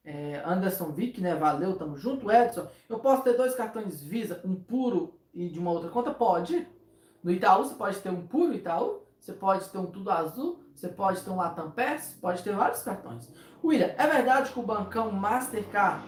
É, 0.04 0.42
Anderson 0.44 0.90
Vick, 0.90 1.20
né? 1.20 1.34
Valeu, 1.34 1.76
tamo 1.76 1.96
junto. 1.96 2.30
Edson, 2.30 2.68
eu 2.88 2.98
posso 2.98 3.22
ter 3.22 3.36
dois 3.36 3.54
cartões 3.54 4.02
Visa, 4.02 4.40
um 4.44 4.56
puro 4.56 5.18
e 5.32 5.48
de 5.48 5.58
uma 5.58 5.70
outra 5.70 5.88
conta? 5.88 6.12
Pode. 6.12 6.66
No 7.22 7.30
Itaú 7.30 7.64
você 7.64 7.74
pode 7.74 8.00
ter 8.00 8.10
um 8.10 8.26
puro 8.26 8.52
Itaú, 8.52 9.06
você 9.20 9.32
pode 9.32 9.68
ter 9.68 9.78
um 9.78 9.86
tudo 9.86 10.10
azul, 10.10 10.60
você 10.74 10.88
pode 10.88 11.22
ter 11.22 11.30
um 11.30 11.36
Latam 11.36 11.70
Pass, 11.70 12.18
pode 12.20 12.42
ter 12.42 12.52
vários 12.52 12.82
cartões. 12.82 13.32
William, 13.62 13.94
é 13.96 14.06
verdade 14.08 14.52
que 14.52 14.58
o 14.58 14.62
bancão 14.64 15.12
Mastercard 15.12 16.02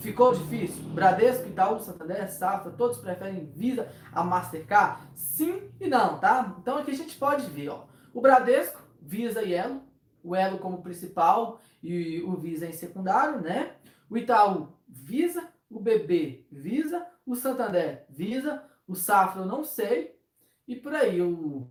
ficou 0.00 0.32
difícil? 0.32 0.80
Bradesco, 0.90 1.48
Itaú, 1.48 1.80
Santander, 1.80 2.30
Safra, 2.30 2.70
todos 2.70 2.98
preferem 2.98 3.46
Visa 3.46 3.90
a 4.12 4.22
Mastercard? 4.22 5.02
Sim 5.16 5.68
e 5.80 5.88
não, 5.88 6.20
tá? 6.20 6.54
Então 6.60 6.78
aqui 6.78 6.92
a 6.92 6.96
gente 6.96 7.18
pode 7.18 7.46
ver, 7.46 7.70
ó. 7.70 7.86
O 8.14 8.20
Bradesco, 8.20 8.80
Visa 9.02 9.42
e 9.42 9.54
Elo, 9.54 9.82
o 10.22 10.36
Elo 10.36 10.58
como 10.58 10.82
principal 10.82 11.60
e 11.82 12.22
o 12.22 12.36
Visa 12.36 12.64
em 12.64 12.72
secundário, 12.72 13.40
né? 13.40 13.72
O 14.08 14.16
Itaú, 14.16 14.68
Visa, 14.86 15.48
o 15.68 15.80
BB, 15.80 16.46
Visa, 16.52 17.04
o 17.26 17.34
Santander, 17.34 18.06
Visa, 18.08 18.62
o 18.88 18.96
Safra 18.96 19.42
eu 19.42 19.46
não 19.46 19.62
sei. 19.62 20.18
E 20.66 20.74
por 20.74 20.94
aí, 20.94 21.20
o... 21.20 21.70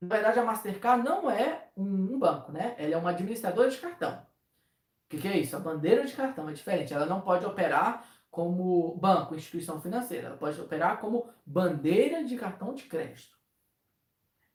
na 0.00 0.08
verdade 0.08 0.38
a 0.38 0.44
Mastercard 0.44 1.04
não 1.04 1.30
é 1.30 1.68
um, 1.76 2.18
banco, 2.18 2.52
né? 2.52 2.74
Ela 2.78 2.94
é 2.94 2.96
uma 2.96 3.10
administradora 3.10 3.68
de 3.68 3.78
cartão. 3.78 4.14
O 4.14 5.08
que, 5.10 5.18
que 5.18 5.28
é 5.28 5.38
isso? 5.38 5.56
A 5.56 5.60
bandeira 5.60 6.06
de 6.06 6.14
cartão 6.14 6.48
é 6.48 6.52
diferente. 6.52 6.94
Ela 6.94 7.04
não 7.04 7.20
pode 7.20 7.44
operar 7.44 8.08
como 8.30 8.96
banco, 8.96 9.34
instituição 9.34 9.80
financeira. 9.80 10.28
Ela 10.28 10.36
pode 10.36 10.58
operar 10.60 11.00
como 11.00 11.28
bandeira 11.44 12.24
de 12.24 12.36
cartão 12.36 12.72
de 12.74 12.84
crédito. 12.84 13.36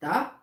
Tá? 0.00 0.42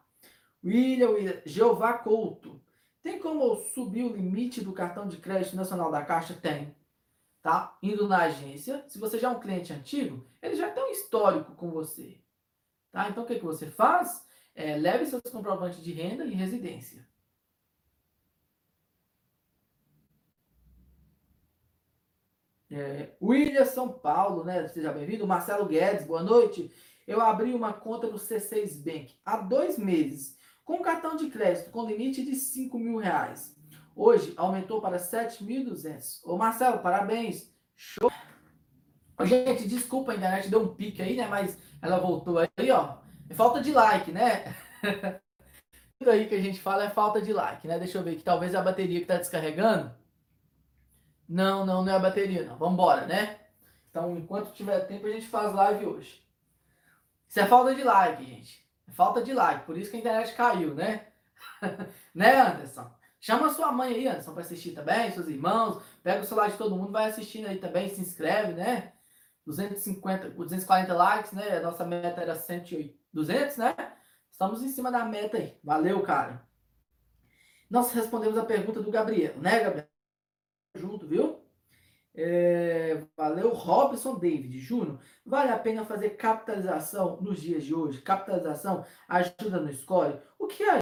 William, 0.63 1.09
William 1.09 1.41
Jeová 1.45 1.97
Couto. 1.97 2.61
Tem 3.01 3.19
como 3.19 3.55
subir 3.73 4.03
o 4.03 4.15
limite 4.15 4.63
do 4.63 4.71
cartão 4.71 5.07
de 5.07 5.17
crédito 5.17 5.55
nacional 5.55 5.91
da 5.91 6.03
Caixa? 6.03 6.33
Tem 6.33 6.75
tá? 7.45 7.77
Indo 7.79 8.07
na 8.07 8.23
agência, 8.23 8.83
se 8.87 8.97
você 8.97 9.19
já 9.19 9.27
é 9.27 9.31
um 9.31 9.39
cliente 9.39 9.71
antigo, 9.71 10.27
ele 10.41 10.55
já 10.55 10.71
tem 10.71 10.83
um 10.83 10.89
histórico 10.89 11.53
com 11.53 11.69
você, 11.69 12.19
tá? 12.91 13.07
Então 13.07 13.23
o 13.23 13.27
que, 13.27 13.35
que 13.35 13.45
você 13.45 13.67
faz? 13.67 14.25
É, 14.55 14.75
leve 14.75 15.05
seus 15.05 15.21
comprovantes 15.31 15.83
de 15.83 15.91
renda 15.91 16.25
e 16.25 16.33
residência. 16.33 17.07
É, 22.71 23.11
William 23.21 23.65
São 23.65 23.93
Paulo, 23.93 24.43
né? 24.43 24.67
Seja 24.69 24.91
bem-vindo. 24.91 25.27
Marcelo 25.27 25.67
Guedes, 25.67 26.07
boa 26.07 26.23
noite. 26.23 26.73
Eu 27.05 27.21
abri 27.21 27.53
uma 27.53 27.73
conta 27.73 28.07
no 28.07 28.17
C6 28.17 28.83
Bank 28.83 29.19
há 29.23 29.37
dois 29.37 29.77
meses, 29.77 30.35
com 30.63 30.81
cartão 30.81 31.15
de 31.15 31.29
crédito 31.29 31.69
com 31.69 31.85
limite 31.85 32.25
de 32.25 32.33
5 32.33 32.79
mil 32.79 32.97
reais. 32.97 33.55
Hoje 33.95 34.33
aumentou 34.35 34.81
para 34.81 34.97
7.200. 34.97 36.19
Ô 36.23 36.37
Marcelo, 36.37 36.79
parabéns. 36.79 37.49
Show. 37.75 38.11
Gente, 39.23 39.67
desculpa, 39.67 40.11
a 40.11 40.15
internet 40.15 40.49
deu 40.49 40.61
um 40.61 40.75
pique 40.75 41.01
aí, 41.01 41.15
né? 41.15 41.27
Mas 41.27 41.57
ela 41.81 41.97
voltou 41.97 42.37
aí, 42.37 42.71
ó. 42.71 42.97
É 43.29 43.33
falta 43.33 43.61
de 43.61 43.71
like, 43.71 44.11
né? 44.11 44.53
Tudo 45.97 46.11
aí 46.11 46.27
que 46.27 46.35
a 46.35 46.41
gente 46.41 46.59
fala 46.59 46.83
é 46.83 46.89
falta 46.89 47.21
de 47.21 47.31
like, 47.31 47.65
né? 47.67 47.79
Deixa 47.79 47.97
eu 47.97 48.03
ver 48.03 48.11
aqui. 48.11 48.23
Talvez 48.23 48.53
a 48.53 48.61
bateria 48.61 48.99
que 48.99 49.05
tá 49.05 49.15
descarregando. 49.15 49.95
Não, 51.27 51.65
não, 51.65 51.83
não 51.83 51.91
é 51.91 51.95
a 51.95 51.99
bateria, 51.99 52.43
não. 52.45 52.57
Vambora, 52.57 53.05
né? 53.05 53.39
Então, 53.89 54.17
enquanto 54.17 54.53
tiver 54.53 54.81
tempo, 54.81 55.07
a 55.07 55.09
gente 55.09 55.27
faz 55.27 55.53
live 55.53 55.85
hoje. 55.85 56.21
Isso 57.29 57.39
é 57.39 57.45
falta 57.45 57.73
de 57.73 57.81
like, 57.81 58.25
gente. 58.25 58.67
É 58.87 58.91
falta 58.91 59.23
de 59.23 59.33
like. 59.33 59.65
Por 59.65 59.77
isso 59.77 59.89
que 59.89 59.97
a 59.97 59.99
internet 60.01 60.35
caiu, 60.35 60.75
né? 60.75 61.07
né, 62.13 62.41
Anderson? 62.41 62.91
Chama 63.25 63.49
sua 63.49 63.71
mãe 63.71 63.91
aí, 63.91 64.07
Anderson, 64.07 64.33
para 64.33 64.43
assistir 64.43 64.73
também, 64.73 65.11
seus 65.11 65.27
irmãos. 65.27 65.81
Pega 66.03 66.21
o 66.21 66.23
celular 66.23 66.51
de 66.51 66.59
todo 66.59 66.75
mundo, 66.75 66.91
vai 66.91 67.09
assistindo 67.09 67.47
aí 67.47 67.57
também, 67.57 67.89
se 67.89 67.99
inscreve, 67.99 68.53
né? 68.53 68.93
250, 69.47 70.29
240 70.29 70.93
likes, 70.93 71.31
né? 71.31 71.57
A 71.57 71.61
nossa 71.61 71.83
meta 71.83 72.21
era 72.21 72.35
108, 72.35 72.95
200, 73.11 73.57
né? 73.57 73.75
Estamos 74.29 74.61
em 74.61 74.69
cima 74.69 74.91
da 74.91 75.03
meta 75.05 75.37
aí. 75.37 75.57
Valeu, 75.63 76.03
cara. 76.03 76.47
Nós 77.67 77.91
respondemos 77.93 78.37
a 78.37 78.45
pergunta 78.45 78.79
do 78.79 78.91
Gabriel, 78.91 79.35
né, 79.39 79.59
Gabriel? 79.59 79.87
Junto, 80.75 81.07
viu? 81.07 81.43
É, 82.13 83.07
valeu, 83.17 83.55
Robson 83.55 84.19
David. 84.19 84.59
Júnior, 84.59 84.99
vale 85.25 85.49
a 85.49 85.57
pena 85.57 85.83
fazer 85.83 86.11
capitalização 86.11 87.19
nos 87.19 87.41
dias 87.41 87.63
de 87.63 87.73
hoje? 87.73 88.03
Capitalização 88.03 88.85
ajuda 89.07 89.59
no 89.59 89.73
score? 89.73 90.21
O 90.37 90.45
que 90.45 90.61
é? 90.61 90.77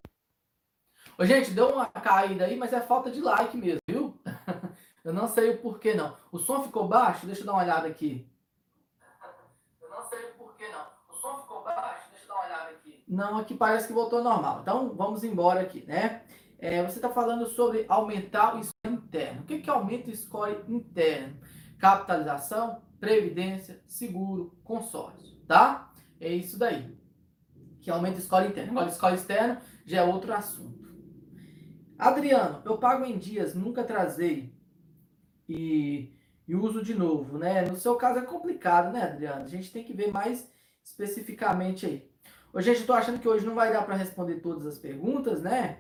Ô, 1.18 1.26
gente, 1.26 1.52
deu 1.52 1.70
uma 1.70 1.86
caída 1.86 2.46
aí, 2.46 2.58
mas 2.58 2.74
é 2.74 2.82
falta 2.82 3.12
de 3.12 3.22
like 3.22 3.56
mesmo, 3.56 3.80
viu? 3.88 4.20
Eu 5.04 5.14
não 5.14 5.28
sei 5.28 5.52
o 5.52 5.58
porquê, 5.60 5.94
não. 5.94 6.16
O 6.32 6.40
som 6.40 6.64
ficou 6.64 6.88
baixo? 6.88 7.26
Deixa 7.26 7.42
eu 7.42 7.46
dar 7.46 7.54
uma 7.54 7.62
olhada 7.62 7.88
aqui. 7.88 8.26
Eu 9.82 9.90
não 9.90 10.02
sei 10.10 10.20
o 10.30 10.34
porquê, 10.36 10.66
não. 10.70 10.86
O 11.10 11.14
som 11.20 11.42
ficou 11.42 11.62
baixo? 11.62 12.10
Deixa 12.10 12.24
eu 12.24 12.30
dar 12.30 12.36
uma 12.36 12.46
olhada 12.46 12.70
aqui. 12.70 13.04
Não, 13.06 13.38
aqui 13.38 13.54
parece 13.54 13.88
que 13.88 13.94
voltou 13.94 14.24
normal. 14.24 14.62
Então, 14.62 14.96
vamos 14.96 15.26
embora 15.26 15.60
aqui, 15.60 15.86
né? 15.86 16.24
É, 16.58 16.82
você 16.82 16.96
está 17.00 17.10
falando 17.10 17.46
sobre 17.48 17.86
aumentar 17.90 18.56
o 18.56 18.64
score 18.64 18.96
interno. 18.96 19.42
O 19.42 19.46
que, 19.46 19.60
que 19.60 19.70
aumenta 19.70 20.10
o 20.10 20.16
score 20.16 20.64
interno? 20.70 21.38
Capitalização, 21.78 22.82
previdência, 22.98 23.84
seguro, 23.86 24.58
consórcio, 24.64 25.36
tá? 25.46 25.92
É 26.20 26.30
isso 26.30 26.58
daí. 26.58 26.98
Que 27.82 27.92
aumenta 27.92 28.20
o 28.20 28.22
score 28.22 28.48
interno. 28.48 28.72
Agora, 28.72 28.88
o 28.88 28.94
score 28.94 29.16
externo 29.16 29.58
já 29.86 29.98
é 30.00 30.04
outro 30.04 30.34
assunto. 30.34 30.83
Adriano, 32.10 32.62
eu 32.66 32.78
pago 32.78 33.06
em 33.06 33.18
dias, 33.18 33.56
nunca 33.56 33.84
trazei 33.84 34.54
e, 35.48 36.14
e 36.46 36.54
uso 36.54 36.84
de 36.84 36.94
novo, 36.94 37.38
né? 37.38 37.62
No 37.62 37.78
seu 37.78 37.96
caso 37.96 38.20
é 38.20 38.24
complicado, 38.24 38.92
né, 38.92 39.04
Adriano? 39.04 39.46
A 39.46 39.48
gente 39.48 39.72
tem 39.72 39.84
que 39.84 39.94
ver 39.94 40.12
mais 40.12 40.46
especificamente 40.84 41.86
aí. 41.86 42.12
Ô, 42.52 42.62
gente, 42.62 42.82
eu 42.82 42.88
tô 42.88 42.94
achando 42.94 43.20
que 43.20 43.28
hoje 43.28 43.46
não 43.46 43.56
vai 43.56 43.72
dar 43.72 43.84
para 43.84 43.96
responder 43.96 44.36
todas 44.42 44.66
as 44.66 44.78
perguntas, 44.78 45.42
né? 45.42 45.80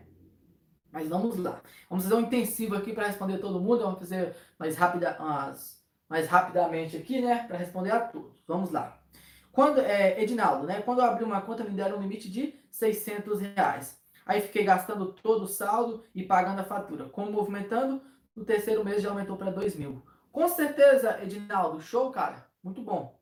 Mas 0.91 1.10
vamos 1.10 1.38
lá. 1.38 1.62
Vamos 1.90 2.06
fazer 2.06 2.16
um 2.16 2.22
intensivo 2.22 2.76
aqui 2.76 2.94
para 2.94 3.08
responder 3.08 3.40
todo 3.40 3.60
mundo. 3.60 3.84
Vamos 3.84 4.00
fazer 4.00 4.36
mais, 4.58 4.76
rapida, 4.78 5.18
mais 6.08 6.28
rapidamente 6.28 6.95
aqui, 6.95 7.22
né? 7.22 7.45
Para 7.48 7.58
responder 7.58 7.91
a 7.91 8.00
todos. 8.00 8.41
Vamos 8.48 8.72
lá. 8.72 8.98
Quando, 9.52 9.82
é, 9.82 10.22
Edinaldo, 10.22 10.66
né? 10.66 10.82
Quando 10.82 11.00
eu 11.00 11.06
abri 11.06 11.24
uma 11.24 11.41
conta, 11.41 11.64
me 11.64 11.72
deram 11.72 11.98
um 11.98 12.02
limite 12.02 12.30
de 12.32 12.56
600 12.72 13.41
reais. 13.41 14.03
Aí 14.26 14.41
fiquei 14.41 14.64
gastando 14.64 15.14
todo 15.14 15.44
o 15.44 15.48
saldo 15.48 16.04
e 16.14 16.24
pagando 16.24 16.60
a 16.60 16.66
fatura. 16.66 17.06
Como 17.10 17.32
movimentando, 17.32 18.02
no 18.36 18.45
terceiro 18.45 18.84
mês 18.84 19.02
já 19.02 19.10
aumentou 19.10 19.38
para 19.38 19.52
2 19.52 19.76
mil. 19.76 20.02
Com 20.32 20.48
certeza, 20.48 21.22
Edinaldo, 21.22 21.82
show, 21.82 22.12
cara. 22.12 22.45
Muito 22.64 22.82
bom. 22.82 23.20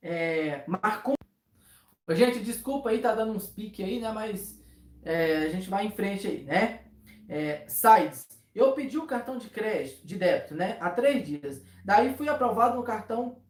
É, 0.00 0.64
marcou. 0.66 1.14
Gente, 2.10 2.40
desculpa 2.40 2.90
aí, 2.90 3.00
tá 3.00 3.14
dando 3.14 3.32
uns 3.32 3.48
piques 3.48 3.84
aí, 3.84 4.00
né? 4.00 4.12
Mas 4.12 4.62
é, 5.02 5.38
a 5.38 5.48
gente 5.48 5.68
vai 5.68 5.86
em 5.86 5.90
frente 5.90 6.26
aí, 6.26 6.44
né? 6.44 6.86
é, 7.28 7.64
sites. 7.68 8.26
Eu 8.54 8.72
pedi 8.72 8.96
o 8.96 9.06
cartão 9.06 9.36
de 9.36 9.48
crédito, 9.50 10.06
de 10.06 10.16
débito, 10.16 10.54
né? 10.54 10.78
Há 10.80 10.90
três 10.90 11.26
dias. 11.26 11.62
Daí 11.84 12.14
fui 12.14 12.28
aprovado 12.28 12.76
no 12.76 12.82
cartão 12.82 13.42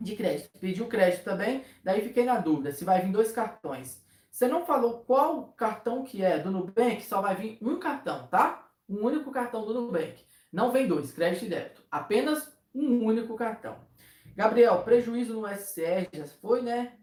de 0.00 0.14
crédito. 0.14 0.50
Pedi 0.60 0.80
o 0.82 0.86
crédito 0.86 1.24
também. 1.24 1.64
Daí 1.82 2.02
fiquei 2.02 2.24
na 2.24 2.38
dúvida 2.38 2.70
se 2.70 2.84
vai 2.84 3.00
vir 3.02 3.10
dois 3.10 3.32
cartões. 3.32 4.03
Você 4.34 4.48
não 4.48 4.66
falou 4.66 5.04
qual 5.04 5.52
cartão 5.52 6.02
que 6.02 6.20
é 6.20 6.40
do 6.40 6.50
Nubank, 6.50 7.04
só 7.04 7.22
vai 7.22 7.36
vir 7.36 7.56
um 7.62 7.78
cartão, 7.78 8.26
tá? 8.26 8.68
Um 8.88 9.04
único 9.04 9.30
cartão 9.30 9.64
do 9.64 9.72
Nubank. 9.72 10.26
Não 10.52 10.72
vem 10.72 10.88
dois, 10.88 11.12
crédito 11.12 11.44
e 11.44 11.48
débito. 11.48 11.84
Apenas 11.88 12.52
um 12.74 13.04
único 13.04 13.36
cartão. 13.36 13.78
Gabriel, 14.34 14.82
prejuízo 14.82 15.40
no 15.40 15.46
SCR 15.46 16.08
já 16.12 16.26
foi, 16.26 16.62
né? 16.62 16.98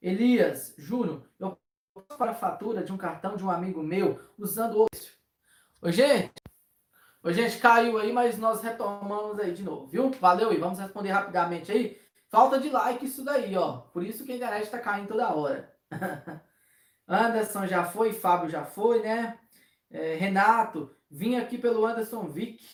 Elias, 0.00 0.76
Júnior, 0.78 1.28
eu 1.40 1.58
posso 1.92 2.16
para 2.16 2.30
a 2.30 2.34
fatura 2.36 2.84
de 2.84 2.92
um 2.92 2.96
cartão 2.96 3.36
de 3.36 3.44
um 3.44 3.50
amigo 3.50 3.82
meu 3.82 4.20
usando 4.38 4.80
o 4.82 4.86
Oi, 5.82 5.90
gente. 5.90 6.40
Oi, 7.20 7.34
gente, 7.34 7.58
caiu 7.58 7.98
aí, 7.98 8.12
mas 8.12 8.38
nós 8.38 8.62
retomamos 8.62 9.40
aí 9.40 9.52
de 9.52 9.64
novo, 9.64 9.88
viu? 9.88 10.12
Valeu 10.20 10.50
aí, 10.50 10.56
vamos 10.58 10.78
responder 10.78 11.10
rapidamente 11.10 11.72
aí. 11.72 12.00
Falta 12.28 12.60
de 12.60 12.70
like 12.70 13.04
isso 13.04 13.24
daí, 13.24 13.56
ó. 13.56 13.78
Por 13.78 14.04
isso 14.04 14.24
que 14.24 14.30
a 14.30 14.36
internet 14.36 14.70
tá 14.70 14.78
caindo 14.78 15.08
toda 15.08 15.34
hora. 15.34 15.76
Anderson 17.06 17.66
já 17.66 17.84
foi, 17.84 18.12
Fábio 18.12 18.48
já 18.48 18.64
foi, 18.64 19.02
né? 19.02 19.38
É, 19.90 20.14
Renato, 20.16 20.94
vim 21.10 21.36
aqui 21.36 21.56
pelo 21.56 21.86
Anderson 21.86 22.26
Vick. 22.26 22.64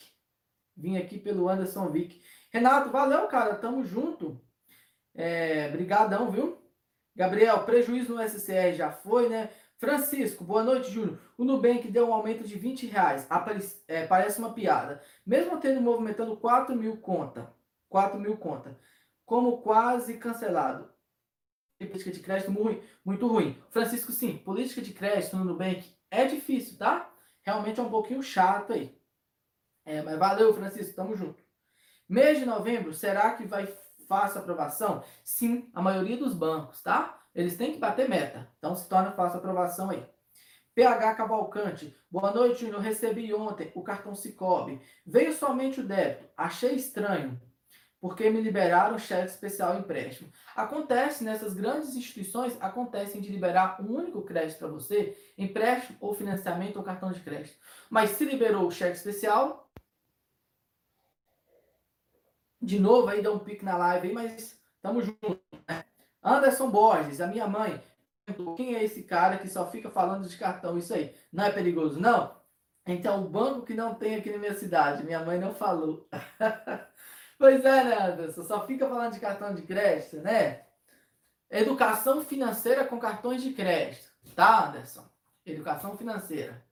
Vim 0.76 0.96
aqui 0.96 1.18
pelo 1.18 1.48
Anderson 1.48 1.88
Vick. 1.90 2.22
Renato, 2.50 2.90
valeu, 2.90 3.26
cara. 3.26 3.54
Tamo 3.56 3.84
junto. 3.84 4.40
É, 5.14 5.68
brigadão, 5.68 6.30
viu? 6.30 6.58
Gabriel, 7.14 7.64
prejuízo 7.64 8.14
no 8.14 8.22
SCR 8.26 8.72
já 8.74 8.90
foi, 8.90 9.28
né? 9.28 9.50
Francisco, 9.76 10.44
boa 10.44 10.62
noite, 10.62 10.90
Júnior. 10.90 11.18
O 11.36 11.44
Nubank 11.44 11.88
deu 11.88 12.08
um 12.08 12.14
aumento 12.14 12.44
de 12.44 12.56
20 12.56 12.86
reais. 12.86 13.26
É, 13.88 14.06
parece 14.06 14.38
uma 14.38 14.54
piada. 14.54 15.02
Mesmo 15.26 15.58
tendo 15.60 15.80
movimentando 15.80 16.36
4 16.36 16.74
mil 16.76 16.98
conta. 16.98 17.52
4 17.88 18.18
mil 18.18 18.36
conta. 18.36 18.78
Como 19.26 19.60
quase 19.60 20.18
cancelado. 20.18 20.91
Política 21.86 22.10
de 22.10 22.20
crédito 22.20 22.50
muito, 22.50 22.84
muito 23.04 23.26
ruim. 23.26 23.60
Francisco, 23.70 24.12
sim. 24.12 24.38
Política 24.38 24.80
de 24.80 24.92
crédito 24.92 25.36
no 25.36 25.44
Nubank 25.44 25.84
é 26.10 26.24
difícil, 26.24 26.78
tá? 26.78 27.10
Realmente 27.42 27.80
é 27.80 27.82
um 27.82 27.90
pouquinho 27.90 28.22
chato 28.22 28.72
aí. 28.72 28.96
É, 29.84 30.02
mas 30.02 30.18
valeu, 30.18 30.54
Francisco. 30.54 30.94
Tamo 30.94 31.16
junto. 31.16 31.42
Mês 32.08 32.38
de 32.38 32.46
novembro, 32.46 32.92
será 32.92 33.34
que 33.34 33.44
vai 33.44 33.66
fácil 34.08 34.40
aprovação? 34.40 35.02
Sim, 35.24 35.70
a 35.72 35.80
maioria 35.80 36.16
dos 36.16 36.34
bancos, 36.34 36.82
tá? 36.82 37.20
Eles 37.34 37.56
têm 37.56 37.72
que 37.72 37.78
bater 37.78 38.08
meta. 38.08 38.50
Então 38.58 38.74
se 38.74 38.88
torna 38.88 39.12
fácil 39.12 39.38
aprovação 39.38 39.90
aí. 39.90 40.06
PH 40.74 41.14
Cavalcante. 41.14 41.96
Boa 42.10 42.30
noite, 42.32 42.60
Júnior. 42.60 42.80
Recebi 42.80 43.32
ontem 43.34 43.70
o 43.74 43.82
cartão 43.82 44.14
Cicobi. 44.14 44.80
Veio 45.06 45.32
somente 45.32 45.80
o 45.80 45.86
débito. 45.86 46.28
Achei 46.36 46.74
estranho, 46.74 47.40
porque 48.02 48.28
me 48.28 48.40
liberaram 48.40 48.96
o 48.96 48.98
cheque 48.98 49.30
especial 49.30 49.78
empréstimo. 49.78 50.28
Acontece 50.56 51.22
nessas 51.22 51.54
grandes 51.54 51.94
instituições, 51.94 52.60
acontecem 52.60 53.20
de 53.20 53.30
liberar 53.30 53.80
um 53.80 53.94
único 53.94 54.22
crédito 54.22 54.58
para 54.58 54.66
você, 54.66 55.16
empréstimo 55.38 55.98
ou 56.00 56.12
financiamento 56.12 56.78
ou 56.78 56.82
cartão 56.82 57.12
de 57.12 57.20
crédito. 57.20 57.56
Mas 57.88 58.10
se 58.10 58.24
liberou 58.24 58.66
o 58.66 58.72
cheque 58.72 58.96
especial, 58.96 59.70
de 62.60 62.80
novo 62.80 63.08
aí 63.08 63.22
dá 63.22 63.30
um 63.30 63.38
pique 63.38 63.64
na 63.64 63.76
live 63.76 64.08
aí, 64.08 64.12
mas 64.12 64.60
tamo 64.82 65.00
junto, 65.00 65.40
né? 65.68 65.84
Anderson 66.20 66.72
Borges, 66.72 67.20
a 67.20 67.28
minha 67.28 67.46
mãe, 67.46 67.80
quem 68.56 68.74
é 68.74 68.82
esse 68.82 69.04
cara 69.04 69.38
que 69.38 69.48
só 69.48 69.70
fica 69.70 69.88
falando 69.88 70.28
de 70.28 70.36
cartão? 70.36 70.76
Isso 70.76 70.92
aí, 70.92 71.14
não 71.32 71.44
é 71.44 71.52
perigoso, 71.52 72.00
não? 72.00 72.36
Então, 72.84 73.24
o 73.24 73.28
banco 73.28 73.64
que 73.64 73.74
não 73.74 73.94
tem 73.94 74.16
aqui 74.16 74.28
na 74.28 74.38
minha 74.38 74.54
cidade, 74.56 75.04
minha 75.04 75.24
mãe 75.24 75.38
não 75.38 75.54
falou. 75.54 76.08
pois 77.42 77.64
é, 77.64 77.82
né, 77.82 78.00
Anderson? 78.00 78.44
Só 78.44 78.64
fica 78.64 78.88
falando 78.88 79.14
de 79.14 79.18
cartão 79.18 79.52
de 79.52 79.62
crédito, 79.62 80.18
né? 80.18 80.64
Educação 81.50 82.24
financeira 82.24 82.84
com 82.84 83.00
cartões 83.00 83.42
de 83.42 83.52
crédito, 83.52 84.08
tá, 84.36 84.68
Anderson? 84.68 85.04
Educação 85.44 85.98
financeira. 85.98 86.64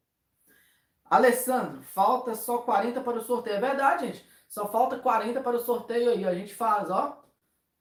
Alessandro, 1.04 1.82
falta 1.82 2.36
só 2.36 2.58
40 2.58 3.00
para 3.00 3.18
o 3.18 3.20
sorteio. 3.20 3.56
É 3.56 3.60
verdade, 3.60 4.06
gente. 4.06 4.24
Só 4.48 4.68
falta 4.70 4.96
40 4.96 5.40
para 5.40 5.56
o 5.56 5.60
sorteio 5.60 6.12
aí. 6.12 6.24
A 6.24 6.34
gente 6.34 6.54
faz, 6.54 6.88
ó. 6.88 7.20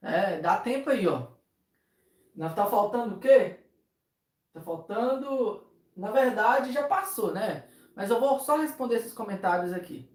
É, 0.02 0.40
dá 0.40 0.58
tempo 0.58 0.90
aí, 0.90 1.08
ó. 1.08 1.28
Não 2.36 2.56
tá 2.56 2.66
faltando 2.66 3.18
o 3.18 3.20
quê? 3.20 3.60
Tá 4.52 4.62
faltando. 4.62 5.64
Na 5.96 6.10
verdade, 6.10 6.72
já 6.72 6.88
passou, 6.88 7.32
né? 7.32 7.70
Mas 7.96 8.10
eu 8.10 8.20
vou 8.20 8.40
só 8.40 8.58
responder 8.58 8.96
esses 8.96 9.14
comentários 9.14 9.74
aqui. 9.74 10.10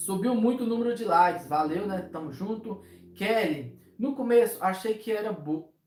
Subiu 0.00 0.34
muito 0.34 0.64
o 0.64 0.66
número 0.66 0.94
de 0.94 1.04
likes. 1.04 1.46
Valeu, 1.46 1.86
né? 1.86 2.08
Tamo 2.10 2.32
junto. 2.32 2.82
Kelly, 3.14 3.78
no 3.98 4.14
começo 4.16 4.56
achei 4.64 4.94
que 4.94 5.12
era 5.12 5.36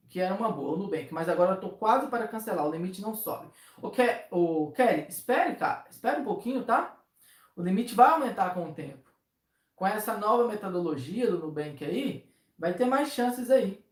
que 0.08 0.20
era 0.20 0.36
uma 0.36 0.52
boa 0.52 0.76
o 0.76 0.78
Nubank, 0.78 1.12
mas 1.12 1.28
agora 1.28 1.54
eu 1.54 1.60
tô 1.60 1.70
quase 1.70 2.06
para 2.08 2.28
cancelar. 2.28 2.68
O 2.68 2.72
limite 2.72 3.02
não 3.02 3.16
sobe. 3.16 3.48
O, 3.82 3.90
Ke... 3.90 4.26
o 4.30 4.72
Kelly, 4.74 5.08
espere, 5.10 5.56
cara. 5.56 5.86
Espere 5.90 6.22
um 6.22 6.24
pouquinho, 6.24 6.64
tá? 6.64 6.96
O 7.56 7.64
limite 7.64 7.96
vai 7.96 8.12
aumentar 8.12 8.54
com 8.54 8.70
o 8.70 8.74
tempo. 8.76 9.10
Com 9.76 9.88
essa 9.88 10.16
nova 10.16 10.48
metodologia 10.48 11.32
do 11.32 11.40
Nubank 11.40 11.84
aí, 11.84 12.30
vai 12.56 12.76
ter 12.76 12.86
mais 12.86 13.12
chances 13.14 13.50
aí. 13.50 13.84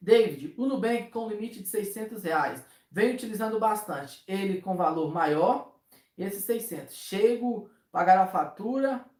David, 0.00 0.52
o 0.58 0.66
Nubank 0.66 1.10
com 1.10 1.28
limite 1.28 1.62
de 1.62 1.68
600 1.68 2.24
reais. 2.24 2.64
Vem 2.90 3.14
utilizando 3.14 3.60
bastante. 3.60 4.24
Ele 4.26 4.60
com 4.60 4.76
valor 4.76 5.14
maior, 5.14 5.76
esses 6.18 6.42
600. 6.42 6.92
Chego, 6.92 7.70
pagar 7.92 8.18
a 8.18 8.26
fatura 8.26 9.11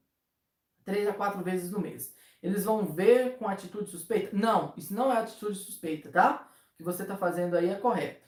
3 0.85 1.09
a 1.09 1.15
4 1.15 1.43
vezes 1.43 1.71
no 1.71 1.81
mês. 1.81 2.15
eles 2.43 2.65
vão 2.65 2.85
ver 2.87 3.39
com 3.39 3.49
atitude 3.49 3.91
suspeita? 3.91 4.37
Não, 4.37 4.75
isso 4.77 4.95
não 4.95 5.13
é 5.13 5.19
atitude 5.19 5.57
suspeita, 5.57 6.11
tá? 6.11 6.49
O 6.75 6.77
que 6.77 6.83
você 6.83 7.03
está 7.03 7.17
fazendo 7.17 7.57
aí 7.57 7.69
é 7.69 7.77
correto. 7.77 8.27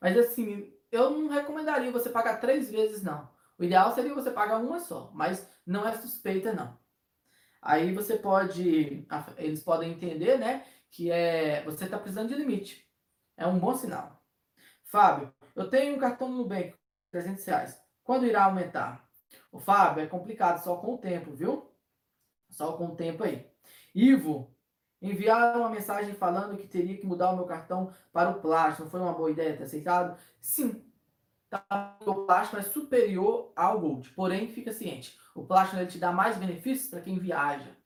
Mas 0.00 0.16
assim, 0.16 0.72
eu 0.90 1.10
não 1.10 1.28
recomendaria 1.28 1.92
você 1.92 2.08
pagar 2.08 2.40
três 2.40 2.70
vezes, 2.70 3.02
não. 3.02 3.28
O 3.58 3.64
ideal 3.64 3.94
seria 3.94 4.14
você 4.14 4.30
pagar 4.30 4.58
uma 4.58 4.80
só, 4.80 5.10
mas 5.12 5.46
não 5.66 5.86
é 5.86 5.96
suspeita, 5.96 6.52
não. 6.52 6.78
Aí 7.60 7.92
você 7.92 8.16
pode, 8.16 9.06
eles 9.36 9.62
podem 9.62 9.92
entender, 9.92 10.38
né, 10.38 10.64
que 10.90 11.10
é 11.10 11.62
você 11.64 11.84
está 11.84 11.98
precisando 11.98 12.28
de 12.28 12.34
limite. 12.34 12.88
É 13.36 13.46
um 13.46 13.58
bom 13.58 13.74
sinal. 13.74 14.24
Fábio, 14.84 15.32
eu 15.54 15.68
tenho 15.68 15.94
um 15.96 15.98
cartão 15.98 16.28
no 16.28 16.38
Nubank, 16.38 16.74
300 17.10 17.44
reais. 17.44 17.78
Quando 18.02 18.26
irá 18.26 18.44
aumentar? 18.44 19.08
O 19.52 19.58
Fábio, 19.58 20.02
é 20.02 20.06
complicado, 20.06 20.62
só 20.62 20.76
com 20.76 20.94
o 20.94 20.98
tempo, 20.98 21.32
viu? 21.32 21.70
Só 22.50 22.72
com 22.72 22.86
o 22.88 22.96
tempo 22.96 23.24
aí. 23.24 23.46
Ivo, 23.94 24.54
enviaram 25.02 25.60
uma 25.60 25.70
mensagem 25.70 26.14
falando 26.14 26.56
que 26.56 26.66
teria 26.66 26.96
que 26.96 27.06
mudar 27.06 27.30
o 27.30 27.36
meu 27.36 27.46
cartão 27.46 27.92
para 28.12 28.30
o 28.30 28.40
plástico. 28.40 28.84
Não 28.84 28.90
foi 28.90 29.00
uma 29.00 29.12
boa 29.12 29.30
ideia 29.30 29.56
ter 29.56 29.64
aceitado? 29.64 30.18
Sim. 30.40 30.84
Tá, 31.48 31.98
o 32.06 32.26
plástico 32.26 32.58
é 32.58 32.62
superior 32.62 33.52
ao 33.56 33.80
Gold. 33.80 34.10
Porém, 34.10 34.48
fica 34.48 34.72
ciente. 34.72 35.18
O 35.34 35.44
plástico 35.44 35.80
ele 35.80 35.90
te 35.90 35.98
dá 35.98 36.12
mais 36.12 36.36
benefícios 36.36 36.88
para 36.88 37.00
quem 37.00 37.18
viaja. 37.18 37.76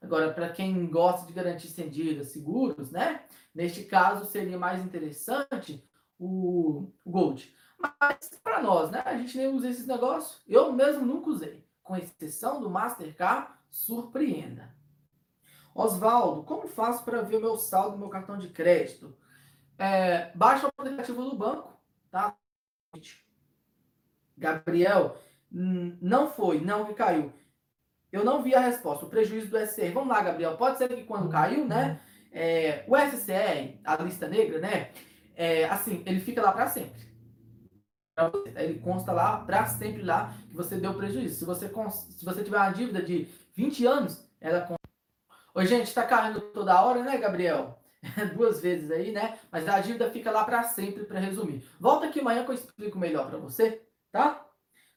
Agora, 0.00 0.32
para 0.32 0.50
quem 0.50 0.88
gosta 0.88 1.26
de 1.26 1.32
garantir 1.32 1.66
estendidas, 1.66 2.28
seguros, 2.28 2.92
né? 2.92 3.24
Neste 3.52 3.82
caso, 3.84 4.24
seria 4.26 4.56
mais 4.56 4.84
interessante 4.84 5.84
o 6.16 6.92
Gold. 7.04 7.52
Mas 7.78 8.30
para 8.42 8.60
nós, 8.60 8.90
né? 8.90 9.02
A 9.04 9.16
gente 9.16 9.36
nem 9.36 9.48
usa 9.48 9.68
esses 9.68 9.86
negócios. 9.86 10.42
Eu 10.46 10.72
mesmo 10.72 11.06
nunca 11.06 11.30
usei. 11.30 11.64
Com 11.82 11.96
exceção 11.96 12.60
do 12.60 12.68
Mastercard, 12.68 13.52
surpreenda. 13.70 14.74
Oswaldo, 15.74 16.42
como 16.42 16.66
faço 16.66 17.04
para 17.04 17.22
ver 17.22 17.36
o 17.36 17.40
meu 17.40 17.56
saldo 17.56 17.92
do 17.92 17.98
meu 17.98 18.08
cartão 18.08 18.36
de 18.36 18.48
crédito? 18.48 19.16
É, 19.78 20.32
baixa 20.34 20.66
o 20.66 20.72
aplicativo 20.76 21.22
do 21.22 21.36
banco, 21.36 21.72
tá? 22.10 22.36
Gabriel, 24.36 25.16
não 25.50 26.30
foi, 26.30 26.60
não 26.60 26.84
que 26.84 26.94
caiu. 26.94 27.32
Eu 28.10 28.24
não 28.24 28.42
vi 28.42 28.54
a 28.54 28.60
resposta, 28.60 29.04
o 29.04 29.08
prejuízo 29.08 29.50
do 29.50 29.58
SCR. 29.58 29.92
Vamos 29.92 30.08
lá, 30.08 30.22
Gabriel. 30.22 30.56
Pode 30.56 30.78
ser 30.78 30.88
que 30.88 31.04
quando 31.04 31.30
caiu, 31.30 31.64
né? 31.64 32.00
É, 32.32 32.84
o 32.88 32.96
SCR, 32.96 33.78
a 33.84 33.96
lista 34.02 34.26
negra, 34.26 34.58
né? 34.58 34.90
É, 35.36 35.64
assim, 35.66 36.02
ele 36.06 36.20
fica 36.20 36.42
lá 36.42 36.50
para 36.50 36.66
sempre. 36.66 37.07
Ele 38.56 38.78
consta 38.80 39.12
lá 39.12 39.38
para 39.38 39.66
sempre 39.66 40.02
lá 40.02 40.34
que 40.48 40.56
você 40.56 40.76
deu 40.76 40.94
prejuízo. 40.94 41.38
Se 41.38 41.44
você, 41.44 41.70
se 42.10 42.24
você 42.24 42.42
tiver 42.42 42.56
uma 42.56 42.70
dívida 42.70 43.02
de 43.02 43.28
20 43.54 43.86
anos, 43.86 44.28
ela 44.40 44.60
consta. 44.60 44.78
Gente, 45.66 45.92
tá 45.92 46.04
caindo 46.04 46.40
toda 46.40 46.80
hora, 46.82 47.02
né, 47.02 47.16
Gabriel? 47.18 47.80
Duas 48.34 48.60
vezes 48.60 48.90
aí, 48.90 49.12
né? 49.12 49.38
Mas 49.50 49.68
a 49.68 49.80
dívida 49.80 50.10
fica 50.10 50.30
lá 50.30 50.44
para 50.44 50.62
sempre, 50.64 51.04
para 51.04 51.18
resumir. 51.18 51.64
Volta 51.80 52.06
aqui 52.06 52.20
amanhã 52.20 52.44
que 52.44 52.50
eu 52.50 52.54
explico 52.54 52.98
melhor 52.98 53.28
para 53.28 53.38
você, 53.38 53.82
tá? 54.12 54.44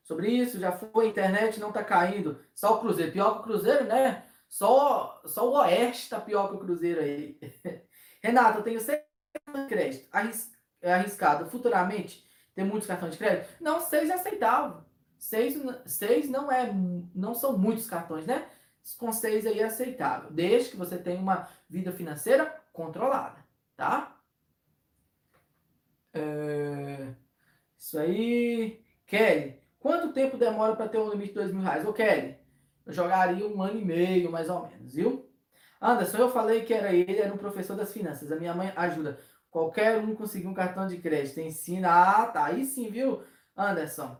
Sobre 0.04 0.30
isso, 0.30 0.60
já 0.60 0.72
foi, 0.72 1.06
a 1.06 1.10
internet 1.10 1.60
não 1.60 1.72
tá 1.72 1.84
caindo. 1.84 2.40
Só 2.54 2.76
o 2.76 2.80
Cruzeiro. 2.80 3.12
Pior 3.12 3.34
que 3.34 3.40
o 3.40 3.44
Cruzeiro, 3.44 3.86
né? 3.86 4.26
Só, 4.48 5.22
só 5.26 5.48
o 5.50 5.54
Oeste 5.54 6.10
tá 6.10 6.20
pior 6.20 6.50
que 6.50 6.56
o 6.56 6.60
Cruzeiro 6.60 7.02
aí. 7.02 7.40
Renato, 8.22 8.60
eu 8.60 8.64
tenho 8.64 8.80
certeza 8.80 9.08
crédito. 9.68 10.10
É 10.82 10.94
arriscado. 10.94 11.50
Futuramente 11.50 12.26
ter 12.62 12.64
muitos 12.64 12.88
cartões 12.88 13.14
de 13.14 13.18
crédito? 13.18 13.50
Não, 13.60 13.80
seis 13.82 14.10
é 14.10 14.14
aceitável. 14.14 14.82
Seis, 15.18 15.62
seis 15.86 16.30
não, 16.30 16.52
é, 16.52 16.72
não 17.14 17.34
são 17.34 17.58
muitos 17.58 17.88
cartões, 17.88 18.26
né? 18.26 18.48
Com 18.98 19.12
seis 19.12 19.46
aí 19.46 19.60
é 19.60 19.66
aceitável. 19.66 20.32
Desde 20.32 20.72
que 20.72 20.78
você 20.78 20.98
tenha 20.98 21.20
uma 21.20 21.48
vida 21.70 21.92
financeira 21.92 22.56
controlada, 22.74 23.38
tá? 23.76 24.18
É... 26.14 27.14
Isso 27.78 28.00
aí. 28.00 28.84
Kelly, 29.06 29.62
quanto 29.80 30.14
tempo 30.14 30.38
demora 30.38 30.76
para 30.76 30.90
ter 30.90 30.98
um 30.98 31.10
limite 31.10 31.30
de 31.30 31.36
dois 31.36 31.52
mil 31.52 31.62
reais? 31.62 31.86
Ô, 31.86 31.94
Kelly, 31.94 32.38
eu 32.86 32.94
jogaria 32.94 33.48
um 33.48 33.62
ano 33.62 33.80
e 33.80 33.86
meio, 33.86 34.32
mais 34.32 34.50
ou 34.50 34.68
menos, 34.68 34.94
viu? 34.94 35.30
Anderson, 35.80 36.18
eu 36.18 36.30
falei 36.30 36.64
que 36.64 36.74
era 36.74 36.94
ele, 36.94 37.18
era 37.18 37.34
um 37.34 37.38
professor 37.38 37.76
das 37.76 37.92
finanças. 37.94 38.32
A 38.32 38.36
minha 38.36 38.54
mãe 38.54 38.72
ajuda. 38.76 39.20
Qualquer 39.52 40.00
um 40.00 40.16
conseguir 40.16 40.48
um 40.48 40.54
cartão 40.54 40.88
de 40.88 40.98
crédito. 40.98 41.42
Ensina. 41.42 41.90
Ah, 41.92 42.26
tá. 42.26 42.46
Aí 42.46 42.66
sim, 42.66 42.90
viu, 42.90 43.22
Anderson? 43.56 44.18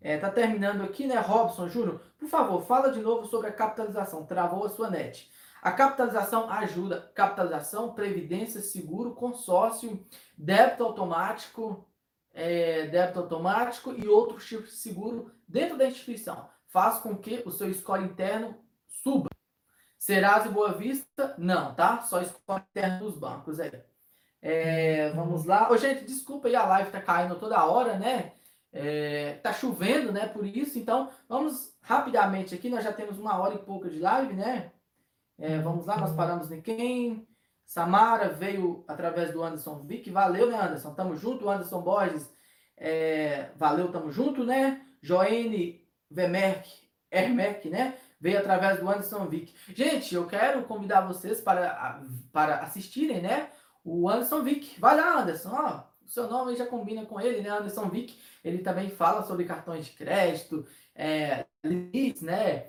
É, 0.00 0.16
tá 0.16 0.30
terminando 0.30 0.82
aqui, 0.82 1.06
né, 1.06 1.18
Robson 1.18 1.68
Júnior? 1.68 2.00
Por 2.16 2.28
favor, 2.28 2.62
fala 2.62 2.92
de 2.92 3.00
novo 3.00 3.26
sobre 3.26 3.48
a 3.48 3.52
capitalização. 3.52 4.24
Travou 4.24 4.64
a 4.64 4.68
sua 4.68 4.88
net. 4.88 5.28
A 5.60 5.72
capitalização 5.72 6.48
ajuda. 6.48 7.10
Capitalização, 7.14 7.92
previdência, 7.92 8.60
seguro, 8.60 9.14
consórcio, 9.14 10.06
débito 10.36 10.84
automático, 10.84 11.84
é, 12.32 12.86
débito 12.86 13.18
automático 13.18 13.92
e 13.92 14.06
outros 14.06 14.46
tipos 14.46 14.70
de 14.70 14.76
seguro 14.76 15.32
dentro 15.48 15.76
da 15.76 15.88
instituição. 15.88 16.48
Faz 16.68 16.98
com 17.00 17.16
que 17.16 17.42
o 17.44 17.50
seu 17.50 17.72
score 17.74 18.04
interno 18.04 18.56
suba. 18.86 19.28
Serasa 19.98 20.48
e 20.48 20.52
Boa 20.52 20.72
Vista, 20.72 21.34
não, 21.36 21.74
tá? 21.74 22.02
Só 22.02 22.22
score 22.22 22.62
interno 22.70 23.00
dos 23.00 23.18
bancos 23.18 23.58
aí. 23.58 23.87
É, 24.40 25.10
vamos 25.10 25.44
lá. 25.44 25.70
Ô, 25.70 25.76
gente, 25.76 26.04
desculpa 26.04 26.48
aí, 26.48 26.56
a 26.56 26.66
live 26.66 26.90
tá 26.90 27.00
caindo 27.00 27.36
toda 27.36 27.64
hora, 27.64 27.98
né? 27.98 28.32
É, 28.72 29.34
tá 29.42 29.52
chovendo, 29.52 30.12
né? 30.12 30.26
Por 30.26 30.46
isso, 30.46 30.78
então, 30.78 31.10
vamos 31.28 31.76
rapidamente 31.82 32.54
aqui. 32.54 32.68
Nós 32.68 32.84
já 32.84 32.92
temos 32.92 33.18
uma 33.18 33.38
hora 33.38 33.54
e 33.54 33.58
pouca 33.58 33.88
de 33.88 33.98
live, 33.98 34.34
né? 34.34 34.72
É, 35.38 35.58
vamos 35.58 35.86
lá, 35.86 35.96
nós 35.98 36.14
paramos 36.14 36.50
em 36.50 36.60
quem? 36.60 37.26
Samara 37.64 38.30
veio 38.30 38.84
através 38.88 39.32
do 39.32 39.42
Anderson 39.42 39.82
Vick. 39.84 40.10
Valeu, 40.10 40.50
né, 40.50 40.58
Anderson? 40.58 40.94
Tamo 40.94 41.16
junto. 41.16 41.48
Anderson 41.48 41.82
Borges, 41.82 42.32
é, 42.76 43.50
valeu, 43.56 43.92
tamo 43.92 44.10
junto, 44.10 44.44
né? 44.44 44.84
Joene 45.02 45.86
Vermerk, 46.10 46.68
Ermerk, 47.10 47.68
né? 47.68 47.96
Veio 48.20 48.38
através 48.38 48.80
do 48.80 48.88
Anderson 48.88 49.26
Vick. 49.26 49.54
Gente, 49.74 50.14
eu 50.14 50.26
quero 50.26 50.64
convidar 50.64 51.02
vocês 51.02 51.40
para, 51.40 52.02
para 52.32 52.60
assistirem, 52.60 53.20
né? 53.20 53.50
O 53.88 54.06
Anderson 54.08 54.42
Vick. 54.42 54.78
Vai 54.78 54.96
lá, 54.96 55.22
Anderson, 55.22 55.50
ó. 55.50 55.82
O 56.04 56.08
seu 56.10 56.28
nome 56.28 56.54
já 56.54 56.66
combina 56.66 57.06
com 57.06 57.18
ele, 57.18 57.40
né? 57.40 57.48
Anderson 57.48 57.88
Vick. 57.88 58.18
Ele 58.44 58.58
também 58.58 58.90
fala 58.90 59.22
sobre 59.22 59.46
cartões 59.46 59.86
de 59.86 59.92
crédito, 59.92 60.66
é, 60.94 61.46
limites, 61.64 62.20
né? 62.20 62.66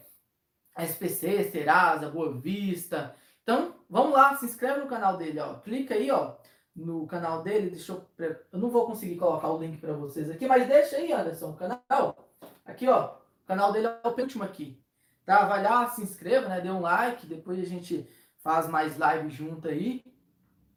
SPC, 0.77 1.51
Serasa, 1.51 2.09
Boa 2.09 2.31
Vista. 2.31 3.13
Então, 3.43 3.75
vamos 3.89 4.13
lá, 4.13 4.37
se 4.37 4.45
inscreve 4.45 4.79
no 4.79 4.87
canal 4.87 5.17
dele, 5.17 5.39
ó. 5.39 5.55
Clica 5.55 5.93
aí, 5.93 6.09
ó, 6.09 6.35
no 6.73 7.05
canal 7.05 7.43
dele. 7.43 7.69
Deixa 7.69 7.91
eu. 7.91 8.05
Eu 8.53 8.59
não 8.59 8.69
vou 8.69 8.85
conseguir 8.85 9.17
colocar 9.17 9.49
o 9.49 9.59
link 9.59 9.77
para 9.77 9.91
vocês 9.91 10.29
aqui, 10.29 10.47
mas 10.47 10.67
deixa 10.69 10.95
aí, 10.95 11.11
Anderson, 11.11 11.49
o 11.49 11.57
canal. 11.57 12.29
Aqui, 12.65 12.87
ó. 12.87 13.15
O 13.43 13.45
canal 13.45 13.73
dele 13.73 13.87
é 13.87 14.07
o 14.07 14.13
penúltimo 14.13 14.45
aqui. 14.45 14.81
Tá? 15.25 15.45
Vai 15.45 15.63
lá, 15.63 15.89
se 15.89 16.01
inscreva, 16.01 16.47
né? 16.47 16.61
Dê 16.61 16.71
um 16.71 16.79
like. 16.79 17.27
Depois 17.27 17.59
a 17.59 17.65
gente 17.65 18.09
faz 18.37 18.69
mais 18.69 18.97
live 18.97 19.29
junto 19.29 19.67
aí. 19.67 20.01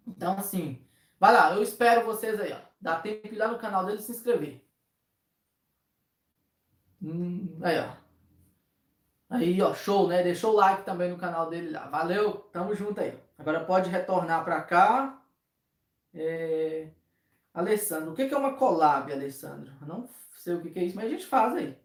Então, 0.06 0.36
assim, 0.38 0.84
vai 1.18 1.32
lá. 1.32 1.54
Eu 1.54 1.62
espero 1.62 2.04
vocês 2.04 2.40
aí, 2.40 2.52
ó. 2.52 2.60
Dá 2.80 3.00
tempo 3.00 3.28
de 3.28 3.34
ir 3.34 3.38
lá 3.38 3.48
no 3.48 3.58
canal 3.58 3.84
dele 3.84 4.00
se 4.00 4.12
inscrever. 4.12 4.64
Hum, 7.02 7.58
aí, 7.62 7.78
ó. 7.80 7.96
Aí, 9.30 9.60
ó, 9.62 9.74
show, 9.74 10.08
né? 10.08 10.22
Deixou 10.22 10.52
o 10.52 10.56
like 10.56 10.84
também 10.84 11.10
no 11.10 11.16
canal 11.18 11.48
dele 11.48 11.70
lá. 11.70 11.88
Valeu, 11.88 12.34
tamo 12.52 12.74
junto 12.74 13.00
aí. 13.00 13.18
Agora 13.38 13.64
pode 13.64 13.88
retornar 13.90 14.44
para 14.44 14.60
cá. 14.62 15.22
É... 16.14 16.90
Alessandro, 17.54 18.12
o 18.12 18.14
que 18.14 18.22
é 18.22 18.36
uma 18.36 18.54
collab, 18.54 19.12
Alessandro? 19.12 19.72
não 19.86 20.08
sei 20.38 20.54
o 20.54 20.60
que 20.62 20.78
é 20.78 20.84
isso, 20.84 20.96
mas 20.96 21.06
a 21.06 21.08
gente 21.08 21.26
faz 21.26 21.54
aí. 21.54 21.78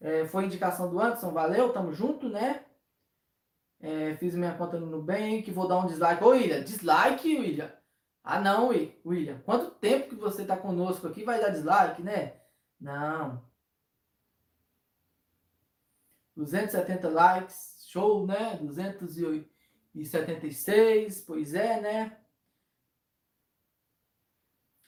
É, 0.00 0.26
foi 0.26 0.44
indicação 0.44 0.90
do 0.90 1.00
Anderson, 1.00 1.32
valeu, 1.32 1.72
tamo 1.72 1.92
junto, 1.92 2.28
né? 2.28 2.64
É, 3.84 4.16
fiz 4.16 4.34
minha 4.34 4.56
conta 4.56 4.80
no 4.80 4.86
Nubank, 4.86 5.48
vou 5.50 5.68
dar 5.68 5.78
um 5.78 5.86
dislike. 5.86 6.24
Ô, 6.24 6.28
William, 6.28 6.64
dislike, 6.64 7.36
William? 7.36 7.70
Ah, 8.22 8.40
não, 8.40 8.68
William. 9.04 9.42
Quanto 9.44 9.72
tempo 9.72 10.08
que 10.08 10.14
você 10.14 10.46
tá 10.46 10.56
conosco 10.56 11.06
aqui 11.06 11.22
vai 11.22 11.38
dar 11.38 11.50
dislike, 11.50 12.02
né? 12.02 12.40
Não. 12.80 13.44
270 16.34 17.10
likes, 17.10 17.84
show, 17.86 18.26
né? 18.26 18.56
276, 18.56 21.20
pois 21.20 21.52
é, 21.52 21.78
né? 21.78 22.16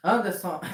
Anderson, 0.02 0.59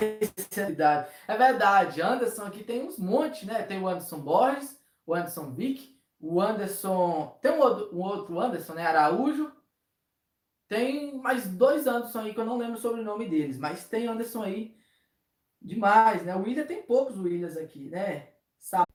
é 1.26 1.36
verdade, 1.36 2.00
Anderson 2.00 2.44
aqui 2.44 2.62
tem 2.62 2.86
uns 2.86 2.98
montes, 2.98 3.42
né? 3.42 3.64
Tem 3.64 3.82
o 3.82 3.88
Anderson 3.88 4.20
Borges, 4.20 4.80
o 5.04 5.12
Anderson 5.12 5.50
Vick, 5.50 5.91
o 6.22 6.40
Anderson. 6.40 7.36
Tem 7.42 7.50
um 7.50 7.60
outro, 8.00 8.40
Anderson, 8.40 8.74
né? 8.74 8.86
Araújo. 8.86 9.52
Tem 10.68 11.18
mais 11.18 11.48
dois 11.48 11.86
Anderson 11.86 12.20
aí 12.20 12.32
que 12.32 12.40
eu 12.40 12.46
não 12.46 12.56
lembro 12.56 12.80
sobre 12.80 13.00
o 13.02 13.04
nome 13.04 13.28
deles, 13.28 13.58
mas 13.58 13.86
tem 13.86 14.06
Anderson 14.06 14.42
aí 14.42 14.74
demais, 15.60 16.22
né? 16.24 16.34
O 16.34 16.42
William 16.42 16.64
tem 16.64 16.82
poucos 16.82 17.18
Williams 17.18 17.56
aqui, 17.56 17.90
né? 17.90 18.28
Sabe? 18.58 18.86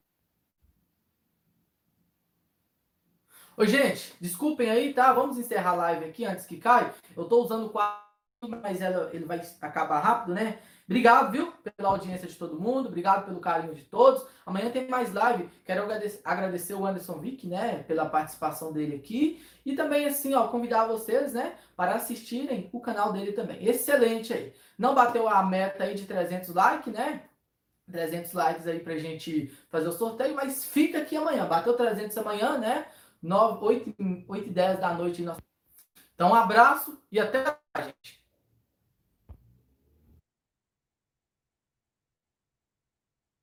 Oi, 3.58 3.68
gente, 3.68 4.16
desculpem 4.22 4.70
aí, 4.70 4.94
tá? 4.94 5.12
Vamos 5.14 5.38
encerrar 5.38 5.72
a 5.72 5.76
live 5.76 6.06
aqui 6.06 6.26
antes 6.26 6.45
que 6.45 6.58
caia. 6.58 6.94
Eu 7.16 7.26
tô 7.26 7.44
usando 7.44 7.66
o 7.66 7.70
quadro, 7.70 8.02
mas 8.62 8.82
ela, 8.82 9.14
ele 9.14 9.26
vai 9.26 9.40
acabar 9.62 9.99
rápido, 9.99 10.34
né? 10.34 10.62
Obrigado, 10.90 11.32
viu, 11.34 11.52
pela 11.76 11.90
audiência 11.90 12.30
de 12.30 12.36
todo 12.36 12.58
mundo, 12.58 12.88
obrigado 12.88 13.26
pelo 13.26 13.42
carinho 13.42 13.76
de 13.76 13.84
todos. 13.84 14.26
Amanhã 14.46 14.70
tem 14.70 14.88
mais 14.88 15.14
live. 15.14 15.50
Quero 15.66 15.84
agradecer 16.24 16.74
o 16.76 16.86
Anderson 16.86 17.20
Vick, 17.20 17.46
né, 17.46 17.84
pela 17.84 18.06
participação 18.06 18.72
dele 18.72 18.96
aqui. 18.96 19.46
E 19.66 19.76
também, 19.76 20.06
assim, 20.06 20.34
ó, 20.34 20.48
convidar 20.48 20.86
vocês, 20.86 21.34
né, 21.34 21.58
para 21.76 21.96
assistirem 21.96 22.70
o 22.72 22.80
canal 22.80 23.12
dele 23.12 23.34
também. 23.34 23.68
Excelente 23.68 24.32
aí. 24.34 24.54
Não 24.78 24.96
bateu 24.96 25.28
a 25.28 25.44
meta 25.44 25.84
aí 25.84 25.94
de 25.94 26.06
300 26.06 26.56
likes, 26.56 26.94
né? 26.94 27.24
300 27.92 28.32
likes 28.32 28.68
aí 28.68 28.80
pra 28.80 28.98
gente 28.98 29.48
fazer 29.70 29.90
o 29.90 29.92
sorteio, 29.92 30.36
mas 30.36 30.64
fica 30.64 31.00
aqui 31.00 31.18
amanhã. 31.18 31.46
Bateu 31.46 31.76
300 31.76 32.18
amanhã, 32.18 32.58
né? 32.58 32.86
9, 33.22 33.66
8, 33.66 33.96
8 34.28 34.48
e 34.48 34.52
10 34.52 34.80
da 34.80 34.94
noite. 34.94 35.26
Então, 36.16 36.32
um 36.32 36.36
abraço 36.36 36.98
e 37.12 37.20
até 37.20 37.44
mais, 37.44 37.88
gente. 37.88 38.16